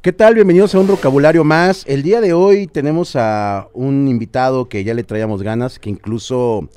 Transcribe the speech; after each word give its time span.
¿Qué 0.00 0.12
tal? 0.12 0.34
Bienvenidos 0.34 0.74
a 0.74 0.80
un 0.80 0.86
vocabulario 0.86 1.42
más. 1.44 1.84
El 1.86 2.02
día 2.02 2.20
de 2.20 2.32
hoy 2.32 2.66
tenemos 2.66 3.16
a 3.16 3.68
un 3.74 4.06
invitado 4.08 4.68
que 4.68 4.84
ya 4.84 4.94
le 4.94 5.02
traíamos 5.02 5.42
ganas, 5.42 5.78
que 5.78 5.90
incluso 5.90 6.68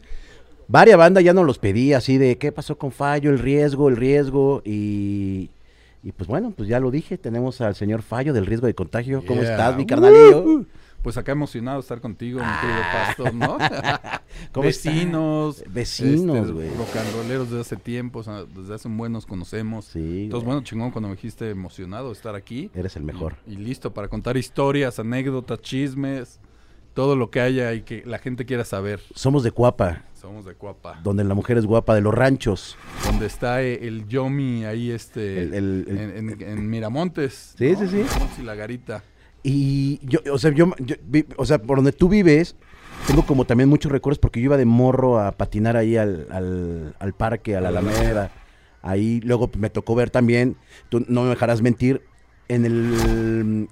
varias 0.68 0.98
bandas 0.98 1.24
ya 1.24 1.34
nos 1.34 1.46
los 1.46 1.60
pedía, 1.60 1.98
así 1.98 2.18
de 2.18 2.38
qué 2.38 2.52
pasó 2.52 2.78
con 2.78 2.92
Fallo, 2.92 3.30
el 3.30 3.40
riesgo, 3.40 3.90
el 3.90 3.96
riesgo, 3.98 4.62
y, 4.66 5.50
y 6.04 6.12
pues 6.14 6.28
bueno, 6.28 6.52
pues 6.56 6.68
ya 6.68 6.80
lo 6.80 6.90
dije, 6.90 7.18
tenemos 7.18 7.62
al 7.62 7.76
señor 7.76 8.02
Fallo 8.02 8.34
del 8.34 8.48
riesgo 8.48 8.66
de 8.68 8.74
contagio. 8.74 9.24
¿Cómo 9.28 9.42
Yeah. 9.42 9.52
estás, 9.52 9.78
mi 9.78 9.86
carnalillo? 9.86 10.66
Pues 11.02 11.18
acá 11.18 11.32
emocionado 11.32 11.80
estar 11.80 12.00
contigo, 12.00 12.40
mi 12.40 12.60
querido 12.62 12.82
pastor, 12.94 13.34
¿no? 13.34 13.58
¿Cómo 14.52 14.66
Vecinos. 14.66 15.64
Vecinos, 15.68 16.38
este, 16.38 16.52
güey. 16.52 16.70
rolleros 17.16 17.50
desde 17.50 17.62
hace 17.62 17.76
tiempo, 17.78 18.20
o 18.20 18.24
sea, 18.24 18.44
desde 18.44 18.76
hace 18.76 18.88
un 18.88 18.98
buen 18.98 19.12
nos 19.12 19.26
conocemos. 19.26 19.86
Sí, 19.86 20.26
Entonces, 20.26 20.46
bueno, 20.46 20.62
chingón 20.62 20.92
cuando 20.92 21.10
me 21.10 21.16
dijiste 21.16 21.50
emocionado 21.50 22.12
estar 22.12 22.36
aquí. 22.36 22.70
Eres 22.76 22.96
el 22.98 23.04
mejor. 23.04 23.36
Y, 23.48 23.54
y 23.54 23.58
listo 23.58 23.94
para 23.94 24.10
contar 24.10 24.38
historias, 24.38 25.00
anécdotas, 25.00 25.60
chismes, 25.62 26.40
todo 26.94 27.16
lo 27.16 27.32
que 27.32 27.42
haya 27.42 27.74
y 27.74 27.82
que 27.82 28.04
la 28.06 28.20
gente 28.20 28.46
quiera 28.46 28.64
saber. 28.64 29.00
Somos 29.16 29.42
de 29.44 29.52
Cuapa, 29.52 30.04
Somos 30.14 30.46
de 30.46 30.54
Cuapa. 30.54 31.00
donde 31.04 31.24
la 31.24 31.34
mujer 31.34 31.58
es 31.58 31.66
guapa, 31.66 31.96
de 31.96 32.02
los 32.02 32.14
ranchos. 32.14 32.78
Donde 33.06 33.26
está 33.26 33.64
eh, 33.64 33.88
el 33.88 34.08
Yomi 34.08 34.66
ahí, 34.66 34.92
este, 34.92 35.42
El- 35.42 35.54
el- 35.56 35.86
el- 35.88 35.98
en, 35.98 36.30
en- 36.30 36.42
en 36.42 36.70
Miramontes. 36.70 37.56
Sí, 37.58 37.72
¿no? 37.72 37.80
sí, 37.80 37.88
sí. 37.88 37.96
Miramontes 37.96 38.38
y 38.40 38.44
la 38.44 38.54
garita. 38.56 39.04
Y 39.44 40.00
yo, 40.04 40.20
o 40.32 40.38
sea, 40.38 40.52
yo, 40.52 40.72
yo 40.80 40.96
vi- 41.08 41.26
o 41.38 41.46
sea, 41.46 41.60
por 41.60 41.78
donde 41.78 41.92
tú 41.92 42.10
vives, 42.10 42.56
tengo 43.08 43.26
como 43.26 43.46
también 43.46 43.70
muchos 43.70 43.92
recuerdos 43.92 44.20
porque 44.20 44.40
yo 44.40 44.46
iba 44.46 44.58
de 44.58 44.66
morro 44.66 45.20
a 45.20 45.32
patinar 45.32 45.78
ahí 45.78 45.98
al, 45.98 46.28
al, 46.30 46.96
al 47.00 47.14
parque, 47.14 47.56
a 47.56 47.62
la 47.62 47.70
Alameda. 47.70 48.32
Ahí 48.84 49.20
luego 49.22 49.50
me 49.58 49.70
tocó 49.70 49.94
ver 49.96 50.10
también, 50.10 50.56
tú 50.90 51.04
no 51.08 51.24
me 51.24 51.30
dejarás 51.30 51.62
mentir, 51.62 52.02
en 52.48 52.66
el 52.66 53.68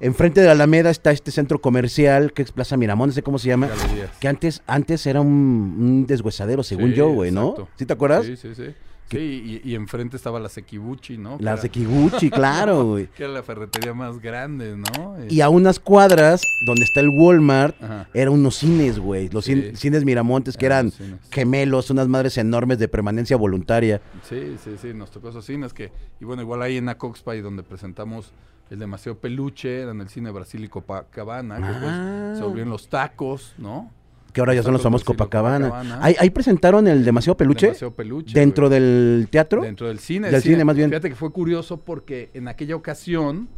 enfrente 0.00 0.40
de 0.40 0.46
la 0.46 0.52
Alameda 0.52 0.90
está 0.90 1.10
este 1.12 1.30
centro 1.30 1.60
comercial 1.60 2.32
que 2.32 2.42
es 2.42 2.50
Plaza 2.52 2.76
Miramón, 2.76 3.10
no 3.10 3.12
sé 3.14 3.22
cómo 3.22 3.38
se 3.38 3.48
llama. 3.48 3.68
Galerías. 3.68 4.10
Que 4.20 4.28
antes, 4.28 4.62
antes 4.66 5.06
era 5.06 5.20
un, 5.20 5.28
un 5.28 6.06
deshuesadero, 6.06 6.62
según 6.62 6.90
Sí, 6.90 6.96
yo, 6.96 7.08
güey, 7.10 7.30
¿no? 7.30 7.50
exacto. 7.50 7.68
¿Sí 7.76 7.86
te 7.86 7.92
acuerdas? 7.92 8.26
Sí, 8.26 8.36
sí, 8.36 8.54
sí. 8.54 8.74
Sí, 9.14 9.60
y, 9.64 9.70
y 9.70 9.74
enfrente 9.74 10.16
estaba 10.16 10.38
la 10.40 10.48
Sekibuchi, 10.48 11.16
¿no? 11.18 11.36
La 11.40 11.56
Sekiguchi, 11.56 12.30
claro, 12.30 12.84
güey. 12.90 13.06
Que 13.08 13.24
era 13.24 13.32
la 13.32 13.42
ferretería 13.42 13.94
más 13.94 14.20
grande, 14.20 14.76
¿no? 14.76 15.16
Y 15.28 15.40
a 15.40 15.48
unas 15.48 15.78
cuadras 15.78 16.42
donde 16.66 16.82
está 16.84 17.00
el 17.00 17.08
Walmart, 17.08 17.80
Ajá. 17.82 18.08
eran 18.14 18.34
unos 18.34 18.56
cines, 18.56 18.98
güey. 18.98 19.28
Los 19.28 19.48
cin- 19.48 19.74
cines 19.76 20.04
Miramontes 20.04 20.56
que 20.56 20.66
Eran 20.66 20.92
gemelos, 21.30 21.90
unas 21.90 22.08
madres 22.08 22.36
enormes 22.38 22.78
de 22.78 22.88
permanencia 22.88 23.36
voluntaria. 23.36 24.00
Sí, 24.28 24.56
sí, 24.62 24.72
sí, 24.80 24.94
nos 24.94 25.10
tocó 25.10 25.28
esos 25.30 25.44
cines 25.44 25.72
que... 25.72 25.92
Y 26.20 26.24
bueno, 26.24 26.42
igual 26.42 26.62
ahí 26.62 26.76
en 26.76 26.88
Acoxpa, 26.88 27.36
y 27.36 27.40
donde 27.40 27.62
presentamos 27.62 28.32
el 28.70 28.78
Demasiado 28.78 29.18
Peluche, 29.18 29.82
era 29.82 29.90
en 29.90 30.00
el 30.00 30.08
cine 30.08 30.30
Brasil 30.30 30.64
y 30.64 30.68
Copacabana, 30.68 31.56
que 31.58 31.62
Ah. 31.64 31.68
después 31.72 32.38
se 32.38 32.44
volvieron 32.44 32.70
los 32.70 32.88
tacos, 32.88 33.54
¿no? 33.58 33.90
Que 34.34 34.40
ahora 34.40 34.52
ya 34.52 34.62
son 34.62 34.72
los 34.74 34.82
famosos 34.82 35.06
Brasil, 35.06 35.16
Copacabana. 35.16 35.66
Copacabana. 35.68 36.04
Ahí, 36.04 36.16
ahí 36.18 36.28
presentaron 36.30 36.86
el 36.88 37.04
Demasiado 37.04 37.36
Peluche 37.36 37.66
Demasiado 37.68 37.92
Peluche. 37.94 38.34
dentro 38.34 38.68
güey. 38.68 38.80
del 38.80 39.28
teatro. 39.30 39.62
Dentro 39.62 39.86
del 39.88 40.00
cine. 40.00 40.30
Del 40.30 40.42
cine, 40.42 40.64
más 40.64 40.76
bien. 40.76 40.90
Fíjate 40.90 41.08
que 41.08 41.14
fue 41.14 41.30
curioso 41.30 41.78
porque 41.78 42.30
en 42.34 42.48
aquella 42.48 42.76
ocasión, 42.76 43.48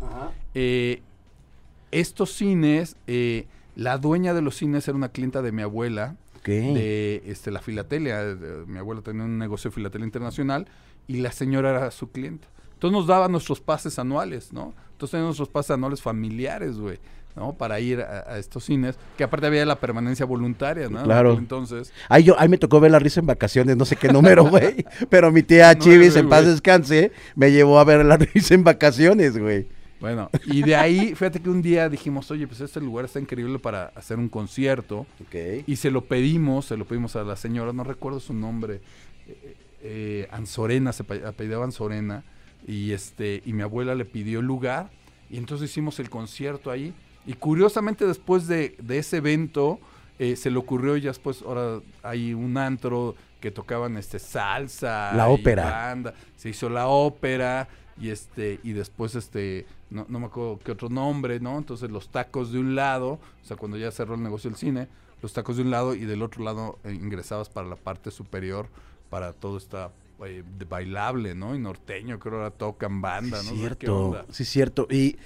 eh, 0.55 1.01
estos 1.91 2.33
cines, 2.33 2.97
eh, 3.07 3.47
la 3.75 3.99
dueña 3.99 4.35
de 4.35 4.43
los 4.43 4.57
cines 4.57 4.87
era 4.87 4.97
una 4.97 5.09
clienta 5.09 5.43
de 5.43 5.51
mi 5.53 5.63
abuela, 5.63 6.17
Ok. 6.39 6.47
de 6.49 7.23
este, 7.27 7.51
la 7.51 7.61
filatelia. 7.61 8.23
de- 8.23 8.67
mi 8.67 8.79
abuela 8.79 9.01
tenía 9.03 9.25
un 9.25 9.39
negocio 9.39 9.71
de 9.71 9.75
filatelia 9.75 10.05
internacional 10.05 10.67
y 11.09 11.17
la 11.19 11.33
señora 11.33 11.71
era 11.71 11.91
su 11.91 12.11
clienta. 12.11 12.49
Entonces 12.75 12.93
nos 12.99 13.07
daba 13.07 13.29
nuestros 13.29 13.61
pases 13.61 13.99
anuales, 13.99 14.53
¿no? 14.53 14.75
Entonces 14.92 15.13
teníamos 15.13 15.39
nuestros 15.39 15.48
pases 15.48 15.70
anuales 15.70 16.03
familiares, 16.03 16.77
güey, 16.79 16.98
¿no? 17.36 17.52
Para 17.52 17.79
ir 17.80 18.01
a, 18.01 18.24
a 18.33 18.39
estos 18.39 18.64
cines, 18.64 18.97
que 19.17 19.23
aparte 19.24 19.47
había 19.47 19.64
la 19.67 19.77
permanencia 19.77 20.24
voluntaria, 20.27 20.89
¿no? 20.89 21.02
Claro. 21.05 21.35
Entonces, 21.39 21.92
Ahí, 22.08 22.24
yo, 22.24 22.35
ahí 22.39 22.48
me 22.48 22.58
tocó 22.58 22.80
ver 22.80 22.91
la 22.91 22.98
risa 22.98 23.20
en 23.20 23.27
vacaciones, 23.27 23.77
no 23.77 23.85
sé 23.85 23.97
qué 23.97 24.08
número, 24.08 24.45
güey. 24.51 24.85
Pero 25.11 25.30
mi 25.30 25.42
tía 25.42 25.73
No, 25.74 25.80
Chivis, 25.80 26.17
en 26.17 26.29
paz 26.29 26.47
descanse, 26.47 27.13
me 27.35 27.52
llevó 27.52 27.79
a 27.79 27.85
ver 27.85 28.05
la 28.05 28.17
risa 28.35 28.55
en 28.55 28.64
vacaciones, 28.64 29.39
güey. 29.39 29.67
bueno, 30.01 30.30
y 30.47 30.63
de 30.63 30.77
ahí, 30.77 31.14
fíjate 31.14 31.41
que 31.41 31.51
un 31.51 31.61
día 31.63 31.89
dijimos, 31.89 32.30
oye, 32.30 32.47
pues 32.47 32.61
este 32.61 32.80
lugar 32.80 33.05
está 33.05 33.20
increíble 33.20 33.58
para 33.58 33.92
hacer 33.95 34.18
un 34.18 34.29
concierto. 34.29 35.07
Ok. 35.20 35.64
Y 35.67 35.77
se 35.77 35.91
lo 35.91 36.05
pedimos, 36.07 36.64
se 36.67 36.77
lo 36.77 36.86
pedimos 36.86 37.17
a 37.17 37.23
la 37.23 37.36
señora, 37.36 37.73
no 37.73 37.85
recuerdo 37.85 38.18
su 38.20 38.33
nombre, 38.33 38.80
eh, 39.29 39.57
eh, 39.83 40.29
Anzorena, 40.30 40.92
se 40.92 41.03
apellidaba 41.03 41.64
Anzorena, 41.64 42.24
y 42.67 42.92
este, 42.92 43.42
y 43.45 43.53
mi 43.53 43.63
abuela 43.63 43.95
le 43.95 44.05
pidió 44.07 44.41
el 44.41 44.47
lugar, 44.47 44.91
y 45.30 45.36
entonces 45.36 45.70
hicimos 45.70 45.98
el 46.01 46.08
concierto 46.11 46.70
ahí, 46.70 46.92
y 47.27 47.35
curiosamente 47.35 48.07
después 48.07 48.47
de, 48.47 48.77
de 48.81 48.98
ese 48.98 49.19
evento, 49.19 49.79
eh, 50.19 50.37
se 50.37 50.51
le 50.51 50.59
ocurrió 50.59 50.97
ya 50.97 51.11
después, 51.11 51.42
ahora 51.42 51.81
hay 52.03 52.33
un 52.35 52.57
antro 52.57 53.14
que 53.41 53.51
tocaban 53.51 53.97
este 53.97 54.19
salsa, 54.19 55.13
La 55.14 55.29
y 55.31 55.35
ópera. 55.35 55.65
banda, 55.70 56.15
se 56.36 56.48
hizo 56.48 56.69
la 56.69 56.86
ópera, 56.89 57.69
y 58.01 58.11
este, 58.11 58.61
y 58.63 58.73
después 58.73 59.15
este, 59.15 59.67
no, 59.91 60.05
no 60.09 60.20
me 60.20 60.27
acuerdo 60.27 60.59
qué 60.65 60.73
otro 60.73 60.89
nombre, 60.89 61.41
¿no? 61.41 61.57
Entonces 61.59 61.91
los 61.91 62.09
tacos 62.11 62.53
de 62.53 62.59
un 62.59 62.75
lado, 62.75 63.13
o 63.13 63.45
sea, 63.45 63.57
cuando 63.57 63.77
ya 63.79 63.91
cerró 63.91 64.15
el 64.15 64.23
negocio 64.23 64.51
del 64.51 64.59
cine, 64.59 64.89
los 65.23 65.33
tacos 65.33 65.57
de 65.57 65.63
un 65.63 65.70
lado 65.70 65.95
y 65.95 66.05
del 66.05 66.23
otro 66.23 66.45
lado 66.45 66.79
eh, 66.85 66.92
ingresabas 66.92 67.48
para 67.48 67.67
la 67.69 67.77
parte 67.77 68.11
superior, 68.11 68.69
para 69.11 69.33
todo 69.33 69.57
esta 69.57 69.91
eh, 70.27 70.42
de 70.59 70.65
bailable, 70.67 71.35
¿no? 71.35 71.55
Y 71.55 71.59
norteño, 71.59 72.19
creo 72.19 72.33
que 72.33 72.36
ahora 72.39 72.51
tocan 72.51 73.01
banda, 73.01 73.39
¿no? 73.42 73.51
Sí, 73.51 73.55
O 73.55 73.57
sea, 73.61 73.69
¿qué 73.70 73.86
cierto, 73.86 74.07
onda? 74.09 74.27
sí, 74.31 74.45
cierto. 74.45 74.86
Y 74.91 75.17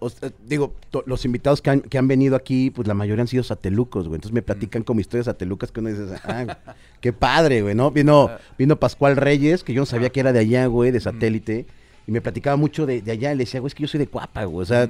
o 0.00 0.10
sea, 0.10 0.30
digo, 0.46 0.74
los 1.06 1.24
invitados 1.24 1.60
que 1.60 1.70
han, 1.70 1.80
que 1.80 1.98
han 1.98 2.06
venido 2.06 2.36
aquí, 2.36 2.70
pues 2.70 2.86
la 2.86 2.94
mayoría 2.94 3.22
han 3.22 3.28
sido 3.28 3.42
satelucos, 3.42 4.06
güey. 4.06 4.16
Entonces 4.16 4.34
me 4.34 4.42
platican 4.42 4.82
como 4.82 5.00
historias 5.00 5.26
satelucas 5.26 5.72
que 5.72 5.80
uno 5.80 5.88
dice, 5.90 6.14
ah, 6.24 6.58
qué 7.00 7.12
padre, 7.12 7.62
güey, 7.62 7.74
¿no? 7.74 7.90
Vino, 7.90 8.30
vino 8.56 8.78
Pascual 8.78 9.16
Reyes, 9.16 9.64
que 9.64 9.72
yo 9.72 9.82
no 9.82 9.86
sabía 9.86 10.10
que 10.10 10.20
era 10.20 10.32
de 10.32 10.38
allá, 10.38 10.66
güey, 10.66 10.92
de 10.92 11.00
satélite. 11.00 11.66
Y 12.06 12.12
me 12.12 12.20
platicaba 12.20 12.56
mucho 12.56 12.86
de, 12.86 13.02
de 13.02 13.12
allá. 13.12 13.32
Y 13.32 13.36
le 13.36 13.44
decía, 13.44 13.60
güey, 13.60 13.68
es 13.68 13.74
que 13.74 13.82
yo 13.82 13.88
soy 13.88 13.98
de 13.98 14.06
Cuapa, 14.06 14.44
güey. 14.44 14.62
O 14.62 14.66
sea, 14.66 14.88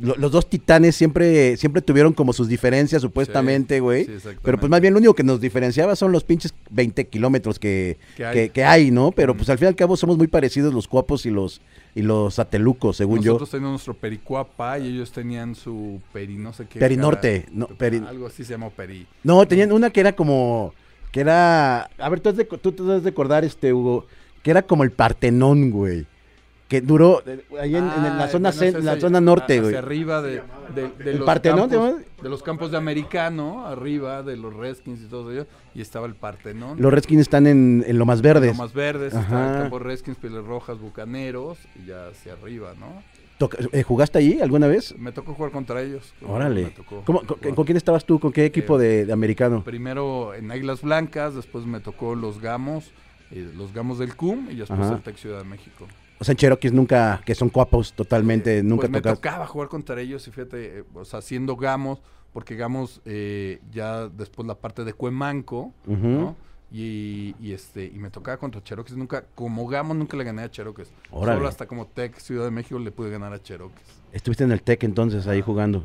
lo- 0.00 0.14
los 0.16 0.30
dos 0.30 0.48
titanes 0.48 0.94
siempre, 0.96 1.56
siempre 1.56 1.80
tuvieron 1.82 2.12
como 2.12 2.32
sus 2.32 2.48
diferencias, 2.48 3.00
supuestamente, 3.02 3.80
güey. 3.80 4.04
sí, 4.04 4.10
exactamente. 4.12 4.40
Pero 4.44 4.58
pues 4.58 4.70
más 4.70 4.80
bien 4.80 4.92
lo 4.94 4.98
único 4.98 5.14
que 5.14 5.22
nos 5.22 5.40
diferenciaba 5.40 5.96
son 5.96 6.12
los 6.12 6.24
pinches 6.24 6.54
20 6.70 7.06
kilómetros 7.08 7.58
que, 7.58 7.96
Que 8.16 8.24
hay. 8.26 8.34
que, 8.34 8.48
que 8.50 8.64
hay, 8.64 8.90
¿no? 8.90 9.10
Pero 9.12 9.34
Mm. 9.34 9.36
pues 9.38 9.48
al 9.50 9.58
fin 9.58 9.66
y 9.66 9.68
al 9.68 9.76
cabo 9.76 9.96
somos 9.96 10.16
muy 10.18 10.26
parecidos 10.26 10.74
los 10.74 10.86
cuapos 10.88 11.24
y 11.26 11.30
los, 11.30 11.60
y 11.94 12.02
los 12.02 12.34
satelucos, 12.34 12.96
según 12.98 13.16
Nosotros 13.20 13.48
yo. 13.48 13.52
teníamos 13.52 13.72
nuestro 13.72 13.94
pericuapa 13.94 14.78
y 14.78 14.88
ellos 14.88 15.12
tenían 15.12 15.54
su 15.54 16.00
peri 16.12 16.36
no 16.36 16.52
sé 16.52 16.66
qué. 16.66 16.78
Perinorte, 16.78 17.42
cara- 17.44 17.52
no, 17.54 17.66
peri- 17.68 18.06
Algo 18.06 18.26
así 18.26 18.44
se 18.44 18.52
llamó 18.52 18.70
peri. 18.70 19.06
No, 19.24 19.46
tenían 19.48 19.72
una 19.72 19.90
que 19.90 20.00
era 20.00 20.12
como, 20.14 20.74
que 21.12 21.20
era, 21.20 21.84
a 21.98 22.08
ver, 22.10 22.20
tú 22.20 22.28
has 22.28 22.36
de, 22.36 22.44
tú, 22.44 22.72
tú 22.72 22.92
has 22.92 23.02
de 23.02 23.08
acordar, 23.10 23.44
este, 23.44 23.72
Hugo, 23.72 24.06
que 24.42 24.50
era 24.50 24.62
como 24.62 24.84
el 24.84 24.90
Partenón, 24.92 25.70
güey. 25.70 26.06
Que 26.68 26.80
duró 26.80 27.22
eh, 27.26 27.44
ahí 27.60 27.76
en, 27.76 27.84
en 27.84 28.02
la 28.02 28.24
Ah, 28.24 28.28
zona, 28.28 28.50
bueno, 28.50 28.78
la 28.80 28.98
zona 29.00 29.20
norte, 29.20 29.52
hacia 29.58 29.62
güey. 29.62 29.74
arriba 29.76 30.20
de, 30.20 30.42
de, 30.74 30.88
de 30.98 31.10
¿El 31.12 31.18
los 31.18 31.26
Partenón, 31.26 31.68
te 31.70 31.76
campos, 31.76 32.02
de 32.22 32.28
los 32.28 32.42
campos 32.42 32.70
de 32.72 32.76
americano, 32.76 33.64
arriba 33.66 34.24
de 34.24 34.36
los 34.36 34.52
Redskins 34.52 35.00
y 35.00 35.04
todo 35.06 35.30
ello, 35.30 35.46
y 35.76 35.80
estaba 35.80 36.06
el 36.08 36.16
Partenón. 36.16 36.80
Los 36.82 36.92
Redskins 36.92 37.20
están 37.20 37.46
en, 37.46 37.84
en 37.86 37.98
lo 37.98 38.04
más 38.04 38.20
verdes. 38.20 38.56
más 38.58 38.72
verdes, 38.72 39.14
Ajá. 39.14 39.22
estaba 39.22 39.50
el 39.56 39.60
campo 39.62 39.78
Redskins, 39.78 40.16
Pieles 40.16 40.44
Rojas, 40.44 40.80
Bucaneros, 40.80 41.58
y 41.80 41.86
ya 41.86 42.08
hacia 42.08 42.32
arriba, 42.32 42.72
¿no? 42.80 43.00
Toca- 43.38 43.58
eh, 43.70 43.82
¿Jugaste 43.84 44.18
ahí 44.18 44.40
alguna 44.40 44.66
vez? 44.66 44.92
Me 44.98 45.12
tocó 45.12 45.34
jugar 45.34 45.52
contra 45.52 45.80
ellos. 45.82 46.14
Me 46.20 46.28
Órale. 46.28 46.64
tocó 46.70 47.02
¿Cómo- 47.04 47.20
con, 47.20 47.36
jugar. 47.38 47.54
con 47.54 47.64
quién 47.64 47.76
estabas 47.76 48.04
tú? 48.04 48.18
¿Con 48.18 48.32
qué 48.32 48.44
equipo 48.44 48.80
Eh, 48.80 48.82
de, 48.82 49.06
de 49.06 49.12
americano? 49.12 49.62
Primero 49.62 50.34
en 50.34 50.50
Águilas 50.50 50.82
Blancas, 50.82 51.34
después 51.36 51.64
me 51.64 51.78
tocó 51.78 52.16
los 52.16 52.40
Gamos, 52.40 52.90
eh, 53.30 53.48
los 53.56 53.72
Gamos 53.72 53.98
del 54.00 54.16
CUM, 54.16 54.48
y 54.50 54.56
después 54.56 54.80
Ajá. 54.80 54.94
el 54.96 55.02
Tec 55.02 55.16
Ciudad 55.16 55.38
de 55.38 55.44
México. 55.44 55.86
O 56.18 56.24
sea, 56.24 56.32
en 56.32 56.36
Cherokees 56.36 56.72
nunca, 56.72 57.20
que 57.24 57.34
son 57.34 57.50
cuapos 57.50 57.92
totalmente, 57.92 58.58
Eh, 58.58 58.62
nunca 58.62 58.88
pues 58.88 58.90
me 58.90 59.02
tocaba 59.02 59.46
jugar 59.46 59.68
contra 59.68 60.00
ellos 60.00 60.26
y 60.28 60.30
fíjate, 60.30 60.78
eh, 60.78 60.84
o 60.94 61.04
sea, 61.04 61.20
siendo 61.20 61.56
Gamos, 61.56 62.00
porque 62.32 62.56
Gamos 62.56 63.00
eh, 63.04 63.60
ya 63.70 64.08
después 64.08 64.46
la 64.46 64.54
parte 64.54 64.84
de 64.84 64.92
Cuemanco. 64.92 65.72
¿no? 65.86 66.36
Y, 66.72 67.36
y, 67.40 67.52
este 67.52 67.84
y 67.84 67.98
me 67.98 68.10
tocaba 68.10 68.38
contra 68.38 68.62
Cherokees, 68.62 68.96
nunca, 68.96 69.24
como 69.36 69.68
Gamos 69.68 69.96
nunca 69.96 70.16
le 70.16 70.24
gané 70.24 70.42
a 70.42 70.50
Cherokees. 70.50 70.90
Órale. 71.10 71.38
Solo 71.38 71.48
hasta 71.48 71.66
como 71.66 71.86
Tech 71.86 72.18
Ciudad 72.18 72.44
de 72.44 72.50
México 72.50 72.78
le 72.78 72.90
pude 72.90 73.10
ganar 73.10 73.32
a 73.32 73.40
Cherokees. 73.40 73.80
Estuviste 74.12 74.44
en 74.44 74.52
el 74.52 74.62
TEC 74.62 74.84
entonces 74.84 75.26
ahí 75.26 75.42
jugando. 75.42 75.84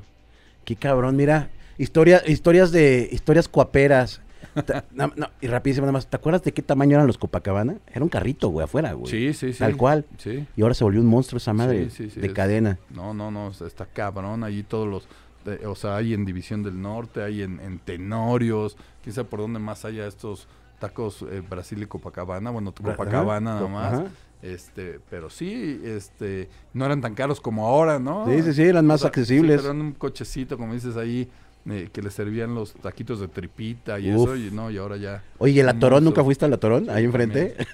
Qué 0.66 0.76
cabrón, 0.76 1.16
mira. 1.16 1.50
Historia, 1.78 2.22
historias 2.26 2.72
de, 2.72 3.10
historias 3.12 3.48
cuaperas. 3.48 4.22
Ta- 4.66 4.86
no, 4.92 5.12
no, 5.16 5.28
y 5.42 5.48
rapidísimo 5.48 5.86
nada 5.86 5.94
más. 5.94 6.08
¿Te 6.08 6.16
acuerdas 6.18 6.44
de 6.44 6.52
qué 6.54 6.62
tamaño 6.62 6.96
eran 6.96 7.08
los 7.08 7.18
Copacabana? 7.18 7.78
Era 7.88 8.04
un 8.04 8.10
carrito, 8.10 8.50
güey, 8.50 8.64
afuera, 8.66 8.94
güey. 8.94 9.12
Sí, 9.12 9.34
sí, 9.34 9.54
sí. 9.54 9.60
Tal 9.60 9.78
cual. 9.78 10.06
Sí. 10.18 10.46
Y 10.56 10.62
ahora 10.62 10.74
se 10.74 10.84
volvió 10.84 11.00
un 11.02 11.08
monstruo 11.08 11.38
esa 11.38 11.54
madre 11.54 11.90
Sí, 11.90 12.06
sí, 12.06 12.10
sí, 12.12 12.20
de 12.20 12.28
es- 12.28 12.34
cadena. 12.34 12.78
No, 12.90 13.14
no, 13.14 13.32
no, 13.32 13.50
está 13.50 13.86
cabrón. 13.86 14.44
Allí 14.44 14.64
todos 14.64 14.88
los. 14.88 15.08
de- 15.46 15.66
o 15.66 15.76
sea, 15.76 15.96
hay 15.98 16.14
en 16.14 16.26
División 16.26 16.64
del 16.64 16.82
Norte, 16.82 17.24
hay 17.24 17.42
en, 17.42 17.60
en 17.60 17.80
Tenorios, 17.80 18.78
quién 19.04 19.14
sabe 19.16 19.28
por 19.28 19.40
dónde 19.40 19.60
más 19.60 19.86
haya 19.86 20.06
estos 20.08 20.48
tacos 20.80 21.24
eh, 21.32 21.42
Brasil 21.48 21.82
y 21.82 21.86
Copacabana, 21.86 22.50
bueno, 22.52 22.74
Ajá, 22.78 22.92
Copacabana 22.96 23.56
nada 23.56 23.68
más. 23.68 23.94
ajá. 23.94 24.06
Este, 24.42 25.00
pero 25.10 25.30
sí, 25.30 25.80
este, 25.84 26.50
no 26.74 26.86
eran 26.86 27.00
tan 27.02 27.14
caros 27.14 27.40
como 27.40 27.68
ahora, 27.68 28.00
¿no? 28.00 28.26
Sí, 28.28 28.42
sí, 28.42 28.54
sí, 28.54 28.64
eran 28.64 28.88
más 28.88 28.96
O 28.96 29.04
sea, 29.04 29.08
accesibles. 29.10 29.62
Sí, 29.62 29.68
pero 29.68 29.80
en 29.80 29.86
un 29.86 29.92
cochecito, 29.94 30.58
como 30.58 30.74
dices 30.74 30.98
ahí, 30.98 31.30
eh, 31.70 31.90
que 31.92 32.02
le 32.02 32.10
servían 32.12 32.56
los 32.56 32.74
taquitos 32.74 33.20
de 33.20 33.28
tripita 33.28 34.00
y 34.00 34.14
Uf. 34.14 34.30
eso, 34.30 34.36
y 34.36 34.52
no, 34.52 34.72
y 34.72 34.78
ahora 34.78 34.98
ya. 34.98 35.24
Oye, 35.38 35.54
¿y 35.54 35.60
el 35.60 35.70
Atorón? 35.70 36.04
¿Nunca 36.04 36.24
fuiste 36.24 36.46
al 36.46 36.54
Atorón? 36.54 36.90
Ahí 36.90 37.04
enfrente. 37.06 37.56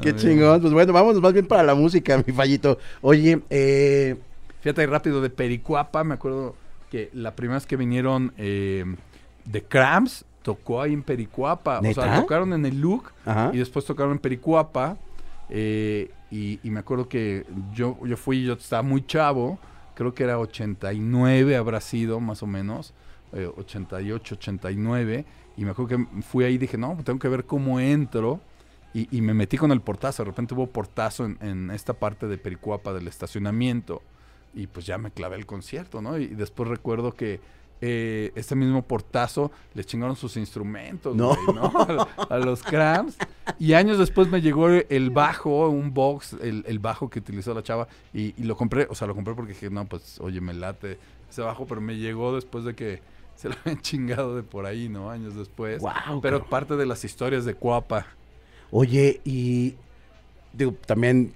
Qué 0.00 0.14
chingón. 0.16 0.60
Pues 0.60 0.72
bueno, 0.72 0.92
vámonos 0.92 1.20
más 1.20 1.32
bien 1.32 1.46
para 1.46 1.62
la 1.62 1.74
música, 1.74 2.22
mi 2.26 2.32
fallito. 2.32 2.78
Oye, 3.02 3.40
eh, 3.50 4.16
Fíjate 4.62 4.86
rápido, 4.86 5.20
de 5.20 5.30
Pericuapa, 5.30 6.02
me 6.02 6.14
acuerdo 6.14 6.56
que 6.90 7.10
la 7.12 7.34
primera 7.36 7.56
vez 7.58 7.66
que 7.66 7.76
vinieron 7.76 8.32
eh, 8.36 8.84
de 9.44 9.62
Cramps, 9.62 10.24
tocó 10.42 10.80
ahí 10.82 10.92
en 10.92 11.02
Pericuapa. 11.02 11.78
O 11.78 11.82
sea, 11.82 12.06
¿Neta? 12.06 12.20
tocaron 12.20 12.52
en 12.52 12.66
el 12.66 12.80
Look 12.80 13.12
ajá. 13.24 13.50
y 13.52 13.58
después 13.58 13.84
tocaron 13.84 14.12
en 14.12 14.18
Pericuapa. 14.18 14.96
eh, 15.50 16.10
y, 16.32 16.58
y 16.64 16.70
me 16.70 16.80
acuerdo 16.80 17.08
que 17.08 17.44
yo, 17.72 17.96
yo 18.04 18.16
fui, 18.16 18.42
yo 18.44 18.54
estaba 18.54 18.82
muy 18.82 19.06
chavo, 19.06 19.60
creo 19.96 20.14
que 20.14 20.22
era 20.22 20.38
89 20.38 21.56
habrá 21.56 21.80
sido 21.80 22.20
más 22.20 22.42
o 22.42 22.46
menos, 22.46 22.94
eh, 23.32 23.50
88, 23.56 24.34
89. 24.36 25.24
Y 25.56 25.64
me 25.64 25.70
acuerdo 25.70 25.96
que 25.96 26.22
fui 26.22 26.44
ahí 26.44 26.54
y 26.54 26.58
dije, 26.58 26.76
no, 26.76 26.96
tengo 27.02 27.18
que 27.18 27.28
ver 27.28 27.46
cómo 27.46 27.80
entro. 27.80 28.40
Y, 28.94 29.08
y 29.16 29.22
me 29.22 29.34
metí 29.34 29.56
con 29.56 29.72
el 29.72 29.80
portazo. 29.80 30.22
De 30.22 30.30
repente 30.30 30.54
hubo 30.54 30.66
portazo 30.68 31.24
en 31.24 31.70
esta 31.70 31.94
parte 31.94 32.28
de 32.28 32.38
Pericuapa 32.38 32.92
del 32.92 33.08
estacionamiento. 33.08 34.02
Y 34.54 34.66
pues 34.68 34.86
ya 34.86 34.98
me 34.98 35.10
clavé 35.10 35.36
el 35.36 35.46
concierto, 35.46 36.00
¿no? 36.00 36.18
Y 36.18 36.28
después 36.28 36.68
recuerdo 36.68 37.12
que 37.12 37.40
eh, 37.80 38.32
este 38.34 38.54
mismo 38.54 38.82
portazo 38.82 39.50
les 39.74 39.86
chingaron 39.86 40.16
sus 40.16 40.36
instrumentos, 40.36 41.14
No. 41.14 41.36
¿no? 41.52 41.72
A, 42.16 42.34
a 42.34 42.38
los 42.38 42.62
Cramps. 42.62 43.16
Y 43.58 43.74
años 43.74 43.98
después 43.98 44.28
me 44.28 44.40
llegó 44.40 44.68
el 44.68 45.10
bajo, 45.10 45.68
un 45.68 45.92
box, 45.94 46.34
el, 46.42 46.64
el 46.66 46.78
bajo 46.78 47.10
que 47.10 47.18
utilizó 47.18 47.54
la 47.54 47.62
chava. 47.62 47.86
Y, 48.14 48.34
y 48.40 48.44
lo 48.44 48.56
compré, 48.56 48.86
o 48.90 48.94
sea, 48.94 49.06
lo 49.06 49.14
compré 49.14 49.34
porque 49.34 49.52
dije, 49.52 49.70
no, 49.70 49.84
pues, 49.84 50.18
oye, 50.20 50.40
me 50.40 50.54
late 50.54 50.98
ese 51.30 51.42
bajo, 51.42 51.66
pero 51.66 51.80
me 51.80 51.96
llegó 51.96 52.34
después 52.34 52.64
de 52.64 52.74
que 52.74 53.00
se 53.36 53.48
lo 53.50 53.54
habían 53.64 53.80
chingado 53.82 54.34
de 54.34 54.42
por 54.42 54.64
ahí, 54.66 54.88
¿no? 54.88 55.10
Años 55.10 55.34
después. 55.34 55.82
Pero 56.22 56.44
parte 56.46 56.76
de 56.76 56.86
las 56.86 57.04
historias 57.04 57.44
de 57.44 57.54
Cuapa. 57.54 58.06
Oye, 58.70 59.20
y 59.24 59.74
digo, 60.52 60.72
también 60.86 61.32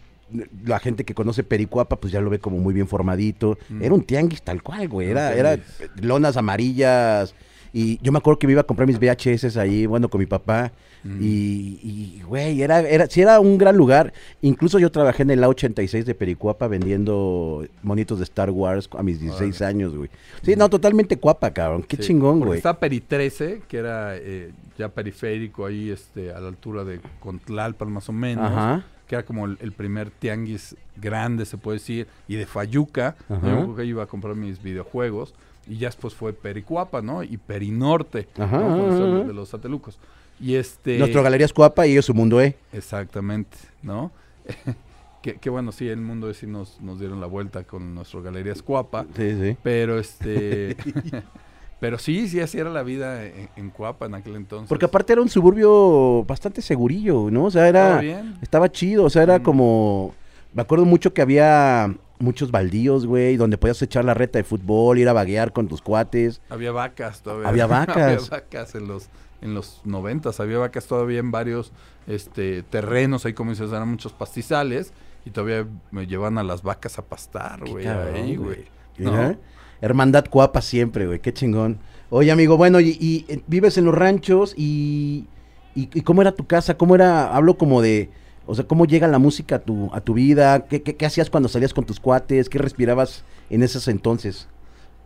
la 0.65 0.79
gente 0.79 1.05
que 1.05 1.15
conoce 1.15 1.43
Pericuapa, 1.45 1.97
pues 2.01 2.13
ya 2.13 2.21
lo 2.21 2.31
ve 2.31 2.39
como 2.39 2.59
muy 2.59 2.75
bien 2.75 2.89
formadito. 2.89 3.59
Mm. 3.69 3.83
Era 3.83 3.95
un 3.95 4.03
tianguis 4.03 4.43
tal 4.43 4.63
cual, 4.63 4.89
güey. 4.89 5.09
Era 5.11 5.35
Era, 5.35 5.59
lonas 6.01 6.37
amarillas. 6.37 7.35
Y 7.73 7.99
yo 8.03 8.11
me 8.11 8.19
acuerdo 8.19 8.39
que 8.41 8.49
me 8.49 8.53
iba 8.53 8.63
a 8.63 8.67
comprar 8.67 8.89
mis 8.89 8.99
VHS 8.99 9.57
ahí, 9.57 9.87
bueno, 9.87 10.09
con 10.09 10.19
mi 10.19 10.27
papá. 10.27 10.73
Mm. 11.05 11.19
Y, 11.23 11.81
y, 11.83 12.23
güey, 12.27 12.61
era, 12.63 12.81
era, 12.81 13.07
sí 13.07 13.21
era 13.23 13.39
un 13.39 13.59
gran 13.59 13.77
lugar. 13.77 14.13
Incluso 14.43 14.79
yo 14.81 14.91
trabajé 14.91 15.23
en 15.23 15.31
el 15.31 15.41
A86 15.45 16.03
de 16.03 16.15
Pericuapa 16.17 16.67
vendiendo 16.67 17.65
monitos 17.83 18.19
de 18.19 18.25
Star 18.25 18.51
Wars 18.51 18.89
a 18.99 19.03
mis 19.05 19.21
16 19.21 19.61
Órale. 19.61 19.71
años, 19.71 19.97
güey. 19.97 20.11
Sí, 20.43 20.57
no, 20.57 20.69
totalmente 20.69 21.17
cuapa, 21.17 21.53
cabrón. 21.53 21.85
Qué 21.85 21.97
Sí, 21.97 22.03
chingón, 22.09 22.41
güey. 22.41 22.57
Está 22.59 22.79
Peri 22.79 23.01
13, 23.01 23.63
que 23.69 23.77
era 23.79 24.17
eh, 24.17 24.51
ya 24.77 24.89
periférico 24.89 25.65
ahí, 25.65 25.91
este, 25.91 26.33
a 26.33 26.41
la 26.41 26.49
altura 26.49 26.83
de 26.85 27.01
Contlalpan 27.21 27.91
más 27.93 28.09
o 28.09 28.13
menos. 28.13 28.51
Ajá. 28.51 28.85
Que 29.11 29.17
era 29.17 29.25
como 29.25 29.45
el, 29.45 29.59
el 29.61 29.73
primer 29.73 30.09
tianguis 30.13 30.77
grande, 30.95 31.45
se 31.45 31.59
puede 31.59 31.79
decir, 31.79 32.07
y 32.29 32.37
de 32.37 32.47
Fayuca. 32.47 33.17
Yo 33.29 33.75
que 33.75 33.85
iba 33.85 34.05
a 34.05 34.07
comprar 34.07 34.37
mis 34.37 34.63
videojuegos. 34.63 35.35
Y 35.67 35.79
ya 35.79 35.89
después 35.89 36.15
fue 36.15 36.33
Pericuapa, 36.33 37.03
¿no? 37.03 37.25
Y 37.25 37.37
Perinorte, 37.37 38.29
Ajá, 38.39 38.59
¿no? 38.61 38.87
Ajá, 38.87 38.95
ajá. 38.95 39.25
de 39.25 39.33
los 39.33 39.49
satelucos. 39.49 39.99
Y 40.39 40.55
este... 40.55 40.97
Nuestro 40.97 41.25
Galerías 41.25 41.53
Cuapa 41.53 41.89
y 41.89 41.91
ellos 41.91 42.05
su 42.05 42.15
mundo, 42.15 42.41
¿eh? 42.41 42.55
Exactamente, 42.73 43.57
¿no? 43.83 44.13
que, 45.23 45.39
que 45.39 45.51
bueno, 45.51 45.73
sí, 45.73 45.89
el 45.89 46.01
mundo 46.01 46.33
sí 46.33 46.47
nos, 46.47 46.81
nos 46.81 47.01
dieron 47.01 47.21
la 47.21 47.27
vuelta 47.27 47.65
con 47.65 47.97
nuestro 47.97 48.23
Galerías 48.23 48.63
Cuapa. 48.63 49.07
Sí, 49.17 49.37
sí. 49.41 49.57
Pero 49.65 49.99
este. 49.99 50.77
pero 51.81 51.99
sí, 51.99 52.29
sí, 52.29 52.41
así 52.41 52.59
era 52.59 52.71
la 52.71 52.83
vida 52.83 53.25
en, 53.25 53.49
en 53.57 53.71
Cuapa 53.71 54.07
en 54.07 54.15
aquel 54.15 54.37
entonces. 54.37 54.69
Porque 54.69 54.85
aparte 54.85 55.13
era 55.15 55.23
un 55.23 55.29
suburbio 55.29 56.25
bastante 56.25 56.63
segurillo, 56.63 57.31
¿no? 57.31 57.47
O 57.47 57.51
sea, 57.51 57.69
era... 57.69 57.99
bien. 57.99 58.37
Estaba 58.43 58.71
chido, 58.71 59.05
o 59.05 59.11
sea, 59.11 59.23
era 59.23 59.39
Mm. 59.39 59.43
como... 59.43 60.15
Me 60.53 60.63
acuerdo 60.63 60.85
mucho 60.85 61.15
que 61.15 61.23
había 61.23 61.95
muchos 62.19 62.51
baldíos, 62.51 63.07
güey, 63.07 63.37
donde 63.37 63.57
podías 63.57 63.81
echar 63.83 64.05
la 64.05 64.15
reta 64.15 64.39
de 64.39 64.45
fútbol, 64.45 64.99
ir 64.99 65.09
a 65.09 65.13
vaguear 65.13 65.53
con 65.53 65.69
tus 65.69 65.81
cuates. 65.81 66.43
Había 66.51 66.73
vacas 66.73 67.23
todavía. 67.23 67.49
Había 67.49 67.67
vacas. 67.69 67.97
había 67.97 68.19
vacas 68.31 68.75
en 68.75 68.87
los 68.89 69.09
en 69.43 69.55
los 69.55 69.81
noventas. 69.85 70.39
Había 70.41 70.59
vacas 70.59 70.87
todavía 70.87 71.19
en 71.21 71.31
varios 71.31 71.73
este 72.07 72.63
terrenos. 72.65 73.25
Ahí, 73.25 73.33
como 73.33 73.51
dices, 73.53 73.71
eran 73.71 73.89
muchos 73.89 74.13
pastizales. 74.13 74.93
Y 75.25 75.31
todavía 75.31 75.67
me 75.93 76.07
llevan 76.07 76.37
a 76.37 76.43
las 76.43 76.63
vacas 76.63 76.99
a 76.99 77.03
pastar, 77.03 77.61
güey. 77.67 77.87
Ahí, 77.87 78.37
güey. 78.37 78.65
¿No? 78.99 79.37
Hermandad 79.81 80.27
Cuapa 80.29 80.63
siempre, 80.63 81.07
güey, 81.07 81.21
qué 81.21 81.33
chingón. 81.33 81.79
Oye, 82.11 82.31
amigo, 82.31 82.57
bueno, 82.57 82.81
y, 82.81 82.97
y, 83.01 83.25
eh, 83.29 83.41
vives 83.47 83.79
en 83.79 83.85
los 83.85 83.95
ranchos 83.95 84.55
y, 84.57 85.27
y, 85.75 85.87
cómo 86.03 86.23
era 86.23 86.33
tu 86.33 86.47
casa, 86.47 86.77
cómo 86.77 86.95
era, 86.95 87.35
hablo 87.35 87.57
como 87.57 87.81
de, 87.81 88.11
o 88.47 88.55
sea, 88.55 88.67
cómo 88.67 88.85
llega 88.85 89.07
la 89.07 89.19
música 89.19 89.57
a 89.57 89.59
tu, 89.61 89.91
a 89.93 90.01
tu 90.01 90.15
vida, 90.15 90.67
¿Qué, 90.67 90.83
qué, 90.83 91.07
hacías 91.07 91.31
cuando 91.31 91.49
salías 91.49 91.73
con 91.73 91.85
tus 91.85 92.01
cuates, 92.01 92.49
qué 92.49 92.59
respirabas 92.59 93.25
en 93.49 93.63
esos 93.63 93.87
entonces. 93.89 94.49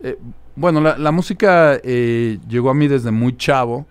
Eh, 0.01 0.17
bueno, 0.55 0.81
la, 0.81 0.97
la 0.97 1.11
música 1.11 1.79
eh, 1.83 2.39
llegó 2.49 2.69
a 2.69 2.73
mí 2.73 2.87
desde 2.87 3.11
muy 3.11 3.37
chavo. 3.37 3.85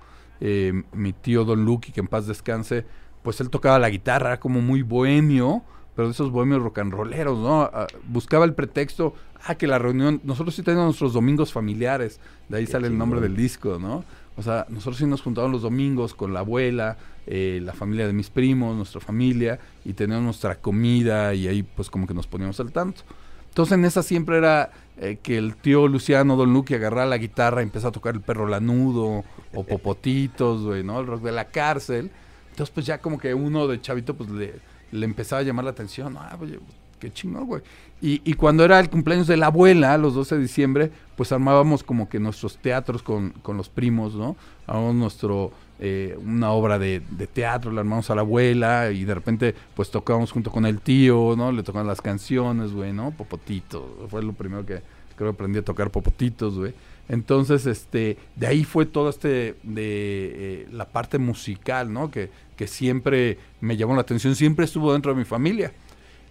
Mi 0.93 1.15
tío 1.15 1.47
Don 1.47 1.65
Lucky, 1.65 1.91
que 1.91 2.01
en 2.01 2.07
paz 2.07 2.27
descanse, 2.27 2.85
pues 3.23 3.41
él 3.41 3.49
tocaba 3.49 3.79
la 3.79 3.89
guitarra, 3.89 4.39
como 4.39 4.61
muy 4.61 4.83
bohemio, 4.83 5.63
pero 5.95 6.09
de 6.09 6.13
esos 6.13 6.31
bohemios 6.31 6.63
rock 6.63 6.79
and 6.79 6.93
rolleros, 6.93 7.39
¿no? 7.39 7.63
Ah, 7.63 7.87
buscaba 8.09 8.45
el 8.45 8.55
pretexto, 8.55 9.15
ah, 9.45 9.55
que 9.55 9.67
la 9.67 9.79
reunión, 9.79 10.21
nosotros 10.25 10.55
sí 10.55 10.63
tenemos 10.63 10.87
nuestros 10.87 11.13
domingos 11.13 11.53
familiares, 11.53 12.21
de 12.49 12.59
ahí 12.59 12.67
Qué 12.67 12.73
sale 12.73 12.89
el 12.89 12.99
nombre 12.99 13.21
del 13.21 13.37
disco, 13.37 13.79
¿no? 13.81 14.05
O 14.37 14.43
sea, 14.43 14.67
nosotros 14.69 14.97
sí 14.97 15.07
nos 15.07 15.23
juntábamos 15.23 15.53
los 15.53 15.63
domingos 15.63 16.15
con 16.15 16.35
la 16.35 16.41
abuela, 16.41 16.97
eh, 17.27 17.61
la 17.63 17.73
familia 17.73 18.07
de 18.07 18.13
mis 18.13 18.31
primos, 18.31 18.77
nuestra 18.77 19.01
familia, 19.01 19.61
y 19.85 19.93
teníamos 19.93 20.25
nuestra 20.25 20.57
comida 20.57 21.35
y 21.35 21.47
ahí 21.47 21.63
pues 21.63 21.89
como 21.89 22.07
que 22.07 22.15
nos 22.15 22.27
poníamos 22.27 22.59
al 22.59 22.73
tanto. 22.73 23.03
Entonces 23.49 23.79
en 23.79 23.85
esa 23.85 24.03
siempre 24.03 24.39
era 24.39 24.73
eh, 24.97 25.19
que 25.23 25.39
el 25.39 25.55
tío 25.55 25.87
Luciano 25.87 26.35
Don 26.35 26.53
Luque 26.53 26.75
agarraba 26.75 27.07
la 27.07 27.19
guitarra 27.19 27.61
y 27.61 27.65
empezaba 27.65 27.91
a 27.91 27.93
tocar 27.93 28.15
el 28.15 28.21
perro 28.21 28.49
lanudo 28.49 29.23
o 29.55 29.63
popotitos, 29.69 30.65
güey, 30.65 30.83
¿no? 30.83 30.99
El 30.99 31.07
rock 31.07 31.23
de 31.23 31.33
la 31.33 31.45
cárcel. 31.45 32.11
Entonces 32.51 32.73
pues 32.75 32.85
ya 32.85 32.99
como 32.99 33.19
que 33.19 33.33
uno 33.33 33.69
de 33.69 33.81
chavito 33.81 34.15
pues 34.15 34.31
le, 34.31 34.55
le 34.95 35.05
empezaba 35.05 35.41
a 35.41 35.45
llamar 35.45 35.65
la 35.65 35.73
atención. 35.73 36.17
Ah, 36.19 36.37
oye, 36.41 36.59
qué 36.99 37.13
chingón, 37.13 37.47
güey. 37.47 37.63
Y, 38.01 38.21
y 38.25 38.35
cuando 38.35 38.65
era 38.65 38.79
el 38.79 38.91
cumpleaños 38.91 39.27
de 39.27 39.37
la 39.37 39.47
abuela, 39.47 39.99
los 39.99 40.15
12 40.15 40.37
de 40.37 40.43
diciembre, 40.43 40.91
pues 41.17 41.33
armábamos 41.33 41.83
como 41.83 42.09
que 42.09 42.21
nuestros 42.21 42.59
teatros 42.59 43.03
con, 43.03 43.31
con 43.43 43.57
los 43.57 43.69
primos, 43.69 44.15
¿no? 44.15 44.37
Armábamos 44.67 44.95
nuestro, 44.95 45.53
eh, 45.81 46.17
una 46.25 46.53
obra 46.53 46.79
de, 46.79 47.03
de 47.11 47.27
teatro, 47.27 47.73
la 47.73 47.81
armamos 47.81 48.09
a 48.11 48.15
la 48.15 48.21
abuela 48.21 48.91
y 48.91 49.05
de 49.05 49.15
repente 49.15 49.55
pues 49.75 49.91
tocábamos 49.91 50.31
junto 50.33 50.51
con 50.51 50.65
el 50.67 50.81
tío, 50.81 51.35
¿no? 51.37 51.51
Le 51.51 51.63
tocaban 51.63 51.87
las 51.87 52.01
canciones, 52.01 52.73
güey, 52.73 52.93
¿no? 52.93 53.11
Popotito, 53.11 54.07
fue 54.09 54.23
lo 54.23 54.33
primero 54.33 54.65
que 54.65 54.83
creo 55.17 55.31
que 55.31 55.35
aprendí 55.35 55.59
a 55.59 55.63
tocar 55.63 55.91
popotitos, 55.91 56.59
güey. 56.59 56.75
Entonces, 57.09 57.67
este, 57.67 58.17
de 58.37 58.47
ahí 58.47 58.65
fue 58.65 58.87
todo 58.87 59.11
este, 59.11 59.57
de 59.63 59.77
eh, 59.77 60.69
la 60.73 60.87
parte 60.87 61.19
musical, 61.19 61.93
¿no? 61.93 62.11
Que, 62.11 62.31
que 62.57 62.67
siempre 62.67 63.39
me 63.61 63.77
llamó 63.77 63.95
la 63.95 64.03
atención, 64.03 64.35
siempre 64.35 64.65
estuvo 64.65 64.93
dentro 64.93 65.13
de 65.13 65.19
mi 65.19 65.25
familia. 65.25 65.73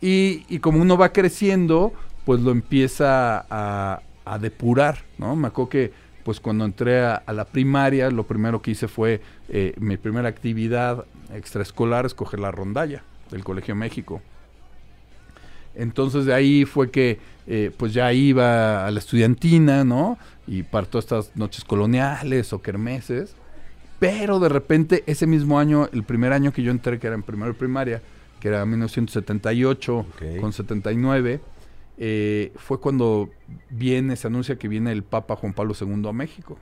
Y, 0.01 0.45
y 0.49 0.59
como 0.59 0.81
uno 0.81 0.97
va 0.97 1.13
creciendo, 1.13 1.93
pues 2.25 2.41
lo 2.41 2.51
empieza 2.51 3.45
a, 3.49 4.01
a 4.25 4.39
depurar, 4.39 4.99
¿no? 5.17 5.35
Me 5.35 5.47
acuerdo 5.47 5.69
que, 5.69 5.91
pues 6.23 6.39
cuando 6.39 6.65
entré 6.65 7.01
a, 7.01 7.23
la 7.33 7.45
primaria, 7.45 8.09
lo 8.09 8.23
primero 8.23 8.61
que 8.61 8.71
hice 8.71 8.87
fue, 8.87 9.21
eh, 9.49 9.73
mi 9.77 9.97
primera 9.97 10.29
actividad 10.29 11.05
extraescolar, 11.33 12.05
escoger 12.05 12.39
la 12.39 12.51
rondalla 12.51 13.03
del 13.29 13.43
Colegio 13.43 13.75
México. 13.75 14.21
Entonces 15.75 16.25
de 16.25 16.33
ahí 16.33 16.65
fue 16.65 16.91
que 16.91 17.19
eh, 17.47 17.71
pues 17.75 17.93
ya 17.93 18.13
iba 18.13 18.85
a 18.85 18.91
la 18.91 18.99
estudiantina, 18.99 19.83
¿no? 19.83 20.17
Y 20.47 20.63
para 20.63 20.85
todas 20.87 21.05
estas 21.05 21.35
noches 21.35 21.63
coloniales 21.63 22.51
o 22.53 22.61
kermeses. 22.61 23.35
Pero 23.99 24.39
de 24.39 24.49
repente 24.49 25.03
ese 25.07 25.25
mismo 25.27 25.59
año, 25.59 25.87
el 25.93 26.03
primer 26.03 26.33
año 26.33 26.51
que 26.51 26.61
yo 26.63 26.71
entré, 26.71 26.99
que 26.99 27.07
era 27.07 27.15
en 27.15 27.23
primero 27.23 27.53
de 27.53 27.57
primaria, 27.59 28.01
que 28.41 28.49
era 28.49 28.65
1978 28.65 29.97
Ok. 29.99 30.39
con 30.41 30.51
79, 30.51 31.39
eh, 31.97 32.51
fue 32.57 32.79
cuando 32.79 33.29
viene, 33.69 34.15
se 34.17 34.27
anuncia 34.27 34.57
que 34.57 34.67
viene 34.67 34.91
el 34.91 35.03
Papa 35.03 35.35
Juan 35.37 35.53
Pablo 35.53 35.73
II 35.79 36.07
a 36.09 36.11
México. 36.13 36.57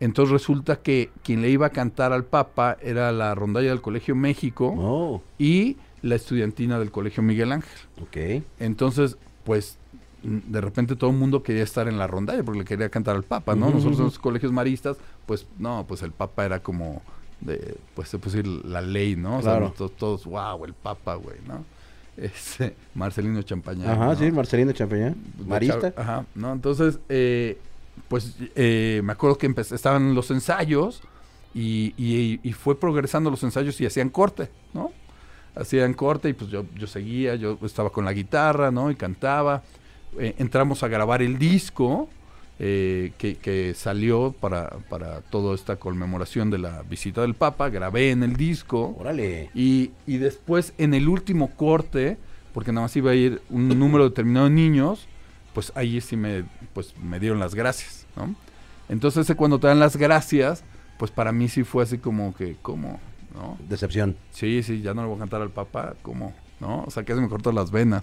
Entonces 0.00 0.32
resulta 0.32 0.76
que 0.76 1.10
quien 1.22 1.40
le 1.42 1.48
iba 1.50 1.66
a 1.66 1.70
cantar 1.70 2.12
al 2.12 2.24
Papa 2.24 2.76
era 2.82 3.12
la 3.12 3.34
rondalla 3.34 3.68
del 3.70 3.80
Colegio 3.80 4.14
México 4.16 4.74
Oh, 4.76 5.22
y 5.38 5.76
la 6.02 6.16
estudiantina 6.16 6.78
del 6.78 6.90
Colegio 6.90 7.22
Miguel 7.22 7.52
Ángel. 7.52 7.78
ok. 8.02 8.42
Entonces, 8.58 9.16
pues 9.44 9.78
de 10.22 10.60
repente 10.60 10.96
todo 10.96 11.10
el 11.10 11.16
mundo 11.16 11.42
quería 11.42 11.62
estar 11.62 11.86
en 11.88 11.98
la 11.98 12.06
rondalla 12.06 12.42
porque 12.42 12.60
le 12.60 12.64
quería 12.64 12.88
cantar 12.88 13.16
al 13.16 13.22
Papa, 13.22 13.54
¿no? 13.54 13.70
Nosotros 13.70 13.98
en 13.98 14.04
los 14.06 14.18
colegios 14.18 14.50
maristas, 14.52 14.96
pues 15.26 15.46
no, 15.58 15.84
pues 15.86 16.02
el 16.02 16.10
Papa 16.12 16.44
era 16.44 16.60
como 16.60 17.02
de, 17.40 17.76
pues 17.94 18.08
se 18.08 18.18
puso 18.18 18.38
la 18.42 18.80
ley, 18.80 19.14
¿no? 19.14 19.38
O 19.38 19.42
sea, 19.42 19.52
Claro. 19.58 19.74
to- 19.76 19.88
todos, 19.90 20.24
wow, 20.24 20.64
el 20.64 20.72
Papa, 20.74 21.14
güey, 21.16 21.36
¿no? 21.46 21.64
Este, 22.16 22.74
Marcelino 22.94 23.42
Champañán. 23.42 23.90
Ajá, 23.90 24.06
¿no? 24.06 24.16
sí, 24.16 24.30
Marcelino 24.32 24.72
Champañán. 24.72 25.16
Marista. 25.46 25.92
Ajá, 25.96 26.24
¿no? 26.34 26.50
Entonces, 26.54 26.98
eh, 27.10 27.58
pues 28.08 28.36
eh, 28.54 29.02
me 29.04 29.12
acuerdo 29.12 29.36
que 29.36 29.52
estaban 29.70 30.14
los 30.14 30.30
ensayos 30.30 31.02
y, 31.54 31.92
y- 31.98 32.40
y 32.42 32.52
fue 32.54 32.80
progresando 32.80 33.30
los 33.30 33.42
ensayos 33.42 33.78
y 33.82 33.86
hacían 33.86 34.08
corte, 34.08 34.48
¿no? 34.72 34.92
Hacían 35.54 35.92
corte 35.94 36.30
y 36.30 36.32
pues 36.32 36.50
yo, 36.50 36.64
yo 36.74 36.86
seguía, 36.86 37.34
yo 37.34 37.58
estaba 37.62 37.90
con 37.90 38.04
la 38.06 38.12
guitarra, 38.14 38.70
¿no? 38.70 38.90
Y 38.90 38.94
cantaba. 38.96 39.62
Eh, 40.18 40.34
entramos 40.38 40.82
a 40.82 40.88
grabar 40.88 41.22
el 41.22 41.38
disco 41.38 42.08
eh, 42.58 43.12
que, 43.18 43.36
que 43.36 43.74
salió 43.74 44.32
para, 44.32 44.70
para 44.88 45.20
toda 45.20 45.54
esta 45.54 45.76
conmemoración 45.76 46.50
de 46.50 46.58
la 46.58 46.82
visita 46.82 47.20
del 47.20 47.34
Papa. 47.34 47.68
Grabé 47.68 48.10
en 48.10 48.22
el 48.22 48.36
disco. 48.36 48.96
Órale. 48.98 49.50
Y, 49.54 49.90
y 50.06 50.18
después 50.18 50.72
en 50.78 50.94
el 50.94 51.08
último 51.08 51.54
corte, 51.54 52.16
porque 52.54 52.72
nada 52.72 52.86
más 52.86 52.96
iba 52.96 53.10
a 53.10 53.14
ir 53.14 53.42
un 53.50 53.68
número 53.78 54.04
determinado 54.04 54.46
de 54.46 54.52
niños, 54.52 55.06
pues 55.52 55.72
ahí 55.74 56.00
sí 56.00 56.16
me, 56.16 56.44
pues, 56.72 56.94
me 56.98 57.20
dieron 57.20 57.40
las 57.40 57.54
gracias, 57.54 58.06
¿no? 58.16 58.34
Entonces 58.88 59.30
cuando 59.36 59.58
te 59.58 59.66
dan 59.66 59.80
las 59.80 59.96
gracias, 59.96 60.64
pues 60.98 61.10
para 61.10 61.32
mí 61.32 61.48
sí 61.48 61.64
fue 61.64 61.82
así 61.82 61.98
como 61.98 62.34
que, 62.34 62.56
¿cómo? 62.62 63.00
¿No? 63.34 63.58
Decepción. 63.68 64.16
Sí, 64.30 64.62
sí, 64.62 64.80
ya 64.80 64.94
no 64.94 65.02
le 65.02 65.08
voy 65.08 65.16
a 65.16 65.20
cantar 65.20 65.42
al 65.42 65.50
papá, 65.50 65.94
¿cómo? 66.02 66.34
¿No? 66.60 66.84
O 66.86 66.90
sea, 66.90 67.02
que 67.04 67.14
se 67.14 67.20
me 67.20 67.28
cortó 67.28 67.52
las 67.52 67.70
venas. 67.70 68.02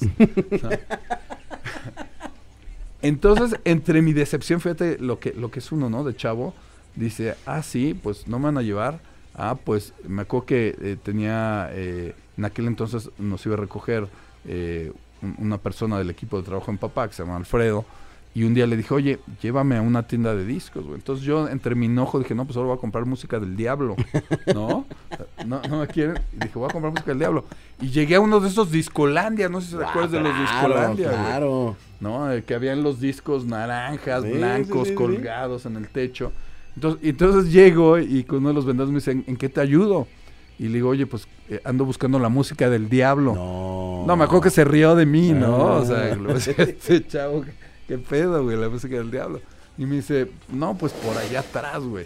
Entonces, 3.01 3.59
entre 3.65 4.01
mi 4.01 4.13
decepción, 4.13 4.61
fíjate 4.61 4.97
lo 4.99 5.19
que, 5.19 5.33
lo 5.33 5.51
que 5.51 5.59
es 5.59 5.71
uno, 5.71 5.89
¿no? 5.89 6.03
De 6.03 6.15
chavo, 6.15 6.53
dice, 6.95 7.35
ah, 7.45 7.61
sí, 7.61 7.93
pues 8.01 8.27
no 8.27 8.39
me 8.39 8.45
van 8.45 8.57
a 8.57 8.61
llevar. 8.61 8.99
Ah, 9.35 9.57
pues 9.61 9.93
me 10.07 10.21
acuerdo 10.21 10.45
que 10.45 10.75
eh, 10.79 10.97
tenía, 11.03 11.69
eh, 11.73 12.15
en 12.37 12.45
aquel 12.45 12.67
entonces 12.67 13.09
nos 13.17 13.45
iba 13.45 13.55
a 13.55 13.57
recoger 13.57 14.07
eh, 14.45 14.91
un- 15.21 15.35
una 15.39 15.57
persona 15.57 15.97
del 15.97 16.09
equipo 16.11 16.37
de 16.37 16.43
trabajo 16.43 16.71
en 16.71 16.77
papá, 16.77 17.07
que 17.07 17.13
se 17.15 17.23
llama 17.23 17.35
Alfredo, 17.37 17.83
y 18.35 18.43
un 18.43 18.53
día 18.53 18.65
le 18.65 18.75
dije, 18.75 18.93
oye, 18.93 19.19
llévame 19.41 19.77
a 19.77 19.81
una 19.81 20.07
tienda 20.07 20.33
de 20.35 20.43
discos, 20.45 20.83
güey. 20.83 20.95
Entonces 20.95 21.23
yo, 21.23 21.47
entre 21.47 21.75
mi 21.75 21.85
enojo, 21.85 22.17
dije, 22.17 22.33
no, 22.33 22.45
pues 22.45 22.57
ahora 22.57 22.69
voy 22.69 22.77
a 22.77 22.81
comprar 22.81 23.05
música 23.05 23.39
del 23.39 23.55
diablo, 23.55 23.95
¿no? 24.53 24.85
No, 25.45 25.61
no 25.69 25.79
me 25.79 25.87
quieren. 25.87 26.19
Y 26.31 26.45
dije, 26.45 26.57
voy 26.57 26.69
a 26.69 26.71
comprar 26.71 26.91
música 26.91 27.11
del 27.11 27.19
diablo. 27.19 27.45
Y 27.81 27.89
llegué 27.89 28.15
a 28.15 28.21
uno 28.21 28.39
de 28.39 28.47
esos 28.47 28.71
Discolandia, 28.71 29.49
no 29.49 29.59
sé 29.61 29.71
si 29.71 29.77
te 29.77 29.83
acuerdas 29.83 30.11
de 30.11 30.21
los 30.21 30.31
Claro, 30.31 30.51
Discolandia, 30.51 31.07
güey. 31.09 31.19
Claro. 31.19 31.75
¿no? 31.99 32.31
Eh, 32.31 32.43
que 32.43 32.55
habían 32.55 32.81
los 32.81 32.99
discos 32.99 33.45
naranjas, 33.45 34.23
Sí, 34.23 34.31
blancos, 34.31 34.67
sí, 34.67 34.83
sí, 34.85 34.89
sí. 34.89 34.95
colgados 34.95 35.65
en 35.65 35.75
el 35.77 35.87
techo. 35.89 36.31
Entonces, 36.75 37.01
y 37.03 37.09
entonces 37.09 37.51
llego 37.51 37.99
y 37.99 38.23
con 38.23 38.39
uno 38.39 38.49
de 38.49 38.55
los 38.55 38.65
vendedores 38.65 38.91
me 38.91 38.97
dicen, 38.99 39.23
¿en 39.27 39.37
qué 39.37 39.49
te 39.49 39.61
ayudo? 39.61 40.07
Y 40.57 40.67
le 40.67 40.75
digo, 40.75 40.89
oye, 40.89 41.05
pues 41.05 41.27
eh, 41.49 41.59
ando 41.65 41.85
buscando 41.85 42.19
la 42.19 42.29
música 42.29 42.69
del 42.69 42.89
diablo. 42.89 43.35
No. 43.35 44.05
No. 44.07 44.15
me 44.15 44.23
acuerdo 44.23 44.41
que 44.43 44.49
se 44.49 44.63
rió 44.63 44.95
de 44.95 45.05
mí, 45.05 45.31
¿no? 45.31 45.67
Ah. 45.67 45.79
O 45.79 45.85
sea, 45.85 46.09
este 46.57 47.05
chavo, 47.07 47.43
¿qué, 47.43 47.51
qué 47.87 47.97
pedo, 47.97 48.43
güey? 48.43 48.57
La 48.57 48.69
música 48.69 48.95
del 48.95 49.11
diablo. 49.11 49.41
Y 49.77 49.85
me 49.85 49.95
dice, 49.95 50.29
no, 50.49 50.77
pues 50.77 50.93
por 50.93 51.17
allá 51.17 51.39
atrás, 51.39 51.81
güey. 51.83 52.05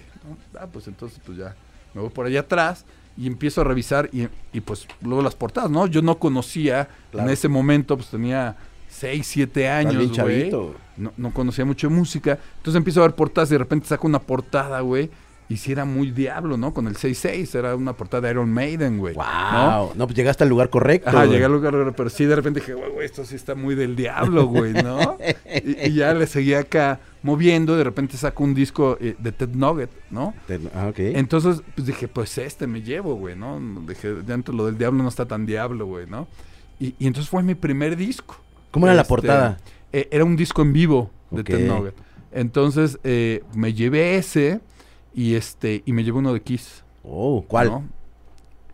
Ah, 0.59 0.67
pues 0.71 0.87
entonces, 0.87 1.19
pues 1.25 1.37
ya, 1.37 1.55
me 1.93 2.01
voy 2.01 2.09
por 2.09 2.25
allá 2.25 2.41
atrás 2.41 2.85
y 3.17 3.27
empiezo 3.27 3.61
a 3.61 3.63
revisar 3.63 4.09
y, 4.13 4.27
y 4.53 4.61
pues 4.61 4.87
luego 5.01 5.21
las 5.21 5.35
portadas, 5.35 5.69
¿no? 5.69 5.87
Yo 5.87 6.01
no 6.01 6.17
conocía, 6.19 6.87
Claro. 7.11 7.27
en 7.27 7.33
ese 7.33 7.47
momento, 7.47 7.97
pues 7.97 8.09
tenía 8.09 8.55
6, 8.89 9.25
7 9.27 9.61
Estás 9.61 9.85
años, 9.95 10.19
güey. 10.19 10.51
No, 10.97 11.11
no 11.17 11.33
conocía 11.33 11.65
mucho 11.65 11.89
de 11.89 11.95
música. 11.95 12.39
Entonces 12.57 12.77
empiezo 12.77 13.01
a 13.01 13.07
ver 13.07 13.15
portadas 13.15 13.49
y 13.49 13.53
de 13.53 13.59
repente 13.59 13.87
saco 13.87 14.07
una 14.07 14.19
portada, 14.19 14.79
güey. 14.81 15.09
Y 15.49 15.55
si 15.57 15.71
era 15.71 15.85
muy 15.85 16.11
diablo, 16.11 16.57
¿no? 16.57 16.73
Con 16.73 16.87
el 16.87 16.95
6-6, 16.97 17.55
era 17.57 17.73
una 17.75 17.93
portada 17.93 18.27
de 18.27 18.31
Iron 18.31 18.51
Maiden, 18.51 18.97
güey. 18.97 19.13
Wow. 19.15 19.23
¿no? 19.53 19.91
¿no? 19.95 20.05
pues 20.07 20.17
llegaste 20.17 20.43
al 20.43 20.49
lugar 20.49 20.69
correcto. 20.69 21.09
Güey. 21.11 21.29
llegué 21.29 21.45
al 21.45 21.53
lugar, 21.53 21.93
pero 21.95 22.09
sí 22.09 22.25
de 22.25 22.35
repente 22.35 22.59
dije, 22.59 22.73
güey, 22.73 22.91
güey, 22.91 23.05
esto 23.05 23.23
sí 23.23 23.35
está 23.35 23.55
muy 23.55 23.73
del 23.75 23.95
diablo, 23.95 24.45
güey, 24.47 24.73
¿no? 24.73 25.17
y, 25.63 25.87
y 25.87 25.93
ya 25.93 26.13
le 26.13 26.27
seguía 26.27 26.59
acá 26.59 26.99
moviendo, 27.23 27.77
de 27.77 27.85
repente 27.85 28.17
saco 28.17 28.43
un 28.43 28.53
disco 28.53 28.97
eh, 28.99 29.15
de 29.19 29.31
Ted 29.31 29.49
Nugget, 29.53 29.89
¿no? 30.11 30.33
Te- 30.47 30.59
Ah, 30.75 30.87
ok. 30.89 30.99
Entonces, 30.99 31.61
pues 31.75 31.87
dije, 31.87 32.09
pues 32.09 32.37
este 32.37 32.67
me 32.67 32.81
llevo, 32.81 33.15
güey, 33.15 33.37
¿no? 33.37 33.57
Dije, 33.87 34.15
ya 34.27 34.33
entre 34.33 34.53
lo 34.53 34.65
del 34.65 34.77
diablo 34.77 35.01
no 35.01 35.07
está 35.09 35.25
tan 35.27 35.45
diablo, 35.45 35.85
güey, 35.85 36.07
¿no? 36.07 36.27
Y, 36.77 36.93
y 36.99 37.07
entonces 37.07 37.29
fue 37.29 37.41
mi 37.41 37.55
primer 37.55 37.95
disco. 37.95 38.35
¿Cómo 38.71 38.85
era 38.85 38.95
la 38.95 39.03
Este, 39.03 39.09
portada? 39.09 39.57
eh, 39.93 40.09
era 40.11 40.25
un 40.25 40.35
disco 40.35 40.61
en 40.61 40.73
vivo 40.73 41.09
de. 41.31 41.43
Ted 41.45 41.67
Nugget. 41.67 41.95
Entonces, 42.33 42.99
eh, 43.05 43.43
me 43.55 43.73
llevé 43.73 44.17
ese 44.17 44.59
y 45.13 45.35
este 45.35 45.81
y 45.85 45.93
me 45.93 46.03
llevé 46.03 46.17
uno 46.19 46.33
de 46.33 46.41
Kiss. 46.41 46.83
Oh, 47.03 47.43
¿cuál? 47.47 47.67
¿no? 47.69 47.83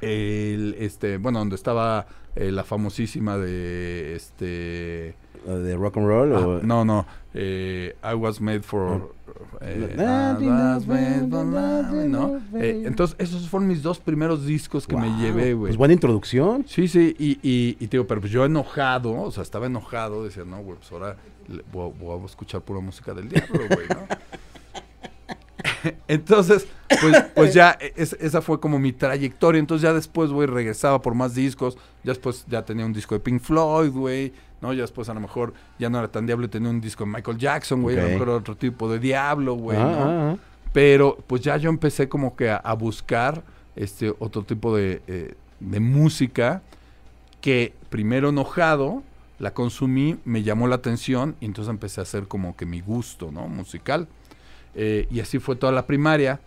El, 0.02 0.76
este, 0.80 1.18
bueno, 1.18 1.40
donde 1.40 1.56
estaba 1.56 2.08
eh, 2.36 2.52
la 2.52 2.64
famosísima 2.64 3.38
de 3.38 4.16
este 4.16 5.16
¿La 5.46 5.56
¿De 5.58 5.76
rock 5.76 5.98
and 5.98 6.08
roll? 6.08 6.34
ah, 6.36 6.40
o... 6.48 6.60
no, 6.62 6.84
no, 6.86 7.06
eh, 7.34 7.96
I 8.04 8.14
was 8.16 8.40
made 8.42 8.62
for 8.62 9.14
eh, 9.62 9.94
La- 9.98 10.38
I 10.40 10.46
was 10.46 10.88
made 10.88 11.28
for 11.30 11.46
love, 11.46 12.06
¿no? 12.08 12.42
Eh, 12.60 12.84
entonces, 12.86 13.16
esos 13.20 13.48
fueron 13.50 13.68
mis 13.68 13.82
dos 13.84 14.00
primeros 14.00 14.46
discos 14.46 14.88
que 14.88 14.96
me 14.96 15.10
llevé, 15.18 15.54
güey. 15.54 15.70
Pues 15.72 15.78
buena 15.78 15.94
introducción. 15.94 16.66
Sí, 16.68 16.88
sí, 16.88 17.16
y, 17.20 17.32
y, 17.44 17.78
y 17.80 17.88
te 17.88 17.98
digo, 17.98 18.08
pero 18.08 18.22
pues 18.22 18.32
yo 18.32 18.46
enojado, 18.46 19.22
o 19.22 19.32
sea, 19.32 19.44
estaba 19.44 19.66
enojado, 19.68 20.24
decía, 20.24 20.44
no, 20.46 20.62
güey, 20.62 20.78
pues 20.78 20.92
ahora 20.94 21.18
le- 21.50 21.64
voy, 21.74 21.92
a- 21.92 22.00
voy 22.04 22.22
a 22.22 22.26
escuchar 22.26 22.62
pura 22.62 22.80
música 22.80 23.14
del 23.14 23.28
diablo, 23.30 23.60
güey, 23.70 23.88
¿no? 23.90 24.08
Entonces, 26.08 26.68
pues, 27.02 27.24
pues 27.36 27.54
ya 27.56 27.78
e- 27.80 27.94
es- 27.96 28.14
esa 28.20 28.42
fue 28.42 28.60
como 28.60 28.80
mi 28.80 28.92
trayectoria. 28.94 29.60
Entonces 29.60 29.84
ya 29.84 29.94
después, 29.94 30.32
güey, 30.32 30.48
regresaba 30.48 31.02
por 31.02 31.16
más 31.16 31.36
discos. 31.36 31.76
Ya 32.04 32.12
después 32.12 32.46
ya 32.50 32.64
tenía 32.66 32.86
un 32.86 32.94
disco 32.94 33.16
de 33.16 33.20
Pink 33.20 33.42
Floyd, 33.42 33.92
güey. 33.92 34.34
¿no? 34.62 34.72
Ya 34.74 34.82
después 34.82 35.10
a 35.10 35.14
lo 35.14 35.20
mejor 35.20 35.54
ya 35.78 35.90
no 35.90 36.00
era 36.00 36.08
tan 36.08 36.26
diablo 36.26 36.46
y 36.46 36.50
tenía 36.50 36.70
un 36.70 36.80
disco 36.80 37.04
de 37.04 37.12
Michael 37.12 37.38
Jackson, 37.38 37.82
güey. 37.82 37.98
A 38.00 38.04
lo 38.04 38.10
mejor 38.10 38.28
era 38.30 38.38
otro 38.38 38.56
tipo 38.56 38.90
de 38.90 38.98
diablo, 39.00 39.56
güey, 39.56 39.78
Ah, 39.78 39.82
¿no? 39.84 39.90
ah, 40.04 40.32
ah. 40.32 40.38
Pero 40.72 41.18
pues 41.28 41.42
ya 41.42 41.58
yo 41.58 41.70
empecé 41.70 42.08
como 42.08 42.36
que 42.38 42.50
a, 42.50 42.56
a 42.58 42.74
buscar 42.74 43.44
este 43.76 44.14
otro 44.20 44.44
tipo 44.44 44.76
de, 44.76 45.02
eh, 45.08 45.34
de 45.60 45.80
música 45.82 46.62
que 47.42 47.74
primero 47.90 48.30
enojado 48.30 49.04
la 49.40 49.54
consumí, 49.54 50.18
me 50.24 50.44
llamó 50.44 50.68
la 50.68 50.76
atención 50.76 51.36
y 51.42 51.46
entonces 51.46 51.70
empecé 51.70 52.00
a 52.00 52.04
hacer 52.04 52.28
como 52.30 52.56
que 52.56 52.66
mi 52.66 52.80
gusto, 52.80 53.32
¿no? 53.32 53.48
Musical. 53.50 54.08
Eh, 54.76 55.08
y 55.12 55.20
así 55.20 55.40
fue 55.40 55.56
toda 55.56 55.72
la 55.72 55.86
primaria. 55.86 56.40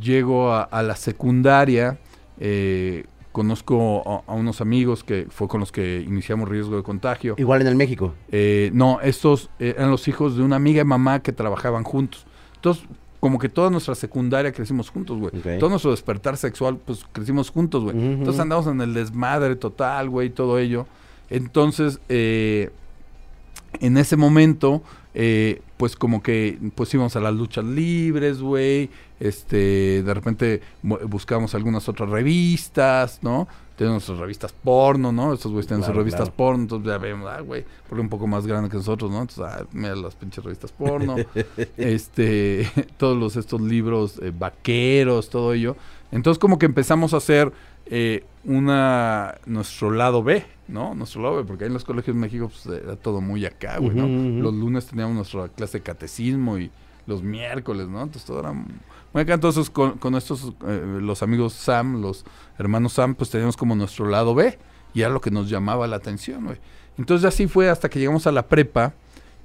Llego 0.00 0.52
a, 0.52 0.62
a 0.62 0.82
la 0.82 0.94
secundaria, 0.96 1.98
eh, 2.38 3.04
conozco 3.32 4.24
a, 4.26 4.30
a 4.32 4.34
unos 4.34 4.60
amigos 4.60 5.02
que 5.04 5.26
fue 5.28 5.48
con 5.48 5.60
los 5.60 5.72
que 5.72 6.00
iniciamos 6.06 6.48
riesgo 6.48 6.76
de 6.76 6.82
contagio. 6.82 7.34
Igual 7.38 7.62
en 7.62 7.66
el 7.68 7.74
México. 7.76 8.14
Eh, 8.30 8.70
no, 8.72 9.00
estos 9.00 9.50
eran 9.58 9.90
los 9.90 10.06
hijos 10.08 10.36
de 10.36 10.42
una 10.42 10.56
amiga 10.56 10.82
y 10.82 10.84
mamá 10.84 11.20
que 11.20 11.32
trabajaban 11.32 11.84
juntos. 11.84 12.26
Entonces, 12.54 12.84
como 13.20 13.40
que 13.40 13.48
toda 13.48 13.70
nuestra 13.70 13.96
secundaria 13.96 14.52
crecimos 14.52 14.90
juntos, 14.90 15.18
güey. 15.18 15.58
Todo 15.58 15.70
nuestro 15.70 15.90
despertar 15.90 16.36
sexual, 16.36 16.76
pues 16.76 17.04
crecimos 17.12 17.50
juntos, 17.50 17.82
güey. 17.82 17.96
Entonces 17.96 18.40
andamos 18.40 18.68
en 18.68 18.80
el 18.80 18.94
desmadre 18.94 19.56
total, 19.56 20.08
güey, 20.08 20.30
todo 20.30 20.58
ello. 20.58 20.86
Entonces, 21.28 22.00
eh, 22.08 22.70
en 23.80 23.96
ese 23.98 24.16
momento, 24.16 24.82
eh, 25.14 25.62
pues 25.76 25.96
como 25.96 26.22
que 26.22 26.58
pues 26.74 26.92
íbamos 26.94 27.16
a 27.16 27.20
las 27.20 27.34
luchas 27.34 27.64
libres, 27.64 28.40
güey. 28.40 28.90
Este, 29.20 30.02
de 30.04 30.14
repente 30.14 30.60
bu- 30.84 31.00
buscamos 31.08 31.54
algunas 31.54 31.88
otras 31.88 32.08
revistas, 32.08 33.18
¿no? 33.22 33.48
Tenemos 33.76 33.94
nuestras 33.96 34.18
revistas 34.18 34.52
porno, 34.52 35.12
¿no? 35.12 35.32
Estos 35.32 35.52
güeyes 35.52 35.66
tienen 35.68 35.84
sus 35.86 35.94
revistas 35.94 36.22
claro. 36.22 36.36
porno, 36.36 36.62
entonces 36.62 36.88
ya 36.88 36.98
vemos, 36.98 37.30
ah, 37.30 37.40
güey, 37.40 37.64
porque 37.88 38.00
un 38.00 38.08
poco 38.08 38.26
más 38.26 38.46
grande 38.46 38.68
que 38.68 38.76
nosotros, 38.76 39.10
¿no? 39.10 39.20
Entonces, 39.22 39.44
ah, 39.44 39.64
mira 39.72 39.94
las 39.96 40.14
pinches 40.16 40.42
revistas 40.44 40.72
porno. 40.72 41.14
este, 41.76 42.68
todos 42.96 43.16
los 43.16 43.36
estos 43.36 43.60
libros 43.60 44.18
eh, 44.22 44.32
vaqueros, 44.36 45.30
todo 45.30 45.52
ello. 45.52 45.76
Entonces 46.10 46.38
como 46.38 46.58
que 46.58 46.66
empezamos 46.66 47.12
a 47.14 47.18
hacer 47.18 47.52
eh, 47.90 48.24
una 48.44 49.34
nuestro 49.46 49.90
lado 49.90 50.22
B, 50.22 50.44
¿no? 50.68 50.94
Nuestro 50.94 51.22
lado 51.22 51.36
B, 51.36 51.44
porque 51.44 51.64
ahí 51.64 51.68
en 51.68 51.74
los 51.74 51.84
colegios 51.84 52.16
de 52.16 52.20
México 52.20 52.48
pues, 52.48 52.80
era 52.82 52.96
todo 52.96 53.20
muy 53.20 53.44
acá, 53.44 53.78
güey, 53.78 53.94
¿no? 53.94 54.06
Los 54.42 54.54
lunes 54.54 54.86
teníamos 54.86 55.14
nuestra 55.14 55.48
clase 55.48 55.78
de 55.78 55.84
catecismo 55.84 56.58
y 56.58 56.70
los 57.06 57.22
miércoles, 57.22 57.88
¿no? 57.88 58.02
Entonces 58.02 58.24
todo 58.24 58.40
era 58.40 58.52
muy 58.52 59.22
acá. 59.22 59.34
Entonces 59.34 59.70
con, 59.70 59.98
con 59.98 60.14
estos, 60.14 60.52
eh, 60.66 60.98
los 61.00 61.22
amigos 61.22 61.52
Sam, 61.54 62.00
los 62.00 62.24
hermanos 62.58 62.92
Sam, 62.92 63.14
pues 63.14 63.30
teníamos 63.30 63.56
como 63.56 63.74
nuestro 63.74 64.06
lado 64.08 64.34
B 64.34 64.58
y 64.94 65.00
era 65.00 65.10
lo 65.10 65.20
que 65.20 65.30
nos 65.30 65.48
llamaba 65.48 65.86
la 65.86 65.96
atención, 65.96 66.44
güey. 66.44 66.58
Entonces 66.96 67.26
así 67.26 67.46
fue 67.46 67.70
hasta 67.70 67.88
que 67.88 67.98
llegamos 67.98 68.26
a 68.26 68.32
la 68.32 68.46
prepa 68.46 68.94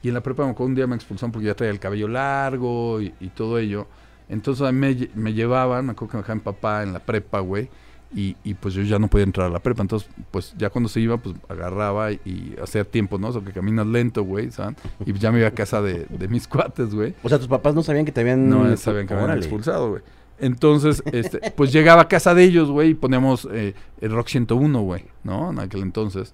y 0.01 0.09
en 0.09 0.13
la 0.15 0.21
prepa 0.21 0.43
me 0.43 0.51
acuerdo 0.51 0.69
un 0.69 0.75
día 0.75 0.87
me 0.87 0.95
expulsaron 0.95 1.31
porque 1.31 1.47
ya 1.47 1.55
traía 1.55 1.71
el 1.71 1.79
cabello 1.79 2.07
largo 2.07 3.01
y, 3.01 3.13
y 3.19 3.29
todo 3.29 3.57
ello. 3.57 3.87
Entonces 4.29 4.65
a 4.67 4.71
mí 4.71 4.79
me, 4.79 5.09
me 5.15 5.33
llevaban, 5.33 5.85
me 5.85 5.91
acuerdo 5.91 6.11
que 6.11 6.17
me 6.17 6.23
dejaban 6.23 6.39
papá 6.41 6.83
en 6.83 6.93
la 6.93 6.99
prepa, 6.99 7.39
güey. 7.39 7.69
Y, 8.15 8.35
y, 8.43 8.53
pues 8.53 8.73
yo 8.73 8.83
ya 8.83 8.99
no 8.99 9.07
podía 9.07 9.25
entrar 9.25 9.47
a 9.47 9.49
la 9.49 9.59
prepa. 9.59 9.81
Entonces, 9.81 10.09
pues 10.31 10.53
ya 10.57 10.69
cuando 10.69 10.89
se 10.89 10.99
iba, 10.99 11.17
pues 11.17 11.35
agarraba 11.49 12.11
y, 12.11 12.55
hacía 12.61 12.83
tiempo, 12.83 13.17
¿no? 13.17 13.29
O 13.29 13.33
sea, 13.33 13.41
que 13.41 13.51
caminas 13.51 13.87
lento, 13.87 14.23
güey, 14.23 14.51
¿sabes? 14.51 14.75
Y 15.05 15.13
ya 15.13 15.31
me 15.31 15.39
iba 15.39 15.47
a 15.47 15.51
casa 15.51 15.81
de, 15.81 16.05
de 16.09 16.27
mis 16.27 16.47
cuates, 16.49 16.93
güey. 16.93 17.13
O 17.23 17.29
sea, 17.29 17.39
tus 17.39 17.47
papás 17.47 17.75
no 17.75 17.83
sabían 17.83 18.05
que 18.05 18.11
te 18.11 18.21
habían... 18.21 18.49
No, 18.49 18.75
sabían 18.77 19.07
que 19.07 19.15
me 19.15 19.21
habían 19.21 19.37
expulsado, 19.37 19.89
güey. 19.89 20.01
Entonces, 20.39 21.03
este, 21.11 21.51
pues 21.51 21.71
llegaba 21.71 22.03
a 22.03 22.07
casa 22.07 22.33
de 22.33 22.43
ellos, 22.43 22.69
güey, 22.69 22.89
y 22.89 22.93
poníamos 22.95 23.47
eh, 23.51 23.75
el 24.01 24.11
Rock 24.11 24.27
101, 24.29 24.81
güey, 24.81 25.05
¿no? 25.23 25.51
En 25.51 25.59
aquel 25.59 25.81
entonces. 25.81 26.33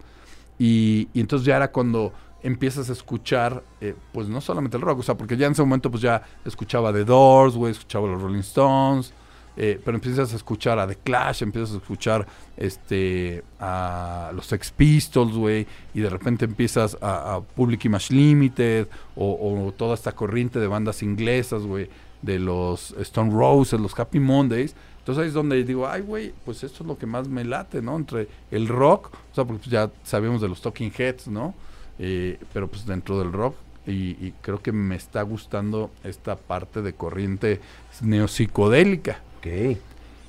Y, 0.58 1.10
y, 1.14 1.22
entonces 1.22 1.46
ya 1.46 1.58
era 1.58 1.72
cuando 1.72 2.14
empiezas 2.42 2.90
a 2.90 2.94
escuchar, 2.94 3.64
eh, 3.82 3.96
pues 4.14 4.28
no 4.28 4.42
solamente 4.42 4.78
el 4.78 4.84
rock, 4.84 5.00
o 5.00 5.04
sea, 5.04 5.16
porque 5.16 5.36
ya 5.36 5.48
en 5.48 5.54
ese 5.54 5.62
momento 5.62 5.92
pues 5.92 6.02
ya 6.02 6.22
escuchaba 6.46 6.94
The 6.94 7.04
Doors, 7.04 7.56
güey, 7.56 7.72
escuchaba 7.72 8.08
los 8.08 8.22
Rolling 8.22 8.40
Stones, 8.40 9.14
eh, 9.62 9.78
pero 9.84 9.98
empiezas 9.98 10.32
a 10.32 10.38
escuchar 10.38 10.80
a 10.80 10.88
The 10.88 10.96
Clash, 10.96 11.44
empiezas 11.44 11.76
a 11.76 11.78
escuchar 11.80 12.26
este 12.56 13.44
a 13.60 14.32
los 14.34 14.46
Sex 14.46 14.72
Pistols, 14.72 15.34
güey, 15.36 15.68
y 15.94 16.00
de 16.00 16.10
repente 16.10 16.46
empiezas 16.46 16.98
a, 17.02 17.42
Public 17.58 17.84
Image 17.84 18.14
Limited 18.14 18.88
o, 19.18 19.74
toda 19.76 19.96
esta 19.96 20.14
corriente 20.14 20.62
de 20.62 20.68
bandas 20.68 21.04
inglesas, 21.04 21.64
güey, 21.64 21.90
de 22.22 22.40
los 22.40 22.92
Stone 23.02 23.34
Roses, 23.34 23.82
los 23.82 24.00
Happy 24.00 24.22
Mondays. 24.22 24.76
Entonces 25.00 25.24
ahí 25.24 25.28
es 25.28 25.34
donde 25.34 25.62
digo, 25.66 25.90
ay, 25.90 26.04
güey, 26.04 26.34
pues 26.46 26.64
esto 26.64 26.84
es 26.84 26.88
lo 26.88 26.98
que 26.98 27.06
más 27.06 27.28
me 27.28 27.44
late, 27.44 27.82
¿no? 27.82 27.98
Entre 27.98 28.30
el 28.52 28.66
rock, 28.70 29.12
o 29.14 29.36
sea, 29.36 29.44
porque 29.44 29.64
pues 29.64 29.72
ya 29.72 29.92
sabemos 30.04 30.40
de 30.40 30.48
los 30.48 30.62
Talking 30.62 30.94
Heads, 30.98 31.28
¿no? 31.28 31.54
Eh, 31.98 32.40
pero 32.54 32.70
pues 32.70 32.86
dentro 32.86 33.20
del 33.20 33.34
rock, 33.34 33.56
y, 33.86 34.32
creo 34.42 34.62
que 34.62 34.72
me 34.72 34.96
está 34.96 35.22
gustando 35.24 35.92
esta 36.04 36.36
parte 36.36 36.82
de 36.82 36.94
corriente 36.94 37.60
neopsicodélica. 38.02 39.20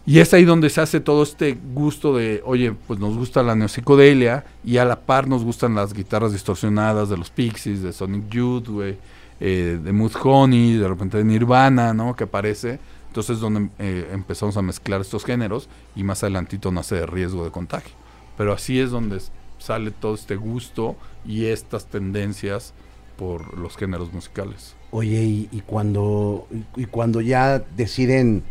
Y 0.07 0.19
es 0.19 0.33
ahí 0.33 0.45
donde 0.45 0.71
se 0.71 0.81
hace 0.81 1.01
todo 1.01 1.23
este 1.23 1.59
gusto 1.75 2.17
de, 2.17 2.43
oye, 2.45 2.73
pues 2.87 2.99
nos 2.99 3.17
gusta 3.17 3.43
la 3.43 3.55
neopsicodelia 3.55 4.45
y 4.65 4.79
a 4.79 4.85
la 4.85 5.01
par 5.01 5.29
nos 5.29 5.45
gustan 5.45 5.75
las 5.75 5.93
guitarras 5.93 6.33
distorsionadas 6.33 7.09
de 7.11 7.17
los 7.17 7.31
Pixies, 7.31 7.83
de 7.83 7.93
Sonic 7.93 8.29
Youth, 8.31 8.69
güey, 8.69 8.97
eh, 9.41 9.79
de 9.83 9.93
Mood 9.93 10.13
Honey, 10.23 10.75
de 10.79 10.89
repente 10.89 11.19
de 11.19 11.25
Nirvana, 11.25 11.93
¿no? 11.95 12.17
Que 12.17 12.25
aparece. 12.25 12.81
Entonces 13.09 13.37
es 13.37 13.41
donde 13.41 13.69
eh, 13.79 14.09
empezamos 14.13 14.57
a 14.57 14.63
mezclar 14.63 15.01
estos 15.01 15.25
géneros 15.25 15.69
y 15.97 16.05
más 16.05 16.23
adelantito 16.23 16.71
nace 16.71 16.95
de 16.95 17.07
riesgo 17.07 17.45
de 17.45 17.51
contagio. 17.51 17.93
Pero 18.37 18.53
así 18.53 18.81
es 18.81 18.91
donde 18.91 19.21
sale 19.59 19.91
todo 19.91 20.15
este 20.15 20.37
gusto 20.37 20.97
y 21.27 21.47
estas 21.47 21.87
tendencias 21.87 22.73
por 23.17 23.59
los 23.59 23.77
géneros 23.77 24.13
musicales. 24.13 24.75
Oye, 24.93 25.23
y, 25.23 25.63
cuando, 25.67 26.49
y, 26.75 26.87
cuando 26.87 27.21
ya 27.21 27.59
deciden 27.77 28.43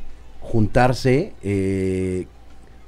juntarse, 0.49 1.33
eh, 1.43 2.25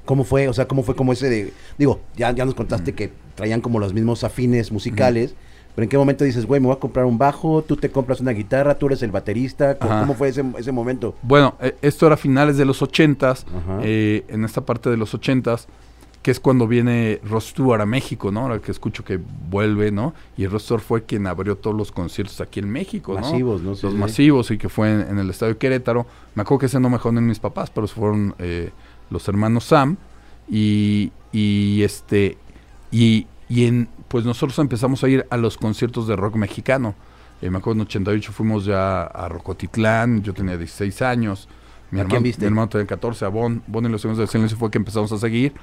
¿cómo 0.05 0.23
fue? 0.23 0.47
O 0.47 0.53
sea, 0.53 0.67
¿cómo 0.67 0.83
fue 0.83 0.95
como 0.95 1.13
ese 1.13 1.29
de... 1.29 1.53
Digo, 1.77 2.01
ya, 2.15 2.31
ya 2.31 2.43
nos 2.43 2.55
contaste 2.55 2.93
que 2.93 3.11
traían 3.35 3.61
como 3.61 3.79
los 3.79 3.93
mismos 3.93 4.23
afines 4.23 4.71
musicales, 4.71 5.35
pero 5.75 5.83
¿en 5.83 5.89
qué 5.89 5.97
momento 5.97 6.25
dices, 6.25 6.45
güey, 6.45 6.59
me 6.59 6.67
voy 6.67 6.75
a 6.75 6.79
comprar 6.79 7.05
un 7.05 7.17
bajo, 7.17 7.61
tú 7.61 7.77
te 7.77 7.89
compras 7.89 8.19
una 8.19 8.31
guitarra, 8.31 8.77
tú 8.77 8.87
eres 8.87 9.03
el 9.03 9.11
baterista? 9.11 9.77
¿Cómo, 9.77 10.15
fue 10.15 10.29
ese, 10.29 10.43
ese, 10.57 10.71
momento? 10.71 11.15
Bueno, 11.21 11.55
eh, 11.61 11.75
esto 11.81 12.07
era 12.07 12.17
finales 12.17 12.57
de 12.57 12.65
los 12.65 12.81
ochentas, 12.81 13.45
eh, 13.81 14.25
en 14.27 14.43
esta 14.43 14.61
parte 14.61 14.89
de 14.89 14.97
los 14.97 15.13
ochentas, 15.13 15.67
que 16.21 16.29
es 16.29 16.39
cuando 16.39 16.67
viene 16.67 17.19
Rostur 17.23 17.81
a 17.81 17.85
México, 17.85 18.31
¿no? 18.31 18.41
Ahora 18.41 18.59
que 18.59 18.71
escucho 18.71 19.03
que 19.03 19.19
vuelve, 19.49 19.91
¿no? 19.91 20.13
Y 20.37 20.45
Rostur 20.45 20.79
fue 20.79 21.03
quien 21.03 21.25
abrió 21.25 21.57
todos 21.57 21.75
los 21.75 21.91
conciertos 21.91 22.41
aquí 22.41 22.59
en 22.59 22.69
México, 22.69 23.13
¿no? 23.15 23.21
Masivos, 23.21 23.61
¿no? 23.61 23.71
los 23.71 23.95
masivos 23.95 24.51
y 24.51 24.57
que 24.57 24.69
fue 24.69 24.91
en, 24.91 25.17
el 25.17 25.29
estadio 25.29 25.57
Querétaro. 25.57 26.05
Me 26.35 26.43
acuerdo 26.43 26.59
que 26.59 26.65
ese 26.67 26.79
no 26.79 26.89
me 26.89 26.97
en 27.03 27.27
mis 27.27 27.39
papás, 27.39 27.71
pero 27.71 27.87
fueron 27.87 28.35
eh, 28.37 28.69
los 29.09 29.27
hermanos 29.27 29.63
Sam 29.65 29.97
y, 30.47 31.11
y 31.31 31.81
este 31.81 32.37
y, 32.91 33.25
y 33.49 33.65
en 33.65 33.89
pues 34.07 34.25
nosotros 34.25 34.59
empezamos 34.59 35.03
a 35.03 35.09
ir 35.09 35.25
a 35.29 35.37
los 35.37 35.57
conciertos 35.57 36.05
de 36.05 36.15
rock 36.15 36.35
mexicano. 36.35 36.93
Eh, 37.41 37.49
me 37.49 37.57
acuerdo 37.57 37.81
en 37.81 37.87
88 37.87 38.31
fuimos 38.31 38.65
ya 38.65 39.03
a 39.03 39.27
Rocotitlán, 39.27 40.21
yo 40.21 40.33
tenía 40.33 40.57
16 40.57 41.01
años. 41.01 41.47
Mi, 41.89 42.01
hermano, 42.01 42.21
mi 42.21 42.45
hermano 42.45 42.69
tenía 42.69 42.85
14, 42.85 43.25
a 43.25 43.29
Bon, 43.29 43.63
Bon 43.67 43.85
y 43.85 43.89
los 43.89 44.01
Segundos 44.01 44.19
del 44.19 44.27
Silencio 44.27 44.57
fue 44.57 44.69
que 44.69 44.77
empezamos 44.77 45.11
a 45.11 45.17
seguir. 45.17 45.53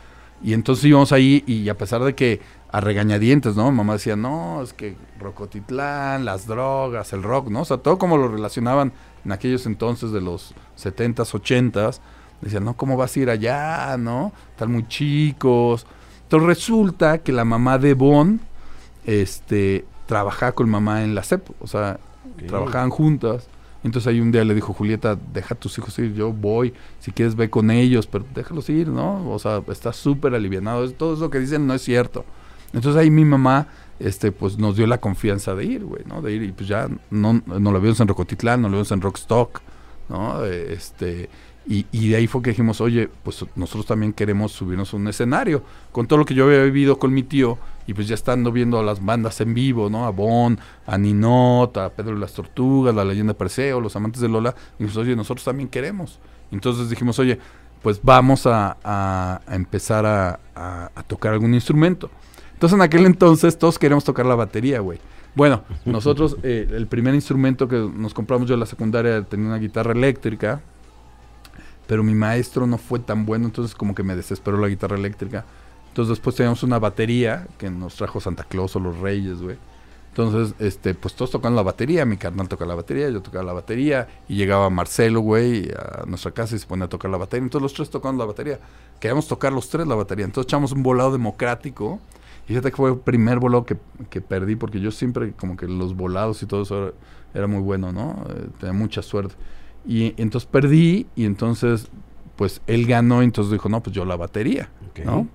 Y 0.42 0.52
entonces 0.52 0.84
íbamos 0.84 1.12
ahí 1.12 1.42
y 1.46 1.68
a 1.68 1.76
pesar 1.76 2.02
de 2.02 2.14
que 2.14 2.40
a 2.70 2.80
regañadientes, 2.80 3.56
¿no? 3.56 3.70
Mamá 3.72 3.94
decía, 3.94 4.14
no, 4.14 4.62
es 4.62 4.72
que 4.72 4.96
Rocotitlán, 5.18 6.24
las 6.24 6.46
drogas, 6.46 7.12
el 7.12 7.22
rock, 7.22 7.48
¿no? 7.48 7.62
O 7.62 7.64
sea, 7.64 7.78
todo 7.78 7.98
como 7.98 8.16
lo 8.16 8.28
relacionaban 8.28 8.92
en 9.24 9.32
aquellos 9.32 9.66
entonces 9.66 10.12
de 10.12 10.20
los 10.20 10.54
70s, 10.76 11.32
80s. 11.32 12.00
Decían, 12.40 12.64
no, 12.64 12.76
¿cómo 12.76 12.96
vas 12.96 13.16
a 13.16 13.20
ir 13.20 13.30
allá, 13.30 13.96
no? 13.98 14.32
Están 14.50 14.70
muy 14.70 14.86
chicos. 14.86 15.86
Entonces 16.24 16.46
resulta 16.46 17.18
que 17.18 17.32
la 17.32 17.44
mamá 17.44 17.78
de 17.78 17.94
Bon, 17.94 18.40
este, 19.06 19.86
trabajaba 20.06 20.52
con 20.52 20.68
mamá 20.68 21.02
en 21.02 21.14
la 21.14 21.22
CEP, 21.22 21.48
o 21.60 21.66
sea, 21.66 21.98
trabajaban 22.46 22.90
juntas. 22.90 23.48
Entonces 23.88 24.06
ahí 24.06 24.20
un 24.20 24.30
día 24.30 24.44
le 24.44 24.54
dijo 24.54 24.74
Julieta, 24.74 25.18
deja 25.32 25.54
a 25.54 25.58
tus 25.58 25.78
hijos 25.78 25.98
ir, 25.98 26.12
yo 26.12 26.30
voy, 26.30 26.74
si 27.00 27.10
quieres 27.10 27.34
ve 27.34 27.48
con 27.48 27.70
ellos, 27.70 28.06
pero 28.06 28.26
déjalos 28.34 28.68
ir, 28.68 28.88
¿no? 28.88 29.30
O 29.30 29.38
sea, 29.38 29.62
está 29.68 29.94
súper 29.94 30.34
alivianado, 30.34 30.90
todo 30.92 31.14
eso 31.14 31.30
que 31.30 31.38
dicen 31.38 31.66
no 31.66 31.72
es 31.72 31.80
cierto. 31.80 32.26
Entonces 32.74 33.00
ahí 33.00 33.10
mi 33.10 33.24
mamá, 33.24 33.68
este, 33.98 34.30
pues 34.30 34.58
nos 34.58 34.76
dio 34.76 34.86
la 34.86 34.98
confianza 34.98 35.54
de 35.54 35.64
ir, 35.64 35.84
güey, 35.84 36.02
¿no? 36.06 36.20
De 36.20 36.34
ir 36.34 36.42
y 36.42 36.52
pues 36.52 36.68
ya 36.68 36.86
no, 37.10 37.40
no 37.46 37.72
lo 37.72 37.80
vimos 37.80 37.98
en 38.00 38.08
Rocotitlán, 38.08 38.60
no 38.60 38.68
lo 38.68 38.74
vimos 38.74 38.92
en 38.92 39.00
Rockstock, 39.00 39.60
¿no? 40.10 40.44
Este, 40.44 41.30
y, 41.66 41.86
y, 41.90 42.10
de 42.10 42.16
ahí 42.16 42.26
fue 42.26 42.42
que 42.42 42.50
dijimos, 42.50 42.82
oye, 42.82 43.08
pues 43.22 43.42
nosotros 43.56 43.86
también 43.86 44.12
queremos 44.12 44.52
subirnos 44.52 44.92
a 44.92 44.96
un 44.98 45.08
escenario. 45.08 45.62
Con 45.92 46.06
todo 46.06 46.18
lo 46.18 46.26
que 46.26 46.34
yo 46.34 46.44
había 46.44 46.62
vivido 46.62 46.98
con 46.98 47.12
mi 47.12 47.22
tío, 47.22 47.58
y 47.88 47.94
pues 47.94 48.06
ya 48.06 48.14
estando 48.14 48.52
viendo 48.52 48.78
a 48.78 48.82
las 48.82 49.02
bandas 49.02 49.40
en 49.40 49.54
vivo, 49.54 49.88
¿no? 49.88 50.04
A 50.04 50.10
Bon, 50.10 50.58
a 50.86 50.98
Ninot, 50.98 51.74
a 51.78 51.88
Pedro 51.88 52.14
y 52.14 52.20
las 52.20 52.34
Tortugas, 52.34 52.94
la 52.94 53.02
leyenda 53.02 53.32
Perseo, 53.32 53.80
los 53.80 53.96
amantes 53.96 54.20
de 54.20 54.28
Lola. 54.28 54.54
Y 54.78 54.84
pues, 54.84 54.96
oye, 54.98 55.16
nosotros 55.16 55.42
también 55.42 55.70
queremos. 55.70 56.18
Entonces 56.52 56.90
dijimos, 56.90 57.18
oye, 57.18 57.38
pues 57.82 57.98
vamos 58.02 58.46
a, 58.46 58.76
a, 58.84 59.40
empezar 59.48 60.04
a, 60.04 60.38
a, 60.54 61.02
tocar 61.06 61.32
algún 61.32 61.54
instrumento. 61.54 62.10
Entonces 62.52 62.76
en 62.76 62.82
aquel 62.82 63.06
entonces 63.06 63.56
todos 63.56 63.78
queríamos 63.78 64.04
tocar 64.04 64.26
la 64.26 64.34
batería, 64.34 64.80
güey. 64.80 64.98
Bueno, 65.34 65.64
nosotros, 65.86 66.36
eh, 66.42 66.68
el 66.70 66.88
primer 66.88 67.14
instrumento 67.14 67.68
que 67.68 67.76
nos 67.76 68.12
compramos 68.12 68.46
yo 68.46 68.54
en 68.54 68.60
la 68.60 68.66
secundaria 68.66 69.22
tenía 69.22 69.46
una 69.46 69.58
guitarra 69.58 69.92
eléctrica 69.92 70.60
pero 71.88 72.04
mi 72.04 72.14
maestro 72.14 72.66
no 72.66 72.76
fue 72.76 72.98
tan 72.98 73.24
bueno, 73.24 73.46
entonces 73.46 73.74
como 73.74 73.94
que 73.94 74.02
me 74.02 74.14
desesperó 74.14 74.58
la 74.58 74.68
guitarra 74.68 74.96
eléctrica. 74.96 75.46
Entonces 75.88 76.10
después 76.10 76.36
teníamos 76.36 76.62
una 76.62 76.78
batería 76.78 77.46
que 77.58 77.70
nos 77.70 77.96
trajo 77.96 78.20
Santa 78.20 78.44
Claus 78.44 78.76
o 78.76 78.80
los 78.80 78.98
Reyes, 78.98 79.40
güey. 79.42 79.56
Entonces, 80.18 80.56
este, 80.58 80.94
pues 80.94 81.14
todos 81.14 81.30
tocan 81.30 81.54
la 81.54 81.62
batería, 81.62 82.04
mi 82.04 82.16
carnal 82.16 82.48
toca 82.48 82.66
la 82.66 82.74
batería, 82.74 83.08
yo 83.08 83.22
tocaba 83.22 83.44
la 83.44 83.52
batería, 83.52 84.08
y 84.28 84.34
llegaba 84.34 84.68
Marcelo, 84.68 85.20
güey, 85.20 85.70
a 85.70 86.06
nuestra 86.06 86.32
casa 86.32 86.56
y 86.56 86.58
se 86.58 86.66
ponía 86.66 86.86
a 86.86 86.88
tocar 86.88 87.08
la 87.08 87.18
batería. 87.18 87.44
Entonces 87.44 87.62
los 87.62 87.74
tres 87.74 87.88
tocando 87.88 88.24
la 88.24 88.26
batería. 88.26 88.58
Queríamos 88.98 89.28
tocar 89.28 89.52
los 89.52 89.68
tres 89.68 89.86
la 89.86 89.94
batería. 89.94 90.24
Entonces 90.24 90.48
echamos 90.48 90.72
un 90.72 90.82
volado 90.82 91.12
democrático. 91.12 92.00
Y 92.46 92.48
fíjate 92.48 92.70
que 92.70 92.76
fue 92.76 92.90
el 92.90 92.98
primer 92.98 93.38
volado 93.38 93.64
que, 93.64 93.76
que 94.10 94.20
perdí, 94.20 94.56
porque 94.56 94.80
yo 94.80 94.90
siempre, 94.90 95.34
como 95.34 95.56
que 95.56 95.68
los 95.68 95.94
volados 95.94 96.42
y 96.42 96.46
todo 96.46 96.62
eso 96.62 96.94
era, 97.32 97.46
muy 97.46 97.60
bueno, 97.60 97.92
¿no? 97.92 98.24
Eh, 98.30 98.48
tenía 98.58 98.72
mucha 98.72 99.02
suerte. 99.02 99.36
Y 99.86 100.20
entonces 100.20 100.48
perdí 100.50 101.06
y 101.14 101.26
entonces 101.26 101.88
pues 102.34 102.60
él 102.66 102.86
ganó 102.86 103.22
y 103.22 103.26
entonces 103.26 103.52
dijo, 103.52 103.68
no, 103.68 103.82
pues 103.84 103.94
yo 103.94 104.04
la 104.04 104.16
batería, 104.16 104.68
¿no? 105.04 105.28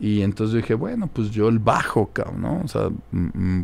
Y 0.00 0.22
entonces 0.22 0.56
dije, 0.56 0.74
bueno, 0.74 1.08
pues 1.12 1.30
yo 1.30 1.48
el 1.48 1.58
bajo, 1.58 2.10
¿no? 2.36 2.60
O 2.64 2.68
sea, 2.68 2.88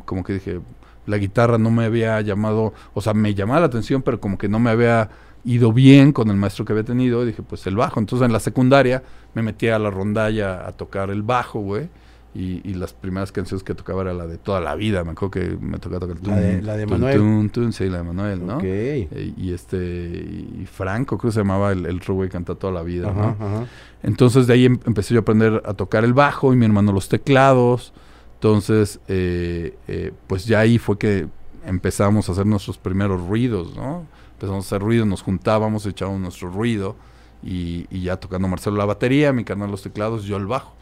como 0.05 0.23
que 0.23 0.35
dije, 0.35 0.61
la 1.07 1.19
guitarra 1.19 1.59
no 1.59 1.71
me 1.71 1.85
había 1.85 2.21
llamado, 2.21 2.73
o 2.95 3.01
sea, 3.01 3.15
me 3.15 3.35
llamaba 3.35 3.61
la 3.61 3.67
atención, 3.67 4.03
pero 4.03 4.21
como 4.21 4.39
que 4.39 4.49
no 4.49 4.61
me 4.61 4.71
había 4.71 5.11
ido 5.45 5.73
bien 5.73 6.13
con 6.13 6.29
el 6.29 6.37
maestro 6.37 6.65
que 6.65 6.73
había 6.73 6.85
tenido. 6.85 7.23
Y 7.23 7.29
dije, 7.29 7.43
pues 7.43 7.67
el 7.67 7.77
bajo. 7.77 7.99
Entonces 8.01 8.27
en 8.27 8.33
la 8.33 8.41
secundaria 8.41 9.03
me 9.35 9.43
metí 9.43 9.69
a 9.69 9.79
la 9.79 9.91
rondalla 9.91 10.67
a 10.67 10.73
tocar 10.73 11.11
el 11.11 11.23
bajo, 11.23 11.61
güey. 11.61 11.89
Y, 12.33 12.61
y, 12.63 12.75
las 12.75 12.93
primeras 12.93 13.33
canciones 13.33 13.65
que 13.65 13.75
tocaba 13.75 14.03
era 14.03 14.15
la 14.15 14.29
de 14.29 14.39
toda 14.39 14.61
la 14.61 14.77
vida. 14.77 15.03
Me 15.03 15.11
acuerdo 15.13 15.33
que 15.33 15.59
me 15.61 15.79
tocaba 15.79 16.07
tocar 16.07 16.17
la 16.29 16.37
de, 16.37 16.63
la 16.63 16.77
de 16.77 16.87
Manuel. 16.87 17.73
sí, 17.73 17.89
la 17.89 17.99
de 17.99 18.05
Manuel, 18.05 18.47
¿no? 18.47 18.61
Eh, 18.63 19.35
y 19.37 19.53
este 19.53 19.77
y 19.77 20.65
Franco, 20.67 21.19
creo 21.19 21.31
que 21.31 21.35
se 21.35 21.41
llamaba 21.41 21.73
el, 21.73 21.87
el 21.87 22.01
canta 22.29 22.55
toda 22.55 22.73
la 22.73 22.83
vida, 22.83 23.13
¿no? 23.13 23.67
Entonces 24.05 24.47
de 24.47 24.55
ahí 24.55 24.67
em, 24.67 24.79
empecé 24.87 25.15
yo 25.15 25.21
a 25.21 25.23
aprender 25.23 25.61
a 25.65 25.75
tocar 25.75 26.05
el 26.05 26.13
bajo 26.13 26.53
y 26.53 26.57
mi 26.57 26.67
hermano 26.67 26.93
los 26.93 27.09
teclados. 27.09 27.93
Entonces, 28.35 29.01
eh, 29.09 29.77
eh, 29.89 30.13
pues 30.27 30.47
ya 30.47 30.61
ahí 30.61 30.79
fue 30.79 30.99
que 30.99 31.27
empezamos 31.67 32.29
a 32.29 32.33
hacer 32.33 32.47
nuestros 32.47 32.79
primeros 32.79 33.27
ruidos, 33.27 33.77
¿no? 33.77 34.07
Empezamos 34.35 34.65
a 34.65 34.69
hacer 34.69 34.83
ruido, 34.83 35.05
nos 35.05 35.23
juntábamos, 35.23 35.85
echábamos 35.85 36.21
nuestro 36.21 36.49
ruido 36.49 36.97
y, 37.43 37.87
y 37.91 38.03
ya 38.03 38.17
tocando 38.17 38.49
Marcelo 38.49 38.77
la 38.77 38.87
batería, 38.87 39.33
mi 39.33 39.45
carnal 39.45 39.71
los 39.71 39.83
teclados, 39.83 40.25
yo 40.25 40.37
el 40.37 40.47
bajo. 40.47 40.80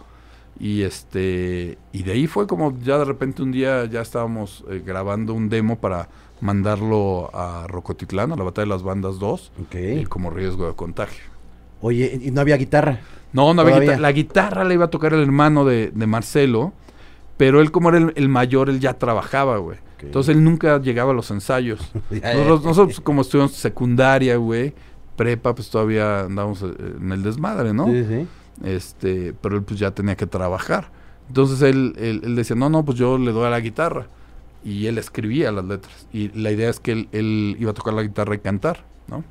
Y 0.60 0.82
este 0.82 1.78
y 1.92 2.02
de 2.02 2.12
ahí 2.12 2.26
fue 2.26 2.46
como 2.46 2.76
ya 2.80 2.98
de 2.98 3.04
repente 3.04 3.42
un 3.42 3.52
día 3.52 3.84
ya 3.84 4.00
estábamos 4.00 4.64
eh, 4.68 4.82
grabando 4.84 5.32
un 5.34 5.48
demo 5.48 5.78
para 5.78 6.08
mandarlo 6.40 7.30
a 7.32 7.66
Rocotitlán, 7.68 8.32
a 8.32 8.36
la 8.36 8.44
Batalla 8.44 8.64
de 8.64 8.70
las 8.70 8.82
Bandas 8.82 9.18
2, 9.18 9.52
y 9.72 10.04
como 10.04 10.30
riesgo 10.30 10.66
de 10.66 10.74
contagio. 10.74 11.24
Oye, 11.80 12.18
¿y 12.22 12.30
no 12.30 12.40
había 12.40 12.56
guitarra? 12.56 13.00
No, 13.32 13.54
no 13.54 13.60
había 13.62 13.74
Todavía. 13.74 13.90
guitarra. 13.92 14.00
La 14.00 14.12
guitarra 14.12 14.64
la 14.64 14.74
iba 14.74 14.84
a 14.86 14.90
tocar 14.90 15.12
el 15.14 15.22
hermano 15.22 15.64
de, 15.64 15.90
de 15.94 16.06
Marcelo, 16.06 16.72
pero 17.36 17.60
él 17.60 17.70
como 17.70 17.90
era 17.90 17.98
el, 17.98 18.12
el 18.16 18.28
mayor, 18.28 18.68
él 18.68 18.80
ya 18.80 18.94
trabajaba, 18.94 19.58
güey. 19.58 19.78
Entonces 20.00 20.34
él 20.36 20.44
nunca 20.44 20.80
llegaba 20.80 21.10
a 21.10 21.14
los 21.14 21.30
ensayos. 21.30 21.80
Nosotros, 22.10 22.64
nosotros 22.64 23.00
como 23.00 23.22
estudiamos 23.22 23.52
secundaria, 23.52 24.36
güey, 24.36 24.72
prepa, 25.16 25.54
pues 25.54 25.70
todavía 25.70 26.20
andábamos 26.20 26.62
eh, 26.62 26.72
en 27.00 27.12
el 27.12 27.22
desmadre, 27.22 27.72
¿no? 27.74 27.86
Sí, 27.86 28.04
sí. 28.04 28.26
Este, 28.64 29.34
pero 29.40 29.56
él 29.56 29.62
pues 29.62 29.78
ya 29.80 29.90
tenía 29.92 30.16
que 30.16 30.26
trabajar. 30.26 30.90
Entonces 31.28 31.62
él, 31.62 31.94
él, 31.98 32.22
él 32.24 32.36
decía, 32.36 32.56
no, 32.56 32.68
no, 32.70 32.84
pues 32.84 32.98
yo 32.98 33.18
le 33.18 33.32
doy 33.32 33.46
a 33.46 33.50
la 33.50 33.60
guitarra. 33.60 34.06
Y 34.64 34.86
él 34.86 34.98
escribía 34.98 35.52
las 35.52 35.64
letras. 35.64 36.06
Y 36.12 36.28
la 36.38 36.50
idea 36.50 36.68
es 36.70 36.80
que 36.80 36.92
él, 36.92 37.08
él 37.12 37.56
iba 37.60 37.70
a 37.70 37.74
tocar 37.74 37.94
la 37.94 38.02
guitarra 38.02 38.34
y 38.34 38.38
cantar, 38.38 38.84
¿no? 39.06 39.24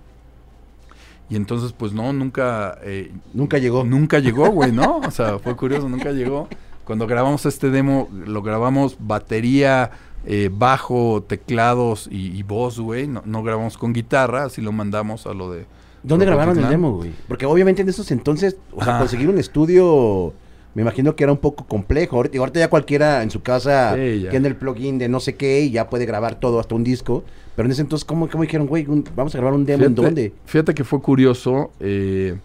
Y 1.30 1.36
entonces, 1.36 1.74
pues 1.74 1.92
no, 1.94 2.13
nunca... 2.13 2.78
eh, 2.84 3.12
Nunca 3.34 3.58
llegó. 3.58 3.84
Nunca 3.84 4.20
llegó, 4.20 4.50
güey, 4.50 4.72
¿no? 4.72 4.98
O 5.00 5.12
sea, 5.12 5.40
fue 5.40 5.56
curioso, 5.58 5.90
nunca 5.90 6.12
llegó. 6.12 6.48
Cuando 6.86 7.06
grabamos 7.06 7.46
este 7.46 7.70
demo, 7.70 8.08
lo 8.13 8.42
grabamos 8.42 8.96
batería, 9.00 9.92
eh, 10.26 10.50
bajo, 10.54 11.22
teclados 11.28 12.08
y, 12.10 12.38
y 12.38 12.44
voz, 12.44 12.80
güey. 12.80 13.08
No, 13.08 13.22
no 13.26 13.44
grabamos 13.44 13.78
con 13.78 13.92
guitarra, 13.92 14.46
así 14.46 14.62
lo 14.62 14.72
mandamos 14.72 15.28
a 15.28 15.34
lo 15.34 15.52
de... 15.52 15.66
¿Dónde 16.04 16.26
grabaron 16.26 16.58
el 16.60 16.70
demo, 16.70 16.94
güey? 16.98 17.12
Porque 17.28 17.46
obviamente 17.46 17.82
en 17.82 17.90
esos 17.90 18.12
entonces, 18.12 18.56
o 18.74 18.84
sea, 18.84 19.00
conseguir 19.00 19.28
un 19.30 19.38
estudio, 19.38 20.34
me 20.74 20.82
imagino 20.84 21.16
que 21.16 21.24
era 21.24 21.32
un 21.34 21.40
poco 21.40 21.66
complejo. 21.66 22.16
Ahorita, 22.18 22.38
ahorita 22.38 22.60
ya 22.60 22.70
cualquiera 22.70 23.24
en 23.24 23.32
su 23.32 23.42
casa 23.42 23.96
Sí, 23.96 24.22
ya. 24.22 24.30
tiene 24.30 24.48
el 24.48 24.56
plugin 24.56 24.98
de 25.00 25.10
no 25.10 25.20
sé 25.20 25.36
qué 25.36 25.62
y 25.62 25.72
ya 25.72 25.90
puede 25.90 26.06
grabar 26.06 26.36
todo, 26.40 26.60
hasta 26.60 26.76
un 26.76 26.84
disco. 26.84 27.24
Pero 27.56 27.66
en 27.66 27.72
ese 27.72 27.82
entonces, 27.82 28.06
¿cómo, 28.06 28.30
cómo 28.30 28.44
dijeron, 28.44 28.68
güey, 28.68 28.86
un- 28.88 29.04
vamos 29.16 29.34
a 29.34 29.40
grabar 29.40 29.54
un 29.56 29.66
demo 29.66 29.84
en 29.86 29.96
dónde? 29.96 30.34
Fíjate 30.46 30.74
que 30.76 30.84
fue 30.84 31.02
curioso. 31.02 31.72
eh, 31.80 32.38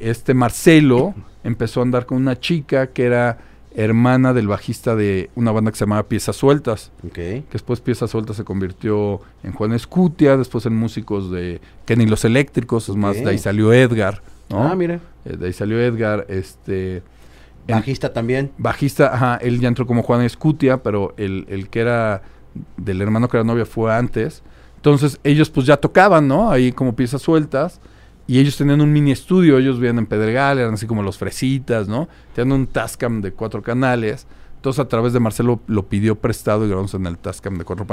este 0.00 0.34
Marcelo 0.34 1.14
empezó 1.44 1.80
a 1.80 1.84
andar 1.84 2.04
con 2.06 2.18
una 2.18 2.38
chica 2.38 2.88
que 2.88 3.04
era 3.04 3.38
hermana 3.82 4.32
del 4.34 4.48
bajista 4.48 4.96
de 4.96 5.30
una 5.36 5.52
banda 5.52 5.70
que 5.70 5.76
se 5.78 5.84
llamaba 5.84 6.02
Piezas 6.08 6.36
Sueltas. 6.36 6.90
Que 7.12 7.44
después 7.52 7.80
Piezas 7.80 8.10
Sueltas 8.10 8.36
se 8.36 8.44
convirtió 8.44 9.20
en 9.44 9.52
Juan 9.52 9.72
Escutia, 9.72 10.36
después 10.36 10.66
en 10.66 10.74
músicos 10.76 11.30
de 11.30 11.60
Kenny 11.86 12.06
Los 12.06 12.24
Eléctricos, 12.24 12.88
es 12.88 12.96
más, 12.96 13.16
de 13.16 13.30
ahí 13.30 13.38
salió 13.38 13.72
Edgar, 13.72 14.20
¿no? 14.50 14.62
Ah, 14.68 14.74
mira. 14.74 14.98
Eh, 15.24 15.36
de 15.36 15.46
ahí 15.46 15.52
salió 15.52 15.80
Edgar, 15.80 16.26
este... 16.28 16.96
en- 17.68 17.76
Bajista 17.76 18.12
también. 18.12 18.50
bajista, 18.58 19.14
ajá, 19.14 19.36
él 19.36 19.60
ya 19.60 19.68
entró 19.68 19.86
como 19.86 20.02
Juan 20.02 20.22
Escutia, 20.22 20.82
pero 20.82 21.14
el, 21.16 21.46
el 21.48 21.68
que 21.68 21.80
era 21.80 22.22
del 22.76 23.00
hermano 23.00 23.28
que 23.28 23.36
era 23.36 23.44
novia 23.44 23.64
fue 23.64 23.94
antes. 23.94 24.42
Entonces 24.76 25.20
ellos 25.22 25.50
pues 25.50 25.66
ya 25.66 25.76
tocaban, 25.76 26.26
¿no? 26.26 26.50
Ahí 26.50 26.72
como 26.72 26.96
piezas 26.96 27.22
sueltas. 27.22 27.80
Y 28.28 28.38
ellos 28.38 28.58
tenían 28.58 28.82
un 28.82 28.92
mini 28.92 29.10
estudio, 29.10 29.56
ellos 29.56 29.76
vivían 29.76 29.98
en 29.98 30.06
Pedregal, 30.06 30.58
eran 30.58 30.74
así 30.74 30.86
como 30.86 31.02
los 31.02 31.16
fresitas, 31.16 31.88
¿no? 31.88 32.08
Tenían 32.34 32.60
un 32.60 32.66
Tascam 32.66 33.22
de 33.22 33.32
cuatro 33.32 33.62
canales. 33.62 34.26
Entonces 34.56 34.80
a 34.80 34.86
través 34.86 35.14
de 35.14 35.20
Marcelo 35.20 35.60
lo 35.66 35.86
pidió 35.86 36.14
prestado 36.14 36.66
y 36.66 36.68
grabamos 36.68 36.92
en 36.92 37.06
el 37.06 37.16
Tascam 37.16 37.56
de 37.56 37.64
cuatro 37.64 37.86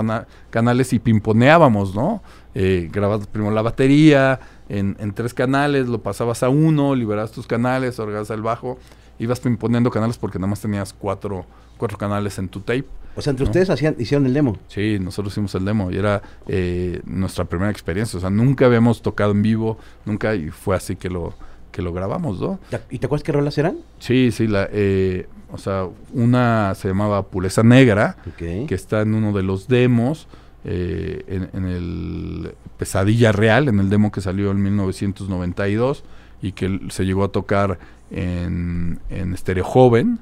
canales 0.49 0.91
y 0.91 0.99
pimponeábamos, 0.99 1.95
¿no? 1.95 2.21
Eh, 2.53 2.91
primero 3.31 3.53
la 3.53 3.61
batería 3.61 4.41
en, 4.67 4.97
en 4.99 5.13
tres 5.13 5.33
canales, 5.33 5.87
lo 5.87 6.01
pasabas 6.01 6.43
a 6.43 6.49
uno, 6.49 6.95
liberabas 6.95 7.31
tus 7.31 7.47
canales, 7.47 7.97
orgabas 7.97 8.29
el 8.29 8.41
bajo, 8.41 8.77
ibas 9.19 9.39
pimponeando 9.39 9.89
canales 9.89 10.17
porque 10.17 10.37
nada 10.37 10.49
más 10.49 10.59
tenías 10.59 10.91
cuatro, 10.91 11.45
cuatro 11.77 11.97
canales 11.97 12.37
en 12.39 12.49
tu 12.49 12.59
tape. 12.59 12.85
O 13.15 13.21
sea, 13.21 13.31
entre 13.31 13.45
¿No? 13.45 13.49
ustedes 13.49 13.69
hacían, 13.69 13.95
hicieron 13.97 14.25
el 14.25 14.33
demo. 14.33 14.57
Sí, 14.67 14.97
nosotros 14.99 15.33
hicimos 15.33 15.55
el 15.55 15.65
demo 15.65 15.89
y 15.91 15.97
era 15.97 16.21
eh, 16.47 17.01
nuestra 17.05 17.45
primera 17.45 17.71
experiencia. 17.71 18.17
O 18.17 18.21
sea, 18.21 18.29
nunca 18.29 18.65
habíamos 18.65 19.01
tocado 19.01 19.31
en 19.31 19.41
vivo, 19.41 19.77
nunca, 20.05 20.35
y 20.35 20.49
fue 20.49 20.75
así 20.75 20.95
que 20.95 21.09
lo, 21.09 21.33
que 21.71 21.81
lo 21.81 21.93
grabamos, 21.93 22.39
¿no? 22.41 22.59
¿Te- 22.69 22.81
¿Y 22.89 22.99
te 22.99 23.05
acuerdas 23.05 23.23
qué 23.23 23.31
rolas 23.31 23.57
eran? 23.57 23.77
Sí, 23.99 24.31
sí, 24.31 24.47
la, 24.47 24.67
eh, 24.71 25.27
o 25.51 25.57
sea, 25.57 25.87
una 26.13 26.73
se 26.75 26.89
llamaba 26.89 27.23
Pureza 27.27 27.63
Negra, 27.63 28.17
que 28.37 28.65
está 28.69 29.01
en 29.01 29.13
uno 29.15 29.31
de 29.31 29.43
los 29.43 29.67
demos, 29.67 30.27
eh, 30.65 31.23
en, 31.27 31.49
en 31.53 31.65
el 31.69 32.55
Pesadilla 32.77 33.31
Real, 33.31 33.67
en 33.69 33.79
el 33.79 33.89
demo 33.89 34.11
que 34.11 34.19
salió 34.19 34.51
en 34.51 34.61
1992 34.61 36.03
y 36.41 36.51
que 36.51 36.79
se 36.89 37.05
llegó 37.05 37.23
a 37.23 37.29
tocar 37.29 37.77
en, 38.11 38.99
en 39.09 39.35
Joven, 39.63 40.19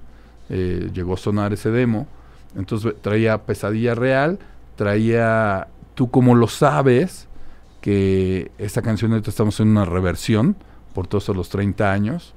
eh, 0.49 0.89
llegó 0.93 1.13
a 1.15 1.17
sonar 1.17 1.53
ese 1.53 1.71
demo. 1.71 2.07
Entonces 2.55 2.93
traía 3.01 3.43
Pesadilla 3.43 3.95
Real, 3.95 4.39
traía 4.75 5.67
Tú 5.95 6.09
como 6.09 6.33
lo 6.35 6.47
sabes, 6.47 7.27
que 7.81 8.51
esta 8.57 8.81
canción 8.81 9.11
ahorita 9.11 9.29
estamos 9.29 9.59
en 9.59 9.67
una 9.67 9.85
reversión 9.85 10.55
por 10.93 11.05
todos 11.07 11.27
los 11.29 11.49
30 11.49 11.91
años. 11.91 12.33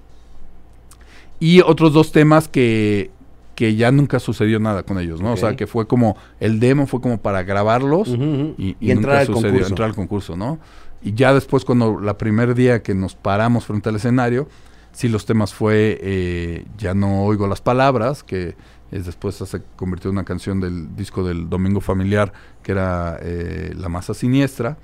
Y 1.41 1.61
otros 1.61 1.93
dos 1.93 2.13
temas 2.13 2.49
que, 2.49 3.11
que 3.55 3.75
ya 3.77 3.93
nunca 3.93 4.19
sucedió 4.21 4.59
nada 4.59 4.83
con 4.83 4.99
ellos, 4.99 5.21
¿no? 5.21 5.33
O 5.33 5.37
sea, 5.37 5.57
que 5.57 5.67
fue 5.67 5.87
como, 5.87 6.17
el 6.41 6.61
demo 6.61 6.87
fue 6.87 7.01
como 7.01 7.19
para 7.19 7.43
grabarlos 7.45 8.09
y, 8.09 8.77
Y 8.81 8.91
entrar 8.91 9.17
al 9.19 9.27
sucedió, 9.27 9.51
concurso. 9.51 9.69
entrar 9.69 9.89
al 9.89 9.95
concurso, 9.95 10.37
¿no? 10.37 10.59
Y 11.03 11.15
ya 11.15 11.33
después, 11.33 11.65
cuando 11.65 12.01
la 12.01 12.19
primer 12.19 12.55
día 12.55 12.83
que 12.83 12.95
nos 12.95 13.15
paramos 13.15 13.67
frente 13.67 13.89
al 13.89 13.97
escenario, 13.97 14.49
sí 14.97 15.09
los 15.09 15.27
temas 15.27 15.53
fue 15.53 15.99
eh, 16.01 16.65
Ya 16.79 16.95
no 16.95 17.25
oigo 17.25 17.47
las 17.47 17.61
palabras, 17.61 18.23
que 18.25 18.57
es 18.91 19.05
después 19.05 19.35
se 19.35 19.63
convirtió 19.77 20.11
en 20.11 20.17
una 20.17 20.25
canción 20.25 20.61
del 20.61 20.97
disco 20.97 21.23
del 21.23 21.49
Domingo 21.49 21.81
Familiar, 21.81 22.33
que 22.63 22.73
era 22.73 23.19
eh, 23.21 23.75
La 23.77 23.89
Masa 23.89 24.15
Siniestra. 24.15 24.79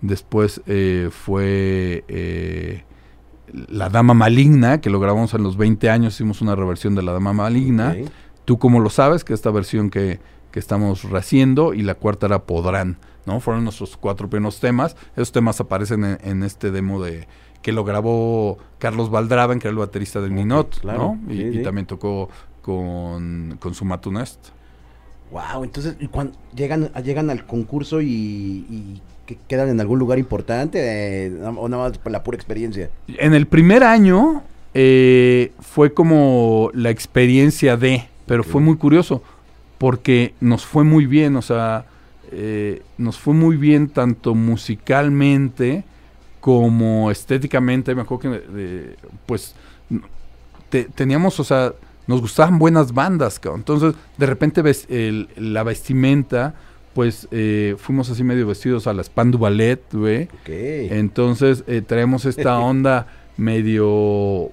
Después 0.00 0.60
eh, 0.66 1.08
fue 1.10 2.04
eh, 2.08 2.84
La 3.52 3.88
Dama 3.88 4.12
Maligna, 4.12 4.80
que 4.80 4.90
lo 4.90 5.00
grabamos 5.00 5.32
en 5.34 5.42
los 5.42 5.56
20 5.56 5.88
años, 5.88 6.14
hicimos 6.14 6.42
una 6.42 6.54
reversión 6.54 6.94
de 6.94 7.02
La 7.02 7.12
Dama 7.12 7.32
Maligna. 7.32 7.96
Tú 8.44 8.58
como 8.58 8.80
lo 8.80 8.90
sabes, 8.90 9.24
que 9.24 9.32
esta 9.32 9.50
versión 9.50 9.88
que, 9.88 10.20
que 10.50 10.58
estamos 10.58 11.04
rehaciendo, 11.04 11.72
y 11.72 11.82
la 11.82 11.94
cuarta 11.94 12.26
era 12.26 12.42
Podrán, 12.42 12.98
¿no? 13.24 13.40
Fueron 13.40 13.64
nuestros 13.64 13.96
cuatro 13.96 14.28
primeros 14.28 14.60
temas. 14.60 14.96
Esos 15.14 15.32
temas 15.32 15.60
aparecen 15.60 16.04
en, 16.04 16.18
en 16.22 16.42
este 16.42 16.70
demo 16.70 17.02
de 17.02 17.26
que 17.64 17.72
lo 17.72 17.82
grabó 17.82 18.58
Carlos 18.78 19.10
Valdraven, 19.10 19.58
que 19.58 19.68
era 19.68 19.72
el 19.72 19.78
baterista 19.78 20.20
del 20.20 20.32
Minot, 20.32 20.80
claro, 20.80 21.16
¿no? 21.16 21.32
Y, 21.32 21.36
sí, 21.38 21.42
y 21.44 21.52
sí. 21.54 21.62
también 21.62 21.86
tocó 21.86 22.28
con, 22.60 23.56
con 23.58 23.74
Sumatunest. 23.74 24.50
Wow, 25.32 25.64
entonces 25.64 25.96
¿y 25.98 26.08
cuando 26.08 26.36
llegan, 26.54 26.92
llegan 27.02 27.30
al 27.30 27.46
concurso 27.46 28.02
y, 28.02 28.06
y 28.06 29.00
que 29.24 29.38
quedan 29.48 29.70
en 29.70 29.80
algún 29.80 29.98
lugar 29.98 30.18
importante 30.18 30.78
eh, 31.26 31.32
o 31.42 31.66
nada 31.66 31.88
más 31.88 31.96
por 31.96 32.12
la 32.12 32.22
pura 32.22 32.36
experiencia. 32.36 32.90
En 33.08 33.32
el 33.32 33.46
primer 33.46 33.82
año 33.82 34.42
eh, 34.74 35.52
fue 35.58 35.94
como 35.94 36.70
la 36.74 36.90
experiencia 36.90 37.78
de, 37.78 38.04
pero 38.26 38.44
fue 38.44 38.60
muy 38.60 38.76
curioso, 38.76 39.22
porque 39.78 40.34
nos 40.38 40.66
fue 40.66 40.84
muy 40.84 41.06
bien, 41.06 41.34
o 41.36 41.42
sea, 41.42 41.86
eh, 42.30 42.82
nos 42.98 43.18
fue 43.18 43.32
muy 43.32 43.56
bien 43.56 43.88
tanto 43.88 44.34
musicalmente 44.34 45.84
como 46.44 47.10
estéticamente. 47.10 47.94
Me 47.94 48.02
acuerdo 48.02 48.20
que, 48.30 48.42
eh, 48.54 48.96
pues, 49.24 49.54
te- 50.68 50.84
teníamos, 50.84 51.40
o 51.40 51.44
sea, 51.44 51.72
nos 52.06 52.20
gustaban 52.20 52.58
buenas 52.58 52.92
bandas, 52.92 53.38
cabrón. 53.38 53.60
Entonces, 53.60 53.94
de 54.18 54.26
repente, 54.26 54.60
ves 54.60 54.84
el- 54.90 55.30
la 55.38 55.62
vestimenta, 55.62 56.52
pues, 56.92 57.28
eh, 57.30 57.76
fuimos 57.78 58.10
así 58.10 58.22
medio 58.24 58.46
vestidos 58.46 58.86
a 58.86 58.92
la 58.92 59.02
Spandu 59.02 59.38
Ballet, 59.38 59.80
güey. 59.90 60.24
Ok. 60.24 60.48
Entonces 60.90 61.64
eh, 61.66 61.80
traemos 61.80 62.26
esta 62.26 62.58
onda 62.60 63.06
medio 63.38 64.50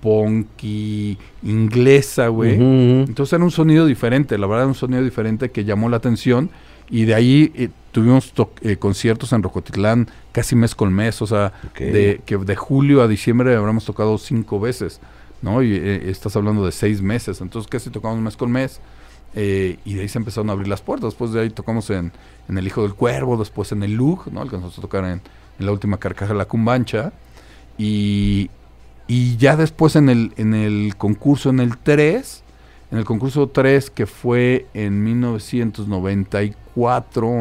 punky 0.00 1.16
inglesa, 1.44 2.26
güey. 2.26 2.54
Entonces 2.54 3.34
era 3.34 3.44
un 3.44 3.52
sonido 3.52 3.86
diferente, 3.86 4.36
la 4.36 4.48
verdad 4.48 4.62
era 4.64 4.68
un 4.68 4.74
sonido 4.74 5.04
diferente 5.04 5.50
que 5.50 5.64
llamó 5.64 5.88
la 5.88 5.98
atención 5.98 6.50
y 6.90 7.04
de 7.04 7.14
ahí 7.14 7.52
eh, 7.54 7.70
tuvimos 7.92 8.32
eh, 8.62 8.76
conciertos 8.76 9.32
en 9.32 9.42
Rocotitlán 9.42 10.08
casi 10.32 10.56
mes 10.56 10.74
con 10.74 10.92
mes, 10.92 11.22
o 11.22 11.26
sea, 11.26 11.52
de, 11.78 12.20
que 12.26 12.36
de 12.38 12.56
julio 12.56 13.02
a 13.02 13.08
diciembre 13.08 13.54
habremos 13.56 13.84
tocado 13.84 14.18
cinco 14.18 14.60
veces, 14.60 15.00
¿no? 15.42 15.62
Y 15.62 15.74
eh, 15.74 16.10
estás 16.10 16.36
hablando 16.36 16.64
de 16.66 16.72
seis 16.72 17.02
meses, 17.02 17.40
entonces 17.40 17.68
casi 17.70 17.90
tocamos 17.90 18.18
mes 18.20 18.36
con 18.36 18.50
mes. 18.52 18.80
eh, 19.34 19.78
y 19.84 19.94
de 19.94 20.02
ahí 20.02 20.08
se 20.08 20.18
empezaron 20.18 20.50
a 20.50 20.52
abrir 20.54 20.68
las 20.68 20.82
puertas. 20.82 21.10
Después 21.10 21.32
de 21.32 21.40
ahí 21.42 21.50
tocamos 21.50 21.88
en, 21.90 22.12
en 22.48 22.58
El 22.58 22.66
Hijo 22.66 22.82
del 22.82 22.94
Cuervo, 22.94 23.36
después 23.36 23.72
en 23.72 23.82
El 23.82 23.94
Lug, 23.94 24.26
¿no? 24.32 24.42
Alcanzamos 24.42 24.76
a 24.78 24.82
tocar 24.82 25.04
en, 25.04 25.22
en 25.58 25.66
la 25.66 25.72
última 25.72 25.98
carcaja 25.98 26.32
de 26.32 26.38
la 26.38 26.46
Cumbancha. 26.46 27.12
Y, 27.78 28.50
y 29.06 29.36
ya 29.36 29.56
después 29.56 29.96
en 29.96 30.08
el, 30.08 30.32
en 30.36 30.54
el 30.54 30.96
concurso, 30.96 31.50
en 31.50 31.60
el 31.60 31.78
3, 31.78 32.44
en 32.92 32.98
el 32.98 33.04
concurso 33.04 33.48
3 33.48 33.90
que 33.90 34.06
fue 34.06 34.66
en 34.74 35.02
1994 35.04 36.59
o 36.76 36.88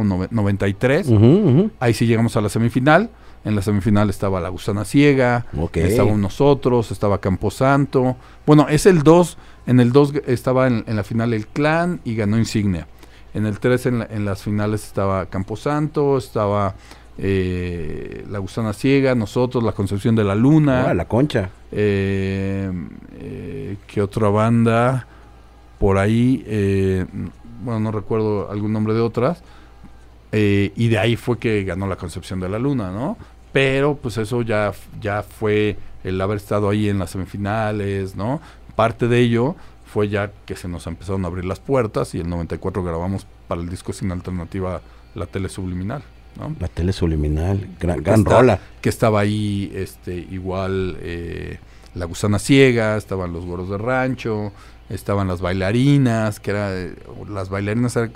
nove- 0.04 0.28
93, 0.32 1.08
Ujú, 1.08 1.26
ujú. 1.26 1.72
ahí 1.80 1.94
sí 1.94 2.06
llegamos 2.08 2.36
a 2.38 2.42
la 2.42 2.50
semifinal. 2.50 3.10
En 3.46 3.56
la 3.56 3.62
semifinal 3.62 4.10
estaba 4.10 4.42
La 4.42 4.50
Gusana 4.50 4.84
Ciega, 4.84 5.46
Ok. 5.58 5.78
estábamos 5.78 6.20
nosotros, 6.20 6.92
estaba 6.92 7.20
Camposanto. 7.22 8.18
Bueno, 8.46 8.68
es 8.70 8.86
el 8.86 9.02
2, 9.04 9.38
en 9.66 9.80
el 9.80 9.94
2 9.94 10.14
estaba 10.28 10.68
en, 10.68 10.84
en 10.88 10.96
la 10.98 11.04
final 11.06 11.34
el 11.34 11.48
Clan 11.48 12.02
y 12.04 12.16
ganó 12.16 12.38
Insignia. 12.38 12.88
En 13.34 13.46
el 13.46 13.60
3 13.60 13.86
en, 13.86 14.00
la- 14.00 14.08
en 14.12 14.26
las 14.26 14.42
finales 14.44 14.84
estaba 14.86 15.26
Camposanto, 15.28 16.18
estaba 16.18 16.76
eh, 17.18 18.26
La 18.30 18.40
Gusana 18.40 18.74
Ciega, 18.74 19.16
nosotros, 19.16 19.64
La 19.64 19.72
Concepción 19.72 20.16
de 20.16 20.24
la 20.26 20.36
Luna. 20.36 20.90
Ah, 20.90 20.94
la 20.94 21.06
concha. 21.06 21.50
Eh, 21.72 22.72
eh, 23.20 23.78
¿Qué 23.88 24.02
otra 24.02 24.30
banda? 24.30 25.06
Por 25.80 25.98
ahí, 25.98 26.44
eh, 26.46 27.06
bueno, 27.64 27.80
no 27.80 27.92
recuerdo 27.92 28.50
algún 28.52 28.74
nombre 28.74 28.94
de 28.94 29.02
otras. 29.02 29.44
eh, 30.32 30.72
y 30.76 30.90
de 30.90 31.00
ahí 31.00 31.16
fue 31.16 31.40
que 31.40 31.64
ganó 31.64 31.88
la 31.88 31.96
Concepción 31.96 32.40
de 32.40 32.50
la 32.50 32.60
Luna, 32.60 32.92
¿no? 32.92 33.18
Pero 33.52 33.96
pues 33.96 34.18
eso 34.18 34.42
ya, 34.44 34.72
ya 35.02 35.24
fue 35.24 35.76
el 36.04 36.22
haber 36.22 36.38
estado 36.38 36.70
ahí 36.70 36.88
en 36.88 37.00
las 37.00 37.10
semifinales, 37.12 38.16
¿no? 38.16 38.40
Parte 38.76 39.08
de 39.08 39.20
ello 39.20 39.56
fue 39.92 40.08
ya 40.08 40.32
que 40.46 40.56
se 40.56 40.68
nos 40.68 40.86
empezaron 40.86 41.26
a 41.26 41.28
abrir 41.30 41.46
las 41.46 41.60
puertas 41.60 42.14
y 42.14 42.20
el 42.20 42.30
94 42.30 42.84
grabamos 42.84 43.26
para 43.48 43.60
el 43.62 43.70
disco 43.70 43.92
sin 43.92 44.12
alternativa 44.12 44.82
La 45.16 45.26
Tele 45.26 45.50
Subliminal, 45.50 46.04
¿no? 46.40 46.56
La 46.60 46.68
tele 46.68 46.94
subliminal. 46.94 47.68
Gran, 47.80 48.04
gran 48.04 48.20
Está- 48.20 48.38
rola. 48.38 48.60
que 48.82 48.90
estaba 48.90 49.22
ahí 49.22 49.72
este 49.74 50.14
igual 50.16 50.96
eh, 51.02 51.58
la 51.96 52.06
gusana 52.06 52.38
ciega, 52.38 52.98
estaban 52.98 53.34
los 53.34 53.46
goros 53.48 53.68
de 53.68 53.80
rancho, 53.80 54.52
estaban 54.90 55.28
las 55.28 55.42
bailarinas, 55.42 56.40
que 56.40 56.52
era 56.52 56.76
eh, 56.76 56.96
las 57.30 57.50
bailarinas 57.50 57.96
era- 57.96 58.12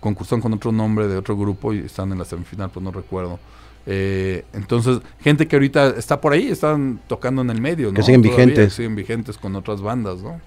concursaron 0.00 0.40
con 0.40 0.52
otro 0.54 0.72
nombre 0.72 1.08
de 1.08 1.16
otro 1.16 1.36
grupo 1.36 1.72
y 1.74 1.78
están 1.80 2.10
en 2.12 2.18
la 2.18 2.24
semifinal, 2.24 2.70
pues 2.70 2.82
no 2.82 2.90
recuerdo. 2.90 3.38
Eh, 3.86 4.44
entonces, 4.52 5.00
gente 5.20 5.46
que 5.48 5.56
ahorita 5.56 5.88
está 5.90 6.20
por 6.20 6.32
ahí, 6.32 6.48
están 6.48 7.00
tocando 7.06 7.42
en 7.42 7.50
el 7.50 7.60
medio, 7.60 7.88
¿no? 7.88 7.94
Que 7.94 8.02
siguen 8.02 8.22
Todavía 8.22 8.44
vigentes. 8.46 8.72
Siguen 8.74 8.94
vigentes 8.94 9.36
con 9.38 9.56
otras 9.56 9.80
bandas, 9.80 10.22
¿no? 10.22 10.40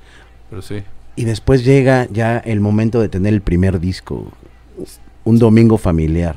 Pero 0.50 0.62
sí. 0.62 0.84
Y 1.16 1.26
después 1.26 1.64
llega 1.64 2.08
ya 2.12 2.38
el 2.40 2.60
momento 2.62 3.00
de 3.00 3.10
tener 3.10 3.34
el 3.34 3.42
primer 3.42 3.80
disco. 3.80 4.32
Un 5.24 5.38
domingo 5.40 5.78
familiar. 5.78 6.36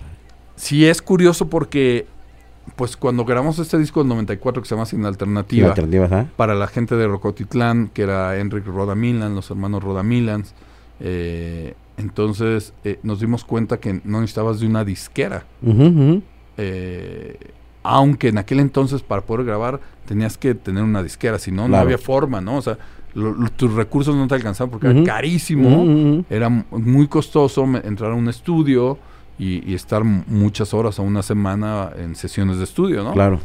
Sí 0.57 0.87
es 0.87 1.01
curioso 1.03 1.49
porque, 1.49 2.07
pues 2.75 2.97
cuando 2.97 3.25
grabamos 3.25 3.59
este 3.61 3.79
disco 3.79 4.01
del 4.01 4.09
94 4.09 4.61
que 4.63 4.69
se 4.69 4.75
llama 4.75 4.87
Sin 4.87 5.05
Alternativa, 5.05 5.69
alternativa, 5.69 6.27
para 6.37 6.55
la 6.55 6.67
gente 6.67 6.97
de 6.97 7.07
Rocotitlán, 7.07 7.91
que 7.95 8.03
era 8.03 8.37
Enric 8.39 8.67
Rodamilan, 8.67 9.35
los 9.35 9.51
hermanos 9.51 9.83
Rodamilans. 9.85 10.53
Eh, 11.01 11.75
entonces 11.99 12.73
eh, 12.85 12.99
nos 13.03 13.21
dimos 13.21 13.45
cuenta 13.45 13.79
que 13.79 14.01
no 14.05 14.21
necesitabas 14.21 14.61
de 14.61 14.67
una 14.67 14.85
disquera. 14.85 15.45
Ujú. 15.63 16.23
Eh, 16.59 17.39
aunque 17.83 18.29
en 18.29 18.39
aquel 18.39 18.59
entonces 18.61 19.03
para 19.03 19.23
poder 19.23 19.47
grabar 19.47 19.81
tenías 20.07 20.37
que 20.37 20.55
tener 20.55 20.83
una 20.83 21.03
disquera, 21.03 21.39
si 21.39 21.53
no, 21.53 21.69
no 21.69 21.77
había 21.77 21.99
forma, 21.99 22.41
¿no? 22.41 22.57
O 22.57 22.63
sea, 22.63 22.79
lo- 23.15 23.33
lo- 23.33 23.49
tus 23.51 23.73
recursos 23.75 24.15
no 24.17 24.27
te 24.27 24.35
alcanzaban 24.35 24.71
porque 24.71 24.89
era 24.89 25.05
carísimo, 25.05 26.25
era 26.29 26.49
muy 26.49 27.07
costoso 27.07 27.65
entrar 27.85 28.11
a 28.11 28.15
un 28.15 28.29
estudio 28.29 28.99
y, 29.39 29.71
y 29.71 29.75
estar 29.75 30.05
muchas 30.05 30.75
horas 30.75 30.99
a 30.99 31.03
una 31.03 31.23
semana 31.23 31.91
en 31.97 32.15
sesiones 32.15 32.59
de 32.59 32.65
estudio, 32.65 33.05
¿no? 33.05 33.13
Claro. 33.13 33.41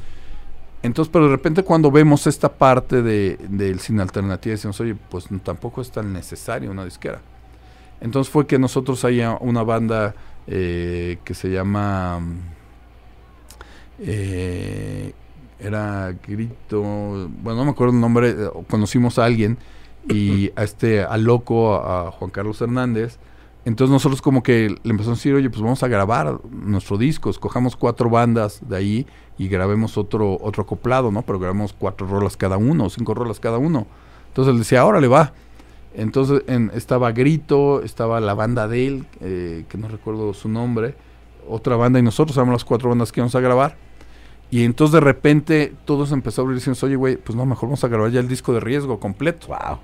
Entonces, 0.84 1.12
pero 1.12 1.26
de 1.26 1.32
repente 1.32 1.64
cuando 1.64 1.92
vemos 1.92 2.26
esta 2.26 2.50
parte 2.50 3.02
de, 3.02 3.38
del 3.50 3.80
sin 3.80 4.00
alternativa, 4.00 4.52
decimos, 4.52 4.80
oye, 4.80 4.96
pues 4.96 5.26
tampoco 5.44 5.82
es 5.82 5.92
tan 5.92 6.12
necesaria 6.12 6.72
una 6.72 6.86
disquera. 6.86 7.22
Entonces 8.00 8.32
fue 8.32 8.48
que 8.48 8.58
nosotros 8.58 9.06
hay 9.06 9.22
una 9.42 9.62
banda 9.64 10.16
eh, 10.48 11.20
que 11.24 11.34
se 11.36 11.50
llama... 11.52 12.20
eh, 14.00 15.14
era 15.60 16.16
Grito, 16.28 16.82
bueno, 16.82 17.60
no 17.60 17.66
me 17.66 17.72
acuerdo 17.72 17.94
el 17.94 18.02
nombre, 18.02 18.30
eh, 18.32 18.50
conocimos 18.68 19.20
a 19.20 19.26
alguien 19.26 19.60
y 20.10 20.52
a 20.56 20.64
este, 20.64 21.04
a 21.04 21.16
Loco, 21.18 21.76
a 21.76 22.10
Juan 22.10 22.32
Carlos 22.32 22.60
Hernández. 22.62 23.20
Entonces 23.64 23.92
nosotros 23.92 24.22
como 24.22 24.42
que 24.42 24.70
le 24.70 24.92
empezamos 24.92 25.20
a 25.20 25.20
decir, 25.20 25.36
oye, 25.36 25.50
pues 25.50 25.62
vamos 25.62 25.84
a 25.84 25.88
grabar 25.88 26.40
nuestro 26.50 26.98
disco, 26.98 27.30
escojamos 27.30 27.76
cuatro 27.76 28.10
bandas 28.10 28.60
de 28.68 28.76
ahí 28.76 29.08
y 29.38 29.48
grabemos 29.50 29.98
otro, 29.98 30.38
otro 30.42 30.64
acoplado, 30.64 31.12
¿no? 31.12 31.22
Pero 31.22 31.38
grabamos 31.38 31.74
cuatro 31.78 32.08
rolas 32.08 32.38
cada 32.38 32.58
uno, 32.58 32.86
o 32.86 32.90
cinco 32.90 33.14
rolas 33.14 33.40
cada 33.40 33.60
uno. 33.60 33.86
Entonces 34.30 34.54
él 34.54 34.60
decía, 34.60 34.82
ahora 34.82 35.00
le 35.00 35.08
va. 35.08 35.34
Entonces 35.94 36.42
en- 36.48 36.72
estaba 36.74 37.12
Grito, 37.12 37.84
estaba 37.84 38.20
la 38.20 38.34
banda 38.34 38.68
de 38.68 38.88
él, 38.88 39.06
eh, 39.20 39.66
que 39.70 39.78
no 39.78 39.88
recuerdo 39.90 40.34
su 40.34 40.50
nombre, 40.50 40.96
otra 41.48 41.76
banda 41.76 42.00
y 42.00 42.02
nosotros 42.02 42.36
éramos 42.38 42.54
las 42.54 42.66
cuatro 42.66 42.90
bandas 42.90 43.12
que 43.12 43.20
íbamos 43.20 43.36
a 43.36 43.42
grabar. 43.42 43.76
Y 44.50 44.64
entonces 44.64 44.94
de 44.94 45.00
repente 45.02 45.74
todos 45.86 46.12
empezó 46.12 46.42
a 46.42 46.44
abrir 46.44 46.58
diciendo, 46.58 46.80
oye, 46.84 46.96
güey, 46.96 47.18
pues 47.18 47.36
no, 47.36 47.46
mejor 47.46 47.70
vamos 47.70 47.84
a 47.84 47.88
grabar 47.88 48.10
ya 48.12 48.20
el 48.20 48.28
disco 48.28 48.54
de 48.54 48.60
riesgo 48.60 49.00
completo. 49.00 49.48
Wow. 49.48 49.80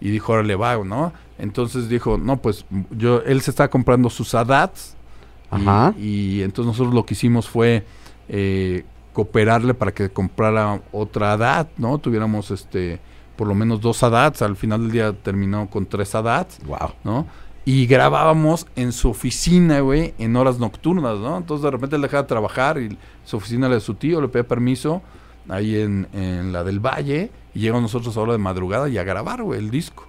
Y 0.00 0.10
dijo, 0.10 0.32
órale, 0.32 0.56
va, 0.56 0.76
¿no? 0.84 1.12
Entonces 1.38 1.88
dijo, 1.88 2.18
no, 2.18 2.36
pues 2.38 2.64
yo, 2.90 3.20
él 3.22 3.40
se 3.40 3.50
estaba 3.50 3.68
comprando 3.68 4.08
sus 4.10 4.34
ADATs. 4.34 4.96
y- 5.52 5.54
Ajá. 5.56 5.94
Y, 5.98 6.42
entonces 6.42 6.66
nosotros 6.72 6.94
lo 6.94 7.04
que 7.04 7.14
hicimos 7.14 7.48
fue 7.48 7.84
eh, 8.28 8.84
cooperarle 9.12 9.74
para 9.74 9.92
que 9.92 10.10
comprara 10.10 10.80
otra 10.92 11.32
ADAT, 11.32 11.68
¿no? 11.76 11.98
Tuviéramos 11.98 12.50
este 12.50 13.00
por 13.36 13.48
lo 13.48 13.54
menos 13.54 13.80
dos 13.80 14.02
ADATs. 14.02 14.42
Al 14.42 14.56
final 14.56 14.82
del 14.82 14.92
día 14.92 15.12
terminó 15.12 15.68
con 15.68 15.86
tres 15.86 16.14
ADATs, 16.14 16.60
Wow. 16.66 16.92
¿no? 17.04 17.26
Y 17.66 17.86
grabábamos 17.86 18.66
en 18.76 18.92
su 18.92 19.08
oficina, 19.08 19.80
güey, 19.80 20.12
en 20.18 20.36
horas 20.36 20.58
nocturnas, 20.58 21.18
¿no? 21.18 21.38
Entonces 21.38 21.64
de 21.64 21.70
repente 21.70 21.96
él 21.96 22.02
dejaba 22.02 22.22
de 22.22 22.28
trabajar 22.28 22.78
y 22.78 22.96
su 23.24 23.38
oficina 23.38 23.66
era 23.66 23.76
de 23.76 23.80
su 23.80 23.94
tío, 23.94 24.20
le 24.20 24.28
pedía 24.28 24.46
permiso 24.46 25.00
ahí 25.48 25.76
en, 25.80 26.06
en 26.12 26.52
la 26.52 26.62
del 26.62 26.78
Valle 26.78 27.30
y 27.54 27.60
llegamos 27.60 27.82
nosotros 27.82 28.16
a 28.16 28.20
hora 28.20 28.32
de 28.32 28.38
madrugada 28.38 28.88
y 28.88 28.98
a 28.98 29.02
grabar, 29.02 29.42
güey, 29.42 29.58
el 29.60 29.70
disco, 29.70 30.06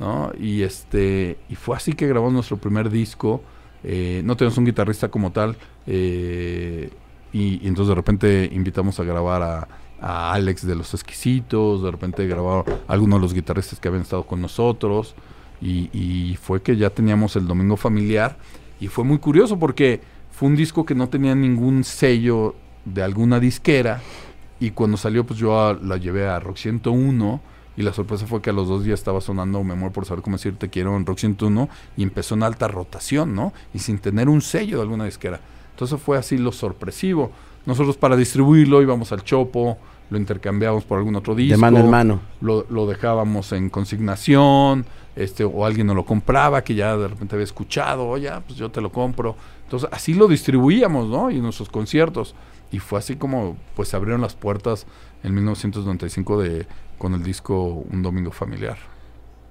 ¿no? 0.00 0.32
Y 0.40 0.62
este 0.62 1.38
y 1.48 1.54
fue 1.54 1.76
así 1.76 1.92
que 1.92 2.08
grabamos 2.08 2.32
nuestro 2.32 2.56
primer 2.56 2.90
disco. 2.90 3.42
Eh, 3.84 4.22
no 4.24 4.36
tenemos 4.36 4.58
un 4.58 4.64
guitarrista 4.64 5.08
como 5.08 5.30
tal 5.30 5.56
eh, 5.86 6.90
y, 7.32 7.66
entonces 7.66 7.88
de 7.88 7.94
repente 7.94 8.50
invitamos 8.52 8.98
a 9.00 9.04
grabar 9.04 9.42
a, 9.42 9.68
Alex 10.02 10.66
de 10.66 10.74
los 10.74 10.94
Exquisitos, 10.94 11.82
de 11.82 11.90
repente 11.90 12.26
grabaron 12.26 12.64
a 12.88 12.92
algunos 12.92 13.18
de 13.18 13.22
los 13.22 13.34
guitarristas 13.34 13.78
que 13.78 13.88
habían 13.88 14.02
estado 14.02 14.26
con 14.26 14.40
nosotros 14.40 15.14
y, 15.60 16.38
fue 16.40 16.62
que 16.62 16.74
ya 16.74 16.88
teníamos 16.88 17.36
el 17.36 17.46
domingo 17.46 17.76
familiar 17.76 18.38
y 18.80 18.88
fue 18.88 19.04
muy 19.04 19.18
curioso 19.18 19.58
porque 19.58 20.00
fue 20.30 20.48
un 20.48 20.56
disco 20.56 20.86
que 20.86 20.94
no 20.94 21.10
tenía 21.10 21.34
ningún 21.34 21.84
sello 21.84 22.54
de 22.86 23.02
alguna 23.02 23.40
disquera 23.40 24.00
y 24.58 24.70
cuando 24.70 24.96
salió 24.96 25.24
pues 25.26 25.38
yo 25.38 25.74
la 25.74 25.98
llevé 25.98 26.26
a 26.26 26.40
Rock 26.40 26.56
101 26.56 27.42
y 27.80 27.82
la 27.82 27.92
sorpresa 27.94 28.26
fue 28.26 28.42
que 28.42 28.50
a 28.50 28.52
los 28.52 28.68
dos 28.68 28.84
días 28.84 29.00
estaba 29.00 29.20
sonando 29.20 29.64
Me 29.64 29.74
muero 29.74 29.92
por 29.92 30.04
saber 30.04 30.22
cómo 30.22 30.36
decir 30.36 30.56
te 30.56 30.68
quiero 30.68 30.96
en 30.96 31.06
Rock 31.06 31.18
101 31.18 31.68
y 31.96 32.02
empezó 32.02 32.34
en 32.34 32.42
alta 32.42 32.68
rotación, 32.68 33.34
¿no? 33.34 33.52
Y 33.72 33.78
sin 33.78 33.98
tener 33.98 34.28
un 34.28 34.42
sello 34.42 34.76
de 34.76 34.82
alguna 34.82 35.06
disquera. 35.06 35.40
Entonces 35.72 36.00
fue 36.00 36.18
así 36.18 36.36
lo 36.36 36.52
sorpresivo. 36.52 37.32
Nosotros 37.64 37.96
para 37.96 38.16
distribuirlo 38.16 38.82
íbamos 38.82 39.12
al 39.12 39.24
Chopo, 39.24 39.78
lo 40.10 40.18
intercambiábamos 40.18 40.84
por 40.84 40.98
algún 40.98 41.16
otro 41.16 41.34
disco 41.34 41.54
De 41.54 41.60
mano 41.60 41.78
en 41.78 41.90
mano. 41.90 42.20
lo, 42.40 42.66
lo 42.68 42.86
dejábamos 42.86 43.52
en 43.52 43.70
consignación, 43.70 44.84
este, 45.16 45.44
o 45.44 45.64
alguien 45.64 45.86
nos 45.86 45.96
lo 45.96 46.04
compraba 46.04 46.62
que 46.62 46.74
ya 46.74 46.96
de 46.96 47.08
repente 47.08 47.34
había 47.34 47.44
escuchado, 47.44 48.06
oye, 48.06 48.28
ah, 48.28 48.42
pues 48.46 48.58
yo 48.58 48.70
te 48.70 48.80
lo 48.80 48.92
compro. 48.92 49.36
Entonces, 49.64 49.88
así 49.92 50.14
lo 50.14 50.28
distribuíamos, 50.28 51.08
¿no? 51.08 51.30
Y 51.30 51.36
en 51.36 51.42
nuestros 51.42 51.68
conciertos. 51.68 52.34
Y 52.72 52.78
fue 52.78 52.98
así 52.98 53.16
como, 53.16 53.56
pues, 53.74 53.88
se 53.88 53.96
abrieron 53.96 54.20
las 54.20 54.34
puertas 54.34 54.86
en 55.22 55.34
1995 55.34 56.42
de, 56.42 56.66
con 57.00 57.14
el 57.14 57.22
disco 57.24 57.82
Un 57.90 58.02
Domingo 58.02 58.30
Familiar. 58.30 58.76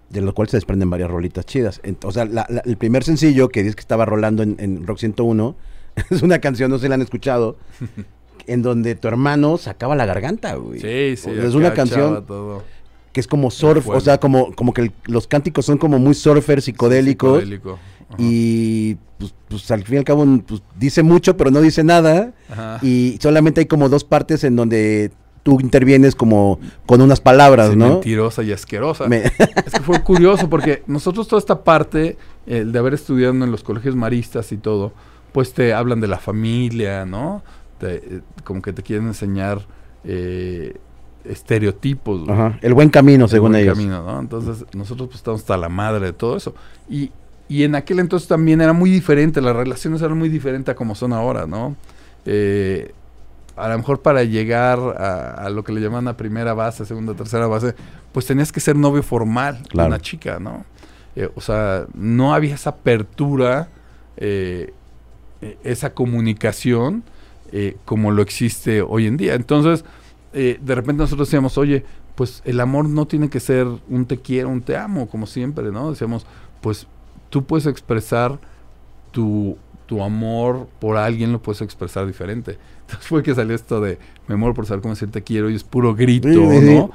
De 0.10 0.22
lo 0.22 0.34
cual 0.34 0.48
se 0.48 0.58
desprenden 0.58 0.90
varias 0.90 1.10
rolitas 1.12 1.46
chidas. 1.46 1.82
O 2.04 2.12
sea, 2.12 2.24
la- 2.26 2.46
la- 2.50 2.62
el 2.66 2.78
primer 2.78 3.04
sencillo 3.04 3.50
que 3.50 3.62
dices 3.64 3.76
que 3.76 3.82
estaba 3.82 4.06
rolando 4.06 4.44
en, 4.44 4.56
en 4.60 4.86
Rock 4.88 5.00
101 5.00 5.56
es 6.12 6.22
una 6.22 6.40
canción, 6.40 6.72
no 6.72 6.78
sé 6.78 6.84
si 6.84 6.90
la 6.90 6.96
han 6.96 7.02
escuchado, 7.02 7.58
en 8.48 8.62
donde 8.62 8.96
tu 8.96 9.08
hermano 9.08 9.58
sacaba 9.58 9.96
la 9.96 10.06
garganta, 10.06 10.56
güey. 10.56 10.80
Sí, 10.80 11.18
sí. 11.22 11.32
Es 11.38 11.54
una 11.56 11.74
canción 11.74 12.26
todo 12.26 12.64
que 13.12 13.20
es 13.20 13.26
como 13.28 13.50
surf, 13.50 13.88
o 13.90 14.00
sea, 14.00 14.20
como, 14.20 14.54
como 14.56 14.72
que 14.72 14.82
el- 14.84 14.92
los 15.06 15.26
cánticos 15.28 15.66
son 15.66 15.80
como 15.80 15.98
muy 15.98 16.14
surfer 16.14 16.62
psicodélicos. 16.62 17.40
psicodélico. 17.40 17.80
Y 18.20 18.96
pues, 19.20 19.34
pues, 19.48 19.70
al 19.72 19.84
fin 19.84 19.96
y 19.96 19.98
al 20.00 20.04
cabo 20.04 20.26
pues, 20.48 20.62
dice 20.80 21.04
mucho, 21.04 21.36
pero 21.38 21.52
no 21.52 21.62
dice 21.62 21.84
nada. 21.84 22.34
Ajá. 22.50 22.80
Y 22.84 23.18
solamente 23.22 23.62
hay 23.62 23.66
como 23.68 23.90
dos 23.90 24.04
partes 24.04 24.44
en 24.44 24.56
donde 24.56 25.12
tú 25.58 25.60
intervienes 25.62 26.16
como 26.16 26.60
con 26.86 27.02
unas 27.02 27.20
palabras, 27.22 27.72
Sí, 27.72 27.76
¿no? 27.76 27.90
Mentirosa 27.90 28.44
y 28.44 28.52
asquerosa. 28.52 29.08
Me- 29.08 29.24
Es 29.66 29.74
que 29.74 29.82
fue 29.82 30.02
curioso 30.04 30.50
porque 30.50 30.84
nosotros 30.88 31.28
toda 31.28 31.40
esta 31.40 31.64
parte, 31.64 32.18
el 32.46 32.72
de 32.72 32.80
haber 32.80 32.94
estudiado 32.94 33.34
en 33.34 33.52
los 33.52 33.64
colegios 33.64 33.96
maristas 33.96 34.52
y 34.52 34.58
todo, 34.58 34.94
pues 35.32 35.54
te 35.54 35.74
hablan 35.74 36.00
de 36.02 36.08
la 36.08 36.18
familia, 36.20 37.06
¿no? 37.06 37.44
Te- 37.80 37.96
eh, 37.98 38.22
como 38.44 38.62
que 38.62 38.74
te 38.74 38.84
quieren 38.84 39.08
enseñar 39.08 39.62
eh, 40.04 40.76
estereotipos. 41.26 42.28
Ajá, 42.30 42.58
el 42.62 42.74
buen 42.74 42.90
camino, 42.90 43.26
el 43.26 43.30
según 43.30 43.52
buen 43.52 43.64
ellos. 43.64 43.78
camino, 43.78 44.04
¿no? 44.04 44.20
Entonces 44.20 44.66
nosotros 44.74 45.08
pues 45.10 45.18
estamos 45.18 45.42
hasta 45.42 45.58
la 45.58 45.70
madre 45.70 46.08
de 46.08 46.14
todo 46.14 46.36
eso. 46.38 46.54
Y, 46.90 47.12
y 47.48 47.64
en 47.64 47.76
aquel 47.76 48.00
entonces 48.00 48.28
también 48.28 48.62
era 48.62 48.74
muy 48.74 48.90
diferente, 48.90 49.42
las 49.42 49.56
relaciones 49.56 50.02
eran 50.02 50.18
muy 50.18 50.30
diferentes 50.30 50.72
a 50.72 50.76
como 50.76 50.96
son 50.96 51.14
ahora, 51.14 51.46
¿no? 51.48 51.76
Eh, 52.26 52.92
a 53.64 53.70
lo 53.70 53.78
mejor 53.78 54.02
para 54.02 54.24
llegar 54.24 54.80
a, 54.80 55.46
a 55.46 55.50
lo 55.50 55.64
que 55.64 55.72
le 55.72 55.82
llaman 55.82 56.08
a 56.08 56.18
primera 56.18 56.54
base, 56.54 56.86
segunda, 56.86 57.14
tercera 57.14 57.48
base, 57.48 57.76
pues 58.12 58.26
tenías 58.26 58.52
que 58.52 58.60
ser 58.60 58.76
novio 58.76 59.04
formal 59.04 59.64
de 59.74 59.84
una 59.84 60.00
chica, 60.00 60.40
¿no? 60.40 60.66
Eh, 61.16 61.30
o 61.36 61.42
sea, 61.42 61.86
no 61.94 62.34
había 62.34 62.56
esa 62.56 62.72
apertura, 62.72 63.70
eh, 64.18 64.74
eh, 65.42 65.58
esa 65.64 65.94
comunicación 65.94 67.04
eh, 67.52 67.78
como 67.86 68.12
lo 68.12 68.22
existe 68.22 68.82
hoy 68.82 69.08
en 69.08 69.18
día. 69.18 69.36
Entonces, 69.36 69.86
de 70.32 70.76
repente 70.76 71.02
nosotros 71.02 71.28
decíamos, 71.28 71.58
oye, 71.58 71.84
pues 72.14 72.44
el 72.46 72.60
amor 72.60 72.88
no 72.88 73.08
tiene 73.08 73.30
que 73.30 73.40
ser 73.40 73.66
un 73.88 74.06
te 74.06 74.18
quiero, 74.18 74.50
un 74.50 74.62
te 74.62 74.78
amo, 74.78 75.10
como 75.10 75.26
siempre, 75.26 75.72
¿no? 75.72 75.90
Decíamos, 75.90 76.28
pues 76.62 76.86
tú 77.30 77.46
puedes 77.46 77.66
expresar 77.66 78.38
tu, 79.12 79.58
tu 79.90 80.04
amor 80.04 80.68
por 80.78 80.98
alguien, 80.98 81.32
lo 81.32 81.42
puedes 81.42 81.64
expresar 81.64 82.06
diferente. 82.06 82.60
Entonces 82.82 83.08
fue 83.08 83.24
que 83.24 83.34
salió 83.34 83.56
esto 83.56 83.82
de 83.82 83.98
mi 84.28 84.36
amor 84.36 84.54
por 84.54 84.68
saber 84.68 84.84
cómo 84.84 84.94
decir 84.94 85.10
te 85.10 85.24
quiero 85.24 85.50
y 85.50 85.56
es 85.56 85.64
puro 85.64 85.96
grito, 85.96 86.28
¿no? 86.30 86.92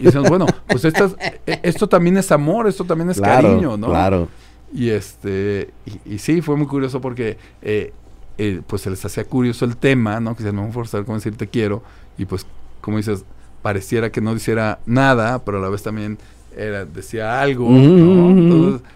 Y 0.00 0.02
decíamos, 0.02 0.28
bueno, 0.28 0.46
pues 0.66 0.84
estas, 0.84 1.14
e- 1.46 1.60
esto 1.62 1.88
también 1.88 2.16
es 2.16 2.32
amor, 2.32 2.66
esto 2.66 2.82
también 2.82 3.10
es 3.10 3.18
Claro, 3.18 3.50
cariño, 3.50 3.76
¿no? 3.76 3.86
Claro. 3.86 4.26
Y 4.74 4.90
este, 4.90 5.70
y, 5.86 6.14
y 6.14 6.18
sí, 6.18 6.42
fue 6.42 6.56
muy 6.56 6.66
curioso 6.66 7.00
porque 7.00 7.38
eh, 7.62 7.92
eh, 8.36 8.62
pues 8.66 8.82
se 8.82 8.90
les 8.90 9.04
hacía 9.04 9.24
curioso 9.24 9.64
el 9.64 9.76
tema, 9.76 10.18
¿no? 10.18 10.34
Que 10.34 10.42
se 10.42 10.50
me 10.50 10.72
forzar 10.72 11.04
cómo 11.04 11.18
decir 11.18 11.36
te 11.36 11.46
quiero. 11.46 11.84
Y 12.18 12.24
pues, 12.24 12.46
como 12.80 12.96
dices, 12.96 13.24
pareciera 13.62 14.10
que 14.10 14.20
no 14.20 14.34
hiciera 14.34 14.80
nada, 14.86 15.44
pero 15.44 15.58
a 15.58 15.60
la 15.60 15.68
vez 15.68 15.84
también 15.84 16.18
era, 16.56 16.84
decía 16.84 17.40
algo, 17.40 17.68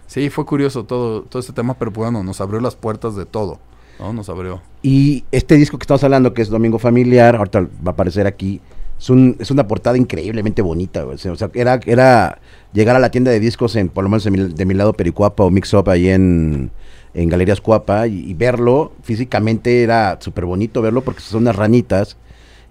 sí, 0.06 0.30
fue 0.30 0.44
curioso 0.44 0.84
todo, 0.84 1.22
todo 1.22 1.40
este 1.40 1.52
tema, 1.52 1.74
pero 1.74 1.92
pues, 1.92 2.10
bueno, 2.10 2.22
nos 2.22 2.40
abrió 2.40 2.60
las 2.60 2.76
puertas 2.76 3.16
de 3.16 3.26
todo, 3.26 3.58
¿no? 3.98 4.12
Nos 4.12 4.28
abrió. 4.28 4.60
Y 4.82 5.24
este 5.32 5.56
disco 5.56 5.78
que 5.78 5.84
estamos 5.84 6.04
hablando, 6.04 6.32
que 6.34 6.42
es 6.42 6.48
Domingo 6.48 6.78
Familiar, 6.78 7.36
ahorita 7.36 7.60
va 7.62 7.68
a 7.86 7.90
aparecer 7.90 8.26
aquí, 8.26 8.60
es, 8.98 9.10
un, 9.10 9.36
es 9.38 9.50
una 9.50 9.66
portada 9.66 9.98
increíblemente 9.98 10.62
bonita. 10.62 11.02
güey. 11.02 11.16
O 11.16 11.18
sea, 11.18 11.32
o 11.32 11.36
sea, 11.36 11.50
era, 11.54 11.80
era 11.86 12.38
llegar 12.72 12.96
a 12.96 12.98
la 12.98 13.10
tienda 13.10 13.30
de 13.30 13.40
discos, 13.40 13.74
en, 13.76 13.88
por 13.88 14.04
lo 14.04 14.10
menos 14.10 14.24
de 14.24 14.30
mi, 14.30 14.38
de 14.38 14.64
mi 14.64 14.74
lado 14.74 14.92
Pericuapa 14.92 15.44
o 15.44 15.50
Mix 15.50 15.72
Up 15.74 15.90
ahí 15.90 16.08
en, 16.08 16.70
en 17.14 17.28
Galerías 17.28 17.60
Cuapa, 17.60 18.06
y, 18.06 18.30
y 18.30 18.34
verlo 18.34 18.92
físicamente 19.02 19.82
era 19.82 20.18
súper 20.20 20.44
bonito 20.44 20.82
verlo 20.82 21.02
porque 21.02 21.20
son 21.20 21.42
unas 21.42 21.56
ranitas. 21.56 22.16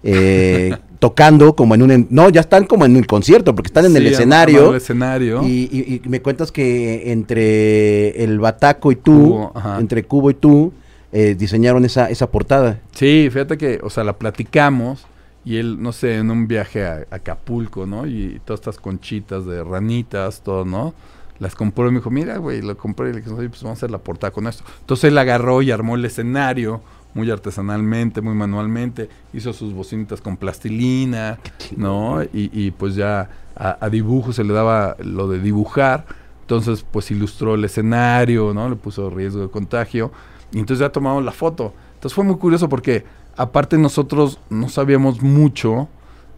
eh, 0.02 0.76
tocando 0.98 1.54
como 1.54 1.74
en 1.74 1.82
un 1.82 2.06
no 2.10 2.28
ya 2.30 2.40
están 2.40 2.64
como 2.66 2.84
en 2.84 2.96
un 2.96 3.02
concierto 3.04 3.54
porque 3.54 3.68
están 3.68 3.84
en 3.84 3.92
Sí, 3.92 3.98
el 3.98 4.06
escenario 4.06 4.70
el 4.70 4.76
escenario. 4.76 5.42
y, 5.42 5.68
y- 5.70 6.00
y 6.04 6.08
me 6.08 6.22
cuentas 6.22 6.50
que 6.52 7.12
entre 7.12 8.22
el 8.24 8.38
Bataco 8.38 8.92
y 8.92 8.96
tú, 8.96 9.50
Cubo, 9.52 9.78
entre 9.78 10.04
Cubo 10.04 10.30
y 10.30 10.34
tú, 10.34 10.72
eh, 11.12 11.34
diseñaron 11.38 11.84
esa, 11.84 12.10
esa 12.10 12.30
portada. 12.30 12.80
Sí, 12.92 13.28
fíjate 13.30 13.56
que, 13.58 13.80
o 13.82 13.90
sea, 13.90 14.04
la 14.04 14.14
platicamos 14.18 15.06
y 15.44 15.56
él, 15.58 15.80
no 15.80 15.92
sé, 15.92 16.16
en 16.16 16.30
un 16.30 16.48
viaje 16.48 16.84
a, 16.84 17.04
a 17.10 17.16
Acapulco, 17.16 17.86
¿no? 17.86 18.06
Y 18.06 18.40
todas 18.44 18.60
estas 18.60 18.78
conchitas 18.78 19.46
de 19.46 19.62
ranitas, 19.62 20.40
todo, 20.42 20.64
¿no? 20.64 20.92
Las 21.38 21.54
compró 21.54 21.86
y 21.88 21.90
me 21.92 21.98
dijo, 21.98 22.10
mira, 22.10 22.38
güey, 22.38 22.62
lo 22.62 22.76
compré 22.76 23.10
y 23.10 23.12
le 23.12 23.20
dije, 23.20 23.30
pues 23.30 23.62
vamos 23.62 23.76
a 23.76 23.78
hacer 23.78 23.90
la 23.90 23.98
portada 23.98 24.30
con 24.32 24.46
esto. 24.46 24.64
Entonces 24.80 25.04
él 25.04 25.18
agarró 25.18 25.60
y 25.62 25.70
armó 25.70 25.94
el 25.94 26.04
escenario 26.04 26.80
muy 27.16 27.30
artesanalmente, 27.30 28.20
muy 28.20 28.34
manualmente, 28.34 29.08
hizo 29.32 29.52
sus 29.54 29.72
bocinitas 29.72 30.20
con 30.20 30.36
plastilina, 30.36 31.38
¿no? 31.76 32.22
Y, 32.22 32.50
y 32.52 32.70
pues 32.72 32.94
ya 32.94 33.30
a, 33.56 33.78
a 33.80 33.88
dibujo 33.88 34.34
se 34.34 34.44
le 34.44 34.52
daba 34.52 34.96
lo 35.00 35.26
de 35.26 35.40
dibujar, 35.40 36.04
entonces 36.42 36.84
pues 36.88 37.10
ilustró 37.10 37.54
el 37.54 37.64
escenario, 37.64 38.52
¿no? 38.52 38.68
Le 38.68 38.76
puso 38.76 39.08
riesgo 39.08 39.40
de 39.40 39.48
contagio 39.48 40.12
y 40.52 40.58
entonces 40.58 40.80
ya 40.80 40.92
tomamos 40.92 41.24
la 41.24 41.32
foto. 41.32 41.72
Entonces 41.94 42.14
fue 42.14 42.22
muy 42.22 42.36
curioso 42.36 42.68
porque 42.68 43.04
aparte 43.34 43.78
nosotros 43.78 44.38
no 44.50 44.68
sabíamos 44.68 45.22
mucho 45.22 45.88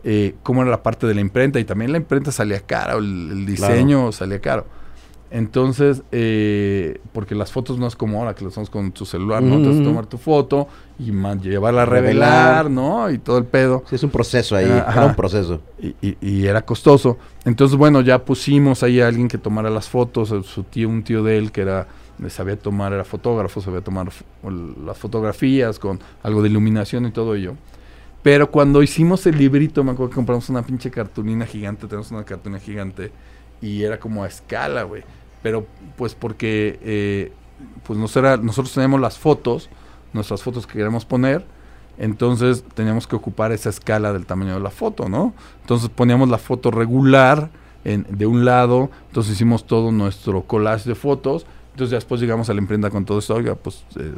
eh, 0.05 0.37
cómo 0.45 0.62
era 0.62 0.71
la 0.71 0.83
parte 0.85 1.09
de 1.09 1.14
la 1.14 1.21
imprenta 1.21 1.59
y 1.59 1.64
también 1.64 1.91
la 1.91 1.99
imprenta 1.99 2.31
salía 2.31 2.61
cara, 2.61 2.95
el 2.95 3.45
diseño 3.45 4.12
salía 4.12 4.41
caro. 4.41 4.64
Entonces, 5.31 6.03
eh, 6.11 7.01
porque 7.12 7.35
las 7.35 7.53
fotos 7.53 7.79
no 7.79 7.87
es 7.87 7.97
como 7.97 8.19
ahora 8.19 8.35
que 8.35 8.45
las 8.45 8.53
hacemos 8.55 8.71
con 8.71 8.93
tu 8.93 9.05
celular, 9.05 9.43
¿no? 9.43 9.57
Entonces 9.57 9.81
Ujú. 9.83 9.91
tomar 9.91 10.07
tu 10.07 10.17
foto 10.17 10.69
y 10.99 11.12
llevarla 11.12 11.83
a 11.83 11.85
Revelar. 11.85 12.64
revelar, 12.64 12.71
¿no? 12.71 13.11
Y 13.11 13.19
todo 13.19 13.37
el 13.38 13.45
pedo. 13.45 13.85
Sí, 13.91 13.97
es 13.97 14.03
un 14.03 14.11
proceso 14.11 14.57
ahí, 14.57 14.67
Ah, 14.67 14.85
Ajá. 14.88 14.99
era 15.01 15.07
un 15.09 15.14
proceso. 15.14 15.61
Y, 15.81 15.88
y- 16.01 16.17
y 16.23 16.47
era 16.47 16.62
costoso. 16.62 17.19
Entonces, 17.45 17.77
bueno, 17.77 18.01
ya 18.01 18.25
pusimos 18.25 18.83
ahí 18.83 19.01
a 19.01 19.09
alguien 19.09 19.29
que 19.29 19.37
tomara 19.38 19.69
las 19.69 19.88
fotos, 19.88 20.31
su 20.47 20.62
tío, 20.64 20.88
un 20.88 21.03
tío 21.03 21.23
de 21.23 21.37
él 21.37 21.53
que 21.53 21.61
era, 21.61 21.87
eh, 22.25 22.31
sabía 22.31 22.59
tomar, 22.59 22.95
era 22.95 23.05
fotógrafo, 23.05 23.61
sabía 23.61 23.83
tomar 23.83 24.09
las 24.85 24.97
fotografías 24.97 25.79
con 25.79 26.01
algo 26.23 26.43
de 26.43 26.49
iluminación 26.49 27.05
y 27.05 27.11
todo 27.11 27.35
ello. 27.35 27.53
Pero 28.23 28.51
cuando 28.51 28.83
hicimos 28.83 29.27
el 29.27 29.38
librito, 29.38 29.85
me 29.85 29.93
acuerdo 29.93 30.11
que 30.11 30.17
compramos 30.17 30.49
una 30.49 30.62
pinche 30.62 30.91
cartulina 30.91 31.47
gigante, 31.47 31.87
tenemos 31.87 32.11
una 32.11 32.25
cartulina 32.25 32.59
gigante, 32.61 33.12
y 33.61 33.83
era 33.83 33.99
como 33.99 34.25
a 34.25 34.29
escala, 34.29 34.83
güey. 34.85 35.03
Pero 35.42 35.66
pues 35.97 36.14
porque 36.14 36.79
eh, 36.83 37.33
pues 37.85 37.99
nos 37.99 38.16
era, 38.16 38.37
nosotros 38.37 38.73
teníamos 38.75 39.01
las 39.01 39.18
fotos, 39.18 39.68
nuestras 40.12 40.42
fotos 40.42 40.66
que 40.66 40.75
queríamos 40.75 41.05
poner, 41.05 41.44
entonces 41.99 42.64
teníamos 42.75 43.07
que 43.07 43.16
ocupar 43.16 43.53
esa 43.53 43.71
escala 43.71 44.12
del 44.12 44.27
tamaño 44.27 44.55
de 44.55 44.61
la 44.61 44.71
foto, 44.71 45.09
¿no? 45.09 45.35
Entonces 45.62 45.88
poníamos 45.88 46.29
la 46.29 46.38
foto 46.38 46.71
regular 46.71 47.51
en- 47.85 48.07
de 48.09 48.27
un 48.27 48.44
lado, 48.44 48.90
entonces 49.09 49.35
hicimos 49.35 49.66
todo 49.66 49.90
nuestro 49.92 50.42
collage 50.42 50.88
de 50.88 50.94
fotos, 50.94 51.47
entonces 51.73 51.90
ya 51.92 51.97
después 51.97 52.21
llegamos 52.21 52.49
a 52.51 52.55
la 52.55 52.61
imprenta 52.61 52.90
con 52.90 53.05
todo 53.05 53.18
esto, 53.18 53.35
oiga, 53.35 53.55
pues 53.55 53.85
eh, 53.97 54.12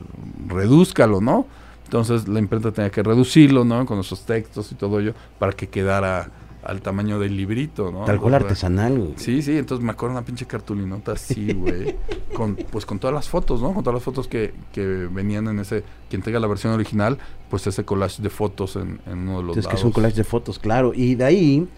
redúzcalo, 0.48 1.20
¿no? 1.20 1.46
Entonces 1.85 2.29
la 2.29 2.38
imprenta 2.38 2.70
tenía 2.72 2.90
que 2.90 3.03
reducirlo, 3.03 3.64
¿no? 3.64 3.85
Con 3.87 3.96
nuestros 3.96 4.24
textos 4.24 4.70
y 4.72 4.74
todo 4.74 5.00
ello, 5.00 5.14
para 5.38 5.53
que 5.53 5.68
quedara 5.68 6.31
al 6.62 6.83
tamaño 6.83 7.18
del 7.18 7.37
librito, 7.37 7.90
¿no? 7.90 8.05
Tal 8.05 8.20
cual 8.20 8.35
artesanal, 8.35 8.99
güey. 8.99 9.12
Sí, 9.16 9.42
sí, 9.42 9.57
entonces 9.57 9.85
me 9.85 9.92
acuerdo 9.92 10.14
una 10.16 10.25
pinche 10.25 10.46
cartulinota 10.46 11.12
así, 11.12 11.53
güey. 11.55 11.96
con, 12.35 12.57
pues 12.57 12.87
con 12.87 12.99
todas 12.99 13.14
las 13.14 13.29
fotos, 13.29 13.62
¿no? 13.62 13.73
Con 13.73 13.83
todas 13.83 13.94
las 13.94 14.03
fotos 14.03 14.29
que, 14.29 14.53
que 14.73 14.85
venían 15.11 15.49
en 15.49 15.61
ese. 15.61 15.85
Quien 16.09 16.23
tenga 16.23 16.38
la 16.40 16.46
versión 16.46 16.73
original, 16.73 17.18
pues 17.49 17.66
ese 17.66 17.85
collage 17.85 18.23
de 18.23 18.31
fotos 18.31 18.77
en, 18.77 19.01
en 19.07 19.29
uno 19.29 19.38
de 19.38 19.44
los 19.44 19.57
Es 19.57 19.66
que 19.66 19.77
es 19.77 19.85
un 19.85 19.92
collage 19.92 20.16
de 20.16 20.25
fotos, 20.25 20.59
claro. 20.59 20.92
Y 20.94 21.14
de 21.14 21.25
ahí 21.25 21.68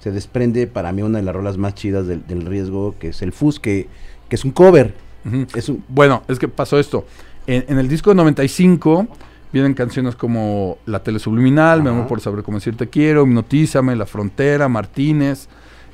se 0.00 0.10
desprende 0.10 0.66
para 0.66 0.92
mí 0.92 1.02
una 1.02 1.18
de 1.18 1.24
las 1.24 1.34
rolas 1.34 1.58
más 1.58 1.74
chidas 1.74 2.06
del, 2.06 2.26
del 2.26 2.44
riesgo, 2.46 2.96
que 2.98 3.08
es 3.08 3.22
el 3.22 3.32
Fus, 3.32 3.60
que, 3.60 3.88
que 4.28 4.36
es 4.36 4.44
un 4.44 4.50
cover. 4.50 4.94
Es 5.54 5.68
un, 5.68 5.84
Bueno, 5.88 6.24
es 6.26 6.38
que 6.40 6.48
pasó 6.48 6.78
esto. 6.78 7.06
En, 7.46 7.64
en 7.68 7.78
el 7.78 7.88
disco 7.88 8.10
de 8.10 8.16
95 8.16 9.06
vienen 9.52 9.74
canciones 9.74 10.16
como 10.16 10.78
La 10.86 11.02
Tele 11.02 11.18
Subliminal, 11.18 11.82
Me 11.82 11.90
Ajá. 11.90 11.98
amo 12.00 12.08
por 12.08 12.20
saber 12.20 12.42
cómo 12.42 12.58
decir 12.58 12.76
te 12.76 12.88
quiero, 12.88 13.22
Hipnotízame, 13.24 13.94
La 13.96 14.06
Frontera, 14.06 14.68
Martínez, 14.68 15.48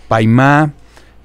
Paimá. 0.09 0.73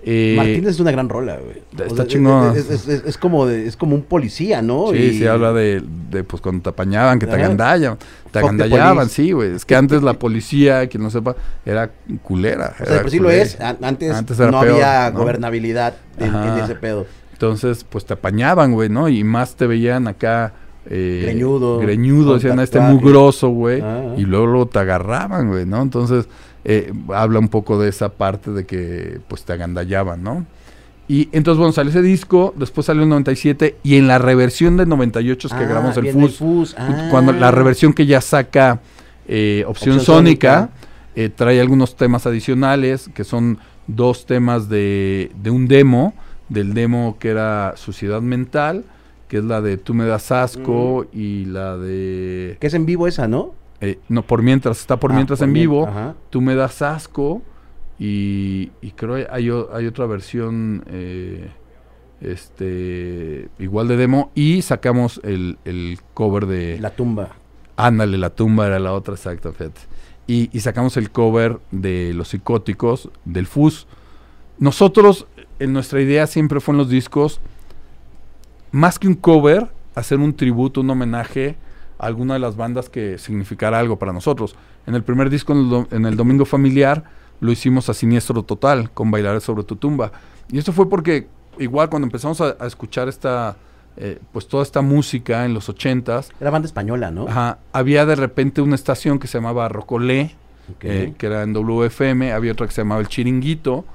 eh, 0.05 0.33
Martínez 0.35 0.71
es 0.71 0.79
una 0.81 0.91
gran 0.91 1.07
rola, 1.07 1.37
güey. 1.37 1.61
está 1.71 1.93
O 1.93 1.95
sea, 1.95 2.07
chingona. 2.07 2.53
Es, 2.53 2.69
es- 2.69 2.87
es- 2.89 3.03
es 3.05 3.17
como 3.17 3.45
de- 3.45 3.65
es 3.67 3.77
como 3.77 3.95
un 3.95 4.01
policía, 4.01 4.61
¿no? 4.61 4.87
Sí, 4.91 4.97
Y- 4.97 5.19
se 5.19 5.29
habla 5.29 5.53
de, 5.53 5.81
de, 6.09 6.23
pues 6.25 6.41
cuando 6.41 6.61
te 6.63 6.69
apañaban, 6.69 7.19
que 7.19 7.25
te 7.25 7.33
Ajá. 7.33 7.45
agandallaban. 7.45 7.97
Te 8.31 8.39
agandallaban, 8.39 9.07
sí, 9.09 9.31
güey. 9.31 9.51
Es 9.55 9.63
que 9.63 9.75
antes 9.75 10.01
la 10.03 10.13
policía, 10.15 10.87
quien 10.87 11.03
no 11.03 11.09
sepa, 11.09 11.35
era 11.65 11.89
culera. 12.23 12.75
O 12.81 12.85
sea, 12.85 13.07
sí 13.07 13.19
lo 13.19 13.29
es. 13.29 13.57
An- 13.61 13.77
Antes, 13.81 14.11
Antes 14.13 14.37
no 14.39 14.59
peor, 14.59 14.73
había 14.73 15.09
¿no? 15.11 15.19
gobernabilidad 15.19 15.95
en, 16.17 16.25
en 16.27 16.35
Ajá. 16.35 16.65
ese 16.65 16.75
pedo. 16.75 17.05
Entonces, 17.31 17.85
pues 17.89 18.05
te 18.05 18.13
apañaban, 18.13 18.73
güey, 18.73 18.89
¿no? 18.89 19.07
Y 19.07 19.23
más 19.23 19.55
te 19.55 19.67
veían 19.67 20.07
acá. 20.07 20.53
Eh, 20.89 21.21
Greñudo, 21.25 21.79
Greñudo, 21.79 22.33
decían 22.35 22.59
este 22.59 22.79
mugroso, 22.79 23.49
güey. 23.49 23.81
Ah. 23.81 24.13
Y 24.17 24.23
luego, 24.23 24.47
luego 24.47 24.65
te 24.67 24.79
agarraban, 24.79 25.47
güey, 25.47 25.65
¿no? 25.65 25.81
Entonces, 25.81 26.27
eh, 26.65 26.91
habla 27.13 27.39
un 27.39 27.47
poco 27.49 27.79
de 27.79 27.89
esa 27.89 28.09
parte 28.09 28.51
de 28.51 28.65
que, 28.65 29.19
pues, 29.27 29.43
te 29.43 29.53
agandallaban, 29.53 30.23
¿no? 30.23 30.45
Y 31.07 31.27
entonces, 31.33 31.57
bueno, 31.59 31.73
salió 31.73 31.89
ese 31.89 32.01
disco, 32.01 32.53
después 32.57 32.85
salió 32.87 33.03
en 33.03 33.09
97, 33.09 33.77
y 33.83 33.97
en 33.97 34.07
la 34.07 34.17
reversión 34.19 34.77
del 34.77 34.87
98 34.89 35.47
es 35.47 35.53
que 35.53 35.59
Ah, 35.63 35.67
grabamos 35.67 35.97
el 35.97 36.07
FUS. 36.11 36.37
Fus. 36.37 36.75
Ah. 36.77 37.07
Cuando 37.11 37.33
la 37.33 37.51
reversión 37.51 37.93
que 37.93 38.05
ya 38.05 38.21
saca 38.21 38.79
eh, 39.27 39.63
opción, 39.67 39.97
Opción 39.97 40.15
sónica, 40.17 40.55
Sónica. 40.59 40.73
eh, 41.15 41.29
trae 41.29 41.59
algunos 41.61 41.95
temas 41.95 42.25
adicionales, 42.25 43.09
que 43.13 43.23
son 43.25 43.57
dos 43.87 44.25
temas 44.25 44.69
de, 44.69 45.31
de 45.41 45.49
un 45.49 45.67
demo, 45.67 46.13
del 46.49 46.73
demo 46.73 47.17
que 47.19 47.29
era 47.29 47.73
Suciedad 47.77 48.21
Mental, 48.21 48.83
que 49.33 49.39
es 49.39 49.45
la 49.45 49.61
de 49.61 49.77
Tú 49.77 49.95
me 49.95 50.05
das 50.05 50.31
asco, 50.31 51.07
y 51.11 51.45
la 51.45 51.75
de... 51.75 52.55
Que 52.59 52.67
es 52.67 52.73
en 52.75 52.85
vivo 52.85 53.07
esa, 53.07 53.27
¿no? 53.27 53.55
eh, 53.81 53.97
no, 54.07 54.21
por 54.21 54.43
mientras, 54.43 54.79
está 54.79 54.99
por 54.99 55.11
Ah, 55.11 55.15
mientras 55.15 55.39
por 55.39 55.47
en 55.47 55.53
vivo, 55.55 55.87
Ajá. 55.87 56.13
Tú 56.29 56.39
me 56.39 56.53
das 56.53 56.83
asco, 56.83 57.41
y, 57.97 58.69
y 58.79 58.91
creo 58.91 59.15
hay, 59.15 59.49
hay 59.49 59.87
otra 59.87 60.05
versión... 60.05 60.83
eh, 60.87 61.49
este 62.21 63.49
igual 63.59 63.87
de 63.87 63.97
demo 63.97 64.31
y 64.35 64.61
sacamos 64.61 65.19
el, 65.23 65.57
el 65.65 65.97
cover 66.13 66.45
de 66.45 66.79
La 66.79 66.91
tumba. 66.91 67.29
Ándale, 67.75 68.17
la 68.19 68.29
tumba 68.29 68.67
era 68.67 68.79
la 68.79 68.93
otra, 68.93 69.15
exacto, 69.15 69.51
fíjate. 69.51 69.81
Y, 70.27 70.49
y 70.55 70.59
sacamos 70.59 70.95
el 70.95 71.09
cover 71.09 71.59
de 71.71 72.13
Los 72.13 72.29
Psicóticos, 72.29 73.09
del 73.25 73.47
FUS. 73.47 73.87
Nosotros, 74.59 75.25
en 75.59 75.73
nuestra 75.73 76.01
idea 76.01 76.27
siempre 76.27 76.61
fue 76.61 76.73
en 76.73 76.77
los 76.77 76.87
discos, 76.89 77.41
más 78.73 78.99
que 78.99 79.07
un 79.07 79.13
cover, 79.13 79.69
hacer 79.95 80.19
un 80.19 80.35
tributo, 80.35 80.81
un 80.81 80.89
homenaje 80.89 81.55
a 81.99 82.07
alguna 82.07 82.33
de 82.33 82.39
las 82.41 82.57
bandas 82.57 82.89
que 82.89 83.17
significara 83.17 83.79
algo 83.79 83.97
para 83.97 84.11
nosotros. 84.11 84.55
En 84.85 84.95
el 84.95 85.03
primer 85.03 85.29
disco, 85.29 85.53
en 85.53 85.59
el, 85.59 85.69
do- 85.69 85.87
en 85.91 86.05
el 86.05 86.17
Domingo 86.17 86.43
Familiar, 86.43 87.03
lo 87.39 87.51
hicimos 87.51 87.87
a 87.89 87.93
Siniestro 87.93 88.43
Total, 88.43 88.89
con 88.91 89.11
Bailar 89.11 89.39
sobre 89.41 89.63
tu 89.63 89.75
tumba. 89.75 90.11
Y 90.51 90.57
esto 90.57 90.73
fue 90.73 90.89
porque, 90.89 91.27
igual, 91.59 91.89
cuando 91.89 92.07
empezamos 92.07 92.41
a, 92.41 92.57
a 92.59 92.65
escuchar 92.65 93.07
esta 93.07 93.55
eh, 93.95 94.17
pues 94.31 94.47
toda 94.47 94.63
esta 94.63 94.81
música 94.81 95.45
en 95.45 95.53
los 95.53 95.69
ochentas. 95.69 96.31
Era 96.41 96.49
banda 96.49 96.65
española, 96.65 97.11
¿no? 97.11 97.27
Ajá, 97.27 97.59
había 97.73 98.07
de 98.07 98.15
repente 98.15 98.59
una 98.61 98.73
estación 98.73 99.19
que 99.19 99.27
se 99.27 99.37
llamaba 99.37 99.69
Rocolé, 99.69 100.35
Eh, 100.89 101.13
que 101.17 101.25
era 101.25 101.43
en 101.43 101.53
WFM, 101.53 102.31
había 102.31 102.53
otra 102.53 102.65
que 102.67 102.73
se 102.73 102.81
llamaba 102.81 103.01
El 103.01 103.07
Chiringuito, 103.07 103.85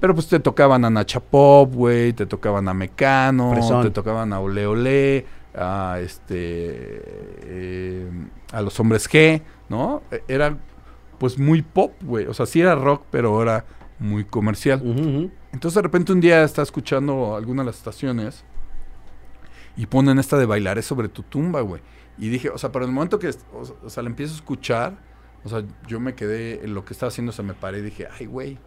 pero 0.00 0.14
pues 0.14 0.26
te 0.28 0.40
tocaban 0.40 0.84
a 0.84 0.90
Nacha 0.90 1.20
Pop, 1.20 1.72
güey, 1.74 2.12
te 2.12 2.26
tocaban 2.26 2.68
a 2.68 2.74
Mecano, 2.74 3.50
te 3.84 3.90
tocaban 3.90 4.32
a 4.32 4.40
Ole 4.40 4.66
Ole, 4.66 5.26
a 5.54 5.98
este, 6.00 7.00
eh, 7.44 8.10
a 8.52 8.60
los 8.62 8.78
hombres 8.80 9.08
G, 9.08 9.40
¿no? 9.68 10.02
E- 10.10 10.22
Era 10.28 10.56
pues 11.18 11.38
muy 11.38 11.62
pop, 11.62 11.92
güey, 12.02 12.26
o 12.26 12.34
sea, 12.34 12.44
sí 12.44 12.60
era 12.60 12.74
rock, 12.74 13.04
pero 13.10 13.40
era 13.40 13.64
muy 13.98 14.24
comercial. 14.24 14.82
Entonces 15.52 15.74
de 15.76 15.82
repente 15.82 16.12
un 16.12 16.20
día 16.20 16.42
está 16.44 16.60
escuchando 16.62 17.34
alguna 17.36 17.62
de 17.62 17.66
las 17.66 17.76
estaciones 17.78 18.44
y 19.76 19.86
ponen 19.86 20.18
esta 20.18 20.36
de 20.38 20.46
bailaré 20.46 20.82
sobre 20.82 21.08
tu 21.08 21.22
tumba, 21.22 21.60
güey. 21.62 21.80
Y 22.18 22.28
dije, 22.28 22.50
o 22.50 22.58
sea, 22.58 22.72
pero 22.72 22.84
en 22.84 22.90
el 22.90 22.94
momento 22.94 23.18
que, 23.18 23.28
o 23.28 23.88
sea, 23.90 24.02
la 24.02 24.08
empiezo 24.08 24.32
a 24.34 24.36
escuchar, 24.36 24.98
o 25.46 25.48
sea, 25.48 25.62
yo 25.86 26.00
me 26.00 26.16
quedé 26.16 26.64
en 26.64 26.74
lo 26.74 26.84
que 26.84 26.92
estaba 26.92 27.08
haciendo, 27.08 27.30
se 27.30 27.44
me 27.44 27.54
paré 27.54 27.78
y 27.78 27.82
dije, 27.82 28.08
ay, 28.18 28.26
güey. 28.26 28.58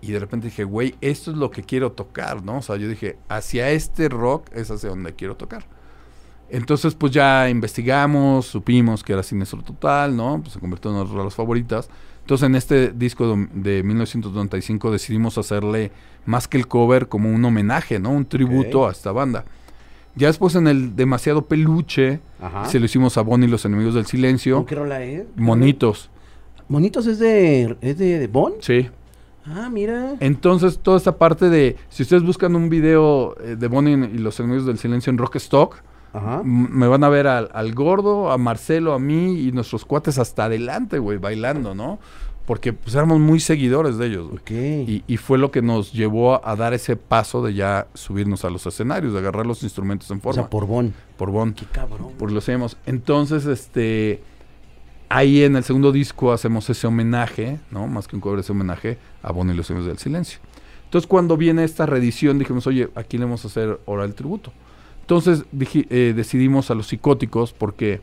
Y 0.00 0.10
de 0.10 0.18
repente 0.18 0.46
dije, 0.46 0.64
güey, 0.64 0.94
esto 1.02 1.30
es 1.30 1.36
lo 1.36 1.50
que 1.50 1.62
quiero 1.62 1.92
tocar, 1.92 2.42
¿no? 2.42 2.58
O 2.58 2.62
sea, 2.62 2.76
yo 2.76 2.88
dije, 2.88 3.18
hacia 3.28 3.70
este 3.70 4.08
rock 4.08 4.48
es 4.54 4.70
hacia 4.70 4.88
donde 4.88 5.14
quiero 5.14 5.36
tocar. 5.36 5.64
Entonces, 6.48 6.94
pues 6.94 7.12
ya 7.12 7.50
investigamos, 7.50 8.46
supimos 8.46 9.04
que 9.04 9.12
era 9.12 9.22
Siniestro 9.22 9.62
Total, 9.62 10.16
¿no? 10.16 10.40
Pues 10.40 10.54
se 10.54 10.60
convirtió 10.60 10.90
en 10.90 10.96
una 10.96 11.10
de 11.10 11.24
las 11.24 11.34
favoritas. 11.34 11.90
Entonces, 12.20 12.46
en 12.46 12.54
este 12.54 12.90
disco 12.92 13.36
de, 13.36 13.48
de 13.52 13.82
1995 13.82 14.90
decidimos 14.90 15.36
hacerle 15.36 15.92
más 16.24 16.48
que 16.48 16.56
el 16.56 16.68
cover 16.68 17.08
como 17.08 17.30
un 17.30 17.44
homenaje, 17.44 17.98
¿no? 17.98 18.10
Un 18.12 18.24
tributo 18.24 18.88
a 18.88 18.92
esta 18.92 19.12
banda. 19.12 19.44
Ya 20.14 20.26
después 20.28 20.54
en 20.56 20.66
el 20.68 20.94
Demasiado 20.94 21.46
Peluche 21.46 22.20
Ajá. 22.40 22.66
se 22.66 22.78
lo 22.78 22.84
hicimos 22.86 23.16
a 23.16 23.22
Bonnie 23.22 23.46
y 23.48 23.50
los 23.50 23.64
Enemigos 23.64 23.94
del 23.94 24.06
Silencio. 24.06 24.56
¿Con 24.56 24.66
qué 24.66 24.74
rola 24.74 25.02
es? 25.02 25.24
Monitos, 25.36 26.10
Monitos 26.68 27.06
es 27.06 27.18
de, 27.18 27.76
es 27.80 27.98
de, 27.98 28.18
de 28.18 28.26
Bon. 28.28 28.52
sí. 28.60 28.88
Ah, 29.44 29.68
mira. 29.72 30.14
Entonces, 30.20 30.78
toda 30.78 30.96
esta 30.96 31.18
parte 31.18 31.50
de, 31.50 31.76
si 31.88 32.04
ustedes 32.04 32.22
buscan 32.22 32.54
un 32.54 32.68
video 32.68 33.34
eh, 33.40 33.56
de 33.58 33.66
Bonnie 33.66 33.94
y 34.14 34.18
los 34.18 34.38
Enemigos 34.38 34.66
del 34.66 34.78
Silencio 34.78 35.10
en 35.10 35.18
Rockstock, 35.18 35.78
Ajá. 36.12 36.42
me 36.44 36.86
van 36.86 37.02
a 37.02 37.08
ver 37.08 37.26
al, 37.26 37.50
al 37.52 37.74
gordo, 37.74 38.30
a 38.30 38.38
Marcelo, 38.38 38.92
a 38.92 39.00
mí 39.00 39.40
y 39.40 39.50
nuestros 39.50 39.84
cuates 39.84 40.18
hasta 40.18 40.44
adelante, 40.44 41.00
güey, 41.00 41.18
bailando, 41.18 41.74
¿no? 41.74 41.98
Porque 42.46 42.72
pues 42.72 42.94
éramos 42.96 43.20
muy 43.20 43.38
seguidores 43.38 43.98
de 43.98 44.06
ellos, 44.08 44.26
güey. 44.28 44.38
Ok. 44.40 44.50
Y, 44.88 45.04
y 45.06 45.16
fue 45.16 45.38
lo 45.38 45.50
que 45.52 45.62
nos 45.62 45.92
llevó 45.92 46.34
a, 46.34 46.40
a 46.50 46.56
dar 46.56 46.74
ese 46.74 46.96
paso 46.96 47.42
de 47.42 47.54
ya 47.54 47.86
subirnos 47.94 48.44
a 48.44 48.50
los 48.50 48.66
escenarios, 48.66 49.12
de 49.12 49.20
agarrar 49.20 49.46
los 49.46 49.62
instrumentos 49.62 50.10
en 50.10 50.18
o 50.18 50.20
forma. 50.20 50.42
sea, 50.42 50.50
por 50.50 50.66
Bon. 50.66 50.92
por 51.16 51.30
Bon. 51.30 51.52
Qué 51.54 51.66
cabrón. 51.66 52.12
Por 52.18 52.32
lo 52.32 52.38
hacemos. 52.38 52.76
Entonces, 52.86 53.46
este. 53.46 54.22
Ahí 55.08 55.42
en 55.44 55.56
el 55.56 55.62
segundo 55.64 55.92
disco 55.92 56.32
hacemos 56.32 56.68
ese 56.70 56.86
homenaje, 56.86 57.60
¿no? 57.70 57.86
Más 57.86 58.08
que 58.08 58.16
un 58.16 58.22
cover, 58.22 58.40
ese 58.40 58.52
homenaje 58.52 58.96
a 59.22 59.30
Bonnie 59.30 59.52
y 59.52 59.56
los 59.58 59.66
Sueños 59.66 59.84
del 59.86 59.98
Silencio. 59.98 60.38
Entonces, 60.84 61.06
cuando 61.06 61.36
viene 61.36 61.64
esta 61.64 61.84
reedición, 61.86 62.38
dijimos, 62.38 62.66
oye, 62.66 62.88
aquí 62.94 63.18
le 63.18 63.24
vamos 63.24 63.44
a 63.44 63.48
hacer 63.48 63.78
ahora 63.86 64.04
el 64.04 64.14
tributo. 64.14 64.52
Entonces, 65.02 65.44
diji- 65.54 65.86
eh, 65.90 66.14
decidimos 66.16 66.70
a 66.70 66.74
los 66.74 66.86
psicóticos 66.86 67.52
porque 67.52 68.00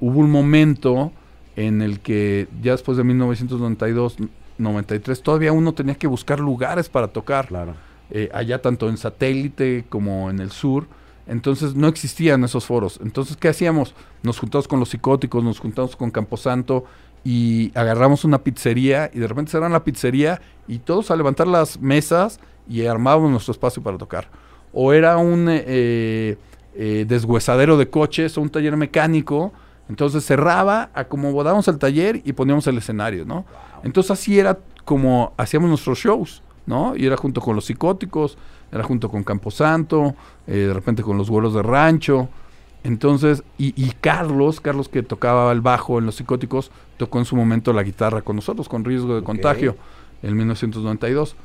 hubo 0.00 0.18
un 0.18 0.30
momento 0.30 1.12
en 1.56 1.82
el 1.82 2.00
que 2.00 2.48
ya 2.62 2.72
después 2.72 2.96
de 2.96 3.04
1992, 3.04 4.16
93, 4.58 5.22
todavía 5.22 5.52
uno 5.52 5.74
tenía 5.74 5.94
que 5.94 6.06
buscar 6.06 6.40
lugares 6.40 6.88
para 6.88 7.08
tocar 7.08 7.48
Claro. 7.48 7.74
eh, 8.10 8.30
allá 8.32 8.62
tanto 8.62 8.88
en 8.88 8.96
satélite 8.96 9.84
como 9.88 10.30
en 10.30 10.40
el 10.40 10.50
sur. 10.50 10.86
Entonces 11.26 11.74
no 11.74 11.88
existían 11.88 12.44
esos 12.44 12.64
foros. 12.66 13.00
Entonces, 13.02 13.36
¿qué 13.36 13.48
hacíamos? 13.48 13.94
Nos 14.22 14.38
juntamos 14.38 14.68
con 14.68 14.78
los 14.78 14.90
psicóticos, 14.90 15.42
nos 15.42 15.58
juntamos 15.58 15.96
con 15.96 16.10
Camposanto 16.12 16.84
y 17.24 17.72
agarramos 17.74 18.24
una 18.24 18.38
pizzería 18.38 19.10
y 19.12 19.18
de 19.18 19.26
repente 19.26 19.50
cerran 19.50 19.72
la 19.72 19.82
pizzería 19.82 20.40
y 20.68 20.78
todos 20.78 21.10
a 21.10 21.16
levantar 21.16 21.48
las 21.48 21.80
mesas 21.80 22.38
y 22.68 22.86
armábamos 22.86 23.30
nuestro 23.32 23.50
espacio 23.52 23.82
para 23.82 23.98
tocar. 23.98 24.28
O 24.72 24.92
era 24.92 25.16
un 25.16 25.48
eh, 25.48 25.64
eh, 25.66 26.36
eh, 26.76 27.04
deshuesadero 27.08 27.76
de 27.76 27.88
coches 27.90 28.38
o 28.38 28.40
un 28.42 28.50
taller 28.50 28.76
mecánico. 28.76 29.52
Entonces 29.88 30.24
cerraba, 30.24 30.90
acomodábamos 30.94 31.68
el 31.68 31.78
taller 31.78 32.20
y 32.24 32.32
poníamos 32.32 32.66
el 32.66 32.78
escenario, 32.78 33.24
¿no? 33.24 33.44
Entonces 33.84 34.10
así 34.10 34.38
era 34.38 34.58
como 34.84 35.32
hacíamos 35.36 35.68
nuestros 35.68 35.98
shows, 35.98 36.42
¿no? 36.66 36.96
Y 36.96 37.06
era 37.06 37.16
junto 37.16 37.40
con 37.40 37.54
los 37.54 37.66
psicóticos, 37.66 38.36
era 38.72 38.82
junto 38.82 39.08
con 39.08 39.22
Camposanto, 39.22 40.14
eh, 40.46 40.56
de 40.56 40.74
repente 40.74 41.02
con 41.02 41.16
los 41.16 41.30
vuelos 41.30 41.54
de 41.54 41.62
rancho. 41.62 42.28
Entonces, 42.82 43.42
y, 43.58 43.74
y 43.80 43.92
Carlos, 44.00 44.60
Carlos 44.60 44.88
que 44.88 45.02
tocaba 45.02 45.50
el 45.52 45.60
bajo 45.60 45.98
en 45.98 46.06
los 46.06 46.16
psicóticos, 46.16 46.70
tocó 46.96 47.18
en 47.18 47.24
su 47.24 47.36
momento 47.36 47.72
la 47.72 47.82
guitarra 47.82 48.22
con 48.22 48.36
nosotros, 48.36 48.68
con 48.68 48.84
riesgo 48.84 49.14
de 49.16 49.22
contagio, 49.22 49.76
en 50.22 50.36
1992. 50.36 51.36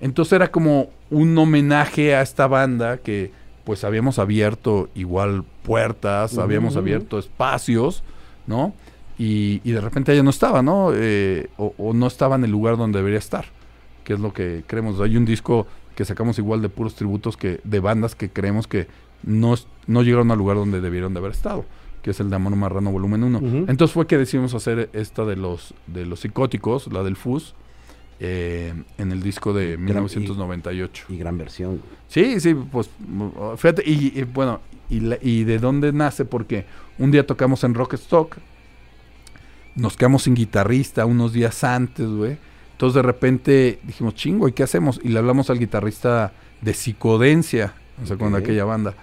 Entonces 0.00 0.32
era 0.32 0.50
como 0.50 0.90
un 1.10 1.36
homenaje 1.36 2.14
a 2.14 2.22
esta 2.22 2.46
banda 2.46 2.98
que 2.98 3.32
pues 3.64 3.84
habíamos 3.84 4.18
abierto 4.18 4.88
igual 4.94 5.44
puertas, 5.62 6.38
habíamos 6.38 6.76
abierto 6.76 7.18
espacios, 7.18 8.02
¿no? 8.46 8.72
Y, 9.18 9.60
y 9.64 9.72
de 9.72 9.80
repente 9.80 10.12
ella 10.12 10.22
no 10.22 10.30
estaba, 10.30 10.62
¿no? 10.62 10.92
Eh, 10.94 11.48
o, 11.58 11.74
o 11.76 11.92
no 11.92 12.06
estaba 12.06 12.36
en 12.36 12.44
el 12.44 12.50
lugar 12.50 12.76
donde 12.76 12.98
debería 12.98 13.18
estar, 13.18 13.46
que 14.04 14.14
es 14.14 14.20
lo 14.20 14.32
que 14.32 14.64
creemos. 14.66 15.00
Hay 15.00 15.16
un 15.16 15.24
disco 15.24 15.66
que 15.94 16.04
sacamos 16.04 16.38
igual 16.38 16.62
de 16.62 16.70
puros 16.70 16.94
tributos 16.94 17.36
que 17.36 17.60
de 17.64 17.80
bandas 17.80 18.14
que 18.14 18.30
creemos 18.30 18.66
que 18.66 18.86
no, 19.22 19.54
no 19.86 20.02
llegaron 20.02 20.30
al 20.30 20.38
lugar 20.38 20.56
donde 20.56 20.80
debieron 20.80 21.12
de 21.12 21.18
haber 21.20 21.32
estado, 21.32 21.66
que 22.02 22.12
es 22.12 22.20
el 22.20 22.30
de 22.30 22.36
Amor 22.36 22.56
Marrano 22.56 22.90
Volumen 22.90 23.24
1. 23.24 23.38
Ujú. 23.38 23.56
Entonces 23.68 23.92
fue 23.92 24.06
que 24.06 24.16
decidimos 24.16 24.54
hacer 24.54 24.88
esta 24.94 25.24
de 25.24 25.36
los, 25.36 25.74
de 25.86 26.06
los 26.06 26.20
psicóticos, 26.20 26.90
la 26.92 27.02
del 27.02 27.16
FUS, 27.16 27.54
eh, 28.20 28.74
en 28.98 29.12
el 29.12 29.22
disco 29.22 29.52
de 29.52 29.72
Gran- 29.72 29.84
1998. 30.04 31.06
Y 31.08 31.16
gran 31.16 31.38
versión. 31.38 31.80
Sí, 32.08 32.38
sí, 32.40 32.54
pues 32.54 32.90
fíjate, 33.56 33.82
y, 33.84 34.18
y, 34.18 34.24
bueno, 34.24 34.60
y, 34.88 35.00
la- 35.00 35.18
y 35.22 35.44
de 35.44 35.58
dónde 35.58 35.92
nace, 35.92 36.24
porque 36.24 36.66
un 36.98 37.10
día 37.10 37.26
tocamos 37.26 37.64
en 37.64 37.74
Rockstock, 37.74 38.36
nos 39.74 39.96
quedamos 39.96 40.24
sin 40.24 40.34
guitarrista 40.34 41.06
unos 41.06 41.32
días 41.32 41.62
antes, 41.64 42.06
güey. 42.08 42.36
Entonces 42.72 42.94
de 42.96 43.02
repente 43.02 43.78
dijimos, 43.84 44.14
chingo, 44.14 44.48
¿y 44.48 44.52
qué 44.52 44.62
hacemos? 44.62 45.00
Y 45.02 45.08
le 45.08 45.18
hablamos 45.18 45.50
al 45.50 45.58
guitarrista 45.58 46.32
de 46.60 46.74
Psicodencia, 46.74 47.74
no 48.00 48.06
sé 48.06 48.16
cuándo 48.16 48.38
aquella 48.38 48.64
banda. 48.64 48.94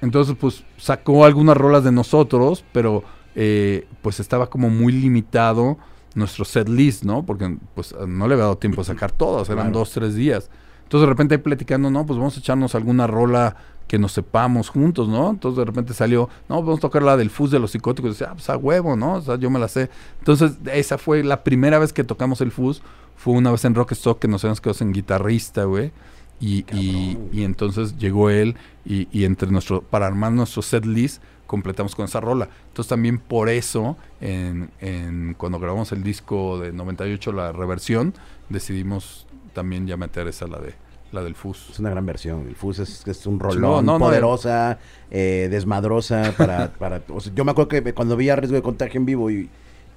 Entonces, 0.00 0.36
pues 0.38 0.62
sacó 0.76 1.24
algunas 1.24 1.56
rolas 1.56 1.84
de 1.84 1.92
nosotros, 1.92 2.64
pero 2.72 3.02
eh, 3.34 3.86
pues 4.02 4.20
estaba 4.20 4.48
como 4.48 4.70
muy 4.70 4.92
limitado 4.92 5.76
nuestro 6.18 6.44
set 6.44 6.68
list, 6.68 7.04
¿no? 7.04 7.24
Porque 7.24 7.56
pues 7.74 7.94
no 8.06 8.26
le 8.28 8.34
había 8.34 8.44
dado 8.44 8.58
tiempo 8.58 8.80
a 8.80 8.84
sacar 8.84 9.12
todas, 9.12 9.48
eran 9.48 9.66
Claro. 9.66 9.78
dos, 9.78 9.90
tres 9.92 10.14
días. 10.14 10.50
Entonces 10.82 11.06
de 11.06 11.10
repente 11.10 11.34
ahí 11.34 11.40
platicando, 11.40 11.90
no, 11.90 12.04
pues 12.06 12.18
vamos 12.18 12.36
a 12.36 12.40
echarnos 12.40 12.74
alguna 12.74 13.06
rola 13.06 13.56
que 13.86 13.98
nos 13.98 14.12
sepamos 14.12 14.68
juntos, 14.68 15.08
¿no? 15.08 15.30
Entonces 15.30 15.58
de 15.58 15.64
repente 15.64 15.94
salió, 15.94 16.28
no, 16.48 16.56
pues 16.56 16.66
vamos 16.66 16.78
a 16.78 16.82
tocar 16.82 17.02
la 17.02 17.16
del 17.16 17.30
fuzz 17.30 17.50
de 17.50 17.58
los 17.58 17.70
psicóticos. 17.70 18.10
Y 18.10 18.12
decía, 18.12 18.28
ah, 18.30 18.34
pues 18.34 18.50
a 18.50 18.56
huevo, 18.56 18.96
¿no? 18.96 19.14
O 19.14 19.22
sea, 19.22 19.36
yo 19.36 19.48
me 19.50 19.58
la 19.58 19.68
sé. 19.68 19.88
Entonces 20.18 20.52
esa 20.72 20.98
fue 20.98 21.24
la 21.24 21.42
primera 21.42 21.78
vez 21.78 21.92
que 21.92 22.04
tocamos 22.04 22.40
el 22.42 22.52
fuzz. 22.52 22.82
Fue 23.16 23.32
una 23.34 23.50
vez 23.50 23.64
en 23.64 23.74
Rockstock 23.74 24.18
que 24.18 24.28
nos 24.28 24.44
habíamos 24.44 24.60
quedado 24.60 24.74
sin 24.74 24.92
guitarrista, 24.92 25.64
güey. 25.64 25.92
Y, 26.40 26.64
y, 26.72 27.42
entonces 27.42 27.98
llegó 27.98 28.30
él 28.30 28.54
y, 28.84 29.08
y 29.10 29.24
entre 29.24 29.50
nuestro, 29.50 29.82
para 29.82 30.06
armar 30.06 30.30
nuestro 30.30 30.62
set 30.62 30.84
list, 30.86 31.20
completamos 31.48 31.96
con 31.96 32.04
esa 32.04 32.20
rola. 32.20 32.48
Entonces 32.68 32.88
también 32.88 33.18
por 33.18 33.48
eso, 33.48 33.96
en, 34.20 34.70
en- 34.80 35.34
cuando 35.36 35.58
grabamos 35.58 35.90
el 35.90 36.04
disco 36.04 36.60
de 36.60 36.72
98, 36.72 37.32
la 37.32 37.50
reversión, 37.50 38.14
decidimos 38.48 39.26
también 39.54 39.86
ya 39.88 39.96
meter 39.96 40.28
esa, 40.28 40.46
la 40.46 40.58
de 40.60 40.74
la 41.10 41.22
del 41.22 41.34
Fuzz. 41.34 41.70
Es 41.70 41.78
una 41.78 41.88
gran 41.90 42.04
versión. 42.04 42.46
El 42.46 42.54
Fuzz 42.54 42.80
es, 42.80 43.06
es 43.08 43.26
un 43.26 43.40
rolón, 43.40 43.60
no, 43.86 43.92
no, 43.94 43.98
poderosa, 43.98 44.78
eh, 45.10 45.48
desmadrosa. 45.50 46.34
Para, 46.36 46.70
para, 46.78 47.00
o 47.08 47.18
sea, 47.20 47.32
yo 47.34 47.44
me 47.46 47.50
acuerdo 47.52 47.68
que 47.68 47.94
cuando 47.94 48.14
vi 48.14 48.28
a 48.28 48.36
Riesgo 48.36 48.56
de 48.56 48.62
Contagio 48.62 49.00
en 49.00 49.06
vivo 49.06 49.30
y, 49.30 49.48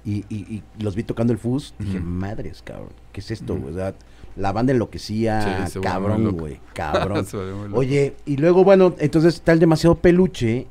y, 0.06 0.24
y- 0.30 0.54
y 0.54 0.62
los 0.82 0.96
vi 0.96 1.02
tocando 1.02 1.32
el 1.34 1.38
Fuzz, 1.38 1.74
dije, 1.78 2.00
madres, 2.00 2.62
cabrón, 2.62 2.88
¿qué 3.12 3.20
es 3.20 3.30
esto? 3.30 3.58
O 3.62 3.74
sea, 3.74 3.94
la 4.36 4.52
banda 4.52 4.72
enloquecía, 4.72 5.42
Sí, 5.66 5.80
cabrón, 5.82 6.22
güey, 6.32 6.60
cabrón. 6.72 7.26
Oye, 7.74 8.16
y 8.24 8.38
luego, 8.38 8.64
bueno, 8.64 8.94
entonces 8.98 9.34
está 9.34 9.52
el 9.52 9.58
demasiado 9.58 9.96
peluche. 9.96 10.66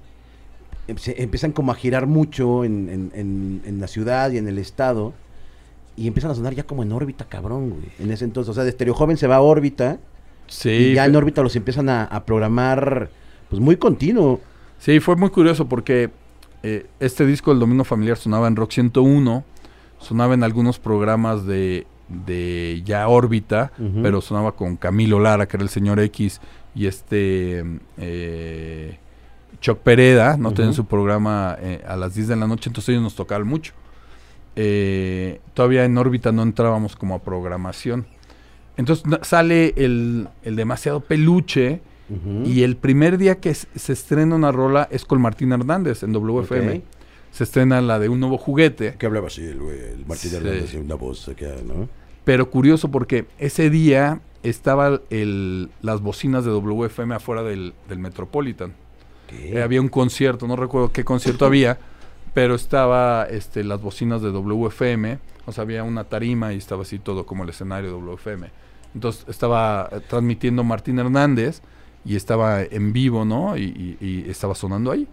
Se 0.98 1.22
empiezan 1.22 1.52
como 1.52 1.72
a 1.72 1.76
girar 1.76 2.08
mucho 2.08 2.64
en, 2.64 2.90
en- 2.90 3.12
en- 3.16 3.62
en 3.66 3.80
la 3.82 3.88
ciudad 3.88 4.32
y 4.32 4.38
en 4.38 4.48
el 4.48 4.58
estado. 4.58 5.14
Y 5.98 6.08
empiezan 6.08 6.32
a 6.32 6.36
sonar 6.36 6.54
ya 6.56 6.64
como 6.64 6.84
en 6.84 6.92
órbita, 6.92 7.26
cabrón, 7.26 7.70
güey. 7.72 7.84
En 8.00 8.12
ese 8.12 8.24
entonces, 8.26 8.50
o 8.50 8.54
sea, 8.54 8.64
de 8.64 8.70
Estereo 8.70 8.94
Joven 8.94 9.18
se 9.18 9.28
va 9.28 9.36
a 9.36 9.42
órbita. 9.42 10.00
sí, 10.48 10.70
y 10.70 10.94
ya 10.94 11.06
en 11.06 11.16
órbita 11.16 11.42
los 11.44 11.56
empiezan 11.56 11.90
a, 11.90 12.04
a 12.06 12.26
programar, 12.26 13.10
pues 13.50 13.62
muy 13.62 13.76
continuo. 13.78 14.40
sí, 14.80 15.00
fue 15.00 15.16
muy 15.16 15.30
curioso 15.30 15.68
porque 15.68 16.10
eh, 16.64 16.86
este 17.00 17.26
disco, 17.26 17.52
El 17.52 17.60
Dominio 17.60 17.84
Familiar, 17.84 18.18
sonaba 18.18 18.48
en 18.48 18.56
Rock 18.56 18.72
101, 18.72 19.44
sonaba 20.00 20.34
en 20.34 20.44
algunos 20.44 20.80
programas 20.80 21.46
de, 21.46 21.86
de 22.08 22.82
ya 22.86 23.08
órbita, 23.08 23.72
pero 24.02 24.22
sonaba 24.22 24.54
con 24.54 24.78
Camilo 24.78 25.20
Lara, 25.20 25.48
que 25.48 25.58
era 25.58 25.64
el 25.64 25.70
señor 25.70 26.00
X, 26.00 26.40
y 26.74 26.86
este, 26.88 27.64
eh, 27.98 28.98
Chuck 29.62 29.78
Pereda, 29.80 30.36
¿no? 30.38 30.52
Tenían 30.52 30.70
Ujú. 30.72 30.78
su 30.78 30.86
programa 30.86 31.56
eh, 31.62 31.82
a 31.88 31.96
las 31.96 32.16
10 32.16 32.28
de 32.30 32.36
la 32.36 32.48
noche, 32.48 32.70
entonces 32.70 32.90
ellos 32.90 33.04
nos 33.04 33.16
tocaban 33.16 33.48
mucho. 33.48 33.74
Eh, 34.56 35.40
todavía 35.54 35.86
en 35.86 35.98
órbita 35.98 36.32
no 36.32 36.44
entrábamos 36.44 36.96
como 36.96 37.16
a 37.16 37.20
programación. 37.20 38.06
Entonces 38.78 39.06
sale 39.22 39.74
el, 39.78 40.28
el 40.44 40.56
demasiado 40.56 41.00
peluche 41.02 41.82
y 42.44 42.64
el 42.64 42.76
primer 42.76 43.18
día 43.18 43.40
que 43.40 43.54
se 43.54 43.94
estrena 43.94 44.36
una 44.36 44.52
rola 44.52 44.86
es 44.92 45.06
con 45.06 45.22
Martín 45.22 45.54
Hernández 45.54 46.04
en 46.04 46.12
WFM. 46.12 46.82
Se 47.32 47.46
estrena 47.46 47.80
la 47.80 48.00
de 48.00 48.10
un 48.10 48.20
nuevo 48.20 48.38
juguete. 48.38 48.96
¿Qué 49.00 49.06
hablaba 49.06 49.28
así 49.28 49.42
el? 49.44 49.62
El 49.62 50.06
Martín 50.06 50.32
Sí. 50.32 50.36
Hernández, 50.36 50.74
una 50.74 50.96
voz 50.96 51.30
acá, 51.30 51.48
¿no? 51.66 51.88
Pero 52.26 52.50
curioso 52.50 52.92
porque 52.92 53.28
ese 53.38 53.70
día 53.70 54.20
estaba 54.44 55.00
el, 55.10 55.70
las 55.82 56.02
bocinas 56.02 56.44
de 56.44 56.52
WFM 56.52 57.16
afuera 57.16 57.44
del, 57.44 57.74
del 57.88 58.00
Metropolitan. 58.00 58.74
Eh, 59.34 59.62
había 59.62 59.82
un 59.82 59.90
concierto, 59.90 60.48
no 60.48 60.56
recuerdo 60.56 60.92
qué 60.92 61.04
concierto 61.04 61.46
había, 61.46 61.78
pero 62.34 62.56
estaba 62.56 63.26
este, 63.30 63.64
las 63.64 63.82
bocinas 63.82 64.22
de 64.22 64.32
WFM, 64.32 65.20
o 65.46 65.52
sea, 65.52 65.64
había 65.64 65.84
una 65.84 66.04
tarima 66.04 66.54
y 66.54 66.58
estaba 66.58 66.84
así 66.84 67.00
todo 67.00 67.26
como 67.26 67.44
el 67.44 67.50
escenario 67.50 67.90
de 67.90 67.96
WFM. 68.02 68.50
Entonces 68.94 69.26
estaba 69.28 69.90
eh, 69.92 70.00
transmitiendo 70.08 70.64
Martín 70.64 71.00
Hernández 71.00 71.62
y 72.06 72.16
estaba 72.16 72.62
en 72.62 72.94
vivo, 72.94 73.26
¿no? 73.26 73.58
Y, 73.58 73.98
y- 74.02 74.06
y 74.06 74.30
estaba 74.30 74.56
sonando 74.56 74.92
ahí. 74.92 75.08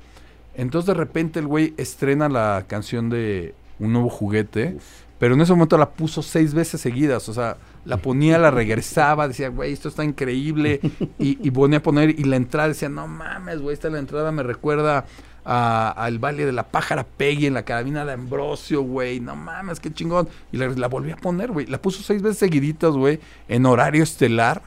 Entonces 0.55 0.87
de 0.87 0.95
repente 0.95 1.39
el 1.39 1.47
güey 1.47 1.75
estrena 1.77 2.29
la 2.29 2.65
canción 2.67 3.09
de 3.11 3.55
Un 3.81 3.93
nuevo 3.93 4.09
juguete, 4.11 4.77
pero 5.19 5.35
en 5.35 5.41
ese 5.41 5.53
momento 5.53 5.77
la 5.79 5.91
puso 5.91 6.23
seis 6.23 6.55
veces 6.55 6.81
seguidas, 6.81 7.29
o 7.29 7.35
sea, 7.35 7.57
la 7.85 7.97
ponía, 7.97 8.39
la 8.39 8.51
regresaba, 8.51 9.29
decía, 9.29 9.49
güey, 9.49 9.73
esto 9.73 9.89
está 9.89 10.05
increíble, 10.05 10.81
y, 11.19 11.39
y 11.47 11.51
ponía 11.51 11.79
a 11.79 11.83
poner, 11.83 12.11
y 12.11 12.25
la 12.25 12.37
entrada 12.37 12.69
decía, 12.69 12.89
no 12.89 13.07
mames, 13.09 13.61
güey, 13.61 13.75
esta 13.75 13.89
la 13.91 13.99
entrada 13.99 14.31
me 14.33 14.43
recuerda 14.43 15.07
a- 15.45 15.91
al 15.97 16.19
baile 16.19 16.45
de 16.47 16.53
la 16.53 16.65
pájara 16.69 17.05
Peggy 17.05 17.47
en 17.47 17.55
la 17.55 17.65
carabina 17.65 18.05
de 18.05 18.13
Ambrosio, 18.13 18.83
güey, 18.83 19.19
no 19.21 19.35
mames, 19.35 19.81
qué 19.81 19.93
chingón, 19.93 20.29
y 20.53 20.57
la, 20.59 20.69
la 20.69 20.89
volví 20.89 21.11
a 21.11 21.17
poner, 21.17 21.51
güey, 21.53 21.67
la 21.67 21.81
puso 21.81 22.03
seis 22.03 22.23
veces 22.23 22.39
seguiditas, 22.39 22.93
güey, 22.93 23.19
en 23.49 23.65
horario 23.67 24.03
estelar, 24.03 24.63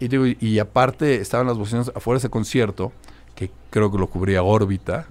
y 0.00 0.06
digo, 0.08 0.26
y 0.26 0.58
aparte 0.60 1.16
estaban 1.16 1.46
las 1.48 1.58
bocinas 1.58 1.90
afuera 1.94 2.16
de 2.16 2.18
ese 2.18 2.30
concierto, 2.30 2.92
que 3.38 3.52
creo 3.70 3.88
que 3.92 3.98
lo 3.98 4.08
cubría 4.08 4.42
órbita, 4.42 5.06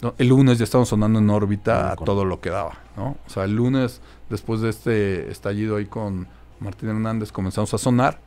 no, 0.00 0.14
el 0.16 0.28
lunes 0.28 0.58
ya 0.58 0.64
estaban 0.64 0.86
sonando 0.86 1.18
en 1.18 1.28
órbita 1.28 1.90
a 1.90 1.96
todo 1.96 2.24
lo 2.24 2.40
que 2.40 2.48
daba, 2.48 2.78
¿no? 2.96 3.16
O 3.26 3.28
sea, 3.28 3.42
el 3.42 3.56
lunes, 3.56 4.00
después 4.30 4.60
de 4.60 4.70
este 4.70 5.28
estallido 5.28 5.74
ahí 5.74 5.86
con 5.86 6.28
Martín 6.60 6.90
Hernández, 6.90 7.32
comenzamos 7.32 7.74
a 7.74 7.78
sonar. 7.78 8.20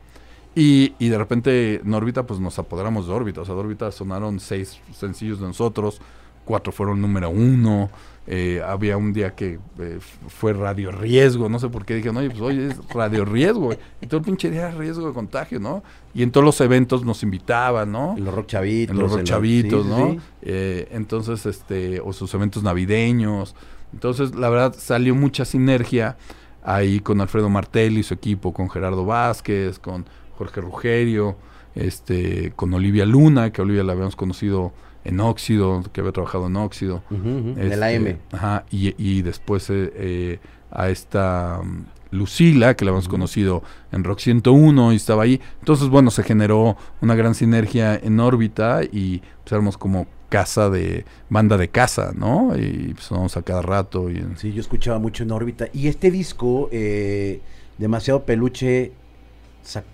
Y, 0.53 0.95
y 0.99 1.07
de 1.07 1.17
repente 1.17 1.75
en 1.75 1.93
órbita, 1.93 2.23
pues 2.23 2.41
nos 2.41 2.59
apoderamos 2.59 3.07
de 3.07 3.13
órbita. 3.13 3.39
O 3.39 3.45
sea, 3.45 3.55
de 3.55 3.61
órbita 3.61 3.89
sonaron 3.93 4.41
seis 4.41 4.81
sencillos 4.91 5.39
de 5.39 5.47
nosotros, 5.47 6.01
cuatro 6.43 6.73
fueron 6.73 7.01
número 7.01 7.29
uno. 7.29 7.89
Eh, 8.29 8.61
había 8.65 8.97
un 8.97 9.13
día 9.13 9.35
que 9.35 9.57
eh, 9.79 9.99
fue 10.27 10.51
radio 10.51 10.91
riesgo, 10.91 11.47
no 11.47 11.59
sé 11.59 11.69
por 11.69 11.85
qué 11.85 11.95
dije, 11.95 12.11
no, 12.11 12.19
oye, 12.19 12.29
pues 12.29 12.41
hoy 12.41 12.59
es 12.59 12.77
radio 12.89 13.23
riesgo. 13.23 13.67
güey". 13.67 13.79
Y 14.01 14.07
todo 14.07 14.19
el 14.19 14.25
pinche 14.25 14.51
día 14.51 14.67
era 14.67 14.71
riesgo 14.71 15.07
de 15.07 15.13
contagio, 15.13 15.61
¿no? 15.61 15.81
Y 16.13 16.23
en 16.23 16.31
todos 16.31 16.45
los 16.45 16.59
eventos 16.59 17.05
nos 17.05 17.23
invitaban, 17.23 17.91
¿no? 17.91 18.15
En 18.17 18.25
los 18.25 18.33
rock 18.33 18.47
chavitos. 18.47 18.93
en 18.93 19.01
los 19.01 19.11
rock 19.11 19.19
en 19.19 19.25
chavitos, 19.25 19.85
sí, 19.85 19.91
sí, 19.93 19.97
¿no? 19.97 20.11
sí. 20.11 20.19
Eh, 20.41 20.89
entonces, 20.91 21.45
este, 21.45 22.01
o 22.01 22.11
sus 22.11 22.33
eventos 22.33 22.63
navideños. 22.63 23.55
Entonces, 23.93 24.35
la 24.35 24.49
verdad, 24.49 24.75
salió 24.77 25.15
mucha 25.15 25.45
sinergia 25.45 26.17
ahí 26.63 26.99
con 26.99 27.21
Alfredo 27.21 27.47
Martelli 27.49 28.01
y 28.01 28.03
su 28.03 28.13
equipo, 28.13 28.53
con 28.53 28.69
Gerardo 28.69 29.05
Vázquez, 29.05 29.79
con 29.79 30.05
Jorge 30.37 30.59
Rugerio, 30.59 31.37
este, 31.75 32.51
con 32.57 32.73
Olivia 32.73 33.05
Luna, 33.05 33.53
que 33.53 33.61
Olivia 33.61 33.85
la 33.85 33.93
habíamos 33.93 34.17
conocido 34.17 34.73
en 35.07 35.19
Óxido, 35.19 35.83
que 35.93 36.01
había 36.01 36.11
trabajado 36.13 36.47
en 36.47 36.55
Óxido. 36.55 37.03
Ujú, 37.09 37.17
ujú, 37.29 37.49
En 37.49 37.59
Este, 37.59 37.73
el 37.73 37.83
AM. 37.83 38.17
Ajá, 38.31 38.65
y, 38.71 38.93
y 38.97 39.21
después 39.21 39.69
eh, 39.69 39.91
eh, 39.95 40.39
a 40.71 40.89
esta 40.89 41.61
mm, 41.63 41.85
Lucila, 42.11 42.75
que 42.75 42.85
la 42.85 42.91
habíamos 42.91 43.07
conocido 43.09 43.63
en 43.91 44.03
Rock 44.03 44.19
101 44.19 44.93
y 44.93 44.95
estaba 44.95 45.23
ahí. 45.23 45.41
Entonces, 45.59 45.89
bueno, 45.89 46.09
se 46.11 46.23
generó 46.23 46.77
una 47.01 47.15
gran 47.15 47.35
sinergia 47.35 47.95
en 47.95 48.19
órbita 48.19 48.81
y 48.83 49.19
pues 49.43 49.51
éramos 49.51 49.77
como 49.77 50.07
casa 50.29 50.69
de, 50.69 51.05
banda 51.29 51.57
de 51.57 51.69
casa, 51.69 52.11
¿no? 52.15 52.51
Y 52.57 52.93
pues 52.93 53.05
sonamos 53.05 53.37
a 53.37 53.41
cada 53.43 53.61
rato. 53.61 54.09
Y, 54.09 54.25
Sí, 54.37 54.51
yo 54.53 54.61
escuchaba 54.61 54.99
mucho 54.99 55.23
en 55.23 55.31
órbita. 55.31 55.67
Y 55.73 55.87
este 55.87 56.11
disco, 56.11 56.69
eh, 56.71 57.41
demasiado 57.77 58.23
peluche, 58.25 58.91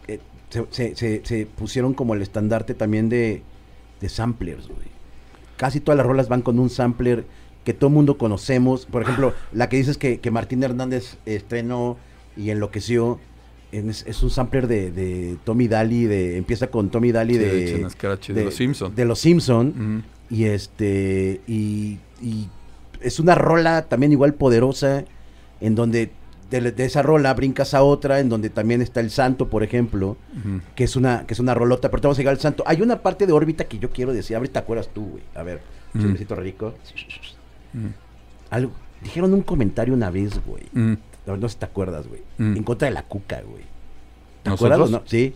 eh, 0.07 0.20
se, 0.49 0.66
se- 0.72 0.95
se- 0.95 1.22
se 1.26 1.45
pusieron 1.47 1.93
como 1.95 2.14
el 2.14 2.22
estandarte 2.22 2.74
también 2.76 3.09
de, 3.09 3.41
de 4.01 4.09
samplers, 4.09 4.68
güey. 4.68 4.93
Casi 5.64 5.80
todas 5.80 5.95
las 5.95 6.05
rolas 6.05 6.28
van 6.28 6.41
con 6.41 6.59
un 6.59 6.70
sampler 6.70 7.24
que 7.64 7.74
todo 7.74 7.89
mundo 7.89 8.18
conocemos. 8.18 8.86
Por 8.86 9.01
ejemplo, 9.01 9.34
la 9.53 9.70
que 9.70 9.78
dices 9.78 9.97
que, 9.97 10.20
que 10.20 10.30
Martín 10.30 10.61
Hernández 10.61 11.16
estrenó 11.26 11.95
y 12.36 12.49
enloqueció. 12.49 13.18
Es, 13.72 14.03
es 14.05 14.22
un 14.24 14.30
sampler 14.30 14.68
de, 14.68 14.91
de 14.91 15.38
Tommy 15.45 15.70
Daly, 15.70 16.03
de, 16.03 16.36
empieza 16.36 16.68
con 16.68 16.89
Tommy 16.89 17.14
Daly 17.14 17.36
Sí, 17.36 17.39
de, 17.39 17.47
de 18.34 18.43
Los 18.43 18.55
Simpson. 18.55 18.93
de 18.93 19.05
Los 19.05 19.20
Simpson. 19.20 20.03
Y 20.30 20.43
este, 20.43 21.39
y, 21.47 21.97
y 22.22 22.49
es 22.99 23.22
una 23.22 23.34
rola 23.34 23.84
también 23.84 24.11
igual 24.11 24.34
poderosa, 24.34 25.05
en 25.61 25.76
donde 25.76 26.11
de, 26.62 26.72
de 26.72 26.86
esa 26.86 27.01
rola 27.01 27.34
brincas 27.34 27.74
a 27.74 27.84
otra, 27.84 28.20
en 28.20 28.30
donde 28.30 28.49
también 28.49 28.82
está 28.82 28.99
el 28.99 29.10
santo, 29.12 29.49
por 29.49 29.64
ejemplo, 29.64 30.18
que 30.76 30.84
es 30.84 30.95
una, 30.95 31.26
que 31.28 31.34
es 31.34 31.39
una 31.39 31.54
rolota, 31.54 31.89
pero 31.91 32.01
te 32.01 32.08
vamos 32.08 32.18
a 32.18 32.22
llegar 32.22 32.34
al 32.34 32.39
santo. 32.39 32.64
Hay 32.68 32.82
una 32.82 33.01
parte 33.01 33.26
de 33.28 33.34
órbita 33.34 33.66
que 33.66 33.80
yo 33.80 33.89
quiero 33.91 34.14
decir, 34.14 34.36
ahorita 34.36 34.54
te 34.54 34.60
acuerdas 34.60 34.89
tú, 34.93 35.06
güey. 35.10 35.24
A 35.36 35.43
ver, 35.43 35.62
Ujú. 35.93 35.99
chismecito 36.04 36.36
rico. 36.36 36.74
Ujú. 37.74 37.88
Algo, 38.49 38.72
dijeron 39.01 39.34
un 39.34 39.41
comentario 39.41 39.93
una 39.93 40.10
vez, 40.10 40.39
güey. 40.45 40.64
Ujú. 40.76 40.97
No, 41.26 41.38
no 41.38 41.47
sé 41.47 41.54
si 41.54 41.60
te 41.60 41.66
acuerdas, 41.66 42.08
güey. 42.08 42.22
Mm. 42.38 42.58
En 42.58 42.64
contra 42.64 42.88
de 42.88 42.93
la 42.93 43.04
cuca, 43.04 43.41
güey. 43.41 43.64
¿Te 44.43 44.49
¿Nosotros? 44.49 44.72
acuerdas 44.74 44.89
o 44.89 44.99
no? 45.04 45.04
Sí. 45.10 45.34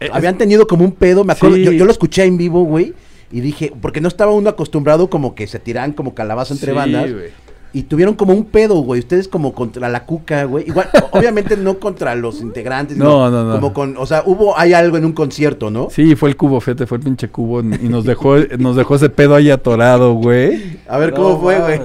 Eh, 0.00 0.08
Habían 0.12 0.38
tenido 0.38 0.66
como 0.66 0.84
un 0.84 0.92
pedo, 0.92 1.24
me 1.24 1.32
acuerdo, 1.32 1.56
Sí. 1.56 1.64
yo, 1.64 1.72
yo 1.72 1.84
lo 1.84 1.90
escuché 1.90 2.24
en 2.24 2.36
vivo, 2.36 2.62
güey, 2.64 2.94
y 3.30 3.40
dije, 3.40 3.72
porque 3.80 4.00
no 4.00 4.08
estaba 4.08 4.32
uno 4.32 4.48
acostumbrado 4.50 5.08
como 5.10 5.34
que 5.34 5.46
se 5.46 5.58
tiran 5.58 5.92
como 5.92 6.14
calabaza 6.14 6.54
entre 6.54 6.70
Sí, 6.72 6.76
bandas, 6.76 7.12
güey. 7.12 7.30
Y 7.74 7.84
tuvieron 7.84 8.14
como 8.14 8.34
un 8.34 8.44
pedo, 8.44 8.74
güey, 8.82 9.00
ustedes 9.00 9.28
como 9.28 9.52
contra 9.54 9.88
la 9.88 10.04
cuca, 10.04 10.44
güey, 10.44 10.66
igual, 10.66 10.88
obviamente 11.12 11.56
no 11.56 11.78
contra 11.78 12.14
los 12.14 12.40
integrantes, 12.40 12.96
No, 12.96 13.30
no, 13.30 13.44
no. 13.44 13.54
como 13.54 13.72
con, 13.72 13.96
o 13.96 14.04
sea, 14.06 14.22
hubo, 14.26 14.58
hay 14.58 14.72
algo 14.74 14.96
en 14.98 15.04
un 15.06 15.12
concierto, 15.12 15.70
¿no? 15.70 15.88
Sí, 15.90 16.14
fue 16.16 16.28
el 16.28 16.36
cubo, 16.36 16.60
fíjate, 16.60 16.86
fue 16.86 16.98
el 16.98 17.04
pinche 17.04 17.28
cubo 17.28 17.60
y 17.60 17.88
nos 17.88 18.04
dejó, 18.04 18.36
nos 18.58 18.76
dejó 18.76 18.96
ese 18.96 19.08
pedo 19.08 19.34
ahí 19.34 19.50
atorado, 19.50 20.12
güey. 20.14 20.78
A 20.88 20.98
ver 20.98 21.12
cómo 21.14 21.40
fue, 21.40 21.58
güey. 21.60 21.80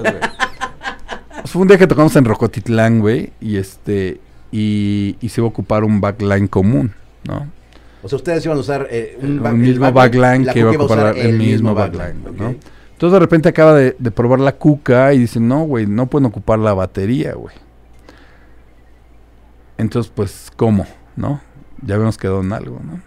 Fue 1.44 1.62
un 1.62 1.68
día 1.68 1.78
que 1.78 1.86
tocamos 1.86 2.14
en 2.16 2.24
Rocotitlán, 2.24 3.00
güey, 3.00 3.30
y 3.40 3.56
este, 3.56 4.20
y, 4.52 5.16
y 5.20 5.28
se 5.30 5.40
iba 5.40 5.46
a 5.46 5.50
ocupar 5.50 5.84
un 5.84 6.00
backline 6.00 6.48
común, 6.48 6.92
¿no? 7.24 7.46
O 8.02 8.08
sea, 8.08 8.16
ustedes 8.16 8.44
iban 8.44 8.58
a 8.58 8.60
usar 8.60 8.86
eh, 8.90 9.18
Un, 9.22 9.42
back- 9.42 9.52
el 9.54 9.58
mismo 9.58 9.84
back- 9.86 9.94
backline 9.94 10.46
que 10.52 10.58
iba 10.60 10.70
a 10.70 10.74
ocupar 10.74 10.98
usar 10.98 11.18
el, 11.18 11.38
mismo 11.38 11.74
backline, 11.74 12.16
ok. 12.28 12.36
¿no? 12.38 12.54
Entonces 12.98 13.12
de 13.12 13.20
repente 13.20 13.48
acaba 13.48 13.74
de, 13.76 13.92
probar 14.10 14.40
la 14.40 14.56
cuca 14.56 15.14
y 15.14 15.20
dicen, 15.20 15.46
no, 15.46 15.62
güey, 15.62 15.86
no 15.86 16.06
pueden 16.06 16.26
ocupar 16.26 16.58
la 16.58 16.74
batería, 16.74 17.32
güey. 17.34 17.54
Entonces, 19.76 20.10
pues, 20.12 20.50
¿cómo? 20.56 20.84
¿No? 21.14 21.40
Ya 21.80 21.94
habíamos 21.94 22.18
quedado 22.18 22.40
en 22.40 22.52
algo, 22.52 22.80
¿no? 22.84 23.00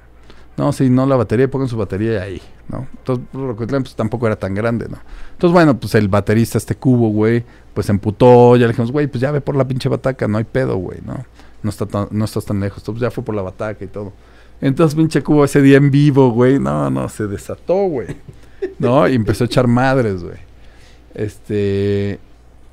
No, 0.55 0.71
sí, 0.71 0.89
no, 0.89 1.05
la 1.05 1.17
batería, 1.17 1.51
pongan 1.51 1.67
su 1.67 1.75
batería 1.75 2.21
ahí, 2.21 2.41
¿no? 2.69 2.87
Entonces, 2.99 3.25
Rocotitlán, 3.33 3.83
pues 3.83 3.93
tampoco 3.93 4.27
era 4.27 4.37
tan 4.37 4.55
grande, 4.55 4.87
¿no? 4.87 4.97
Entonces, 5.33 5.51
bueno, 5.53 5.77
pues 5.77 5.93
el 5.95 6.07
baterista, 6.07 6.57
este 6.57 6.75
cubo, 6.75 7.09
güey, 7.09 7.43
pues 7.73 7.87
se 7.87 7.91
emputó, 7.91 8.55
ya 8.55 8.67
le 8.67 8.69
dijimos, 8.69 8.93
güey, 8.93 9.07
pues 9.07 9.19
ya 9.19 9.31
ve 9.31 9.41
por 9.41 9.57
la 9.57 9.67
pinche 9.67 9.89
bataca, 9.89 10.25
no 10.25 10.37
hay 10.37 10.45
pedo, 10.45 10.77
güey, 10.77 10.99
¿no? 11.05 11.25
No, 11.63 11.69
está 11.69 11.85
tan- 11.85 12.07
no 12.11 12.23
estás 12.23 12.45
tan 12.45 12.61
lejos, 12.61 12.77
entonces 12.77 13.01
ya 13.01 13.11
fue 13.11 13.25
por 13.25 13.35
la 13.35 13.41
bataca 13.41 13.83
y 13.83 13.89
todo. 13.89 14.13
Entonces, 14.61 14.95
pinche 14.95 15.21
cubo 15.21 15.43
ese 15.43 15.61
día 15.61 15.75
en 15.75 15.91
vivo, 15.91 16.31
güey, 16.31 16.59
no, 16.59 16.89
no, 16.89 17.09
se 17.09 17.27
desató, 17.27 17.75
güey. 17.87 18.07
¿No? 18.79 19.07
Y 19.07 19.15
empezó 19.15 19.43
a 19.43 19.47
echar 19.47 19.67
madres, 19.67 20.23
güey. 20.23 20.37
Este. 21.15 22.19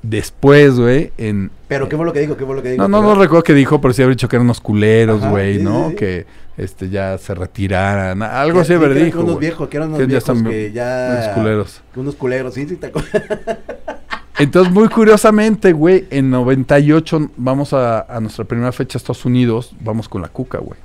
Después, 0.01 0.79
güey, 0.79 1.11
en. 1.17 1.51
Pero, 1.67 1.89
¿qué 1.89 1.97
fue 1.97 2.05
lo 2.05 2.13
que 2.13 2.21
dijo? 2.21 2.37
¿Qué 2.37 2.45
fue 2.45 2.55
lo 2.55 2.63
que 2.63 2.71
dijo? 2.71 2.87
No, 2.87 3.01
no, 3.01 3.01
no 3.01 3.15
recuerdo 3.19 3.43
qué 3.43 3.53
dijo, 3.53 3.81
pero 3.81 3.93
sí 3.93 4.01
habría 4.01 4.15
dicho 4.15 4.29
que 4.29 4.37
eran 4.37 4.45
unos 4.45 4.61
culeros, 4.61 5.25
güey, 5.25 5.57
sí, 5.57 5.63
¿no? 5.63 5.85
sí, 5.85 5.89
sí. 5.91 5.95
Que 5.97 6.25
este 6.57 6.89
ya 6.89 7.17
se 7.17 7.35
retiraran. 7.35 8.21
Algo 8.23 8.61
así 8.61 8.73
Sí, 8.73 8.79
que 8.79 8.85
haber 8.85 9.03
dijo. 9.03 9.19
unos 9.19 9.33
güey. 9.35 9.47
viejos, 9.47 9.67
que 9.67 9.75
eran 9.77 9.89
unos 9.89 9.99
Que 9.99 10.05
ya 10.05 10.07
viejos 10.07 10.29
están 10.29 10.43
que 10.51 10.71
ya... 10.71 11.09
Unos 11.21 11.27
culeros. 11.35 11.81
que 11.93 11.99
unos 11.99 12.15
culeros, 12.15 12.53
sí, 12.53 12.65
sí, 12.67 12.75
te. 12.77 12.91
Entonces, 14.39 14.71
muy 14.73 14.87
curiosamente, 14.87 15.73
güey, 15.73 16.07
en 16.11 16.29
98 16.29 17.31
vamos 17.35 17.73
a, 17.73 18.01
a 18.01 18.21
nuestra 18.21 18.45
primera 18.45 18.71
fecha 18.71 18.97
a 18.97 18.99
Estados 18.99 19.25
Unidos, 19.25 19.73
vamos 19.81 20.07
con 20.07 20.21
la 20.21 20.29
cuca, 20.29 20.59
güey. 20.59 20.79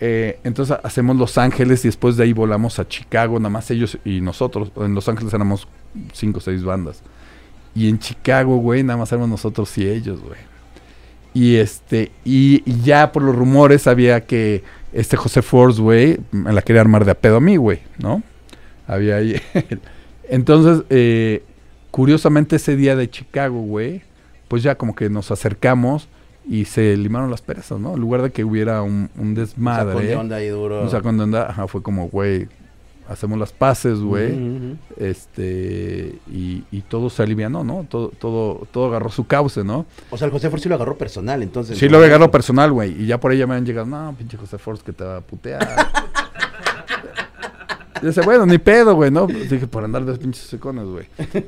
Eh, 0.00 0.38
entonces 0.44 0.76
ha- 0.76 0.86
hacemos 0.86 1.16
Los 1.16 1.38
Ángeles 1.38 1.84
y 1.84 1.88
después 1.88 2.16
de 2.16 2.24
ahí 2.24 2.32
volamos 2.32 2.78
a 2.78 2.86
Chicago, 2.86 3.38
nada 3.38 3.50
más 3.50 3.70
ellos 3.70 3.98
y 4.04 4.20
nosotros. 4.20 4.70
En 4.76 4.94
Los 4.94 5.08
Ángeles 5.08 5.32
éramos 5.34 5.66
cinco 6.12 6.38
o 6.38 6.40
seis 6.40 6.62
bandas. 6.62 7.02
Y 7.74 7.88
en 7.88 7.98
Chicago, 7.98 8.56
güey, 8.56 8.82
nada 8.82 8.98
más 8.98 9.10
éramos 9.12 9.28
nosotros 9.28 9.76
y 9.78 9.88
ellos, 9.88 10.20
güey. 10.20 10.38
Y 11.34 11.56
este, 11.56 12.10
y, 12.24 12.62
ya 12.82 13.12
por 13.12 13.22
los 13.22 13.36
rumores 13.36 13.86
había 13.86 14.24
que 14.24 14.64
este 14.92 15.16
José 15.16 15.42
Force, 15.42 15.80
güey, 15.80 16.18
me 16.32 16.52
la 16.52 16.62
quería 16.62 16.80
armar 16.80 17.04
de 17.04 17.10
a 17.12 17.14
pedo 17.14 17.36
a 17.36 17.40
mí, 17.40 17.56
güey, 17.56 17.80
¿no? 17.98 18.22
Había 18.86 19.16
ahí. 19.16 19.40
Entonces, 20.28 20.84
eh, 20.90 21.42
curiosamente 21.90 22.56
ese 22.56 22.76
día 22.76 22.96
de 22.96 23.08
Chicago, 23.10 23.60
güey, 23.60 24.02
pues 24.48 24.62
ya 24.62 24.76
como 24.76 24.94
que 24.94 25.10
nos 25.10 25.30
acercamos 25.30 26.08
y 26.48 26.64
se 26.64 26.96
limaron 26.96 27.30
las 27.30 27.42
perezas, 27.42 27.78
¿no? 27.78 27.94
En 27.94 28.00
lugar 28.00 28.22
de 28.22 28.30
que 28.30 28.42
hubiera 28.42 28.82
un, 28.82 29.10
un 29.16 29.34
desmadre. 29.34 29.92
Sacón 29.92 30.06
de 30.06 30.16
onda 30.16 30.36
ahí 30.36 30.48
duro. 30.48 30.82
Un 30.82 30.90
sacón 30.90 31.18
de 31.18 31.24
onda, 31.24 31.50
ajá, 31.50 31.68
fue 31.68 31.82
como, 31.82 32.08
güey, 32.08 32.48
hacemos 33.06 33.38
las 33.38 33.52
paces, 33.52 34.00
güey. 34.00 34.76
Este, 34.96 36.18
y, 36.32 36.64
y 36.70 36.80
todo 36.88 37.10
se 37.10 37.22
alivianó, 37.22 37.64
¿no? 37.64 37.86
Todo, 37.88 38.08
todo, 38.18 38.66
todo 38.70 38.86
agarró 38.86 39.10
su 39.10 39.26
cauce, 39.26 39.62
¿no? 39.62 39.84
O 40.08 40.16
sea, 40.16 40.24
el 40.24 40.32
José 40.32 40.48
Force 40.48 40.62
sí 40.62 40.68
lo 40.70 40.76
agarró 40.76 40.96
personal, 40.96 41.42
entonces. 41.42 41.76
Sí, 41.76 41.86
lo 41.86 41.98
agarró 41.98 42.30
personal, 42.30 42.72
güey. 42.72 43.02
Y 43.02 43.06
ya 43.06 43.20
por 43.20 43.32
ahí 43.32 43.38
ya 43.38 43.46
me 43.46 43.54
han 43.54 43.66
llegado, 43.66 43.86
no, 43.86 44.14
pinche 44.16 44.38
José 44.38 44.56
Force 44.56 44.82
que 44.82 44.94
te 44.94 45.04
va 45.04 45.18
a 45.18 45.20
putear. 45.20 45.68
Y 48.02 48.06
dice, 48.06 48.22
bueno, 48.22 48.46
ni 48.46 48.56
pedo, 48.56 48.94
güey, 48.94 49.10
¿no? 49.10 49.26
Dije, 49.26 49.66
por 49.66 49.84
andar 49.84 50.06
de 50.06 50.16
pinches 50.16 50.44
secones, 50.44 50.84
güey. 50.86 51.06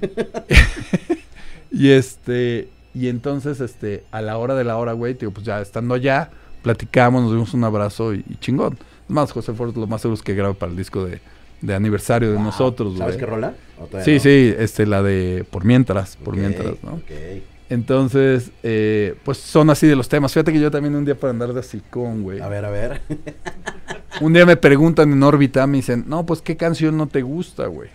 y 1.71 1.89
este, 1.89 2.69
y 2.95 3.09
entonces, 3.09 3.61
este, 3.61 4.05
a 4.11 4.21
la 4.23 4.37
hora 4.39 4.55
de 4.55 4.65
la 4.65 4.77
hora, 4.77 4.93
güey, 4.93 5.15
digo, 5.15 5.33
pues 5.33 5.47
ya 5.47 5.61
estando 5.61 5.95
allá, 5.95 6.31
platicamos, 6.63 7.23
nos 7.23 7.33
dimos 7.33 7.55
un 7.55 7.65
abrazo 7.65 8.15
y, 8.15 8.25
y 8.29 8.37
chingón. 8.37 8.75
Es 8.75 9.11
más, 9.11 9.33
José 9.33 9.53
Force 9.55 9.79
lo 9.79 9.87
más 9.87 10.01
seguro 10.03 10.17
es 10.17 10.23
que 10.23 10.35
graba 10.35 10.55
para 10.55 10.71
el 10.73 10.77
disco 10.79 11.05
de, 11.05 11.21
de 11.61 11.75
aniversario 11.75 12.29
de 12.31 12.37
Wow. 12.37 12.45
nosotros, 12.45 12.99
¿Sabes 12.99 13.15
güey. 13.15 13.19
qué 13.19 13.27
rola? 13.27 13.55
¿O 13.81 13.87
todavía 13.87 14.05
Sí, 14.05 14.15
no? 14.15 14.21
sí, 14.21 14.55
este, 14.59 14.87
la 14.87 15.03
de 15.03 15.45
Por 15.51 15.65
Mientras, 15.65 16.17
Por 16.17 16.37
Mientras, 16.37 16.75
¿no? 16.83 16.93
ok. 16.95 17.11
Entonces, 17.71 18.51
eh, 18.65 19.15
pues 19.25 19.39
son 19.39 19.71
así 19.71 19.87
de 19.87 19.95
los 19.95 20.09
temas. 20.09 20.33
Fíjate 20.33 20.53
que 20.53 20.59
yo 20.59 20.73
también 20.73 20.97
un 20.97 21.05
día 21.05 21.15
para 21.15 21.31
andar 21.31 21.53
de 21.53 21.61
hocicón, 21.61 22.25
güey. 22.25 22.41
A 22.41 22.49
ver, 22.49 22.65
a 22.65 22.71
ver. 22.71 23.01
Un 24.21 24.33
día 24.33 24.45
me 24.45 24.57
preguntan 24.57 25.13
en 25.13 25.23
órbita, 25.23 25.67
me 25.69 25.77
dicen, 25.79 26.05
no, 26.09 26.27
pues 26.27 26.43
qué 26.43 26.57
canción 26.57 26.97
no 26.97 27.07
te 27.07 27.23
gusta, 27.23 27.67
güey. 27.67 27.89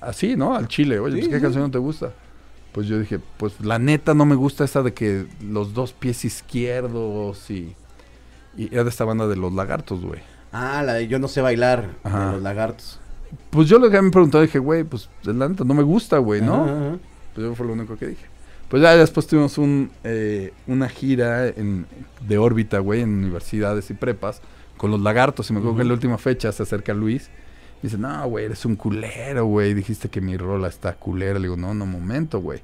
Así, 0.00 0.34
¿no? 0.36 0.56
Al 0.56 0.66
chile, 0.68 0.98
oye, 0.98 1.14
Sí, 1.14 1.20
pues 1.20 1.30
qué 1.30 1.36
sí. 1.36 1.42
canción 1.42 1.62
no 1.64 1.70
te 1.70 1.78
gusta. 1.78 2.10
Pues 2.74 2.88
yo 2.88 2.98
dije, 2.98 3.20
pues 3.36 3.60
la 3.60 3.78
neta 3.78 4.14
no 4.14 4.26
me 4.26 4.34
gusta 4.34 4.64
esa 4.64 4.82
de 4.82 4.92
que 4.92 5.26
los 5.40 5.74
dos 5.74 5.92
pies 5.92 6.24
izquierdos 6.24 7.48
y... 7.48 7.76
Y 8.56 8.72
era 8.72 8.82
de 8.82 8.90
esta 8.90 9.04
banda 9.04 9.28
de 9.28 9.36
los 9.36 9.52
lagartos, 9.52 10.04
güey. 10.04 10.20
Ah, 10.52 10.82
la 10.84 10.94
de 10.94 11.06
Yo 11.06 11.20
no 11.20 11.28
sé 11.28 11.40
bailar, 11.40 11.90
Ajá. 12.02 12.26
de 12.26 12.32
los 12.32 12.42
lagartos. 12.42 13.00
Pues 13.50 13.68
yo 13.68 13.78
lo 13.78 13.90
que 13.90 14.02
me 14.02 14.10
preguntó, 14.10 14.40
dije, 14.40 14.58
güey, 14.58 14.82
pues 14.82 15.08
la 15.22 15.48
neta 15.48 15.62
no 15.64 15.74
me 15.74 15.84
gusta, 15.84 16.18
güey, 16.18 16.40
¿no? 16.40 16.64
Ajá, 16.64 16.72
ajá. 16.88 16.98
Pues 17.32 17.46
eso 17.46 17.54
fue 17.54 17.66
lo 17.66 17.72
único 17.74 17.96
que 17.96 18.08
dije. 18.08 18.26
Pues 18.68 18.82
ya 18.82 18.96
después 18.96 19.26
tuvimos 19.28 19.56
un, 19.56 19.90
eh, 20.02 20.52
una 20.66 20.88
gira 20.88 21.46
en, 21.46 21.86
de 22.26 22.38
órbita, 22.38 22.80
güey, 22.80 23.02
en 23.02 23.10
universidades 23.14 23.88
y 23.90 23.94
prepas 23.94 24.40
con 24.76 24.90
los 24.90 25.00
lagartos. 25.00 25.48
Y 25.48 25.52
me 25.52 25.60
acuerdo 25.60 25.76
que 25.76 25.82
en 25.82 25.88
la 25.88 25.94
última 25.94 26.18
fecha 26.18 26.50
se 26.50 26.64
acerca 26.64 26.92
Luis. 26.92 27.30
Dice, 27.84 27.98
no, 27.98 28.26
güey, 28.30 28.46
eres 28.46 28.64
un 28.64 28.76
culero, 28.76 29.44
güey. 29.44 29.74
Dijiste 29.74 30.08
que 30.08 30.22
mi 30.22 30.38
rola 30.38 30.68
está 30.68 30.94
culera. 30.94 31.34
Le 31.34 31.42
digo, 31.42 31.58
no, 31.58 31.74
no, 31.74 31.84
momento, 31.84 32.40
güey. 32.40 32.60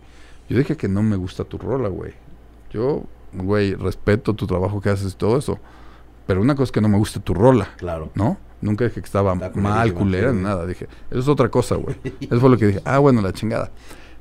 Yo 0.48 0.56
dije 0.56 0.78
que 0.78 0.88
no 0.88 1.02
me 1.02 1.14
gusta 1.14 1.44
tu 1.44 1.58
rola, 1.58 1.90
güey. 1.90 2.14
Yo, 2.72 3.02
güey, 3.34 3.74
respeto 3.74 4.32
tu 4.32 4.46
trabajo 4.46 4.80
que 4.80 4.88
haces 4.88 5.12
y 5.12 5.16
todo 5.16 5.36
eso. 5.36 5.58
Pero 6.26 6.40
una 6.40 6.54
cosa 6.54 6.64
es 6.64 6.72
que 6.72 6.80
no 6.80 6.88
me 6.88 6.96
gusta 6.96 7.20
tu 7.20 7.34
rola. 7.34 7.68
Claro. 7.76 8.10
¿no? 8.14 8.38
Nunca 8.62 8.84
dije 8.84 9.02
que 9.02 9.04
estaba 9.04 9.34
Está 9.34 9.50
mal, 9.60 9.92
culera, 9.92 10.32
ni 10.32 10.40
nada. 10.40 10.64
Dije, 10.64 10.88
eso 11.10 11.20
es 11.20 11.28
otra 11.28 11.50
cosa, 11.50 11.74
güey. 11.74 11.96
Eso 12.22 12.40
fue 12.40 12.48
lo 12.48 12.56
que 12.56 12.68
dije. 12.68 12.80
Ah, 12.86 12.96
bueno, 12.96 13.20
la 13.20 13.34
chingada. 13.34 13.70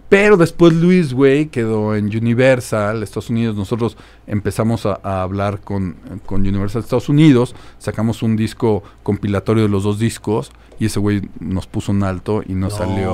Pero 0.10 0.36
después 0.36 0.74
Luis, 0.74 1.14
güey, 1.14 1.46
quedó 1.46 1.96
en 1.96 2.08
Universal, 2.08 3.04
Estados 3.04 3.30
Unidos. 3.30 3.56
Nosotros 3.56 3.96
empezamos 4.28 4.86
a, 4.86 5.00
a 5.02 5.22
hablar 5.22 5.62
con, 5.62 5.96
con 6.26 6.42
Universal 6.42 6.82
Estados 6.82 7.08
Unidos. 7.08 7.56
Sacamos 7.78 8.22
un 8.22 8.36
disco 8.36 8.84
compilatorio 9.02 9.64
de 9.64 9.70
los 9.70 9.84
dos 9.84 9.98
discos. 9.98 10.52
Y 10.80 10.86
ese 10.86 11.00
güey 11.00 11.30
nos 11.40 11.68
puso 11.68 11.92
un 11.92 12.04
alto 12.04 12.42
y 12.48 12.54
no, 12.54 12.70
salió. 12.70 13.12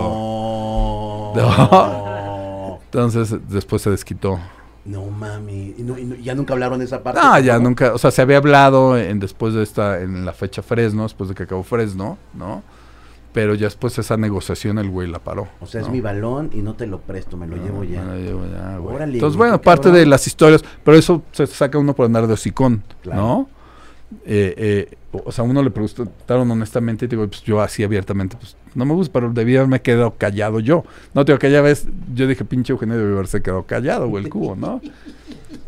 No. 1.36 2.80
Entonces 2.86 3.36
después 3.50 3.82
se 3.82 3.90
desquitó. 3.90 4.40
No 4.86 5.06
mami. 5.08 5.74
Y 5.78 5.84
no- 5.84 5.98
y 5.98 6.06
no- 6.06 6.16
ya 6.16 6.36
nunca 6.36 6.54
hablaron 6.54 6.80
de 6.80 6.86
esa 6.86 7.02
parte. 7.04 7.20
Ah, 7.22 7.40
ya 7.40 7.58
¿no? 7.58 7.66
nunca, 7.66 7.94
o 7.94 7.98
sea, 7.98 8.12
se 8.12 8.22
había 8.22 8.38
hablado 8.38 8.98
en, 8.98 9.20
después 9.20 9.54
de 9.54 9.64
esta, 9.64 10.00
en 10.02 10.26
la 10.26 10.32
fecha 10.32 10.62
Fresno, 10.62 11.04
después 11.04 11.28
de 11.30 11.36
que 11.36 11.44
acabó 11.44 11.64
Fresno, 11.64 12.18
¿no? 12.34 12.64
Pero 13.34 13.54
ya 13.56 13.66
después 13.66 13.98
esa 13.98 14.16
negociación 14.16 14.78
el 14.78 14.90
güey 14.90 15.10
la 15.10 15.20
paró. 15.20 15.48
O 15.60 15.66
sea, 15.66 15.82
es 15.82 15.88
¿no? 15.88 15.94
mi 15.94 16.00
balón 16.02 16.52
y 16.54 16.62
no 16.62 16.76
te 16.76 16.88
lo 16.88 17.00
presto, 17.02 17.36
me 17.36 17.48
lo 17.48 17.58
No, 17.58 17.64
llevo 17.66 17.84
ya. 17.84 18.02
me 18.02 18.14
lo 18.14 18.18
llevo 18.22 18.46
ya, 18.46 18.78
güey. 18.78 18.96
Órale, 18.96 19.14
Entonces, 19.16 19.36
bueno, 19.38 19.60
parte 19.60 19.86
cabrón. 19.86 20.00
de 20.02 20.06
las 20.06 20.26
historias, 20.28 20.64
pero 20.86 20.96
eso 20.96 21.22
se 21.34 21.48
saca 21.48 21.78
uno 21.78 21.94
por 21.94 22.06
andar 22.06 22.28
de 22.28 22.34
hocicón, 22.34 22.84
Claro. 23.02 23.22
¿no? 23.22 23.50
Eh, 24.26 24.54
eh, 24.58 24.98
o 25.18 25.24
o 25.26 25.32
sea, 25.32 25.44
uno 25.44 25.62
le 25.62 25.72
preguntaron 25.72 26.50
honestamente 26.50 27.06
y 27.06 27.08
digo, 27.08 27.28
pues 27.28 27.44
yo 27.44 27.62
así 27.62 27.84
abiertamente, 27.84 28.38
pues 28.38 28.56
no 28.74 28.86
me 28.86 28.94
gusta, 28.94 29.14
pero 29.14 29.32
debía 29.32 29.60
haberme 29.60 29.82
quedado 29.82 30.16
callado 30.18 30.60
yo. 30.60 30.84
No, 31.14 31.24
digo, 31.24 31.36
aquella 31.36 31.62
vez 31.62 31.88
yo 32.14 32.28
dije, 32.28 32.46
pinche 32.46 32.74
Eugenio 32.74 32.98
debe 32.98 33.14
haberse 33.14 33.42
quedado 33.42 33.64
callado, 33.64 34.08
güey, 34.08 34.24
el 34.24 34.30
cubo, 34.30 34.56
¿no? 34.56 34.82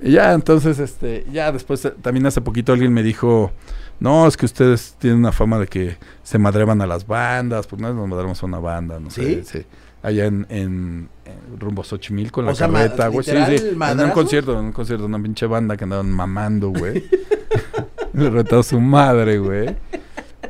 Y 0.02 0.12
ya, 0.12 0.34
entonces, 0.34 0.80
este, 0.80 1.26
ya 1.32 1.52
después, 1.52 1.84
eh, 1.86 1.94
también 2.02 2.26
hace 2.26 2.42
poquito 2.42 2.72
alguien 2.74 2.94
me 2.94 3.04
dijo, 3.04 3.52
no, 4.00 4.28
es 4.28 4.38
que 4.38 4.46
ustedes 4.46 4.96
tienen 5.00 5.20
una 5.20 5.32
fama 5.32 5.58
de 5.60 5.68
que 5.68 5.98
se 6.24 6.38
madreban 6.38 6.82
a 6.82 6.88
las 6.88 7.08
bandas, 7.08 7.68
pues 7.68 7.82
no 7.82 7.94
nos 7.94 8.08
madremos 8.08 8.42
a 8.44 8.46
una 8.46 8.60
banda, 8.60 9.00
no 9.00 9.10
sé, 9.10 9.44
¿Sí? 9.44 9.66
Allá 10.04 10.26
en, 10.26 10.46
en, 10.50 11.10
en 11.26 11.60
rumbo 11.60 11.84
Xochimilco 11.84 12.36
con 12.36 12.46
O 12.46 12.50
la 12.50 12.56
sea, 12.56 12.70
carreta, 12.70 13.08
güey. 13.08 13.26
Sí, 13.26 13.32
sí. 13.58 13.68
En 13.70 14.00
un 14.00 14.12
concierto, 14.12 14.58
en 14.58 14.66
un 14.66 14.72
concierto, 14.72 15.06
una 15.06 15.20
pinche 15.20 15.48
banda 15.48 15.76
que 15.76 15.86
andaban 15.86 16.12
mamando, 16.12 16.70
güey. 16.70 17.04
Le 18.18 18.30
retó 18.30 18.60
a 18.60 18.64
su 18.64 18.80
madre, 18.80 19.38
güey. 19.40 19.76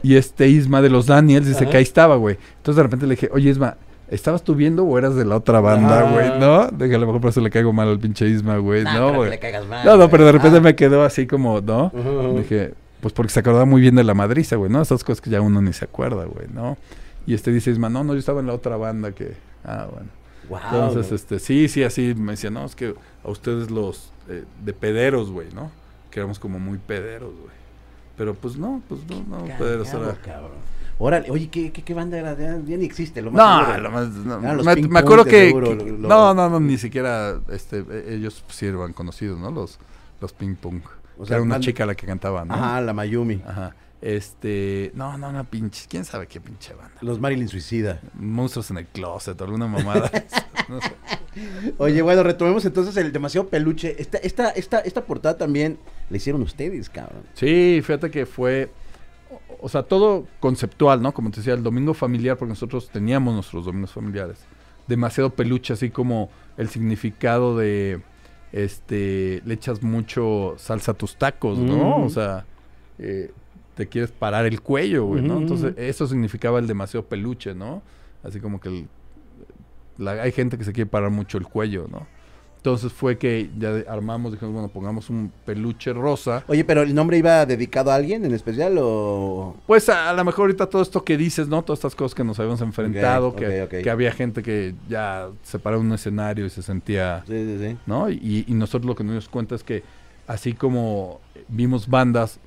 Y 0.04 0.16
este 0.16 0.48
Isma 0.48 0.82
de 0.82 0.90
los 0.90 1.06
Daniels 1.08 1.46
dice 1.48 1.64
Ajá. 1.64 1.72
que 1.72 1.78
ahí 1.78 1.84
estaba, 1.84 2.16
güey. 2.16 2.38
Entonces 2.58 2.76
de 2.78 2.84
repente 2.84 3.06
le 3.08 3.16
dije, 3.16 3.30
oye 3.34 3.50
Isma, 3.50 3.78
¿estabas 4.10 4.44
tú 4.44 4.56
viendo 4.56 4.84
o 4.86 4.98
eras 4.98 5.16
de 5.16 5.26
la 5.26 5.36
otra 5.36 5.60
banda, 5.60 6.00
Ah. 6.08 6.12
güey? 6.12 6.40
¿No? 6.40 6.68
De 6.70 6.88
que 6.90 6.96
a 6.96 6.98
lo 6.98 7.08
mejor 7.08 7.22
por 7.22 7.30
eso 7.32 7.42
le 7.42 7.50
caigo 7.50 7.74
mal 7.74 7.88
al 7.90 8.00
pinche 8.00 8.28
Isma, 8.28 8.58
güey. 8.58 8.84
Nah, 8.84 8.94
no, 9.00 9.14
güey. 9.16 9.30
le 9.32 9.40
caigas 9.40 9.66
mal, 9.68 9.86
No, 9.86 9.98
no, 9.98 10.10
pero 10.10 10.26
de 10.26 10.32
repente 10.34 10.58
Ah. 10.58 10.62
me 10.62 10.76
quedó 10.76 11.04
así 11.04 11.28
como, 11.28 11.62
¿no? 11.62 11.92
Dije, 12.38 12.74
pues 13.02 13.14
porque 13.14 13.32
se 13.32 13.40
acordaba 13.42 13.66
muy 13.66 13.82
bien 13.82 13.96
de 13.96 14.04
la 14.04 14.14
madriza, 14.14 14.56
güey, 14.56 14.72
¿no? 14.72 14.82
Esas 14.82 15.04
cosas 15.04 15.20
que 15.22 15.30
ya 15.30 15.42
uno 15.42 15.62
ni 15.62 15.74
se 15.74 15.86
acuerda, 15.86 16.26
güey, 16.26 16.48
¿no? 16.54 16.78
Y 17.26 17.34
este 17.34 17.52
dice 17.52 17.72
Isma, 17.72 17.90
no, 17.90 18.04
no, 18.04 18.14
yo 18.14 18.20
estaba 18.20 18.40
en 18.40 18.48
la 18.48 18.54
otra 18.54 18.78
banda 18.78 19.12
que... 19.12 19.34
Ah, 19.66 19.88
bueno. 19.92 20.10
Entonces, 20.72 21.12
este, 21.12 21.40
sí, 21.40 21.68
sí, 21.68 21.84
así 21.84 22.14
me 22.16 22.32
decía, 22.34 22.50
no, 22.50 22.64
es 22.66 22.74
que 22.76 22.96
a 23.26 23.30
ustedes 23.30 23.70
los 23.70 24.12
eh, 24.30 24.46
de 24.64 24.74
pederos, 24.74 25.30
güey, 25.30 25.48
¿no? 25.54 25.70
Que 26.18 26.22
éramos 26.22 26.40
como 26.40 26.58
muy 26.58 26.80
pederos, 26.80 27.32
güey. 27.32 27.54
Pero 28.18 28.34
pues 28.34 28.58
no, 28.58 28.82
pues 28.90 29.02
no, 29.08 29.24
no, 29.38 29.46
pederos 29.56 29.88
era... 29.94 30.16
cabrón. 30.16 30.58
Órale, 30.98 31.30
oye, 31.30 31.48
¿qué, 31.48 31.72
qué, 31.72 31.84
qué 31.84 31.94
banda 31.94 32.18
era? 32.18 32.36
Ya, 32.36 32.58
ya 32.66 32.76
ni 32.76 32.86
existe. 32.86 33.22
Lo 33.22 33.30
más 33.30 33.38
No, 33.38 33.66
seguro. 33.68 33.84
lo 33.84 33.92
más, 33.92 34.08
no, 34.10 34.40
me, 34.40 34.76
me 34.88 35.00
acuerdo 35.00 35.26
que, 35.26 35.46
seguro, 35.46 35.78
que- 35.78 35.86
lo- 35.86 35.98
lo- 36.00 36.08
no, 36.10 36.34
no, 36.34 36.50
no, 36.50 36.60
ni 36.60 36.80
siquiera, 36.80 37.40
este, 37.50 37.86
e- 37.88 38.16
ellos 38.16 38.44
sí 38.50 38.66
eran 38.66 38.94
conocidos, 38.94 39.40
¿no? 39.40 39.52
Los, 39.52 39.78
los 40.20 40.34
ping 40.34 40.56
pong. 40.56 40.82
O 41.20 41.20
sea, 41.20 41.26
sea, 41.28 41.36
era 41.36 41.44
una 41.44 41.54
banda- 41.54 41.66
chica 41.66 41.86
la 41.86 41.94
que 41.94 42.08
cantaba, 42.08 42.44
¿no? 42.46 42.56
Ajá, 42.56 42.82
la 42.82 42.94
Mayumi. 42.94 43.44
Ajá. 43.46 43.76
Este, 44.02 44.92
no, 44.94 45.18
no, 45.18 45.32
no, 45.32 45.44
pinche, 45.46 45.88
quién 45.90 46.06
sabe 46.06 46.28
qué 46.28 46.40
pinche 46.40 46.74
banda. 46.74 46.98
Los 47.02 47.20
Marilyn 47.20 47.48
Suicida. 47.48 48.00
Monstruos 48.14 48.70
en 48.72 48.78
el 48.78 48.88
closet, 48.88 49.42
alguna 49.42 49.68
mamada. 49.68 50.12
no 50.70 50.80
sé. 50.82 50.92
Oye, 51.78 52.02
bueno, 52.02 52.24
retomemos 52.24 52.66
entonces 52.66 52.96
el 52.98 53.12
demasiado 53.12 53.48
peluche. 53.48 53.96
Esta, 54.00 54.18
esta, 54.20 54.50
esta, 54.52 54.80
esta 54.80 55.06
portada 55.06 55.38
también 55.38 55.80
la 56.10 56.18
hicieron 56.18 56.42
ustedes, 56.42 56.90
cabrón. 56.90 57.24
Sí, 57.34 57.80
fíjate 57.84 58.12
que 58.12 58.26
fue, 58.26 58.70
o, 59.32 59.66
o 59.66 59.70
sea, 59.70 59.84
todo 59.84 60.28
conceptual, 60.40 61.02
¿no? 61.02 61.14
Como 61.14 61.32
te 61.32 61.38
decía, 61.38 61.54
el 61.54 61.64
domingo 61.64 61.94
familiar, 61.94 62.38
porque 62.38 62.50
nosotros 62.50 62.90
teníamos 62.90 63.34
nuestros 63.34 63.66
domingos 63.66 63.92
familiares. 63.92 64.38
Demasiado 64.88 65.32
peluche, 65.32 65.74
así 65.74 65.90
como 65.90 66.30
el 66.56 66.70
significado 66.70 67.58
de, 67.58 68.02
este, 68.52 69.42
le 69.46 69.54
echas 69.54 69.84
mucho 69.84 70.56
salsa 70.58 70.92
a 70.92 70.96
tus 70.96 71.18
tacos, 71.18 71.58
¿no? 71.58 72.00
Mm. 72.00 72.04
O 72.04 72.10
sea, 72.10 72.46
eh, 73.00 73.32
te 73.78 73.88
quieres 73.88 74.12
parar 74.12 74.46
el 74.46 74.60
cuello, 74.62 75.06
güey, 75.06 75.22
¿no? 75.22 75.38
Entonces, 75.38 75.74
eso 75.78 76.06
significaba 76.08 76.60
el 76.60 76.68
demasiado 76.68 77.06
peluche, 77.06 77.54
¿no? 77.56 77.82
Así 78.24 78.40
como 78.42 78.60
que 78.60 78.70
el- 78.70 78.88
la- 79.98 80.22
hay 80.24 80.32
gente 80.32 80.58
que 80.58 80.64
se 80.64 80.74
quiere 80.74 80.90
parar 80.90 81.10
mucho 81.12 81.38
el 81.38 81.46
cuello, 81.46 81.88
¿no? 81.90 82.06
Entonces 82.58 82.92
fue 82.92 83.18
que 83.18 83.50
ya 83.58 83.84
armamos, 83.88 84.34
dijimos, 84.34 84.54
bueno, 84.54 84.68
pongamos 84.68 85.10
un 85.10 85.32
peluche 85.46 85.94
rosa. 85.94 86.44
Oye, 86.48 86.66
pero 86.66 86.82
¿el 86.82 86.94
nombre 86.94 87.18
iba 87.18 87.46
dedicado 87.46 87.92
a 87.92 87.96
alguien 87.96 88.26
en 88.26 88.34
especial 88.34 88.76
o...? 88.82 89.56
Pues 89.68 89.88
a, 89.88 90.10
a 90.10 90.14
lo 90.14 90.26
mejor 90.26 90.44
ahorita 90.46 90.66
todo 90.68 90.82
esto 90.82 91.02
que 91.06 91.16
dices, 91.16 91.48
¿no? 91.48 91.62
Todas 91.64 91.78
estas 91.80 91.96
cosas 91.96 92.14
que 92.14 92.26
nos 92.26 92.38
habíamos 92.40 92.60
enfrentado, 92.62 93.34
que 93.36 93.90
había 93.90 94.12
gente 94.12 94.42
que 94.44 94.74
ya 94.90 95.30
se 95.44 95.60
paraba 95.60 95.82
en 95.82 95.88
un 95.88 95.94
escenario 95.94 96.46
y 96.46 96.50
se 96.50 96.62
sentía, 96.62 97.24
Sí, 97.28 97.34
sí, 97.58 97.58
sí. 97.70 97.78
¿no? 97.86 98.10
Y, 98.10 98.44
y 98.48 98.54
nosotros 98.54 98.86
lo 98.86 98.96
que 98.96 99.04
nos 99.04 99.12
dimos 99.14 99.30
cuenta 99.30 99.56
es 99.56 99.64
que 99.64 99.84
así 100.26 100.52
como 100.54 101.22
vimos 101.48 101.88
bandas 101.88 102.38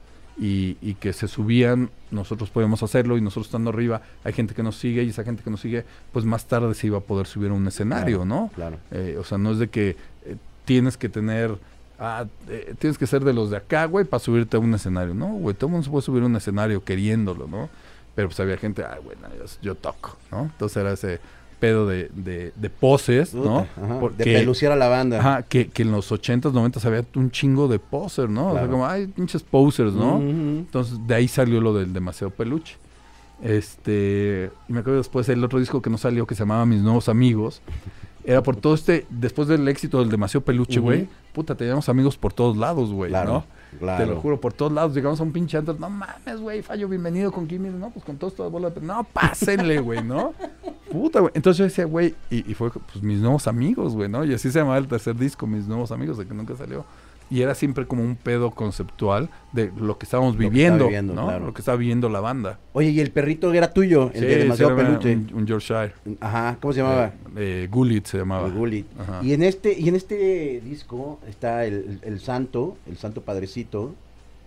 y, 0.40 0.78
y 0.80 0.94
que 0.94 1.12
se 1.12 1.28
subían, 1.28 1.90
nosotros 2.10 2.50
podíamos 2.50 2.82
hacerlo 2.82 3.18
y 3.18 3.20
nosotros 3.20 3.46
estando 3.46 3.70
arriba, 3.70 4.00
hay 4.24 4.32
gente 4.32 4.54
que 4.54 4.62
nos 4.62 4.76
sigue 4.76 5.02
y 5.02 5.10
esa 5.10 5.22
gente 5.22 5.42
que 5.42 5.50
nos 5.50 5.60
sigue, 5.60 5.84
pues 6.12 6.24
más 6.24 6.46
tarde 6.46 6.74
se 6.74 6.86
iba 6.86 6.98
a 6.98 7.02
poder 7.02 7.26
subir 7.26 7.50
a 7.50 7.54
un 7.54 7.66
escenario, 7.68 8.18
Claro, 8.18 8.24
¿no? 8.24 8.50
Claro. 8.54 8.78
Eh, 8.90 9.16
o 9.20 9.24
sea, 9.24 9.38
no 9.38 9.52
es 9.52 9.58
de 9.58 9.68
que 9.68 9.96
eh, 10.24 10.36
tienes 10.64 10.96
que 10.96 11.08
tener, 11.10 11.56
ah, 11.98 12.24
eh, 12.48 12.74
tienes 12.78 12.96
que 12.96 13.06
ser 13.06 13.22
de 13.22 13.34
los 13.34 13.50
de 13.50 13.58
acá, 13.58 13.84
güey, 13.84 14.06
para 14.06 14.20
subirte 14.20 14.56
a 14.56 14.60
un 14.60 14.72
escenario. 14.74 15.14
No, 15.14 15.26
güey, 15.34 15.54
todo 15.54 15.66
el 15.66 15.72
mundo 15.72 15.84
se 15.84 15.90
puede 15.90 16.02
subir 16.02 16.22
a 16.22 16.26
un 16.26 16.36
escenario 16.36 16.82
queriéndolo, 16.82 17.46
¿no? 17.46 17.68
pero 18.14 18.28
pues 18.28 18.40
había 18.40 18.56
gente, 18.56 18.84
ay, 18.84 19.00
bueno, 19.02 19.28
yo, 19.38 19.44
yo 19.62 19.74
toco, 19.74 20.16
¿no? 20.30 20.42
Entonces 20.42 20.76
era 20.76 20.92
ese 20.92 21.20
pedo 21.60 21.86
de, 21.86 22.10
de, 22.14 22.52
de 22.56 22.70
poses, 22.70 23.34
¿no? 23.34 23.66
Ajá, 23.80 24.00
Porque- 24.00 24.24
de 24.24 24.38
peluciar 24.38 24.72
a 24.72 24.76
la 24.76 24.88
banda. 24.88 25.18
Ajá, 25.20 25.42
que, 25.42 25.68
que 25.68 25.82
en 25.82 25.92
los 25.92 26.10
80s, 26.10 26.50
90s 26.52 26.84
había 26.86 27.04
un 27.14 27.30
chingo 27.30 27.68
de 27.68 27.78
posers, 27.78 28.28
¿no? 28.30 28.52
O 28.52 28.54
sea, 28.54 28.66
como, 28.66 28.86
ay, 28.86 29.06
pinches 29.06 29.42
posers, 29.42 29.92
¿no? 29.92 30.18
Entonces, 30.20 30.98
de 31.06 31.14
ahí 31.14 31.28
salió 31.28 31.60
lo 31.60 31.72
del 31.74 31.92
demasiado 31.92 32.30
peluche. 32.32 32.76
Este, 33.42 34.50
y 34.68 34.72
me 34.72 34.80
acuerdo 34.80 34.98
después 34.98 35.28
el 35.28 35.42
otro 35.44 35.58
disco 35.58 35.80
que 35.80 35.90
no 35.90 35.98
salió 35.98 36.26
que 36.26 36.34
se 36.34 36.40
llamaba 36.40 36.66
Mis 36.66 36.80
Nuevos 36.82 37.08
Amigos. 37.08 37.62
Era 38.24 38.42
por 38.42 38.56
todo 38.56 38.74
este, 38.74 39.06
después 39.08 39.48
del 39.48 39.66
éxito 39.68 40.00
del 40.00 40.10
demasiado 40.10 40.44
peluche, 40.44 40.78
güey. 40.78 41.08
Puta, 41.32 41.54
teníamos 41.54 41.88
amigos 41.88 42.16
por 42.18 42.32
todos 42.32 42.56
lados, 42.56 42.90
güey, 42.92 43.10
Claro, 43.10 43.32
¿no? 43.32 43.44
Claro. 43.78 44.04
Te 44.04 44.10
lo 44.10 44.20
juro, 44.20 44.40
por 44.40 44.52
todos 44.52 44.72
lados. 44.72 44.94
Llegamos 44.94 45.20
a 45.20 45.22
un 45.22 45.32
pinche 45.32 45.56
antro. 45.58 45.74
No 45.78 45.88
mames, 45.90 46.40
güey, 46.40 46.62
fallo, 46.62 46.88
bienvenido 46.88 47.30
con 47.32 47.46
Kimi. 47.46 47.68
No, 47.70 47.90
pues 47.90 48.04
con 48.04 48.16
todos 48.16 48.34
todas 48.34 48.50
bolas. 48.52 48.74
de- 48.74 48.80
No, 48.80 49.04
pásenle, 49.04 49.80
güey, 49.80 50.02
¿no? 50.02 50.34
Puta, 50.90 51.20
güey. 51.20 51.32
Entonces 51.34 51.58
yo 51.58 51.64
decía, 51.64 51.84
güey, 51.84 52.14
y, 52.30 52.50
y 52.50 52.54
fue 52.54 52.70
pues 52.70 53.02
mis 53.02 53.20
nuevos 53.20 53.46
amigos, 53.46 53.94
güey, 53.94 54.08
¿no? 54.08 54.24
Y 54.24 54.34
así 54.34 54.50
se 54.50 54.58
llamaba 54.58 54.78
el 54.78 54.88
tercer 54.88 55.14
disco, 55.16 55.46
Mis 55.46 55.66
Nuevos 55.68 55.92
Amigos, 55.92 56.18
de 56.18 56.26
que 56.26 56.34
nunca 56.34 56.56
salió. 56.56 56.84
Y 57.30 57.42
era 57.42 57.54
siempre 57.54 57.86
como 57.86 58.02
un 58.02 58.16
pedo 58.16 58.50
conceptual 58.50 59.30
de 59.52 59.70
lo 59.78 59.98
que 59.98 60.04
estábamos 60.04 60.36
viviendo, 60.36 60.90
¿no? 61.02 61.24
claro. 61.26 61.46
Lo 61.46 61.54
que 61.54 61.60
estaba 61.60 61.76
viviendo 61.78 62.08
la 62.08 62.18
banda. 62.20 62.58
Oye, 62.72 62.90
y 62.90 62.98
el 63.00 63.12
perrito 63.12 63.52
era 63.54 63.72
tuyo, 63.72 64.10
el 64.12 64.20
Sí, 64.20 64.26
de 64.26 64.36
demasiado 64.38 64.74
peluche. 64.76 65.14
Un, 65.14 65.30
un 65.34 65.46
Yorkshire. 65.46 65.92
Ajá, 66.18 66.56
¿cómo 66.60 66.72
se 66.74 66.80
llamaba? 66.80 67.06
Eh, 67.36 67.62
eh, 67.64 67.68
Gullit 67.70 68.06
se 68.06 68.18
llamaba. 68.18 68.48
Gullit. 68.48 68.86
Y 69.22 69.32
en 69.32 69.44
este, 69.44 69.78
y 69.78 69.88
en 69.88 69.94
este 69.94 70.60
disco 70.64 71.20
está 71.28 71.64
el, 71.66 71.74
el- 72.02 72.14
el 72.14 72.20
santo, 72.20 72.76
el 72.88 72.96
santo 72.98 73.22
padrecito, 73.22 73.94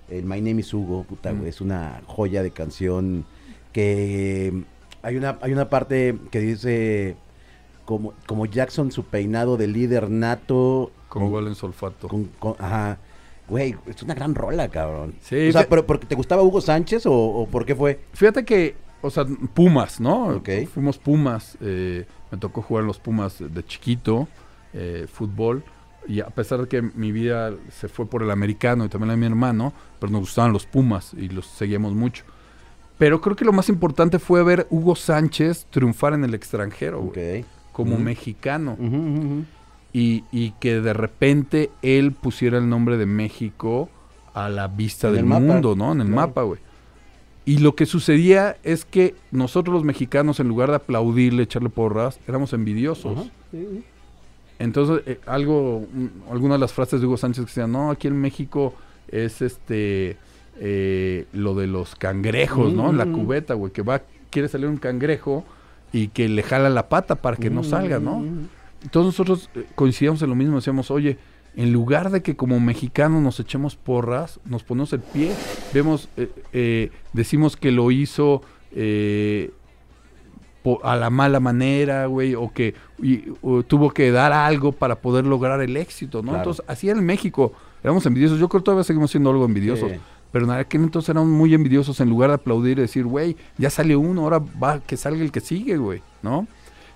el 0.09 0.25
My 0.25 0.41
Name 0.41 0.59
is 0.59 0.73
Hugo, 0.73 1.05
puta, 1.05 1.31
Mm. 1.31 1.37
güey, 1.37 1.49
es 1.49 1.61
una 1.61 2.01
joya 2.05 2.43
de 2.43 2.51
canción 2.51 3.23
que 3.71 4.47
eh, 4.47 4.63
hay 5.01 5.15
una, 5.15 5.37
hay 5.41 5.53
una 5.53 5.69
parte 5.69 6.17
que 6.31 6.39
dice 6.39 7.15
como, 7.85 8.13
como 8.27 8.45
Jackson 8.45 8.91
su 8.91 9.03
peinado 9.05 9.55
de 9.57 9.67
líder 9.67 10.09
nato. 10.09 10.91
Con- 11.21 11.29
gol 11.31 11.47
en 11.47 11.55
solfato. 11.55 12.07
con- 12.07 12.25
con- 12.39 12.55
ajá. 12.59 12.97
Güey, 13.47 13.75
es 13.87 14.01
una 14.03 14.13
gran 14.13 14.33
rola, 14.35 14.69
cabrón. 14.69 15.15
Sí, 15.21 15.49
o 15.49 15.51
sea, 15.51 15.67
pero 15.67 15.85
¿porque 15.85 16.05
te 16.07 16.15
gustaba 16.15 16.41
Hugo 16.43 16.61
Sánchez 16.61 17.05
o, 17.05 17.13
o 17.13 17.47
por 17.47 17.65
qué 17.65 17.75
fue? 17.75 17.99
Fíjate 18.13 18.45
que, 18.45 18.75
o 19.01 19.09
sea, 19.09 19.25
Pumas, 19.53 19.99
¿no? 19.99 20.27
Ok. 20.37 20.49
Fuimos 20.73 20.97
Pumas. 20.97 21.57
eh, 21.61 22.05
me 22.31 22.37
tocó 22.37 22.61
jugar 22.61 22.85
los 22.85 22.99
Pumas 22.99 23.37
de 23.39 23.65
chiquito, 23.65 24.27
eh, 24.73 25.07
fútbol. 25.11 25.63
Y 26.07 26.19
a 26.21 26.27
pesar 26.27 26.59
de 26.61 26.67
que 26.67 26.81
mi 26.81 27.11
vida 27.11 27.53
se 27.69 27.87
fue 27.89 28.05
por 28.05 28.23
el 28.23 28.31
americano 28.31 28.83
y 28.85 28.89
también 28.89 29.07
la 29.09 29.13
de 29.13 29.19
mi 29.19 29.25
hermano, 29.25 29.71
pero 29.99 30.11
nos 30.11 30.21
gustaban 30.21 30.51
los 30.53 30.65
Pumas 30.65 31.13
y 31.13 31.27
los 31.29 31.45
seguíamos 31.45 31.93
mucho. 31.93 32.23
Pero 32.97 33.19
creo 33.21 33.35
que 33.35 33.45
lo 33.45 33.53
más 33.53 33.67
importante 33.69 34.19
fue 34.19 34.41
ver 34.43 34.67
Hugo 34.69 34.95
Sánchez 34.95 35.65
triunfar 35.69 36.13
en 36.13 36.23
el 36.23 36.33
extranjero, 36.33 37.01
güey, 37.01 37.41
Ok. 37.41 37.45
como 37.73 37.97
mexicano. 37.97 38.77
Ujú, 38.79 38.95
ujú. 38.97 39.45
Y, 39.93 40.23
y 40.31 40.51
que 40.59 40.81
de 40.81 40.93
repente 40.93 41.69
él 41.81 42.11
pusiera 42.11 42.57
el 42.57 42.67
nombre 42.67 42.97
de 42.97 43.05
México 43.05 43.89
a 44.33 44.49
la 44.49 44.67
vista 44.67 45.09
En 45.09 45.15
del 45.15 45.25
mundo, 45.25 45.75
¿no? 45.75 45.91
En 45.91 46.01
el 46.01 46.07
claro. 46.07 46.27
mapa, 46.27 46.41
güey. 46.43 46.59
Y 47.45 47.57
lo 47.59 47.75
que 47.75 47.85
sucedía 47.85 48.57
es 48.63 48.85
que 48.85 49.15
nosotros 49.31 49.73
los 49.73 49.83
mexicanos, 49.83 50.39
en 50.39 50.47
lugar 50.47 50.69
de 50.69 50.77
aplaudirle, 50.77 51.43
echarle 51.43 51.69
porras, 51.69 52.19
éramos 52.27 52.53
envidiosos. 52.53 53.17
Ajá, 53.19 53.23
sí, 53.51 53.67
sí. 53.71 53.83
Entonces, 54.59 55.03
eh, 55.05 55.19
algo, 55.25 55.85
mm, 55.93 56.31
algunas 56.31 56.55
de 56.55 56.59
las 56.61 56.71
frases 56.73 57.01
de 57.01 57.07
Hugo 57.07 57.17
Sánchez 57.17 57.43
que 57.43 57.49
decían, 57.49 57.71
no, 57.71 57.91
aquí 57.91 58.07
en 58.07 58.19
México 58.19 58.73
es 59.09 59.41
este, 59.41 60.15
eh, 60.59 61.25
lo 61.33 61.53
de 61.53 61.67
los 61.67 61.95
cangrejos, 61.95 62.73
¿no? 62.73 62.93
La 62.93 63.05
Mm. 63.05 63.13
cubeta, 63.13 63.53
güey, 63.55 63.73
que 63.73 63.81
va, 63.81 64.01
quiere 64.29 64.47
salir 64.47 64.67
un 64.67 64.77
cangrejo 64.77 65.43
y 65.91 66.07
que 66.07 66.29
le 66.29 66.43
jala 66.43 66.69
la 66.69 66.87
pata 66.87 67.15
para 67.15 67.35
que 67.35 67.49
no 67.49 67.63
salga, 67.63 67.99
¿no? 67.99 68.23
Entonces 68.83 69.05
nosotros 69.17 69.49
eh, 69.55 69.65
coincidíamos 69.75 70.21
en 70.21 70.29
lo 70.29 70.35
mismo, 70.35 70.57
decíamos, 70.57 70.91
oye, 70.91 71.17
en 71.55 71.71
lugar 71.71 72.09
de 72.11 72.21
que 72.21 72.35
como 72.35 72.59
mexicanos 72.59 73.21
nos 73.21 73.39
echemos 73.39 73.75
porras, 73.75 74.39
nos 74.45 74.63
ponemos 74.63 74.91
el 74.93 75.01
pie, 75.01 75.31
vemos, 75.73 76.09
eh, 76.17 76.29
eh, 76.51 76.91
decimos 77.13 77.55
que 77.57 77.71
lo 77.71 77.91
hizo 77.91 78.41
eh, 78.71 79.51
a 80.83 80.95
la 80.95 81.09
mala 81.09 81.39
manera, 81.41 82.05
güey, 82.05 82.35
o 82.35 82.51
que 82.53 82.73
y- 83.01 83.25
o 83.41 83.63
tuvo 83.63 83.91
que 83.91 84.11
dar 84.11 84.31
algo 84.31 84.71
para 84.71 84.95
poder 84.95 85.25
lograr 85.25 85.61
el 85.61 85.75
éxito, 85.75 86.19
¿no? 86.21 86.29
Claro. 86.29 86.37
Entonces, 86.37 86.63
así 86.67 86.89
en 86.89 87.05
México, 87.05 87.51
éramos 87.83 88.05
envidiosos, 88.05 88.39
yo 88.39 88.47
creo 88.47 88.61
que 88.61 88.65
todavía 88.65 88.83
seguimos 88.85 89.11
siendo 89.11 89.29
algo 89.29 89.43
envidiosos, 89.45 89.91
Sí. 89.91 89.97
pero 90.31 90.45
en 90.45 90.51
aquel 90.51 90.83
entonces 90.83 91.09
éramos 91.09 91.29
muy 91.29 91.53
envidiosos 91.53 91.99
en 91.99 92.09
lugar 92.09 92.29
de 92.29 92.35
aplaudir 92.35 92.77
y 92.77 92.81
decir, 92.81 93.03
güey, 93.05 93.35
ya 93.57 93.69
salió 93.69 93.99
uno, 93.99 94.21
ahora 94.23 94.39
va 94.39 94.79
que 94.79 94.95
salga 94.95 95.21
el 95.21 95.31
que 95.33 95.41
sigue, 95.41 95.75
güey, 95.77 96.01
¿no? 96.21 96.47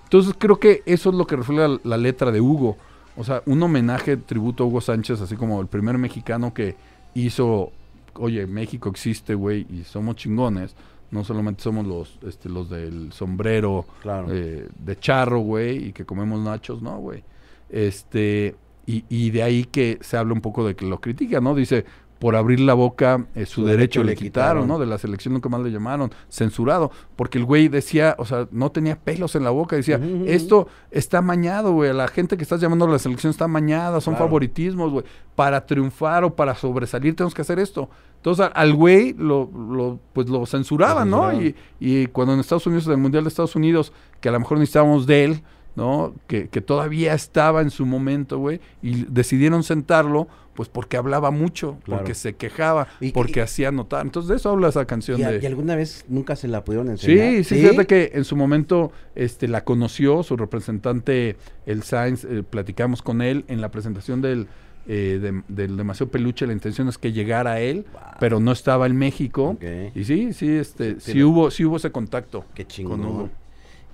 Entonces 0.08 0.34
creo 0.38 0.58
que 0.58 0.82
eso 0.86 1.10
es 1.10 1.16
lo 1.16 1.26
que 1.26 1.36
refleja 1.36 1.68
la, 1.68 1.78
la 1.84 1.96
letra 1.98 2.32
de 2.32 2.40
Hugo. 2.40 2.76
O 3.16 3.24
sea, 3.24 3.42
un 3.46 3.62
homenaje, 3.62 4.16
tributo 4.16 4.64
a 4.64 4.66
Hugo 4.66 4.80
Sánchez, 4.80 5.20
así 5.20 5.36
como 5.36 5.60
el 5.60 5.66
primer 5.66 5.98
mexicano 5.98 6.54
que 6.54 6.76
hizo, 7.14 7.72
oye, 8.14 8.46
México 8.46 8.88
existe, 8.88 9.34
güey, 9.34 9.66
y 9.70 9.84
somos 9.84 10.16
chingones. 10.16 10.74
No 11.10 11.24
solamente 11.24 11.62
somos 11.62 11.86
los, 11.86 12.18
este, 12.26 12.48
los 12.48 12.70
del 12.70 13.12
sombrero 13.12 13.86
Claro. 14.02 14.28
eh, 14.30 14.68
de 14.78 14.98
charro, 14.98 15.40
güey, 15.40 15.88
y 15.88 15.92
que 15.92 16.04
comemos 16.04 16.40
nachos, 16.40 16.80
¿no, 16.80 16.98
güey? 16.98 17.22
Este, 17.70 18.54
y, 18.86 19.04
y 19.08 19.30
de 19.30 19.42
ahí 19.42 19.64
que 19.64 19.98
se 20.00 20.16
habla 20.16 20.32
un 20.32 20.40
poco 20.40 20.66
de 20.66 20.74
que 20.74 20.86
lo 20.86 21.00
critica, 21.00 21.40
¿no? 21.40 21.54
Dice, 21.54 21.84
por 22.18 22.34
abrir 22.34 22.60
la 22.60 22.74
boca, 22.74 23.26
eh, 23.34 23.46
su, 23.46 23.64
derecho, 23.64 24.02
le 24.02 24.16
quitaron, 24.16 24.66
¿no? 24.66 24.78
De 24.78 24.86
la 24.86 24.98
selección 24.98 25.34
nunca 25.34 25.48
más 25.48 25.60
le 25.60 25.70
llamaron, 25.70 26.10
censurado, 26.28 26.90
porque 27.14 27.38
el 27.38 27.44
güey 27.44 27.68
decía, 27.68 28.16
o 28.18 28.24
sea, 28.24 28.48
no 28.50 28.70
tenía 28.72 28.98
pelos 28.98 29.36
en 29.36 29.44
la 29.44 29.50
boca, 29.50 29.76
decía, 29.76 30.00
esto 30.26 30.66
está 30.90 31.22
mañado, 31.22 31.72
güey, 31.72 31.92
la 31.92 32.08
gente 32.08 32.36
que 32.36 32.42
estás 32.42 32.60
llamando 32.60 32.86
a 32.86 32.88
la 32.88 32.98
selección 32.98 33.30
está 33.30 33.46
mañada, 33.46 34.00
son 34.00 34.14
Claro. 34.14 34.26
favoritismos, 34.26 34.90
güey, 34.90 35.04
para 35.36 35.64
triunfar 35.64 36.24
o 36.24 36.34
para 36.34 36.54
sobresalir 36.56 37.14
tenemos 37.14 37.34
que 37.34 37.42
hacer 37.42 37.58
esto. 37.60 37.88
Entonces 38.16 38.50
al 38.52 38.74
güey 38.74 39.14
lo, 39.16 39.48
lo, 39.54 40.00
pues 40.12 40.28
lo 40.28 40.44
censuraban, 40.44 41.08
¿no? 41.08 41.32
Y, 41.32 41.54
y 41.78 42.06
cuando 42.08 42.34
en 42.34 42.40
Estados 42.40 42.66
Unidos, 42.66 42.86
en 42.86 42.92
el 42.94 42.98
Mundial 42.98 43.22
de 43.22 43.28
Estados 43.28 43.54
Unidos, 43.54 43.92
que 44.20 44.28
a 44.28 44.32
lo 44.32 44.40
mejor 44.40 44.58
necesitábamos 44.58 45.06
de 45.06 45.24
él, 45.24 45.42
¿no? 45.78 46.14
Que, 46.26 46.48
que 46.48 46.60
todavía 46.60 47.14
estaba 47.14 47.62
en 47.62 47.70
su 47.70 47.86
momento, 47.86 48.38
güey, 48.38 48.60
y 48.82 49.04
decidieron 49.08 49.62
sentarlo, 49.62 50.28
pues 50.54 50.68
porque 50.68 50.96
hablaba 50.96 51.30
mucho, 51.30 51.78
Claro. 51.84 52.00
porque 52.02 52.14
se 52.14 52.34
quejaba, 52.34 52.88
Y- 53.00 53.12
porque 53.12 53.38
y- 53.40 53.42
hacía 53.44 53.70
notar. 53.70 54.04
Entonces 54.04 54.28
de 54.28 54.36
eso 54.36 54.50
habla 54.50 54.68
esa 54.68 54.84
canción 54.86 55.20
¿Y, 55.20 55.24
de... 55.24 55.38
y 55.40 55.46
alguna 55.46 55.76
vez 55.76 56.04
nunca 56.08 56.34
se 56.36 56.48
la 56.48 56.64
pudieron 56.64 56.90
enseñar? 56.90 57.28
Sí, 57.30 57.44
sí, 57.44 57.54
fíjate 57.60 57.86
que 57.86 58.10
en 58.14 58.24
su 58.24 58.34
momento 58.34 58.90
este, 59.14 59.46
la 59.46 59.62
conoció, 59.64 60.22
su 60.24 60.36
representante, 60.36 61.36
el 61.64 61.82
Sainz, 61.84 62.24
eh, 62.24 62.42
platicamos 62.42 63.02
con 63.02 63.22
él 63.22 63.44
en 63.46 63.60
la 63.60 63.70
presentación 63.70 64.20
del, 64.20 64.48
eh, 64.88 65.20
de- 65.22 65.42
del 65.48 65.76
Demasiado 65.76 66.10
Peluche, 66.10 66.44
la 66.46 66.54
intención 66.54 66.88
es 66.88 66.98
que 66.98 67.12
llegara 67.12 67.52
a 67.52 67.60
él, 67.60 67.86
Wow. 67.92 68.02
pero 68.18 68.40
no 68.40 68.50
estaba 68.50 68.86
en 68.86 68.96
México. 68.96 69.56
Y 69.94 70.02
sí, 70.04 70.32
sí, 70.32 70.48
este, 70.56 70.94
Sí, 70.94 71.00
sí, 71.00 71.12
sí 71.12 71.22
hubo, 71.22 71.50
sí 71.52 71.64
hubo 71.66 71.76
ese 71.76 71.92
contacto. 71.92 72.44
Qué 72.54 72.64
con 72.64 72.68
chingón. 72.72 73.04
Hugo. 73.04 73.30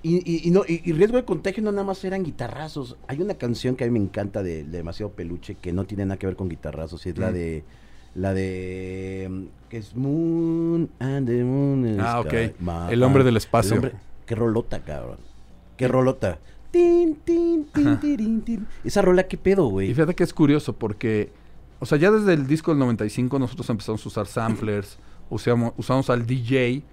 Y, 0.07 0.17
y, 0.23 0.47
y 0.47 0.51
no, 0.51 0.61
y, 0.67 0.81
y 0.85 0.91
riesgo 0.93 1.17
de 1.17 1.25
contagio 1.25 1.63
no 1.63 1.71
nada 1.71 1.83
más 1.83 2.03
eran 2.05 2.21
guitarrazos. 2.23 2.95
Hay 3.07 3.21
una 3.21 3.33
canción 3.33 3.75
que 3.75 3.85
a 3.85 3.87
mí 3.87 3.93
me 3.97 4.05
encanta 4.05 4.43
de, 4.43 4.63
de 4.63 4.77
demasiado 4.77 5.11
peluche 5.13 5.55
que 5.55 5.73
no 5.73 5.85
tiene 5.85 6.05
nada 6.05 6.17
que 6.19 6.27
ver 6.27 6.35
con 6.35 6.47
guitarrazos. 6.47 7.03
Y 7.05 7.09
es 7.09 7.17
la 7.17 7.31
Mm. 7.31 7.33
de 7.33 7.63
la 8.13 8.33
de 8.33 9.47
que 9.69 9.77
es 9.77 9.95
Moon 9.95 10.89
and 10.99 11.27
the 11.27 11.43
Moon 11.43 11.97
Ah, 11.99 12.21
Sky. 12.23 12.37
ok. 12.51 12.61
Ma- 12.61 12.87
El 12.91 13.01
hombre 13.03 13.23
del 13.23 13.35
espacio. 13.37 13.71
el 13.73 13.77
hombre- 13.79 13.95
qué 14.27 14.35
rolota, 14.35 14.79
cabrón. 14.83 15.17
Qué 15.75 15.87
rolota. 15.87 16.37
Tin, 16.71 17.15
tin, 17.25 17.65
tin, 17.73 18.41
tin. 18.41 18.67
Esa 18.83 19.01
rola, 19.01 19.23
qué 19.27 19.37
pedo, 19.37 19.67
Y 19.67 19.71
güey. 19.71 19.87
fíjate 19.93 20.13
que 20.13 20.23
es 20.23 20.33
curioso 20.33 20.73
porque, 20.73 21.31
o 21.79 21.85
sea, 21.85 21.97
ya 21.97 22.11
desde 22.11 22.33
el 22.33 22.45
disco 22.47 22.71
del 22.71 22.79
95 22.79 23.39
nosotros 23.39 23.69
empezamos 23.69 24.05
a 24.05 24.09
usar 24.09 24.27
samplers, 24.27 24.97
usamos, 25.29 25.73
usamos 25.77 26.09
al 26.09 26.25
DJ, 26.27 26.83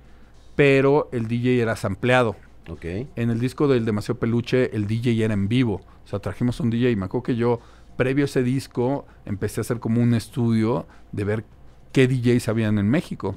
pero 0.57 1.09
el 1.13 1.29
DJ 1.29 1.61
era 1.61 1.77
sampleado. 1.77 2.37
En 3.17 3.31
el 3.31 3.41
disco 3.41 3.69
del 3.69 3.85
Demasiado 3.85 4.19
Peluche, 4.19 4.75
el 4.75 4.87
DJ 4.87 5.25
era 5.25 5.35
en 5.35 5.49
vivo. 5.49 5.81
O 6.05 6.09
sea, 6.09 6.19
trajimos 6.19 6.61
un 6.61 6.71
DJ. 6.71 6.91
Y 6.91 6.97
me 6.97 7.07
acuerdo 7.07 7.25
que 7.25 7.37
yo, 7.37 7.61
previo 7.97 8.25
a 8.25 8.27
ese 8.27 8.43
disco, 8.43 9.07
empecé 9.25 9.61
a 9.61 9.63
hacer 9.63 9.81
como 9.81 10.01
un 10.03 10.15
estudio 10.15 10.87
de 11.13 11.25
ver 11.25 11.45
qué 11.93 12.09
DJs 12.09 12.49
habían 12.49 12.79
en 12.79 12.89
México. 12.89 13.35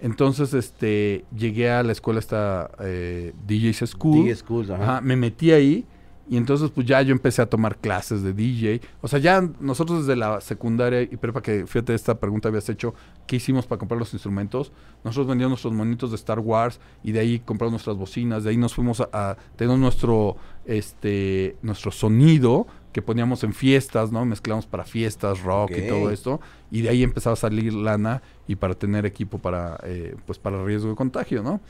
Entonces, 0.00 0.54
este, 0.54 1.24
llegué 1.36 1.70
a 1.70 1.82
la 1.82 1.92
escuela 1.92 2.20
esta 2.20 2.70
eh, 2.80 3.32
DJs 3.46 3.90
School. 3.90 4.24
DJ 4.24 4.36
Schools, 4.36 4.70
ajá. 4.70 4.82
Ajá, 4.82 5.00
me 5.00 5.16
metí 5.16 5.50
ahí 5.52 5.86
y 6.28 6.36
entonces 6.36 6.70
pues 6.70 6.86
ya 6.86 7.00
yo 7.02 7.12
empecé 7.12 7.42
a 7.42 7.46
tomar 7.46 7.78
clases 7.78 8.22
de 8.22 8.32
DJ. 8.32 8.80
O 9.00 9.08
sea, 9.08 9.18
ya 9.18 9.48
nosotros 9.60 10.06
desde 10.06 10.16
la 10.16 10.40
secundaria 10.40 11.02
y 11.02 11.16
prepa, 11.16 11.40
que 11.42 11.66
fíjate 11.66 11.94
esta 11.94 12.18
pregunta 12.20 12.48
habías 12.48 12.68
hecho, 12.68 12.94
¿qué 13.26 13.36
hicimos 13.36 13.66
para 13.66 13.78
comprar 13.78 13.98
los 13.98 14.12
instrumentos? 14.12 14.72
Nosotros 15.04 15.28
vendíamos 15.28 15.52
nuestros 15.52 15.72
monitos 15.72 16.10
de 16.10 16.16
Star 16.16 16.40
Wars 16.40 16.80
y 17.02 17.12
de 17.12 17.20
ahí 17.20 17.38
compramos 17.40 17.72
nuestras 17.72 17.96
bocinas, 17.96 18.44
de 18.44 18.50
ahí 18.50 18.56
nos 18.56 18.74
fuimos 18.74 19.00
a, 19.00 19.08
a 19.12 19.36
tener 19.56 19.78
nuestro, 19.78 20.36
este, 20.66 21.56
nuestro 21.62 21.90
sonido, 21.90 22.66
que 22.92 23.02
poníamos 23.02 23.44
en 23.44 23.52
fiestas, 23.52 24.12
¿no? 24.12 24.24
Mezclamos 24.24 24.66
para 24.66 24.84
fiestas, 24.84 25.42
rock 25.42 25.72
y 25.76 25.88
todo 25.88 26.10
esto. 26.10 26.40
Y 26.70 26.82
de 26.82 26.88
ahí 26.88 27.02
empezaba 27.02 27.34
a 27.34 27.36
salir 27.36 27.72
lana 27.72 28.22
y 28.46 28.56
para 28.56 28.74
tener 28.74 29.06
equipo 29.06 29.38
para, 29.38 29.78
eh, 29.84 30.16
pues 30.26 30.38
para 30.38 30.64
riesgo 30.64 30.90
de 30.90 30.96
contagio, 30.96 31.42
¿no? 31.42 31.60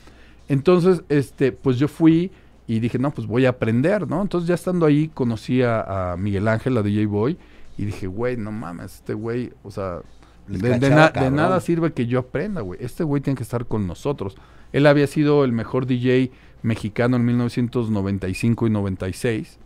Entonces, 0.47 1.03
este, 1.09 1.51
pues 1.51 1.77
yo 1.77 1.87
fui 1.87 2.31
y 2.71 2.79
dije, 2.79 2.99
no, 2.99 3.11
pues 3.11 3.25
voy 3.27 3.45
a 3.45 3.49
aprender, 3.49 4.07
¿no? 4.07 4.21
Entonces 4.21 4.47
ya 4.47 4.55
estando 4.55 4.85
ahí 4.85 5.07
conocí 5.09 5.61
a, 5.63 6.11
a 6.13 6.17
Miguel 6.17 6.47
Ángel, 6.47 6.77
a 6.77 6.83
DJ 6.83 7.05
Boy, 7.07 7.37
y 7.77 7.85
dije, 7.85 8.07
güey, 8.07 8.37
no 8.37 8.51
mames, 8.51 8.95
este 8.95 9.13
güey, 9.13 9.51
o 9.63 9.71
sea, 9.71 10.01
de, 10.47 10.57
de 10.57 10.69
escrachaba, 10.73 10.95
na- 10.95 11.07
de 11.07 11.11
cabrón. 11.13 11.35
nada 11.35 11.59
sirve 11.61 11.93
que 11.93 12.05
yo 12.05 12.19
aprenda, 12.19 12.61
güey. 12.61 12.79
Este 12.83 13.03
güey 13.03 13.21
tiene 13.21 13.37
que 13.37 13.43
estar 13.43 13.65
con 13.65 13.87
nosotros. 13.87 14.35
Él 14.71 14.85
había 14.85 15.07
sido 15.07 15.43
el 15.45 15.51
mejor 15.51 15.85
DJ 15.87 16.31
mexicano 16.61 17.15
en 17.15 17.25
1995 17.25 18.67
y 18.67 18.69
96. 18.69 19.57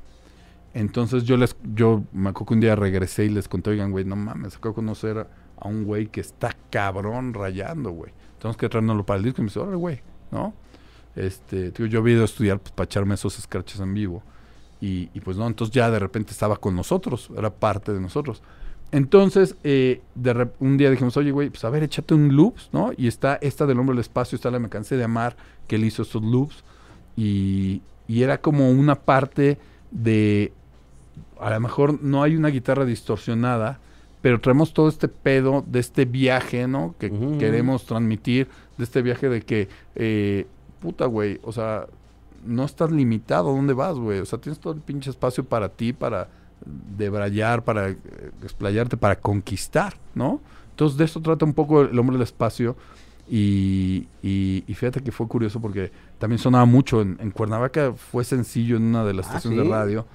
Entonces 0.73 1.23
yo 1.25 1.37
les, 1.37 1.55
yo 1.75 2.03
me 2.13 2.29
acuerdo 2.29 2.47
que 2.47 2.53
un 2.55 2.59
día 2.61 2.75
regresé 2.75 3.25
y 3.25 3.29
les 3.29 3.47
conté, 3.47 3.69
oigan, 3.71 3.91
güey, 3.91 4.05
no 4.05 4.15
mames, 4.15 4.55
acabo 4.55 4.71
de 4.73 4.75
conocer 4.75 5.27
a 5.59 5.67
un 5.67 5.83
güey 5.83 6.07
que 6.07 6.21
está 6.21 6.55
cabrón 6.71 7.33
rayando, 7.33 7.91
güey. 7.91 8.11
Tenemos 8.39 8.57
que 8.57 8.67
traernoslo 8.69 9.05
para 9.05 9.17
el 9.19 9.23
disco. 9.23 9.41
Y 9.41 9.43
me 9.43 9.47
dice, 9.49 9.59
órale, 9.59 9.75
güey, 9.77 10.01
¿no? 10.31 10.53
Este, 11.15 11.71
digo, 11.71 11.85
yo 11.85 11.99
había 11.99 12.15
ido 12.15 12.23
a 12.23 12.25
estudiar 12.25 12.59
pues, 12.59 12.71
para 12.71 12.85
echarme 12.85 13.15
esos 13.15 13.33
scratches 13.35 13.79
en 13.79 13.93
vivo. 13.93 14.23
Y, 14.81 15.09
y, 15.13 15.21
pues 15.21 15.37
no, 15.37 15.47
entonces 15.47 15.73
ya 15.73 15.89
de 15.89 15.99
repente 15.99 16.31
estaba 16.31 16.57
con 16.57 16.75
nosotros, 16.75 17.29
era 17.37 17.49
parte 17.49 17.93
de 17.93 18.01
nosotros. 18.01 18.41
Entonces, 18.91 19.55
eh, 19.63 20.01
de 20.13 20.49
un 20.59 20.77
día 20.77 20.91
dijimos, 20.91 21.17
oye, 21.17 21.31
güey, 21.31 21.49
pues 21.49 21.63
a 21.63 21.69
ver, 21.69 21.83
échate 21.83 22.13
un 22.13 22.35
loops, 22.35 22.69
¿no? 22.73 22.91
Y 22.95 23.07
está 23.07 23.39
esta 23.41 23.65
del 23.65 23.79
hombre 23.79 23.95
del 23.95 24.01
espacio, 24.01 24.35
está 24.35 24.51
la 24.51 24.59
Me 24.59 24.69
cansé 24.69 24.97
de 24.97 25.03
amar, 25.03 25.35
que 25.67 25.77
él 25.77 25.85
hizo 25.85 26.03
estos 26.03 26.21
loops. 26.21 26.63
Y, 27.15 27.81
y 28.07 28.21
era 28.23 28.39
como 28.39 28.69
una 28.69 28.95
parte 28.95 29.57
de, 29.89 30.53
a 31.39 31.49
lo 31.49 31.59
mejor 31.59 32.03
no 32.03 32.21
hay 32.21 32.35
una 32.35 32.49
guitarra 32.49 32.85
distorsionada, 32.85 33.79
pero 34.21 34.39
traemos 34.39 34.73
todo 34.73 34.89
este 34.89 35.07
pedo 35.07 35.63
de 35.67 35.79
este 35.79 36.05
viaje, 36.05 36.67
¿no? 36.67 36.95
Que 36.99 37.11
queremos 37.39 37.85
transmitir, 37.85 38.47
de 38.77 38.83
este 38.83 39.01
viaje 39.01 39.27
de 39.27 39.41
que, 39.41 39.67
eh, 39.95 40.45
puta, 40.83 41.05
güey, 41.07 41.39
o 41.43 41.51
sea, 41.51 41.87
no 42.45 42.65
estás 42.65 42.91
limitado 42.91 43.49
a 43.49 43.53
dónde 43.53 43.73
vas, 43.73 43.95
güey. 43.95 44.19
O 44.19 44.25
sea, 44.25 44.37
tienes 44.39 44.59
todo 44.59 44.73
el 44.73 44.81
pinche 44.81 45.09
espacio 45.09 45.43
para 45.45 45.69
ti, 45.69 45.93
para 45.93 46.27
debrayar, 46.97 47.63
para 47.63 47.89
eh, 47.89 47.97
explayarte, 48.43 48.97
para 48.97 49.15
conquistar, 49.19 49.93
¿no? 50.13 50.39
Entonces, 50.71 50.97
de 50.97 51.05
eso 51.05 51.21
trata 51.21 51.45
un 51.45 51.53
poco 51.53 51.81
el 51.81 51.97
hombre 51.97 52.15
del 52.17 52.23
espacio. 52.23 52.75
Y, 53.29 54.07
y- 54.21 54.63
y 54.67 54.73
fíjate 54.73 55.01
que 55.01 55.11
fue 55.13 55.27
curioso 55.29 55.61
porque 55.61 55.91
también 56.19 56.39
sonaba 56.39 56.65
mucho. 56.65 57.01
En, 57.01 57.17
en 57.21 57.31
Cuernavaca 57.31 57.93
fue 57.93 58.23
sencillo 58.25 58.75
en 58.77 58.83
una 58.83 59.05
de 59.05 59.13
las 59.13 59.25
Ah, 59.27 59.29
estaciones 59.37 59.59
¿sí? 59.59 59.65
de 59.65 59.71
radio 59.73 60.05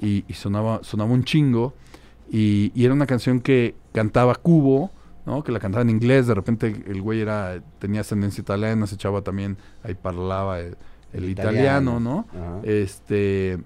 y, 0.00 0.24
y 0.28 0.34
sonaba, 0.34 0.80
sonaba 0.82 1.10
un 1.10 1.24
chingo. 1.24 1.72
Y 2.30 2.70
era 2.84 2.92
una 2.92 3.06
canción 3.06 3.40
que 3.40 3.74
cantaba 3.92 4.34
Cubo, 4.34 4.90
¿no? 5.28 5.44
Que 5.44 5.52
la 5.52 5.60
cantaba 5.60 5.82
en 5.82 5.90
inglés. 5.90 6.26
De 6.26 6.34
repente 6.34 6.82
el 6.86 7.02
güey 7.02 7.20
era, 7.20 7.60
tenía 7.78 8.00
ascendencia 8.00 8.40
italiana, 8.40 8.86
se 8.86 8.94
echaba 8.94 9.20
también, 9.22 9.58
ahí 9.84 9.94
parlaba 9.94 10.58
el, 10.60 10.74
italiano, 11.12 11.30
italiano. 11.34 12.00
¿no? 12.00 12.26
Ajá. 12.32 12.60
Este. 12.64 13.58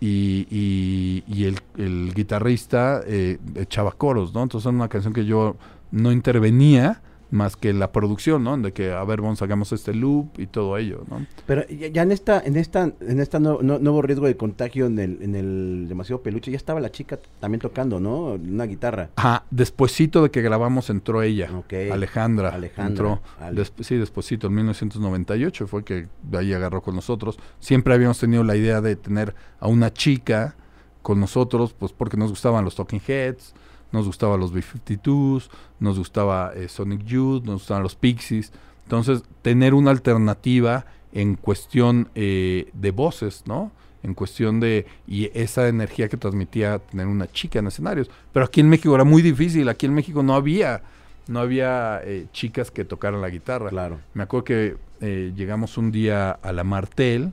Y, 0.00 0.48
y- 0.50 1.22
y 1.28 1.44
el, 1.44 1.60
el 1.76 2.12
guitarrista 2.14 3.02
eh, 3.06 3.38
echaba 3.54 3.92
coros, 3.92 4.34
¿no? 4.34 4.42
Entonces 4.42 4.66
era 4.66 4.74
una 4.74 4.88
canción 4.88 5.12
que 5.12 5.24
yo 5.24 5.56
no 5.92 6.10
intervenía 6.10 7.02
más 7.32 7.56
que 7.56 7.72
la 7.72 7.90
producción, 7.92 8.44
¿no? 8.44 8.56
De 8.58 8.72
que, 8.72 8.92
a 8.92 9.02
ver, 9.04 9.20
vamos, 9.22 9.42
hagamos 9.42 9.72
este 9.72 9.92
loop 9.94 10.38
y 10.38 10.46
todo 10.46 10.76
ello, 10.76 11.02
¿no? 11.10 11.26
Pero 11.46 11.66
ya, 11.66 12.02
en 12.02 12.12
esta, 12.12 12.38
en 12.44 12.56
esta, 12.56 12.92
en 13.00 13.18
esta 13.20 13.40
no- 13.40 13.60
no- 13.62 13.78
nuevo 13.78 14.02
riesgo 14.02 14.26
de 14.26 14.36
contagio 14.36 14.86
en 14.86 14.98
el, 14.98 15.18
en 15.22 15.34
el 15.34 15.86
demasiado 15.88 16.22
peluche, 16.22 16.50
ya 16.50 16.58
estaba 16.58 16.78
la 16.78 16.92
chica 16.92 17.18
también 17.40 17.60
tocando, 17.60 17.98
¿no? 17.98 18.34
Una 18.34 18.64
guitarra. 18.66 19.08
Ajá, 19.16 19.44
despuesito 19.50 20.22
de 20.22 20.30
que 20.30 20.42
grabamos 20.42 20.90
entró 20.90 21.22
ella, 21.22 21.50
Ok. 21.56 21.72
Alejandra, 21.90 22.50
Alejandra, 22.50 22.86
entró, 22.90 23.20
Ale. 23.40 23.60
desp- 23.62 23.82
sí, 23.82 23.96
despuesito, 23.96 24.46
en 24.48 24.54
1998 24.54 25.66
fue 25.66 25.84
que 25.84 26.08
de 26.22 26.38
ahí 26.38 26.52
agarró 26.52 26.82
con 26.82 26.94
nosotros. 26.94 27.38
Siempre 27.60 27.94
habíamos 27.94 28.18
tenido 28.18 28.44
la 28.44 28.56
idea 28.56 28.80
de 28.82 28.94
tener 28.96 29.34
a 29.58 29.68
una 29.68 29.92
chica 29.92 30.54
con 31.00 31.18
nosotros, 31.18 31.72
pues 31.76 31.92
porque 31.92 32.16
nos 32.18 32.30
gustaban 32.30 32.64
los 32.64 32.76
Talking 32.76 33.00
Heads, 33.06 33.54
nos 33.92 34.06
gustaban 34.06 34.40
los 34.40 34.52
B-52s, 34.52 35.48
nos 35.78 35.98
gustaba 35.98 36.52
eh, 36.54 36.68
Sonic 36.68 37.04
Youth, 37.04 37.44
nos 37.44 37.56
gustaban 37.56 37.82
los 37.82 37.94
Pixies. 37.94 38.52
Entonces, 38.84 39.22
tener 39.42 39.74
una 39.74 39.90
alternativa 39.90 40.86
en 41.12 41.36
cuestión 41.36 42.08
eh, 42.14 42.70
de 42.72 42.90
voces, 42.90 43.44
¿no? 43.46 43.70
En 44.02 44.14
cuestión 44.14 44.58
de... 44.58 44.86
Y 45.06 45.30
esa 45.34 45.68
energía 45.68 46.08
que 46.08 46.16
transmitía 46.16 46.78
tener 46.78 47.06
una 47.06 47.30
chica 47.30 47.60
en 47.60 47.68
escenarios. 47.68 48.10
Pero 48.32 48.46
aquí 48.46 48.60
en 48.60 48.68
México 48.68 48.94
era 48.94 49.04
muy 49.04 49.22
difícil. 49.22 49.68
Aquí 49.68 49.86
en 49.86 49.94
México 49.94 50.22
no 50.22 50.34
había... 50.34 50.82
No 51.28 51.38
había 51.38 52.00
eh, 52.02 52.26
chicas 52.32 52.72
que 52.72 52.84
tocaran 52.84 53.20
la 53.20 53.30
guitarra. 53.30 53.70
Claro. 53.70 54.00
Me 54.12 54.24
acuerdo 54.24 54.44
que 54.44 54.76
eh, 55.00 55.32
llegamos 55.36 55.78
un 55.78 55.92
día 55.92 56.32
a 56.32 56.52
la 56.52 56.64
Martel 56.64 57.32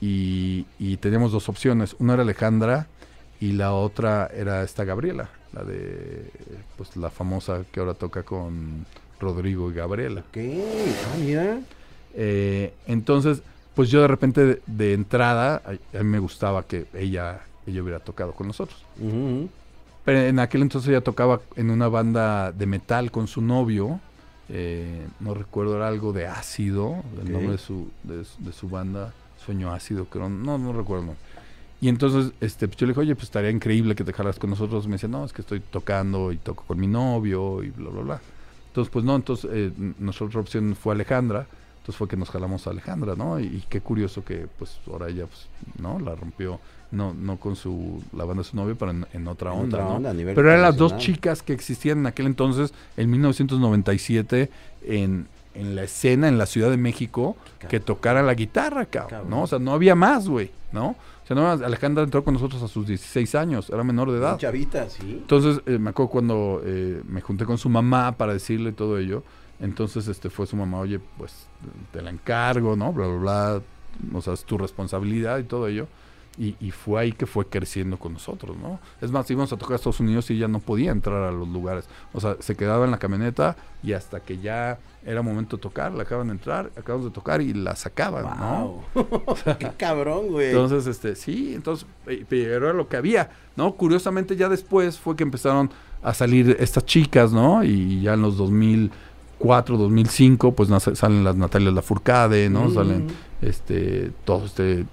y, 0.00 0.66
y 0.80 0.96
teníamos 0.96 1.30
dos 1.30 1.48
opciones. 1.48 1.94
Una 2.00 2.14
era 2.14 2.24
Alejandra 2.24 2.88
y 3.42 3.52
la 3.52 3.72
otra 3.74 4.30
era 4.32 4.62
esta 4.62 4.84
Gabriela, 4.84 5.28
la 5.52 5.64
de 5.64 6.30
pues 6.76 6.96
la 6.96 7.10
famosa 7.10 7.64
que 7.72 7.80
ahora 7.80 7.94
toca 7.94 8.22
con 8.22 8.86
Rodrigo 9.20 9.70
y 9.70 9.74
Gabriela. 9.74 10.22
¿Qué? 10.30 10.62
Ah, 11.12 11.16
mira. 11.18 11.60
Eh, 12.14 12.72
entonces, 12.86 13.42
pues 13.74 13.90
yo 13.90 14.00
de 14.02 14.06
repente 14.08 14.44
de, 14.46 14.62
de 14.66 14.92
entrada, 14.94 15.60
a, 15.66 15.70
a 15.98 16.02
mí 16.02 16.08
me 16.08 16.18
gustaba 16.20 16.62
que 16.66 16.86
ella, 16.94 17.40
ella 17.66 17.82
hubiera 17.82 17.98
tocado 17.98 18.32
con 18.32 18.46
nosotros. 18.46 18.84
Pero 20.04 20.18
en 20.20 20.38
aquel 20.38 20.62
entonces 20.62 20.88
ella 20.90 21.00
tocaba 21.00 21.40
en 21.56 21.70
una 21.70 21.88
banda 21.88 22.52
de 22.52 22.66
metal 22.66 23.10
con 23.10 23.26
su 23.26 23.40
novio. 23.42 23.98
eh, 24.48 25.06
no 25.20 25.34
recuerdo, 25.34 25.76
era 25.76 25.88
algo 25.88 26.12
de 26.12 26.26
ácido, 26.26 27.02
el 27.16 27.22
Ok. 27.26 27.28
nombre 27.30 27.52
de 27.52 27.58
su, 27.58 27.88
de, 28.04 28.24
su- 28.24 28.44
de 28.44 28.52
su 28.52 28.68
banda, 28.68 29.12
Sueño 29.44 29.72
Ácido, 29.72 30.04
creo, 30.04 30.28
no, 30.28 30.58
no 30.58 30.72
recuerdo. 30.72 31.14
Y 31.82 31.88
entonces 31.88 32.32
este, 32.40 32.68
pues 32.68 32.76
yo 32.78 32.86
le 32.86 32.92
dije, 32.92 33.00
oye, 33.00 33.14
pues 33.16 33.24
estaría 33.24 33.50
increíble 33.50 33.96
que 33.96 34.04
te 34.04 34.12
jalas 34.12 34.38
con 34.38 34.50
nosotros. 34.50 34.86
Me 34.86 34.92
decía, 34.92 35.08
no, 35.08 35.24
es 35.24 35.32
que 35.32 35.42
estoy 35.42 35.58
tocando 35.58 36.30
y 36.30 36.36
toco 36.36 36.62
con 36.64 36.78
mi 36.78 36.86
novio 36.86 37.60
y 37.64 37.70
bla, 37.70 37.90
bla, 37.90 38.02
bla. 38.02 38.20
Entonces, 38.68 38.88
pues 38.92 39.04
no, 39.04 39.16
entonces 39.16 39.50
eh, 39.52 39.72
nuestra 39.98 40.26
otra 40.28 40.38
opción 40.38 40.76
fue 40.76 40.94
Alejandra. 40.94 41.44
Entonces 41.78 41.96
fue 41.96 42.06
que 42.06 42.16
nos 42.16 42.30
jalamos 42.30 42.68
a 42.68 42.70
Alejandra, 42.70 43.16
¿no? 43.16 43.40
Y, 43.40 43.46
y 43.46 43.64
qué 43.68 43.80
curioso 43.80 44.24
que, 44.24 44.46
pues, 44.56 44.78
ahora 44.86 45.08
ella, 45.08 45.26
pues, 45.26 45.48
¿no? 45.80 45.98
La 45.98 46.14
rompió, 46.14 46.60
no 46.92 47.14
no 47.14 47.38
con 47.38 47.56
su, 47.56 48.00
la 48.16 48.24
banda 48.24 48.44
de 48.44 48.48
su 48.48 48.54
novio, 48.54 48.76
pero 48.78 48.92
en, 48.92 49.04
en 49.12 49.26
otra 49.26 49.52
En 49.52 49.62
onda, 49.62 49.78
otra 49.78 49.88
¿no? 49.88 49.96
onda, 49.96 50.10
a 50.10 50.14
nivel 50.14 50.36
Pero 50.36 50.50
eran 50.50 50.62
las 50.62 50.76
dos 50.76 50.96
chicas 50.98 51.42
que 51.42 51.52
existían 51.52 51.98
en 51.98 52.06
aquel 52.06 52.26
entonces, 52.26 52.72
en 52.96 53.10
1997, 53.10 54.50
en, 54.84 55.26
en 55.56 55.74
la 55.74 55.82
escena 55.82 56.28
en 56.28 56.38
la 56.38 56.46
Ciudad 56.46 56.70
de 56.70 56.76
México, 56.76 57.36
que 57.68 57.80
tocaran 57.80 58.24
la 58.24 58.34
guitarra, 58.34 58.86
cabrón, 58.86 59.10
Cabrón. 59.10 59.30
¿no? 59.30 59.42
O 59.42 59.46
sea, 59.48 59.58
no 59.58 59.72
había 59.72 59.96
más, 59.96 60.28
güey, 60.28 60.52
¿no? 60.70 60.94
Sea, 61.34 61.66
Alejandra 61.66 62.04
entró 62.04 62.24
con 62.24 62.34
nosotros 62.34 62.62
a 62.62 62.68
sus 62.68 62.86
16 62.86 63.34
años, 63.34 63.70
era 63.70 63.84
menor 63.84 64.10
de 64.10 64.18
edad. 64.18 64.38
Chavita, 64.38 64.88
sí. 64.88 65.18
Entonces, 65.20 65.60
eh, 65.66 65.78
me 65.78 65.90
acuerdo 65.90 66.10
cuando 66.10 66.62
eh, 66.64 67.02
me 67.06 67.20
junté 67.20 67.44
con 67.44 67.58
su 67.58 67.68
mamá 67.68 68.12
para 68.12 68.32
decirle 68.32 68.72
todo 68.72 68.98
ello. 68.98 69.22
Entonces, 69.60 70.08
este 70.08 70.28
fue 70.30 70.46
su 70.46 70.56
mamá, 70.56 70.80
oye, 70.80 71.00
pues 71.18 71.46
te 71.92 72.02
la 72.02 72.10
encargo, 72.10 72.74
¿no? 72.76 72.92
Bla, 72.92 73.06
bla, 73.06 73.18
bla. 73.18 73.62
O 74.14 74.20
sea, 74.20 74.32
es 74.32 74.44
tu 74.44 74.58
responsabilidad 74.58 75.38
y 75.38 75.44
todo 75.44 75.68
ello. 75.68 75.86
Y, 76.38 76.56
y 76.60 76.70
fue 76.70 77.02
ahí 77.02 77.12
que 77.12 77.26
fue 77.26 77.46
creciendo 77.46 77.98
con 77.98 78.14
nosotros, 78.14 78.56
¿no? 78.56 78.80
Es 79.00 79.10
más, 79.10 79.30
íbamos 79.30 79.52
a 79.52 79.56
tocar 79.56 79.74
a 79.74 79.76
Estados 79.76 80.00
Unidos 80.00 80.30
y 80.30 80.34
ella 80.34 80.48
no 80.48 80.60
podía 80.60 80.90
entrar 80.90 81.22
a 81.22 81.30
los 81.30 81.46
lugares. 81.46 81.86
O 82.12 82.20
sea, 82.20 82.36
se 82.40 82.56
quedaba 82.56 82.86
en 82.86 82.90
la 82.90 82.98
camioneta 82.98 83.56
y 83.82 83.92
hasta 83.92 84.20
que 84.20 84.38
ya 84.38 84.78
era 85.04 85.20
momento 85.20 85.56
de 85.56 85.62
tocar, 85.62 85.92
la 85.92 86.04
acaban 86.04 86.28
de 86.28 86.34
entrar, 86.34 86.70
acabamos 86.76 87.06
de 87.06 87.12
tocar 87.12 87.42
y 87.42 87.52
la 87.52 87.76
sacaban, 87.76 88.24
¿no? 88.38 88.82
Wow. 88.94 89.36
Qué 89.58 89.70
cabrón, 89.76 90.28
güey. 90.28 90.48
Entonces, 90.48 90.86
este, 90.86 91.16
sí, 91.16 91.54
entonces, 91.54 91.86
eh, 92.06 92.24
pero 92.28 92.68
era 92.68 92.72
lo 92.72 92.88
que 92.88 92.96
había, 92.96 93.30
¿no? 93.56 93.74
Curiosamente 93.74 94.36
ya 94.36 94.48
después 94.48 94.98
fue 94.98 95.16
que 95.16 95.24
empezaron 95.24 95.70
a 96.02 96.14
salir 96.14 96.56
estas 96.58 96.84
chicas, 96.84 97.32
¿no? 97.32 97.62
Y 97.64 98.00
ya 98.02 98.14
en 98.14 98.22
los 98.22 98.36
2004, 99.42 99.76
2005, 99.76 100.52
pues 100.54 100.68
nace- 100.68 100.94
salen 100.96 101.24
las 101.24 101.36
Natalia 101.36 101.70
Lafourcade, 101.70 102.48
¿no? 102.48 102.64
Mm. 102.68 102.74
Salen, 102.74 103.06
este, 103.42 104.10
todo 104.24 104.46
este 104.46 104.86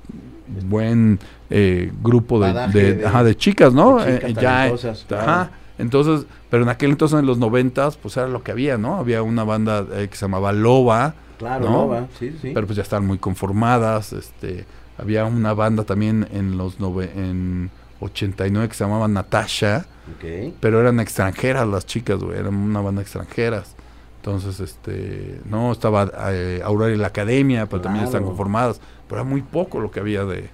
buen 0.68 1.20
eh, 1.50 1.92
grupo 2.02 2.40
de, 2.40 2.54
de, 2.74 2.94
de- 2.96 3.06
ajá, 3.06 3.24
de 3.24 3.36
chicas, 3.36 3.74
¿no? 3.74 4.00
chicas 4.00 4.24
Eh, 4.24 4.34
ya, 4.34 4.42
talentosas, 4.42 5.06
ajá. 5.12 5.52
Entonces, 5.78 6.26
pero 6.50 6.64
en 6.64 6.70
aquel 6.70 6.90
entonces, 6.92 7.20
en 7.20 7.26
los 7.26 7.38
noventas, 7.38 7.96
pues 7.98 8.18
era 8.18 8.28
lo 8.28 8.44
que 8.44 8.52
había, 8.52 8.78
¿no? 8.78 8.98
Había 8.98 9.22
una 9.24 9.44
banda 9.44 9.86
eh, 9.94 10.08
que 10.10 10.18
se 10.18 10.26
llamaba 10.26 10.52
Loba, 10.52 11.14
Claro, 11.38 11.70
¿no? 11.70 12.08
Sí, 12.20 12.36
sí. 12.42 12.52
pero 12.54 12.68
pues 12.68 12.76
ya 12.76 12.84
estaban 12.84 13.08
muy 13.08 13.18
conformadas. 13.18 14.12
Este, 14.12 14.66
había 14.98 15.24
una 15.26 15.54
banda 15.54 15.86
también 15.86 16.28
en 16.34 16.58
los 16.58 16.80
nove- 16.80 17.12
en 17.16 17.70
89 18.02 18.68
que 18.68 18.74
se 18.76 18.84
llamaba 18.84 19.08
Natasha, 19.08 19.86
Ok. 20.18 20.54
pero 20.60 20.82
eran 20.82 21.00
extranjeras 21.00 21.66
las 21.68 21.86
chicas, 21.86 22.20
güey, 22.20 22.38
eran 22.40 22.56
una 22.56 22.82
banda 22.82 23.02
extranjeras. 23.02 23.76
Entonces, 24.20 24.60
este, 24.60 25.40
no, 25.46 25.72
estaba 25.72 26.12
eh, 26.32 26.62
Aurora 26.64 26.94
y 26.94 26.98
la 26.98 27.08
Academia, 27.08 27.66
pero 27.68 27.82
también 27.82 28.04
están 28.06 28.24
conformadas, 28.30 28.82
pero 29.08 29.22
era 29.22 29.30
muy 29.30 29.42
poco 29.42 29.80
lo 29.80 29.92
que 29.92 30.02
había 30.02 30.26
de, 30.26 30.50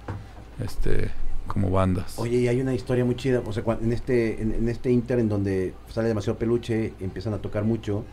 este, 0.64 1.10
como 1.48 1.70
bandas. 1.70 2.16
Oye, 2.18 2.38
y 2.38 2.48
hay 2.48 2.60
una 2.60 2.74
historia 2.74 3.04
muy 3.04 3.16
chida, 3.16 3.42
o 3.44 3.52
sea, 3.52 3.64
en 3.80 3.92
este, 3.92 4.40
en, 4.40 4.52
en 4.54 4.68
este 4.68 4.90
inter 4.92 5.18
en 5.18 5.28
donde 5.28 5.74
sale 5.92 6.06
demasiado 6.08 6.38
peluche, 6.38 6.92
empiezan 7.00 7.34
a 7.34 7.38
tocar 7.38 7.64
mucho, 7.64 8.04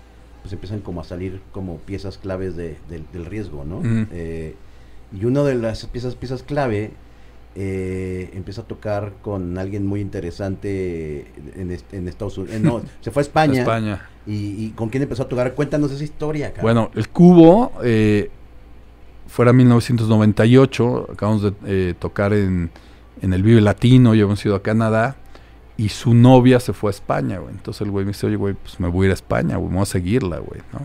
pues 0.41 0.51
empiezan 0.54 0.80
como 0.82 1.01
a 1.01 1.04
salir 1.04 1.39
como 1.51 1.78
piezas 1.78 2.18
claves 2.18 2.56
de- 2.56 2.78
del- 2.89 3.06
del 3.14 3.26
riesgo, 3.28 3.64
¿no? 3.64 3.82
Eh, 4.12 4.56
y 5.16 5.26
una 5.26 5.43
de 5.43 5.54
las 5.56 5.86
piezas, 5.86 6.16
piezas 6.16 6.41
clave 6.41 6.91
eh, 7.56 8.32
empieza 8.34 8.62
a 8.62 8.66
tocar 8.66 9.14
con 9.22 9.58
alguien 9.58 9.86
muy 9.86 10.01
interesante 10.01 11.28
en, 11.56 11.72
est- 11.72 11.93
en 11.93 12.08
Estados 12.08 12.38
Unidos. 12.38 12.62
no, 12.62 12.82
se 13.01 13.12
fue 13.12 13.22
a 13.22 13.26
España. 13.26 13.62
España. 13.62 14.08
Y, 14.26 14.66
y 14.66 14.70
con 14.76 14.89
quién 14.89 15.04
empezó 15.04 15.24
a 15.24 15.28
tocar? 15.30 15.54
Cuéntanos 15.54 15.91
esa 15.91 16.04
historia, 16.04 16.54
cabrón. 16.54 16.64
Bueno, 16.64 16.91
el 16.95 17.10
cubo 17.10 17.74
eh, 17.84 18.30
fuera 19.28 19.54
1998, 19.54 21.08
acabamos 21.14 21.41
de 21.43 21.54
eh, 21.66 21.93
tocar 21.97 22.34
en, 22.34 22.72
en 23.22 23.34
el 23.34 23.43
Vive 23.43 23.62
Latino, 23.62 24.16
ya 24.16 24.24
hemos 24.24 24.43
ido 24.45 24.56
a 24.56 24.62
Canadá, 24.64 25.16
y 25.78 25.89
su 25.89 26.14
novia 26.14 26.60
se 26.60 26.74
fue 26.74 26.89
a 26.89 26.91
España, 26.91 27.39
güey. 27.39 27.54
Entonces 27.54 27.82
el 27.82 27.91
güey 27.91 28.06
me 28.06 28.12
dice, 28.12 28.28
oye, 28.28 28.36
güey, 28.36 28.54
pues 28.54 28.80
me 28.80 28.88
voy 28.88 29.06
a 29.06 29.08
ir 29.08 29.12
a 29.12 29.16
España, 29.16 29.58
güey, 29.58 29.70
vamos 29.72 29.89
a 29.89 29.91
seguirla, 29.93 30.38
güey, 30.39 30.62
¿no? 30.72 30.80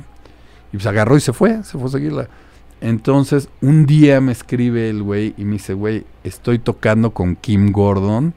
Y 0.72 0.76
pues 0.76 0.86
agarró 0.86 1.16
y 1.16 1.20
se 1.20 1.32
fue, 1.32 1.62
se 1.64 1.78
fue 1.78 1.84
a 1.86 1.90
seguirla. 1.92 2.28
Entonces, 2.80 3.48
un 3.60 3.86
día 3.86 4.20
me 4.20 4.32
escribe 4.32 4.88
el 4.88 5.02
güey 5.02 5.34
y 5.36 5.44
me 5.44 5.54
dice, 5.54 5.74
güey, 5.74 6.04
estoy 6.22 6.58
tocando 6.58 7.10
con 7.12 7.34
Kim 7.36 7.72
Gordon 7.72 8.34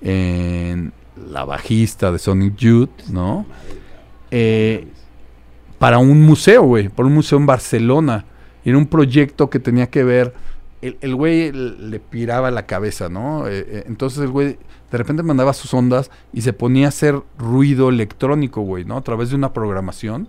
en 0.00 0.92
la 1.28 1.44
bajista 1.44 2.10
de 2.10 2.18
Sonic 2.18 2.56
Youth, 2.56 3.08
¿no? 3.10 3.46
Eh, 4.30 4.88
para 5.78 5.98
un 5.98 6.22
museo, 6.22 6.62
güey, 6.62 6.88
para 6.88 7.06
un 7.06 7.14
museo 7.14 7.38
en 7.38 7.46
Barcelona. 7.46 8.24
Era 8.64 8.78
un 8.78 8.86
proyecto 8.86 9.50
que 9.50 9.58
tenía 9.58 9.90
que 9.90 10.04
ver. 10.04 10.32
El, 10.80 11.14
güey 11.14 11.52
le 11.52 12.00
piraba 12.00 12.50
la 12.50 12.66
cabeza, 12.66 13.08
¿no? 13.08 13.46
Eh, 13.46 13.64
eh, 13.66 13.84
entonces 13.86 14.20
el 14.20 14.30
güey 14.30 14.58
de 14.90 14.98
repente 14.98 15.22
mandaba 15.22 15.52
sus 15.52 15.72
ondas 15.72 16.10
y 16.32 16.42
se 16.42 16.52
ponía 16.52 16.86
a 16.86 16.88
hacer 16.88 17.20
ruido 17.38 17.88
electrónico, 17.88 18.62
güey, 18.62 18.84
¿no? 18.84 18.96
A 18.96 19.02
través 19.02 19.30
de 19.30 19.36
una 19.36 19.52
programación. 19.52 20.28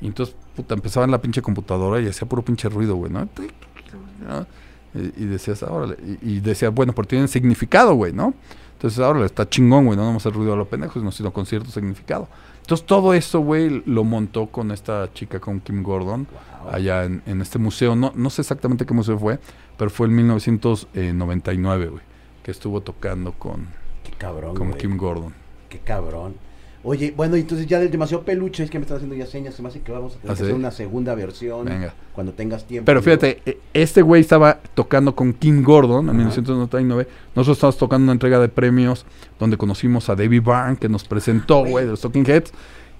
Y 0.00 0.06
entonces, 0.06 0.36
puta, 0.62 0.74
empezaba 0.74 1.04
en 1.04 1.10
la 1.12 1.20
pinche 1.22 1.40
computadora 1.40 2.00
y 2.00 2.08
hacía 2.08 2.28
puro 2.28 2.42
pinche 2.42 2.68
ruido, 2.68 2.96
güey, 2.96 3.12
¿no? 3.12 3.20
¿no? 3.20 4.46
Y, 4.94 5.22
y 5.22 5.26
decías, 5.26 5.62
órale. 5.62 5.96
Y, 6.22 6.36
y 6.36 6.40
decía, 6.40 6.70
bueno, 6.70 6.92
pero 6.94 7.06
tienen 7.06 7.28
significado, 7.28 7.94
güey, 7.94 8.12
¿no? 8.12 8.34
Entonces, 8.72 8.98
ahora 9.00 9.24
está 9.24 9.48
chingón, 9.48 9.86
güey, 9.86 9.96
no 9.96 10.04
vamos 10.04 10.24
a 10.24 10.28
hacer 10.28 10.36
ruido 10.38 10.52
a 10.52 10.56
los 10.56 10.68
pendejos, 10.68 11.14
sino 11.14 11.32
con 11.32 11.46
cierto 11.46 11.70
significado. 11.70 12.28
Entonces, 12.60 12.86
todo 12.86 13.14
eso, 13.14 13.40
güey, 13.40 13.82
lo 13.86 14.04
montó 14.04 14.46
con 14.46 14.70
esta 14.72 15.08
chica, 15.14 15.38
con 15.40 15.60
Kim 15.60 15.82
Gordon, 15.82 16.26
Wow. 16.64 16.74
allá 16.74 17.04
en, 17.04 17.22
en 17.26 17.40
este 17.40 17.58
museo. 17.58 17.94
No, 17.94 18.12
no 18.16 18.30
sé 18.30 18.42
exactamente 18.42 18.84
qué 18.84 18.92
museo 18.94 19.16
fue, 19.18 19.38
pero 19.76 19.90
fue 19.90 20.08
en 20.08 20.16
1999, 20.16 21.86
güey, 21.88 22.02
que 22.42 22.50
estuvo 22.50 22.80
tocando 22.80 23.32
con, 23.32 23.66
Qué 24.04 24.10
cabrón. 24.18 24.56
con. 24.56 24.72
Kim 24.74 24.96
Gordon. 24.96 25.34
Qué 25.68 25.78
cabrón. 25.78 26.34
Oye, 26.84 27.12
bueno, 27.16 27.34
entonces 27.34 27.66
ya 27.66 27.80
del 27.80 27.90
demasiado 27.90 28.24
peluche, 28.24 28.62
es 28.62 28.70
que 28.70 28.78
me 28.78 28.84
están 28.84 28.98
haciendo 28.98 29.16
ya 29.16 29.26
señas, 29.26 29.54
se 29.54 29.62
me 29.62 29.68
hace 29.68 29.80
que 29.80 29.90
vamos 29.90 30.14
a 30.14 30.18
tener 30.18 30.32
¿Ah, 30.32 30.36
que 30.36 30.42
hacer 30.44 30.54
una 30.54 30.70
segunda 30.70 31.14
versión 31.16 31.64
Venga. 31.64 31.92
cuando 32.12 32.32
tengas 32.32 32.66
tiempo. 32.66 32.86
Pero 32.86 33.02
fíjate, 33.02 33.42
eh, 33.46 33.58
este 33.74 34.00
güey 34.00 34.20
estaba 34.20 34.60
tocando 34.74 35.14
con 35.16 35.32
Kim 35.32 35.64
Gordon 35.64 36.04
en 36.04 36.10
Ajá. 36.10 36.18
1999. 36.18 37.08
Nosotros 37.34 37.56
estábamos 37.56 37.78
tocando 37.78 38.04
una 38.04 38.12
entrega 38.12 38.38
de 38.38 38.48
premios 38.48 39.06
donde 39.40 39.56
conocimos 39.56 40.08
a 40.08 40.14
David 40.14 40.42
Byrne, 40.42 40.76
que 40.76 40.88
nos 40.88 41.04
presentó, 41.04 41.64
güey, 41.64 41.84
de 41.84 41.90
los 41.90 42.00
Talking 42.00 42.24
Heads. 42.24 42.52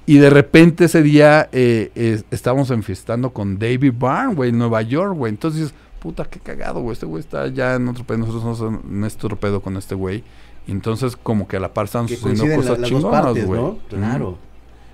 Y 0.06 0.18
de 0.18 0.30
repente 0.30 0.86
ese 0.86 1.02
día 1.02 1.48
eh, 1.52 1.92
eh, 1.94 2.22
estábamos 2.30 2.70
enfiestando 2.70 3.30
con 3.30 3.58
David 3.58 3.92
Byrne, 3.96 4.34
güey, 4.34 4.50
en 4.50 4.58
Nueva 4.58 4.82
York, 4.82 5.14
güey. 5.14 5.30
Entonces, 5.30 5.72
puta, 6.00 6.24
qué 6.24 6.40
cagado, 6.40 6.80
güey. 6.80 6.94
Este 6.94 7.06
güey 7.06 7.20
está 7.20 7.46
ya 7.48 7.74
en 7.74 7.86
otro 7.86 8.04
pedo. 8.04 8.18
Nosotros 8.18 8.58
estamos 8.58 8.82
en 8.90 9.04
este 9.04 9.28
pedo 9.36 9.60
con 9.60 9.76
este 9.76 9.94
güey. 9.94 10.24
Y 10.68 10.70
entonces, 10.70 11.16
como 11.16 11.48
que 11.48 11.56
a 11.56 11.60
la 11.60 11.74
par 11.74 11.86
están 11.86 12.06
que 12.06 12.14
sucediendo 12.16 12.46
la- 12.46 12.56
cosas 12.56 12.78
las 12.78 12.90
dos 12.90 13.00
chingonas, 13.00 13.44
güey. 13.46 13.60
Claro. 13.88 14.38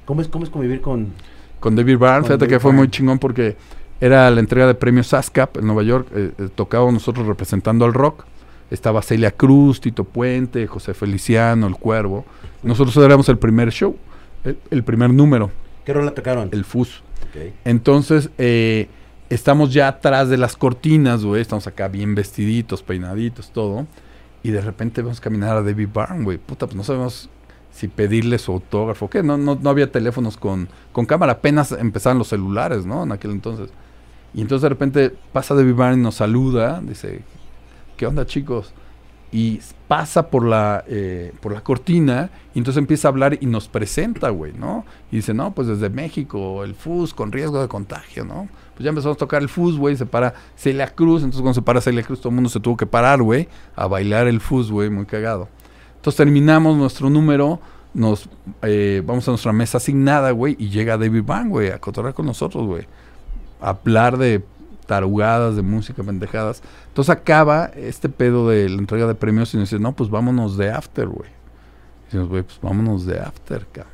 ¿Cómo 0.07 0.23
es, 0.23 0.29
¿Cómo 0.29 0.45
es 0.45 0.51
convivir 0.51 0.81
con...? 0.81 1.09
Con 1.61 1.77
David 1.77 1.99
Byrne, 1.99 2.15
Con 2.15 2.25
fíjate 2.25 2.39
David 2.45 2.53
que 2.55 2.61
fue 2.61 2.73
muy 2.73 2.89
chingón 2.89 3.19
porque 3.19 3.57
era 4.01 4.31
la 4.31 4.41
entrega 4.41 4.67
de 4.67 4.75
premios 4.75 5.13
ASCAP 5.13 5.57
en 5.59 5.67
Nueva 5.67 5.83
York. 5.83 6.09
eh, 6.15 6.31
eh, 6.39 6.49
tocábamos 6.55 6.95
nosotros 6.95 7.27
representando 7.27 7.85
al 7.85 7.93
rock. 7.93 8.25
Estaba 8.71 9.03
Celia 9.03 9.31
Cruz, 9.31 9.81
Tito 9.81 10.05
Puente, 10.05 10.67
José 10.67 10.95
Feliciano, 10.95 11.67
El 11.67 11.77
Cuervo. 11.77 12.25
Nosotros 12.63 12.97
éramos 12.99 13.29
el 13.29 13.39
primer 13.39 13.71
show, 13.71 13.97
el, 14.45 14.59
el 14.71 14.83
primer 14.85 15.11
número, 15.11 15.51
¿Qué 15.85 15.93
rola 15.93 16.13
tocaron? 16.15 16.49
el 16.53 16.65
FUS. 16.65 17.03
Ok. 17.31 17.53
Entonces, 17.65 18.31
eh, 18.39 18.89
estamos 19.29 19.73
ya 19.73 19.89
atrás 19.89 20.29
de 20.29 20.37
las 20.39 20.57
cortinas, 20.57 21.25
güey. 21.25 21.43
Estamos 21.43 21.67
acá 21.67 21.89
bien 21.89 22.15
vestiditos, 22.15 22.83
peinaditos, 22.83 23.51
todo. 23.51 23.87
Y 24.45 24.51
de 24.51 24.61
repente 24.61 25.01
vemos 25.01 25.21
caminar 25.21 25.57
a 25.57 25.63
David 25.63 25.89
Byrne, 25.93 26.23
güey. 26.23 26.37
Puta, 26.37 26.67
pues 26.67 26.77
no 26.77 26.85
sabemos 26.85 27.31
si 27.73 27.89
pedirle 27.89 28.39
su 28.39 28.53
autógrafo. 28.53 29.09
¿Qué? 29.09 29.23
No, 29.23 29.39
no, 29.39 29.59
no 29.61 29.71
había 29.71 29.91
teléfonos 29.91 30.37
con, 30.37 30.69
con 30.93 31.07
cámara. 31.07 31.33
Apenas 31.33 31.73
empezaban 31.73 32.19
los 32.19 32.29
celulares, 32.29 32.85
¿no? 32.85 33.05
En 33.05 33.13
aquel 33.13 33.31
entonces. 33.31 33.71
Y 34.35 34.43
entonces 34.43 34.63
de 34.63 34.69
repente 34.69 35.15
pasa 35.33 35.55
David 35.55 35.73
Byrne 35.73 35.95
y 35.95 36.03
nos 36.03 36.17
saluda. 36.17 36.83
Dice, 36.83 37.23
¿qué 37.97 38.07
onda, 38.07 38.27
chicos? 38.27 38.75
Y 39.33 39.61
pasa 39.89 40.29
por 40.29 40.45
la, 40.45 40.85
eh, 40.89 41.33
por 41.41 41.53
la 41.53 41.63
cortina 41.63 42.29
y 42.55 42.59
entonces 42.59 42.79
empieza 42.79 43.09
a 43.09 43.13
hablar 43.13 43.39
y 43.41 43.47
nos 43.47 43.69
presenta, 43.69 44.29
güey, 44.29 44.53
¿no? 44.53 44.85
Y 45.11 45.17
dice, 45.17 45.33
no, 45.33 45.55
pues 45.55 45.69
desde 45.69 45.89
México, 45.89 46.65
el 46.65 46.75
FUS 46.75 47.15
con 47.15 47.33
riesgo 47.33 47.63
de 47.63 47.69
contagio, 47.69 48.27
¿no? 48.27 48.49
Pues 48.75 48.85
ya 48.85 48.91
empezamos 48.91 49.17
a 49.17 49.19
tocar 49.19 49.43
el 49.43 49.49
FUS, 49.49 49.79
güey, 49.79 49.97
se 49.97 50.05
para 50.05 50.35
Celia 50.57 50.89
Cruz, 50.89 51.23
entonces 51.23 51.43
cuando 51.43 51.55
se 51.55 51.63
para 51.63 51.81
Celia 51.81 52.03
Cruz 52.03 52.21
todo 52.21 52.31
el 52.31 52.35
mundo 52.35 52.51
se 52.51 52.61
tuvo 52.61 52.77
que 52.77 52.87
parar, 52.87 53.23
güey, 53.23 53.49
a 53.77 53.87
bailar 53.87 54.27
el 54.27 54.41
FUS, 54.41 54.71
güey, 54.71 54.91
muy 54.91 55.07
cagado. 55.07 55.49
Entonces 55.97 56.17
terminamos 56.17 56.77
nuestro 56.77 57.09
número, 57.09 57.61
nos 57.95 58.29
eh, 58.63 59.03
vamos 59.07 59.27
a 59.29 59.31
nuestra 59.31 59.53
mesa 59.53 59.79
asignada, 59.79 60.33
güey, 60.33 60.57
y 60.59 60.69
llega 60.69 60.99
David 60.99 61.23
Bang, 61.25 61.49
güey, 61.49 61.71
a 61.71 61.79
cotorrear 61.79 62.15
con 62.15 62.27
nosotros, 62.27 62.67
güey. 62.67 62.87
A 63.61 63.71
hablar 63.71 64.19
de 64.19 64.45
tarugadas, 64.87 65.57
de 65.57 65.63
música, 65.63 66.03
pendejadas. 66.03 66.63
Entonces 66.89 67.11
acaba 67.11 67.71
este 67.77 68.09
pedo 68.09 68.49
de 68.49 68.69
la 68.69 68.79
entrega 68.79 69.07
de 69.07 69.15
premios 69.15 69.55
y 69.55 69.57
nos 69.57 69.71
dice, 69.71 69.81
no, 69.81 69.93
pues 69.93 70.11
vámonos 70.11 70.57
de 70.57 70.71
after, 70.71 71.07
güey. 71.07 71.31
Decimos, 72.07 72.29
güey, 72.29 72.43
pues 72.43 72.59
vámonos 72.61 73.07
de 73.07 73.21
after, 73.21 73.67
cabrón. 73.73 73.94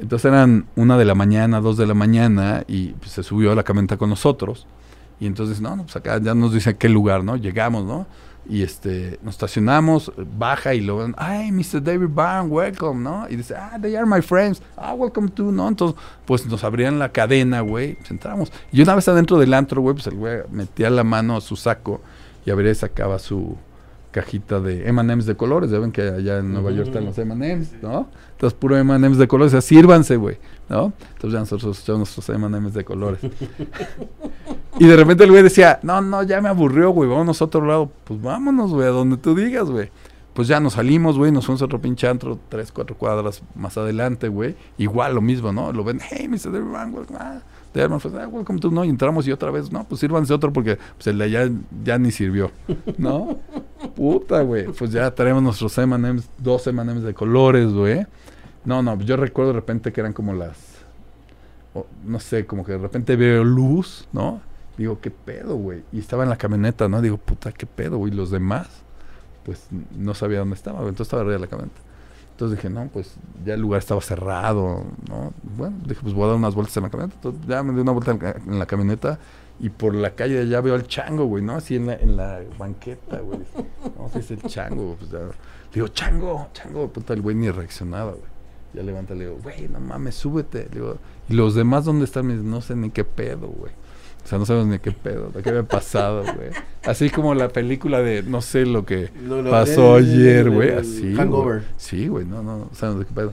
Entonces 0.00 0.30
eran 0.30 0.66
una 0.76 0.98
de 0.98 1.04
la 1.04 1.14
mañana, 1.14 1.60
dos 1.60 1.76
de 1.76 1.86
la 1.86 1.94
mañana, 1.94 2.64
y 2.68 2.88
pues, 2.88 3.12
se 3.12 3.22
subió 3.22 3.52
a 3.52 3.54
la 3.54 3.62
camioneta 3.62 3.96
con 3.96 4.10
nosotros. 4.10 4.66
Y 5.18 5.26
entonces, 5.26 5.60
no, 5.60 5.76
no, 5.76 5.84
pues 5.84 5.96
acá 5.96 6.20
ya 6.20 6.34
nos 6.34 6.52
dice 6.52 6.76
qué 6.76 6.88
lugar, 6.88 7.24
¿no? 7.24 7.36
Llegamos, 7.36 7.84
¿no? 7.84 8.06
Y 8.48 8.62
este, 8.62 9.18
nos 9.22 9.34
estacionamos, 9.34 10.12
baja 10.38 10.72
y 10.74 10.86
ven, 10.86 11.14
ay, 11.18 11.50
Mr. 11.50 11.82
David 11.82 12.08
Byrne, 12.08 12.48
welcome, 12.48 13.02
¿no? 13.02 13.26
Y 13.28 13.36
dice, 13.36 13.56
ah, 13.56 13.76
they 13.80 13.96
are 13.96 14.06
my 14.06 14.22
friends, 14.22 14.62
ah, 14.76 14.94
welcome 14.94 15.28
to, 15.30 15.50
¿no? 15.50 15.66
Entonces, 15.66 15.98
pues 16.26 16.46
nos 16.46 16.62
abrían 16.62 16.98
la 16.98 17.10
cadena, 17.10 17.60
güey, 17.62 17.94
pues 17.94 18.10
entramos. 18.10 18.52
Y 18.70 18.82
una 18.82 18.94
vez 18.94 19.08
adentro 19.08 19.38
del 19.38 19.52
antro, 19.52 19.80
güey, 19.80 19.94
pues 19.94 20.06
el 20.06 20.14
güey 20.14 20.42
metía 20.50 20.90
la 20.90 21.02
mano 21.02 21.36
a 21.36 21.40
su 21.40 21.56
saco 21.56 22.00
y 22.44 22.50
abría 22.50 22.70
y 22.70 22.76
sacaba 22.76 23.18
su 23.18 23.56
cajita 24.16 24.60
de 24.60 24.88
M&M's 24.88 25.26
de 25.26 25.36
colores, 25.36 25.70
ya 25.70 25.78
ven 25.78 25.92
que 25.92 26.00
allá 26.00 26.38
en 26.38 26.50
Nueva 26.50 26.70
York 26.70 26.88
están 26.88 27.04
los 27.04 27.18
M&M's, 27.18 27.74
¿no? 27.82 28.08
Entonces, 28.32 28.58
puro 28.58 28.78
M&M's 28.78 29.18
de 29.18 29.28
colores, 29.28 29.52
o 29.52 29.60
sea, 29.60 29.60
sírvanse, 29.60 30.16
güey, 30.16 30.38
¿no? 30.70 30.94
Entonces 31.14 31.32
ya 31.32 31.40
nosotros 31.40 31.78
echamos 31.78 31.98
nuestros 32.16 32.28
M&M's 32.30 32.72
de 32.72 32.84
colores. 32.84 33.20
Y 34.78 34.86
de 34.86 34.94
repente 34.94 35.24
el 35.24 35.30
güey 35.30 35.42
decía, 35.42 35.80
no, 35.82 36.02
no, 36.02 36.22
ya 36.22 36.38
me 36.42 36.50
aburrió, 36.50 36.90
güey, 36.90 37.08
vámonos 37.08 37.40
a 37.40 37.46
otro 37.46 37.64
lado. 37.64 37.90
Pues 38.04 38.20
vámonos, 38.20 38.72
güey, 38.72 38.86
a 38.86 38.90
donde 38.90 39.16
tú 39.16 39.34
digas, 39.34 39.70
güey. 39.70 39.88
Pues 40.34 40.48
ya 40.48 40.60
nos 40.60 40.74
salimos, 40.74 41.16
güey, 41.16 41.32
nos 41.32 41.46
fuimos 41.46 41.62
a 41.62 41.64
otro 41.64 41.80
pinche 41.80 42.06
antro, 42.06 42.38
tres, 42.50 42.72
cuatro 42.72 42.94
cuadras 42.94 43.42
más 43.54 43.78
adelante, 43.78 44.28
güey. 44.28 44.54
Igual 44.76 45.14
lo 45.14 45.22
mismo, 45.22 45.50
¿no? 45.50 45.72
Lo 45.72 45.82
ven, 45.82 45.98
hey, 46.10 46.28
Mr. 46.28 46.62
Bang, 46.70 46.94
welcome, 46.94 47.18
ah, 47.18 47.40
Pues, 47.76 48.14
ah, 48.14 48.26
welcome 48.28 48.58
to, 48.58 48.70
¿no? 48.70 48.84
Y 48.84 48.88
entramos 48.88 49.28
y 49.28 49.32
otra 49.32 49.50
vez, 49.50 49.70
no, 49.70 49.84
pues 49.84 50.00
sírvanse 50.00 50.32
otro 50.32 50.50
porque 50.50 50.78
pues, 50.96 51.06
el 51.08 51.18
de 51.18 51.24
allá 51.24 51.50
ya 51.84 51.98
ni 51.98 52.10
sirvió, 52.10 52.50
¿no? 52.96 53.38
Puta, 53.94 54.40
güey. 54.40 54.66
Pues 54.68 54.92
ya 54.92 55.14
traemos 55.14 55.42
nuestros 55.42 55.76
M&M's, 55.76 56.30
dos 56.38 56.66
M&M's 56.66 57.02
de 57.02 57.12
colores, 57.12 57.70
güey. 57.72 58.06
No, 58.64 58.82
no, 58.82 58.98
yo 59.00 59.16
recuerdo 59.16 59.52
de 59.52 59.60
repente 59.60 59.92
que 59.92 60.00
eran 60.00 60.14
como 60.14 60.32
las, 60.32 60.56
no 62.04 62.18
sé, 62.18 62.46
como 62.46 62.64
que 62.64 62.72
de 62.72 62.78
repente 62.78 63.14
veo 63.14 63.44
luz, 63.44 64.08
¿no? 64.10 64.40
Digo, 64.78 64.98
¿qué 65.00 65.10
pedo, 65.10 65.56
güey? 65.56 65.82
Y 65.92 65.98
estaba 65.98 66.22
en 66.24 66.30
la 66.30 66.36
camioneta, 66.36 66.88
¿no? 66.88 67.02
Digo, 67.02 67.18
puta, 67.18 67.52
¿qué 67.52 67.66
pedo, 67.66 67.98
güey? 67.98 68.12
Y 68.12 68.16
los 68.16 68.30
demás, 68.30 68.68
pues 69.44 69.68
no 69.96 70.14
sabía 70.14 70.38
dónde 70.38 70.54
estaba, 70.54 70.78
güey. 70.78 70.88
Entonces 70.88 71.08
estaba 71.08 71.22
arriba 71.22 71.34
de 71.34 71.40
la 71.40 71.46
camioneta. 71.46 71.80
Entonces 72.36 72.58
dije, 72.58 72.68
no, 72.68 72.86
pues 72.88 73.14
ya 73.46 73.54
el 73.54 73.62
lugar 73.62 73.78
estaba 73.78 74.02
cerrado, 74.02 74.84
¿no? 75.08 75.32
Bueno, 75.56 75.78
dije, 75.86 76.02
pues 76.02 76.12
voy 76.12 76.24
a 76.24 76.26
dar 76.26 76.36
unas 76.36 76.54
vueltas 76.54 76.76
en 76.76 76.82
la 76.82 76.90
camioneta. 76.90 77.16
Entonces 77.16 77.46
ya 77.48 77.62
me 77.62 77.72
di 77.72 77.80
una 77.80 77.92
vuelta 77.92 78.10
en 78.10 78.18
la, 78.18 78.30
en 78.32 78.58
la 78.58 78.66
camioneta 78.66 79.18
y 79.58 79.70
por 79.70 79.94
la 79.94 80.10
calle 80.10 80.34
de 80.34 80.40
allá 80.42 80.60
veo 80.60 80.74
al 80.74 80.86
chango, 80.86 81.24
güey, 81.24 81.42
¿no? 81.42 81.54
Así 81.54 81.76
en 81.76 81.86
la, 81.86 81.94
en 81.94 82.14
la 82.14 82.42
banqueta, 82.58 83.20
güey. 83.20 83.38
No 83.96 84.10
si 84.10 84.18
es 84.18 84.30
el 84.32 84.42
chango, 84.42 84.96
pues 84.98 85.10
ya. 85.10 85.20
Digo, 85.72 85.88
chango, 85.88 86.48
chango, 86.52 86.88
puta, 86.88 87.14
el 87.14 87.22
güey 87.22 87.34
ni 87.34 87.50
reaccionaba, 87.50 88.10
güey. 88.10 88.36
Ya 88.74 88.82
levanta, 88.82 89.14
le 89.14 89.24
digo, 89.24 89.38
güey, 89.42 89.66
no 89.70 89.80
mames, 89.80 90.14
súbete. 90.14 90.64
Le 90.64 90.80
digo, 90.80 90.98
¿y 91.30 91.32
los 91.32 91.54
demás 91.54 91.86
dónde 91.86 92.04
están? 92.04 92.26
Me 92.26 92.34
no 92.34 92.60
sé 92.60 92.76
ni 92.76 92.90
qué 92.90 93.04
pedo, 93.04 93.48
güey. 93.48 93.72
O 94.26 94.28
sea, 94.28 94.38
no 94.40 94.44
sabemos 94.44 94.66
ni 94.68 94.80
qué 94.80 94.90
pedo, 94.90 95.30
de 95.30 95.40
qué 95.40 95.50
había 95.50 95.62
pasado, 95.62 96.22
güey. 96.34 96.48
Así 96.84 97.10
como 97.10 97.32
la 97.36 97.48
película 97.48 98.00
de 98.02 98.24
no 98.24 98.42
sé 98.42 98.66
lo 98.66 98.84
que 98.84 99.10
Lo- 99.24 99.40
lo- 99.40 99.50
pasó 99.52 99.98
el- 99.98 100.04
ayer, 100.06 100.50
güey. 100.50 100.70
Así. 100.72 101.14
Hangover. 101.14 101.62
Sí, 101.76 102.08
güey, 102.08 102.26
no, 102.26 102.42
no, 102.42 102.58
no 102.58 102.70
sabemos 102.72 103.00
de 103.02 103.06
qué 103.06 103.12
pedo. 103.14 103.32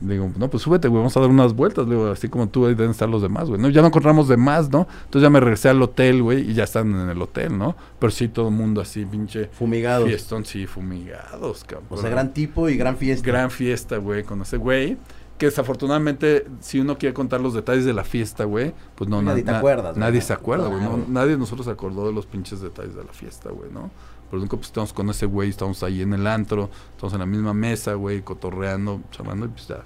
Digo, 0.00 0.32
no, 0.36 0.48
pues 0.48 0.62
súbete, 0.64 0.88
güey, 0.88 0.98
vamos 0.98 1.16
a 1.16 1.20
dar 1.20 1.28
unas 1.28 1.54
vueltas, 1.54 1.86
digo, 1.88 2.10
así 2.10 2.28
como 2.28 2.48
tú, 2.48 2.66
ahí 2.66 2.74
deben 2.74 2.90
estar 2.92 3.08
los 3.08 3.20
demás, 3.22 3.48
güey. 3.48 3.60
No, 3.60 3.68
ya 3.68 3.82
no 3.82 3.88
encontramos 3.88 4.26
demás, 4.26 4.68
¿no? 4.70 4.88
Entonces 5.04 5.22
ya 5.22 5.30
me 5.30 5.38
regresé 5.38 5.68
al 5.68 5.80
hotel, 5.82 6.22
güey, 6.22 6.50
y 6.50 6.54
ya 6.54 6.64
están 6.64 6.90
en 6.98 7.08
el 7.10 7.20
hotel, 7.22 7.56
¿no? 7.58 7.76
Pero 8.00 8.10
sí, 8.10 8.26
todo 8.28 8.48
el 8.48 8.54
mundo 8.54 8.80
así, 8.80 9.04
pinche 9.04 9.46
Fumigados. 9.52 10.08
fiestón, 10.08 10.44
sí, 10.44 10.66
fumigados, 10.66 11.62
cabrón. 11.64 11.86
O 11.90 11.96
sea, 11.98 12.10
gran 12.10 12.32
tipo 12.32 12.68
y 12.68 12.76
gran 12.76 12.96
fiesta. 12.96 13.26
Gran 13.26 13.50
fiesta, 13.50 13.98
güey, 13.98 14.24
con 14.24 14.40
ese 14.42 14.56
güey. 14.56 14.96
Que 15.42 15.46
desafortunadamente, 15.46 16.46
si 16.60 16.78
uno 16.78 16.96
quiere 16.98 17.12
contar 17.14 17.40
los 17.40 17.52
detalles 17.52 17.84
de 17.84 17.92
la 17.92 18.04
fiesta, 18.04 18.44
güey, 18.44 18.72
pues 18.94 19.10
no, 19.10 19.20
Nadie 19.22 19.42
na- 19.42 19.50
te 19.54 19.58
acuerdas, 19.58 19.96
Nadie 19.96 20.20
se 20.20 20.32
acuerda, 20.32 20.68
güey. 20.68 20.80
no- 20.80 21.04
nadie 21.08 21.32
de 21.32 21.36
nosotros 21.38 21.66
se 21.66 21.72
acordó 21.72 22.06
de 22.06 22.12
los 22.12 22.26
pinches 22.26 22.60
detalles 22.60 22.94
de 22.94 23.02
la 23.02 23.12
fiesta, 23.12 23.50
güey, 23.50 23.68
¿no? 23.72 23.90
Pero 24.30 24.38
nunca 24.40 24.56
pues 24.56 24.68
estamos 24.68 24.92
con 24.92 25.10
ese 25.10 25.26
güey, 25.26 25.50
estamos 25.50 25.82
ahí 25.82 26.00
en 26.02 26.12
el 26.12 26.28
antro, 26.28 26.70
estamos 26.92 27.12
en 27.14 27.18
la 27.18 27.26
misma 27.26 27.54
mesa, 27.54 27.94
güey, 27.94 28.22
cotorreando, 28.22 29.00
charlando 29.10 29.46
y 29.46 29.48
pues 29.48 29.66
ya. 29.66 29.82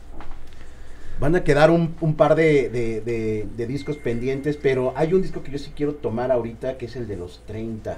Van 1.20 1.34
a 1.34 1.42
quedar 1.42 1.70
un, 1.70 1.94
un 2.02 2.14
par 2.16 2.34
de, 2.34 2.68
de- 2.68 3.00
de- 3.00 3.48
de 3.56 3.66
discos 3.66 3.96
pendientes, 3.96 4.58
pero 4.58 4.92
hay 4.94 5.14
un 5.14 5.22
disco 5.22 5.42
que 5.42 5.52
yo 5.52 5.58
sí 5.58 5.72
quiero 5.74 5.94
tomar 5.94 6.30
ahorita, 6.32 6.76
que 6.76 6.84
es 6.84 6.96
el 6.96 7.08
de 7.08 7.16
los 7.16 7.40
30, 7.46 7.96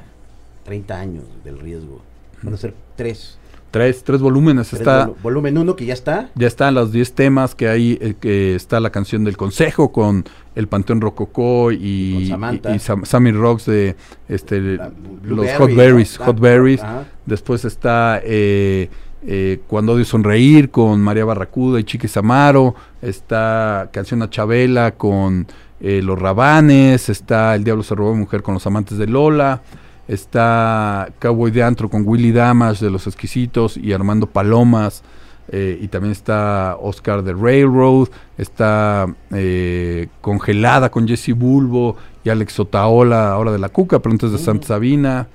30 0.65 0.97
años 1.01 1.25
del 1.43 1.59
riesgo. 1.59 2.03
Van 2.41 2.55
a 2.55 2.57
ser 2.57 2.73
tres. 2.95 3.37
Tres, 3.71 4.03
tres 4.03 4.21
volúmenes. 4.21 4.69
Tres 4.69 4.81
Está, 4.81 5.09
volu- 5.09 5.17
volumen 5.23 5.59
1 5.59 5.77
que 5.77 5.85
ya 5.85 5.93
está. 5.93 6.31
ya 6.35 6.47
están 6.47 6.75
los 6.75 6.91
10 6.91 7.13
temas 7.15 7.55
que 7.55 7.69
hay, 7.69 7.99
eh, 8.01 8.15
que 8.19 8.55
está 8.55 8.81
la 8.81 8.91
canción 8.91 9.25
del 9.25 9.37
consejo 9.37 9.93
con 9.93 10.25
el 10.55 10.69
Panteón 10.69 11.01
Rococó 11.03 11.71
y, 11.71 11.77
y- 11.77 12.33
y 12.33 12.79
Sam- 12.79 13.05
Sammy 13.05 13.33
Rocks 13.33 13.67
de 13.67 13.95
este, 14.29 14.61
La- 14.77 14.91
los 15.23 15.47
Hot 15.59 15.75
Berries. 15.75 16.17
Hot 16.19 16.41
Berries. 16.41 16.83
ajá. 16.83 17.05
Después 17.27 17.65
está 17.67 18.21
eh, 18.25 18.89
eh, 19.27 19.61
Cuando 19.67 19.93
odio 19.93 20.05
sonreír 20.07 20.71
con 20.71 21.01
María 21.03 21.25
Barracuda 21.27 21.79
y 21.79 21.85
Chiquis 21.85 22.17
Amaro. 22.17 22.75
Está 23.03 23.91
Canción 23.93 24.23
a 24.23 24.31
Chabela 24.31 24.93
con 24.93 25.47
eh, 25.81 26.01
Los 26.03 26.19
Rabanes. 26.19 27.09
Está 27.11 27.55
El 27.55 27.65
Diablo 27.65 27.83
se 27.83 27.95
robó 27.95 28.11
a 28.11 28.15
mi 28.15 28.21
mujer 28.21 28.43
con 28.43 28.55
Los 28.55 28.67
Amantes 28.67 28.97
de 28.97 29.07
Lola. 29.07 29.61
Está 30.09 31.11
Cowboy 31.19 31.51
de 31.51 31.63
Antro 31.63 31.91
con 31.91 32.03
Willy 32.07 32.33
Damas 32.33 32.81
de 32.81 32.91
Los 32.91 33.07
Exquisitos 33.07 33.77
y 33.77 33.93
Armando 33.93 34.27
Palomas. 34.27 35.03
eh, 35.51 35.79
y 35.81 35.89
también 35.89 36.13
está 36.13 36.77
Oscar 36.81 37.23
de 37.23 37.35
Railroad. 37.35 38.09
Está 38.39 39.07
eh, 39.33 40.09
Congelada 40.21 40.91
con 40.91 41.07
Jesse 41.07 41.33
Bulbo 41.35 41.97
y 42.25 42.31
Alex 42.31 42.59
Otaola, 42.61 43.31
ahora 43.33 43.53
de 43.53 43.59
la 43.59 43.69
Cuca, 43.69 43.99
pero 44.01 44.13
antes 44.13 44.33
de 44.33 44.39
Santa 44.39 44.67
Sabina. 44.69 45.29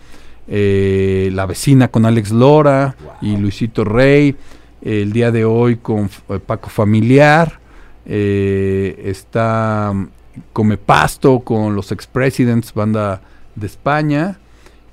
Eh, 0.48 1.30
la 1.34 1.46
vecina 1.46 1.88
con 1.88 2.06
Alex 2.06 2.32
Lora 2.32 2.96
y. 3.22 3.38
Luisito 3.38 3.84
Rey. 3.84 4.36
el 4.82 5.14
día 5.14 5.32
de 5.32 5.46
hoy 5.46 5.78
con 5.78 6.10
Paco 6.46 6.70
Familiar. 6.70 7.60
está 8.06 9.92
mm, 9.94 10.08
Come 10.52 10.78
Pasto 10.78 11.40
con 11.40 11.76
los 11.76 11.92
Ex-Presidents, 11.92 12.74
banda 12.74 13.22
de 13.56 13.68
España. 13.68 14.40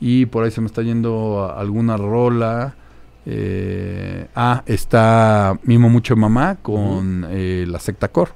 Y 0.00 0.26
por 0.26 0.44
ahí 0.44 0.50
se 0.50 0.60
me 0.60 0.66
está 0.66 0.82
yendo 0.82 1.52
alguna 1.54 1.96
rola. 1.96 2.74
eh, 3.26 4.26
ah, 4.34 4.62
está 4.66 5.58
Mimo 5.64 5.88
Mucho 5.90 6.16
Mamá 6.16 6.56
con 6.62 7.26
eh, 7.30 7.64
la 7.68 7.78
secta 7.78 8.08
Core. 8.08 8.32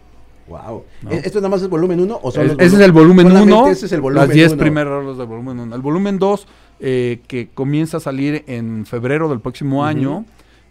Wow. 0.47 0.85
No. 1.03 1.11
¿E- 1.11 1.23
¿Esto 1.25 1.39
nada 1.39 1.49
más 1.49 1.63
es 1.63 1.69
volumen 1.71 2.01
1 2.01 2.19
o 2.23 2.31
son 2.31 2.43
Es- 2.45 2.49
los 2.53 2.61
ese 2.61 2.77
es 2.77 2.83
el 2.83 2.93
volumen 2.93 3.27
solamente 3.29 3.55
1. 3.55 3.67
Ese 3.69 3.87
es 3.87 3.93
el 3.93 4.03
volumen 4.03 4.27
Las 4.29 4.35
10 4.35 4.53
uno? 4.53 4.61
primeras 4.61 4.93
rolas 4.93 5.17
del 5.17 5.27
volumen 5.27 5.59
1. 5.61 5.75
El 5.75 5.81
volumen 5.81 6.19
2, 6.19 6.47
que 6.81 7.49
comienza 7.55 7.97
a 7.97 8.01
salir 8.01 8.45
en 8.47 8.85
febrero 8.85 9.29
del 9.31 9.41
próximo 9.41 9.79
Ujú. 9.79 9.85
año, 9.87 10.25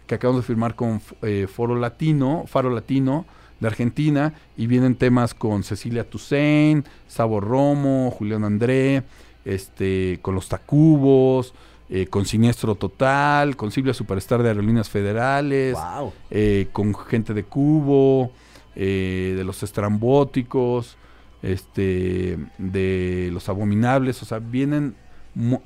que 0.06 0.14
acabamos 0.14 0.42
de 0.42 0.46
firmar 0.46 0.76
con 0.76 1.00
eh, 1.22 1.48
Foro 1.52 1.74
Latino, 1.74 2.44
Faro 2.46 2.70
Latino 2.70 3.26
de 3.58 3.66
Argentina, 3.66 4.32
y 4.56 4.68
vienen 4.68 4.94
temas 4.94 5.34
con 5.34 5.64
Cecilia 5.64 6.04
Toussaint, 6.08 6.86
Sabo 7.08 7.40
Romo, 7.40 8.12
Julián 8.16 8.44
André, 8.44 9.02
este, 9.44 10.18
con 10.22 10.34
Los 10.34 10.48
Tacubos, 10.48 11.54
eh, 11.90 12.06
con 12.06 12.24
Siniestro 12.24 12.74
Total, 12.74 13.56
con 13.56 13.70
Silvia 13.70 13.94
Superstar 13.94 14.42
de 14.42 14.48
Aerolíneas 14.48 14.88
Federales, 14.88 15.74
Wow. 15.74 16.12
eh, 16.30 16.68
con 16.72 16.94
gente 16.94 17.34
de 17.34 17.44
Cubo, 17.44 18.32
eh, 18.74 19.34
de 19.36 19.44
los 19.44 19.62
estrambóticos, 19.62 20.96
este, 21.42 22.38
de 22.58 23.30
los 23.32 23.48
abominables, 23.48 24.22
o 24.22 24.24
sea, 24.24 24.38
vienen, 24.38 24.94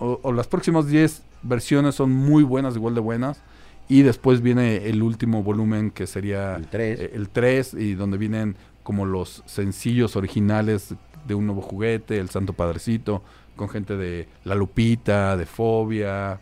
o, 0.00 0.18
o 0.22 0.32
las 0.32 0.46
próximas 0.48 0.86
10 0.88 1.22
versiones 1.42 1.94
son 1.94 2.10
muy 2.12 2.42
buenas, 2.42 2.74
igual 2.76 2.94
de 2.94 3.00
buenas, 3.00 3.42
y 3.88 4.02
después 4.02 4.42
viene 4.42 4.88
el 4.88 5.02
último 5.02 5.42
volumen 5.42 5.90
que 5.90 6.06
sería 6.06 6.56
El 6.56 6.66
3. 6.66 7.10
el 7.14 7.28
3 7.28 7.74
y 7.74 7.94
donde 7.94 8.18
vienen 8.18 8.56
como 8.82 9.06
los 9.06 9.42
sencillos 9.46 10.16
originales 10.16 10.94
de 11.26 11.34
un 11.34 11.46
nuevo 11.46 11.62
juguete, 11.62 12.18
el 12.18 12.28
Santo 12.30 12.52
Padrecito, 12.54 13.22
con 13.58 13.68
gente 13.68 13.98
de 13.98 14.26
La 14.44 14.54
Lupita, 14.54 15.36
de 15.36 15.44
Fobia, 15.44 16.40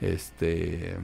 este... 0.00 0.94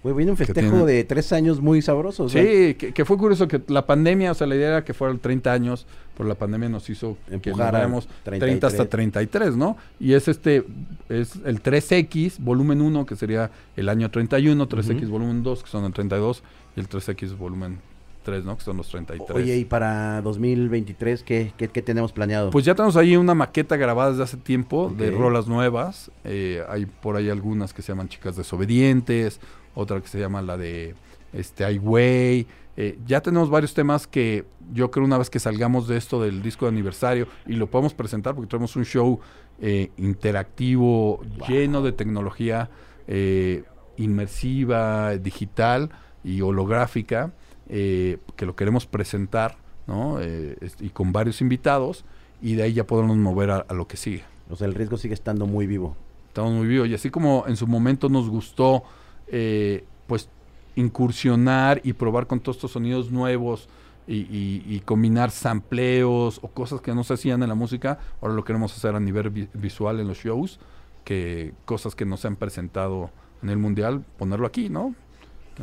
Güey, 0.00 0.14
viene 0.14 0.30
un 0.30 0.36
que 0.38 0.44
festejo 0.46 0.70
tiene- 0.70 0.86
de 0.92 1.02
tres 1.04 1.32
años 1.32 1.60
muy 1.60 1.82
sabroso. 1.82 2.28
Sí, 2.28 2.74
que, 2.78 2.92
que 2.94 3.04
fue 3.04 3.18
curioso 3.18 3.48
que 3.48 3.60
la 3.66 3.84
pandemia, 3.84 4.30
o 4.30 4.34
sea, 4.34 4.46
la 4.46 4.54
idea 4.54 4.68
era 4.68 4.84
que 4.84 4.94
fueran 4.94 5.18
30 5.18 5.52
años, 5.52 5.86
pero 6.16 6.28
la 6.28 6.36
pandemia 6.36 6.68
nos 6.68 6.88
hizo 6.88 7.16
que 7.26 7.32
nos 7.32 7.46
Empujar 7.46 7.74
a 7.74 7.78
vayamos 7.80 8.06
30 8.22 8.46
33. 8.46 8.72
hasta 8.72 8.88
33, 8.88 9.56
¿no? 9.56 9.76
Y 9.98 10.12
es 10.12 10.28
este, 10.28 10.64
es 11.08 11.34
el 11.44 11.60
3X, 11.60 12.36
volumen 12.38 12.80
1, 12.80 13.06
que 13.06 13.16
sería 13.16 13.50
el 13.76 13.88
año 13.88 14.08
31, 14.08 14.68
3X 14.68 15.02
Ujú. 15.02 15.10
volumen 15.10 15.42
2, 15.42 15.64
que 15.64 15.68
son 15.68 15.84
el 15.84 15.92
32, 15.92 16.44
y 16.76 16.80
el 16.80 16.88
3X 16.88 17.36
volumen 17.36 17.78
3, 18.22 18.44
¿no? 18.44 18.56
Que 18.56 18.64
son 18.64 18.76
los 18.76 18.88
33. 18.88 19.30
Oye, 19.30 19.56
y 19.56 19.64
para 19.64 20.20
2023, 20.22 21.22
¿qué, 21.22 21.52
qué, 21.56 21.68
qué 21.68 21.82
tenemos 21.82 22.12
planeado? 22.12 22.50
Pues 22.50 22.64
ya 22.64 22.74
tenemos 22.74 22.96
ahí 22.96 23.16
una 23.16 23.34
maqueta 23.34 23.76
grabada 23.76 24.10
desde 24.10 24.22
hace 24.24 24.36
tiempo 24.36 24.92
de 24.96 25.10
rolas 25.10 25.48
nuevas. 25.48 26.10
Eh, 26.24 26.62
hay 26.68 26.86
por 26.86 27.16
ahí 27.16 27.30
algunas 27.30 27.72
que 27.72 27.82
se 27.82 27.92
llaman 27.92 28.08
Chicas 28.08 28.36
Desobedientes, 28.36 29.40
otra 29.74 30.00
que 30.00 30.08
se 30.08 30.18
llama 30.18 30.42
la 30.42 30.56
de 30.56 30.94
este 31.32 31.64
Ai 31.64 31.78
Weiwei. 31.78 32.46
Eh, 32.80 32.96
ya 33.06 33.20
tenemos 33.20 33.50
varios 33.50 33.74
temas 33.74 34.06
que 34.06 34.44
yo 34.72 34.92
creo 34.92 35.04
una 35.04 35.18
vez 35.18 35.30
que 35.30 35.40
salgamos 35.40 35.88
de 35.88 35.96
esto 35.96 36.22
del 36.22 36.42
disco 36.42 36.66
de 36.66 36.70
aniversario 36.70 37.26
y 37.44 37.54
lo 37.54 37.68
podemos 37.68 37.92
presentar 37.92 38.36
porque 38.36 38.48
tenemos 38.48 38.76
un 38.76 38.84
show 38.84 39.18
eh, 39.60 39.90
interactivo 39.96 41.20
lleno 41.48 41.82
de 41.82 41.90
tecnología 41.90 42.70
eh, 43.08 43.64
inmersiva, 43.96 45.16
digital 45.16 45.90
y 46.22 46.40
holográfica 46.40 47.32
eh, 47.68 48.18
que 48.36 48.46
lo 48.46 48.56
queremos 48.56 48.86
presentar 48.86 49.56
¿no? 49.86 50.20
Eh, 50.20 50.56
y 50.80 50.90
con 50.90 51.12
varios 51.12 51.40
invitados 51.40 52.04
y 52.42 52.54
de 52.54 52.62
ahí 52.64 52.72
ya 52.74 52.84
podemos 52.86 53.16
mover 53.16 53.50
a, 53.50 53.56
a 53.68 53.74
lo 53.74 53.86
que 53.88 53.96
sigue. 53.96 54.22
o 54.50 54.56
sea, 54.56 54.66
el 54.66 54.74
riesgo 54.74 54.96
sigue 54.98 55.14
estando 55.14 55.46
muy 55.46 55.66
vivo. 55.66 55.96
Estamos 56.28 56.52
muy 56.52 56.66
vivos 56.66 56.88
y 56.88 56.94
así 56.94 57.08
como 57.10 57.44
en 57.48 57.56
su 57.56 57.66
momento 57.66 58.08
nos 58.10 58.28
gustó 58.28 58.82
eh, 59.28 59.84
pues 60.06 60.28
incursionar 60.76 61.80
y 61.84 61.92
probar 61.94 62.26
con 62.26 62.40
todos 62.40 62.56
estos 62.56 62.72
sonidos 62.72 63.10
nuevos 63.10 63.68
y, 64.06 64.16
y- 64.16 64.62
y 64.66 64.80
combinar 64.80 65.30
sampleos 65.30 66.38
o 66.42 66.48
cosas 66.48 66.80
que 66.80 66.94
no 66.94 67.04
se 67.04 67.14
hacían 67.14 67.42
en 67.42 67.48
la 67.48 67.54
música, 67.54 67.98
ahora 68.20 68.34
lo 68.34 68.44
queremos 68.44 68.74
hacer 68.76 68.94
a 68.94 69.00
nivel 69.00 69.30
vi- 69.30 69.48
visual 69.54 70.00
en 70.00 70.08
los 70.08 70.18
shows, 70.18 70.58
que 71.04 71.52
cosas 71.66 71.94
que 71.94 72.04
no 72.06 72.16
se 72.16 72.26
han 72.28 72.36
presentado 72.36 73.10
en 73.42 73.50
el 73.50 73.58
mundial, 73.58 74.04
ponerlo 74.18 74.46
aquí, 74.46 74.68
¿no? 74.68 74.94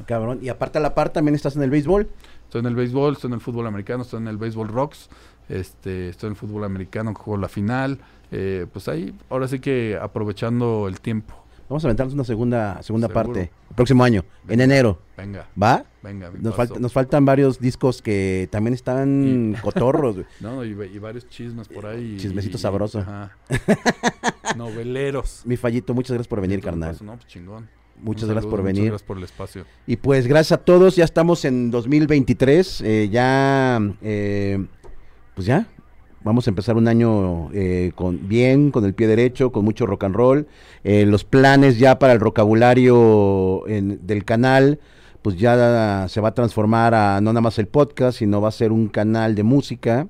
Cabrón. 0.06 0.40
Y 0.42 0.50
aparte 0.50 0.78
a 0.78 0.82
la 0.82 0.94
par 0.96 1.10
también 1.10 1.36
estás 1.36 1.56
en 1.56 1.64
el 1.64 1.70
béisbol. 1.70 2.08
Estoy 2.44 2.60
en 2.60 2.68
el 2.68 2.76
béisbol, 2.76 3.14
estoy 3.14 3.30
en 3.30 3.34
el 3.36 3.42
fútbol 3.42 3.68
americano, 3.68 4.04
estoy 4.04 4.20
en 4.22 4.28
el 4.28 4.38
béisbol 4.38 4.68
rocks, 4.68 5.10
este, 5.50 6.10
estoy 6.10 6.28
en 6.28 6.32
el 6.34 6.38
fútbol 6.38 6.64
americano, 6.64 7.14
juego 7.16 7.40
la 7.42 7.50
final, 7.50 8.00
eh, 8.32 8.66
pues 8.72 8.88
ahí, 8.88 9.16
ahora 9.30 9.48
sí 9.48 9.60
que 9.60 9.98
aprovechando 10.02 10.88
el 10.88 11.00
tiempo. 11.02 11.34
Vamos 11.68 11.84
a 11.84 11.88
aventarnos 11.88 12.14
una 12.14 12.24
segunda, 12.24 12.80
segunda 12.84 13.08
Seguro. 13.08 13.24
parte. 13.26 13.52
El 13.72 13.76
próximo 13.76 14.04
año, 14.04 14.24
en 14.48 14.62
enero. 14.62 15.00
Venga, 15.18 15.48
¿Va? 15.62 15.84
venga. 16.04 16.30
Nos, 16.40 16.54
falta- 16.56 16.80
nos 16.80 16.94
faltan 16.94 17.26
varios 17.26 17.60
discos 17.60 18.04
que 18.04 18.48
también 18.52 18.76
están 18.76 19.56
cotorros. 19.64 20.14
güey. 20.18 20.28
No, 20.42 20.64
y, 20.64 20.70
y 20.70 21.00
varios 21.00 21.28
chismes 21.28 21.68
por 21.68 21.88
ahí. 21.88 22.18
Chismecito 22.20 22.58
y- 22.58 22.60
sabroso. 22.60 23.00
ajá. 23.00 23.32
Noveleros. 24.56 25.42
Mi 25.46 25.58
fallito, 25.58 25.94
muchas 25.94 26.12
gracias 26.12 26.28
por 26.28 26.40
venir, 26.42 26.62
carnal. 26.62 26.96
No, 27.02 27.14
pues 27.16 27.26
chingón. 27.28 27.68
Muchas 28.02 28.30
gracias 28.30 28.46
por 28.50 28.62
Muchas 28.62 28.74
venir. 28.76 28.90
gracias 28.92 29.08
por 29.08 29.18
el 29.18 29.24
espacio. 29.24 29.66
Y 29.88 29.96
pues 29.98 30.28
gracias 30.28 30.60
a 30.60 30.64
todos, 30.64 30.96
ya 30.96 31.06
estamos 31.06 31.44
en 31.46 31.72
2023, 31.72 32.82
eh, 32.82 33.10
ya, 33.12 33.80
eh, 34.02 34.64
pues 35.34 35.48
ya, 35.48 35.68
vamos 36.24 36.46
a 36.48 36.50
empezar 36.52 36.76
un 36.76 36.88
año 36.88 37.50
eh, 37.54 37.92
con 37.96 38.28
bien, 38.28 38.72
con 38.72 38.86
el 38.86 38.94
pie 38.94 39.08
derecho, 39.08 39.52
con 39.52 39.64
mucho 39.66 39.86
rock 39.86 40.04
and 40.04 40.16
roll. 40.16 40.48
Eh, 40.84 41.06
los 41.06 41.24
planes 41.24 41.80
ya 41.80 41.98
para 42.00 42.14
el 42.14 42.20
vocabulario 42.20 43.68
en- 43.68 44.06
del 44.06 44.26
canal, 44.26 44.80
pues 45.22 45.38
ya 45.38 46.06
se 46.08 46.22
va 46.22 46.30
a 46.30 46.34
transformar 46.34 46.94
a 46.94 47.20
no 47.22 47.32
nada 47.34 47.42
más 47.42 47.58
el 47.58 47.68
podcast, 47.68 48.20
sino 48.20 48.42
va 48.42 48.50
a 48.50 48.52
ser 48.52 48.72
un 48.72 48.88
canal 48.90 49.34
de 49.36 49.44
música 49.44 50.08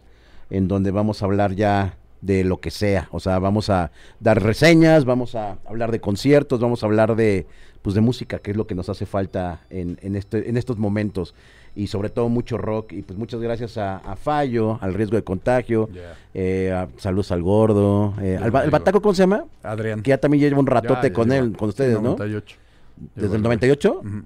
en 0.50 0.68
donde 0.68 0.92
vamos 0.92 1.22
a 1.22 1.26
hablar 1.26 1.56
ya 1.56 1.98
de 2.22 2.44
lo 2.44 2.60
que 2.60 2.72
sea. 2.72 3.08
O 3.12 3.20
sea, 3.20 3.40
vamos 3.40 3.70
a 3.70 3.92
dar 4.20 4.42
reseñas, 4.42 5.06
vamos 5.06 5.36
a 5.36 5.58
hablar 5.66 5.92
de 5.92 6.02
conciertos, 6.02 6.60
vamos 6.60 6.84
a 6.84 6.86
hablar 6.88 7.16
de, 7.16 7.46
pues, 7.86 7.94
de 7.94 8.02
música, 8.02 8.40
que 8.40 8.50
es 8.52 8.58
lo 8.58 8.66
que 8.66 8.74
nos 8.76 8.90
hace 8.90 9.06
falta 9.06 9.62
en, 9.70 9.98
en, 10.02 10.16
este, 10.16 10.50
en 10.50 10.58
estos 10.58 10.78
momentos. 10.80 11.36
Y 11.76 11.88
sobre 11.88 12.10
todo 12.10 12.30
mucho 12.30 12.58
rock. 12.58 12.94
Y 12.94 13.02
pues 13.04 13.20
muchas 13.20 13.40
gracias 13.42 13.78
a, 13.78 13.98
a 13.98 14.16
Fallo, 14.16 14.80
al 14.82 14.94
riesgo 14.96 15.18
de 15.18 15.24
contagio. 15.24 15.90
Eh, 16.34 16.72
a- 16.74 16.88
saludos 16.98 17.32
al 17.32 17.44
gordo. 17.44 18.14
eh, 18.22 18.38
al, 18.38 18.46
¿El. 18.46 18.72
Bataco 18.72 19.02
cómo 19.02 19.14
se 19.14 19.22
llama? 19.24 19.44
Adrián. 19.62 20.02
Que 20.02 20.10
ya 20.10 20.18
también 20.18 20.42
lleva 20.42 20.60
un 20.60 20.66
ratote 20.68 21.10
ya 21.10 21.14
con 21.14 21.32
él, 21.32 21.56
con 21.56 21.70
ustedes, 21.70 21.96
¿no? 21.96 22.16
98. 22.18 22.56
Desde 23.16 23.36
el 23.36 23.42
98. 23.44 24.00
Ujú. 24.04 24.24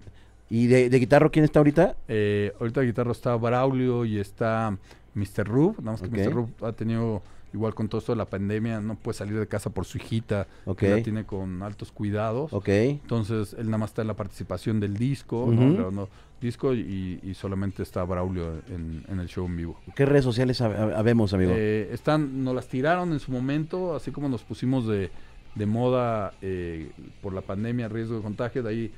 ¿Y 0.51 0.67
de, 0.67 0.89
de 0.89 0.99
guitarro 0.99 1.31
quién 1.31 1.43
está 1.45 1.59
ahorita? 1.59 1.95
Eh, 2.07 2.53
ahorita 2.59 2.79
de 2.81 2.85
guitarra 2.87 3.11
está 3.11 3.35
Braulio 3.35 4.05
y 4.05 4.19
está 4.19 4.77
Mr. 5.15 5.45
Rub. 5.47 5.77
Nada 5.79 5.91
más 5.93 6.01
que. 6.01 6.07
Mr. 6.09 6.31
Rub 6.33 6.49
ha 6.63 6.71
tenido, 6.73 7.21
igual 7.53 7.73
con 7.75 7.87
todo 7.89 7.99
esto 7.99 8.11
de 8.11 8.17
la 8.17 8.25
pandemia, 8.25 8.79
no 8.81 8.95
puede 8.95 9.17
salir 9.17 9.37
de 9.39 9.47
casa 9.47 9.69
por 9.69 9.85
su 9.85 9.97
hijita, 9.97 10.47
que 10.77 10.89
la 10.89 11.03
tiene 11.03 11.25
con 11.25 11.61
altos 11.63 11.91
cuidados. 11.91 12.53
Ok. 12.53 12.67
Entonces, 12.69 13.55
él 13.57 13.65
nada 13.67 13.79
más 13.79 13.91
está 13.91 14.01
en 14.03 14.07
la 14.07 14.15
participación 14.15 14.79
del 14.79 14.97
disco, 14.97 15.47
¿no? 15.51 15.61
Ujú. 15.65 15.73
grabando 15.75 16.09
disco 16.41 16.73
y, 16.73 17.19
y 17.21 17.33
solamente 17.33 17.83
está 17.83 18.01
Braulio 18.05 18.61
en, 18.69 19.03
en 19.09 19.19
el 19.19 19.27
show 19.27 19.45
en 19.45 19.57
vivo. 19.57 19.77
¿Qué 19.93 20.05
redes 20.05 20.23
sociales 20.23 20.61
hab- 20.61 20.73
hab- 20.73 20.95
habemos, 20.95 21.33
amigo? 21.33 21.51
Eh, 21.53 21.89
están, 21.91 22.45
nos 22.45 22.55
las 22.55 22.67
tiraron 22.69 23.11
en 23.11 23.19
su 23.19 23.29
momento, 23.33 23.93
así 23.93 24.11
como 24.11 24.29
nos 24.29 24.43
pusimos 24.43 24.87
de, 24.87 25.11
de 25.55 25.65
moda 25.65 26.31
eh, 26.41 26.91
por 27.21 27.33
la 27.33 27.41
pandemia, 27.41 27.89
riesgo 27.89 28.15
de 28.15 28.21
contagio, 28.21 28.63
de 28.63 28.69
ahí 28.69 28.91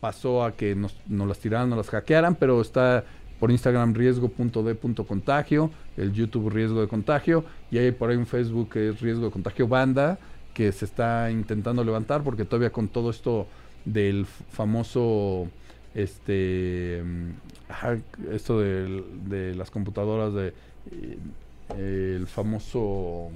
pasó 0.00 0.44
a 0.44 0.52
que 0.54 0.74
nos, 0.74 0.96
nos 1.08 1.26
las 1.26 1.38
tiraran, 1.38 1.70
nos 1.70 1.78
las 1.78 1.88
hackearan, 1.88 2.34
pero 2.34 2.60
está 2.60 3.04
por 3.38 3.50
Instagram 3.50 3.94
riesgo.d.contagio, 3.94 5.70
el 5.96 6.12
YouTube 6.12 6.50
riesgo 6.50 6.80
de 6.80 6.88
contagio, 6.88 7.44
y 7.70 7.78
hay 7.78 7.90
por 7.92 8.10
ahí 8.10 8.16
un 8.16 8.26
Facebook 8.26 8.70
que 8.70 8.88
es 8.90 9.00
riesgo 9.00 9.26
de 9.26 9.30
contagio 9.30 9.68
banda, 9.68 10.18
que 10.54 10.72
se 10.72 10.84
está 10.86 11.30
intentando 11.30 11.84
levantar 11.84 12.22
porque 12.22 12.44
todavía 12.44 12.70
con 12.70 12.88
todo 12.88 13.10
esto 13.10 13.46
del 13.84 14.24
famoso 14.26 15.48
este 15.94 17.02
mm, 17.04 18.32
esto 18.32 18.60
del- 18.60 19.04
de, 19.28 19.54
las 19.54 19.70
computadoras 19.70 20.32
de 20.34 20.52
eh, 20.90 22.16
el 22.16 22.26
famoso 22.26 23.28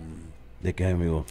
¿De 0.62 0.74
qué, 0.74 0.86
amigo? 0.86 1.24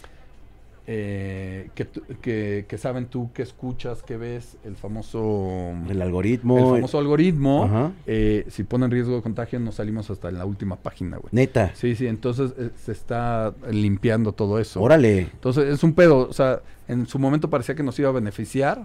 Eh, 0.92 1.70
que, 1.76 1.86
que, 2.20 2.64
que 2.66 2.78
saben 2.78 3.06
tú 3.06 3.30
qué 3.32 3.42
escuchas, 3.42 4.02
qué 4.02 4.16
ves, 4.16 4.56
el 4.64 4.74
famoso 4.74 5.70
El 5.84 5.92
el 5.92 6.02
algoritmo. 6.02 6.74
famoso 6.74 6.98
algoritmo, 6.98 7.64
Ajá. 7.64 7.92
eh, 8.08 8.44
si 8.48 8.64
ponen 8.64 8.90
riesgo 8.90 9.14
de 9.14 9.22
contagio 9.22 9.60
no 9.60 9.70
salimos 9.70 10.10
hasta 10.10 10.30
en 10.30 10.38
la 10.38 10.46
última 10.46 10.74
página, 10.74 11.18
güey. 11.18 11.28
Neta. 11.30 11.70
Sí, 11.76 11.94
sí, 11.94 12.08
entonces 12.08 12.54
eh, 12.58 12.70
se 12.74 12.90
está 12.90 13.54
limpiando 13.70 14.32
todo 14.32 14.58
eso. 14.58 14.82
Órale. 14.82 15.20
Entonces 15.32 15.72
es 15.72 15.84
un 15.84 15.92
pedo, 15.92 16.28
o 16.28 16.32
sea, 16.32 16.60
en 16.88 17.06
su 17.06 17.20
momento 17.20 17.48
parecía 17.50 17.76
que 17.76 17.84
nos 17.84 17.96
iba 18.00 18.08
a 18.08 18.12
beneficiar, 18.12 18.84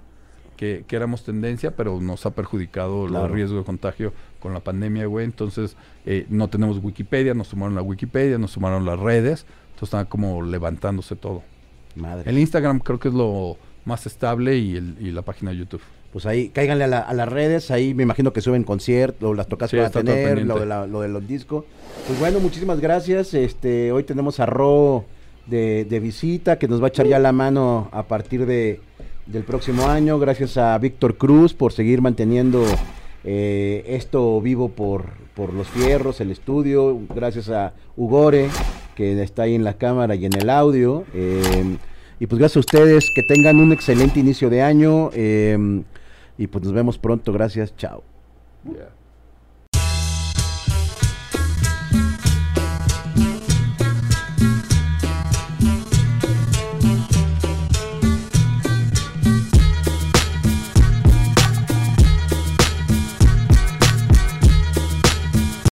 que, 0.58 0.84
que 0.88 0.96
éramos 0.96 1.24
tendencia, 1.24 1.76
pero 1.76 2.00
nos 2.02 2.24
ha 2.28 2.36
perjudicado 2.36 3.08
Claro. 3.08 3.26
el 3.26 3.34
riesgo 3.34 3.58
de 3.58 3.64
contagio 3.64 4.14
con 4.40 4.54
la 4.54 4.60
pandemia, 4.60 5.08
güey. 5.08 5.26
Entonces 5.26 5.76
eh, 6.06 6.28
no 6.30 6.50
tenemos 6.50 6.78
Wikipedia, 6.84 7.34
nos 7.34 7.48
sumaron 7.48 7.74
la 7.74 7.82
Wikipedia, 7.82 8.38
nos 8.38 8.52
sumaron 8.52 8.86
las 8.86 9.00
redes, 9.00 9.48
entonces 9.74 9.88
está 10.00 10.06
como 10.06 10.44
levantándose 10.44 11.16
todo. 11.16 11.42
Madre. 11.96 12.30
El 12.30 12.38
Instagram 12.40 12.80
creo 12.80 13.00
que 13.00 13.08
es 13.10 13.14
lo 13.14 13.58
más 13.86 14.06
estable 14.06 14.58
y, 14.58 14.76
el, 14.76 14.96
y 15.00 15.12
la 15.12 15.22
página 15.22 15.52
de 15.52 15.58
YouTube. 15.58 15.82
Pues 16.12 16.26
ahí, 16.26 16.50
cáiganle 16.50 16.86
a, 16.86 16.88
la- 16.88 17.00
a 17.00 17.14
las 17.14 17.28
redes, 17.28 17.72
ahí 17.72 17.94
me 17.94 18.04
imagino 18.04 18.32
que 18.32 18.40
suben 18.42 18.64
conciertos, 18.64 19.36
las 19.36 19.48
tocas 19.48 19.70
Sí, 19.70 19.76
para 19.78 19.90
tener, 19.90 20.46
lo 20.46 20.60
de, 20.60 20.66
la- 20.66 20.88
lo 20.88 21.02
de 21.02 21.10
los 21.10 21.28
discos. 21.28 21.66
Pues 22.08 22.20
bueno, 22.20 22.40
muchísimas 22.40 22.80
gracias. 22.80 23.34
Este, 23.34 23.92
hoy 23.92 24.04
tenemos 24.04 24.40
a 24.40 24.46
Ro 24.46 25.04
de, 25.46 25.86
de 25.86 26.00
visita, 26.00 26.58
que 26.58 26.68
nos 26.68 26.82
va 26.82 26.86
a 26.86 26.88
echar 26.90 27.06
ya 27.08 27.20
la 27.20 27.32
mano 27.34 27.90
a 27.92 28.04
partir 28.04 28.46
de, 28.46 28.80
del 29.26 29.44
próximo 29.44 29.88
año. 29.88 30.18
Gracias 30.18 30.58
a 30.58 30.78
Víctor 30.78 31.18
Cruz 31.18 31.54
por 31.54 31.74
seguir 31.74 32.02
manteniendo 32.02 32.64
eh, 33.26 33.84
esto 33.88 34.40
vivo 34.42 34.70
por, 34.70 35.06
por 35.36 35.54
los 35.54 35.68
fierros, 35.68 36.22
el 36.22 36.32
estudio. 36.32 36.98
Gracias 37.14 37.50
a 37.50 37.74
Ugore, 37.98 38.48
que 38.96 39.22
está 39.22 39.44
ahí 39.44 39.56
en 39.56 39.64
la 39.64 39.78
cámara 39.78 40.16
y 40.16 40.26
en 40.26 40.34
el 40.36 40.50
audio. 40.50 41.04
Eh, 41.14 41.78
y 42.20 42.28
pues 42.28 42.40
gracias 42.40 42.58
a 42.58 42.60
ustedes, 42.62 43.12
que 43.14 43.24
tengan 43.24 43.60
un 43.60 43.72
excelente 43.74 44.20
inicio 44.20 44.50
de 44.50 44.62
año. 44.62 45.10
eh, 45.14 45.84
y 46.38 46.48
pues 46.48 46.64
nos 46.64 46.74
vemos 46.74 46.98
pronto. 46.98 47.32
Gracias, 47.32 47.76
chao. 47.78 48.04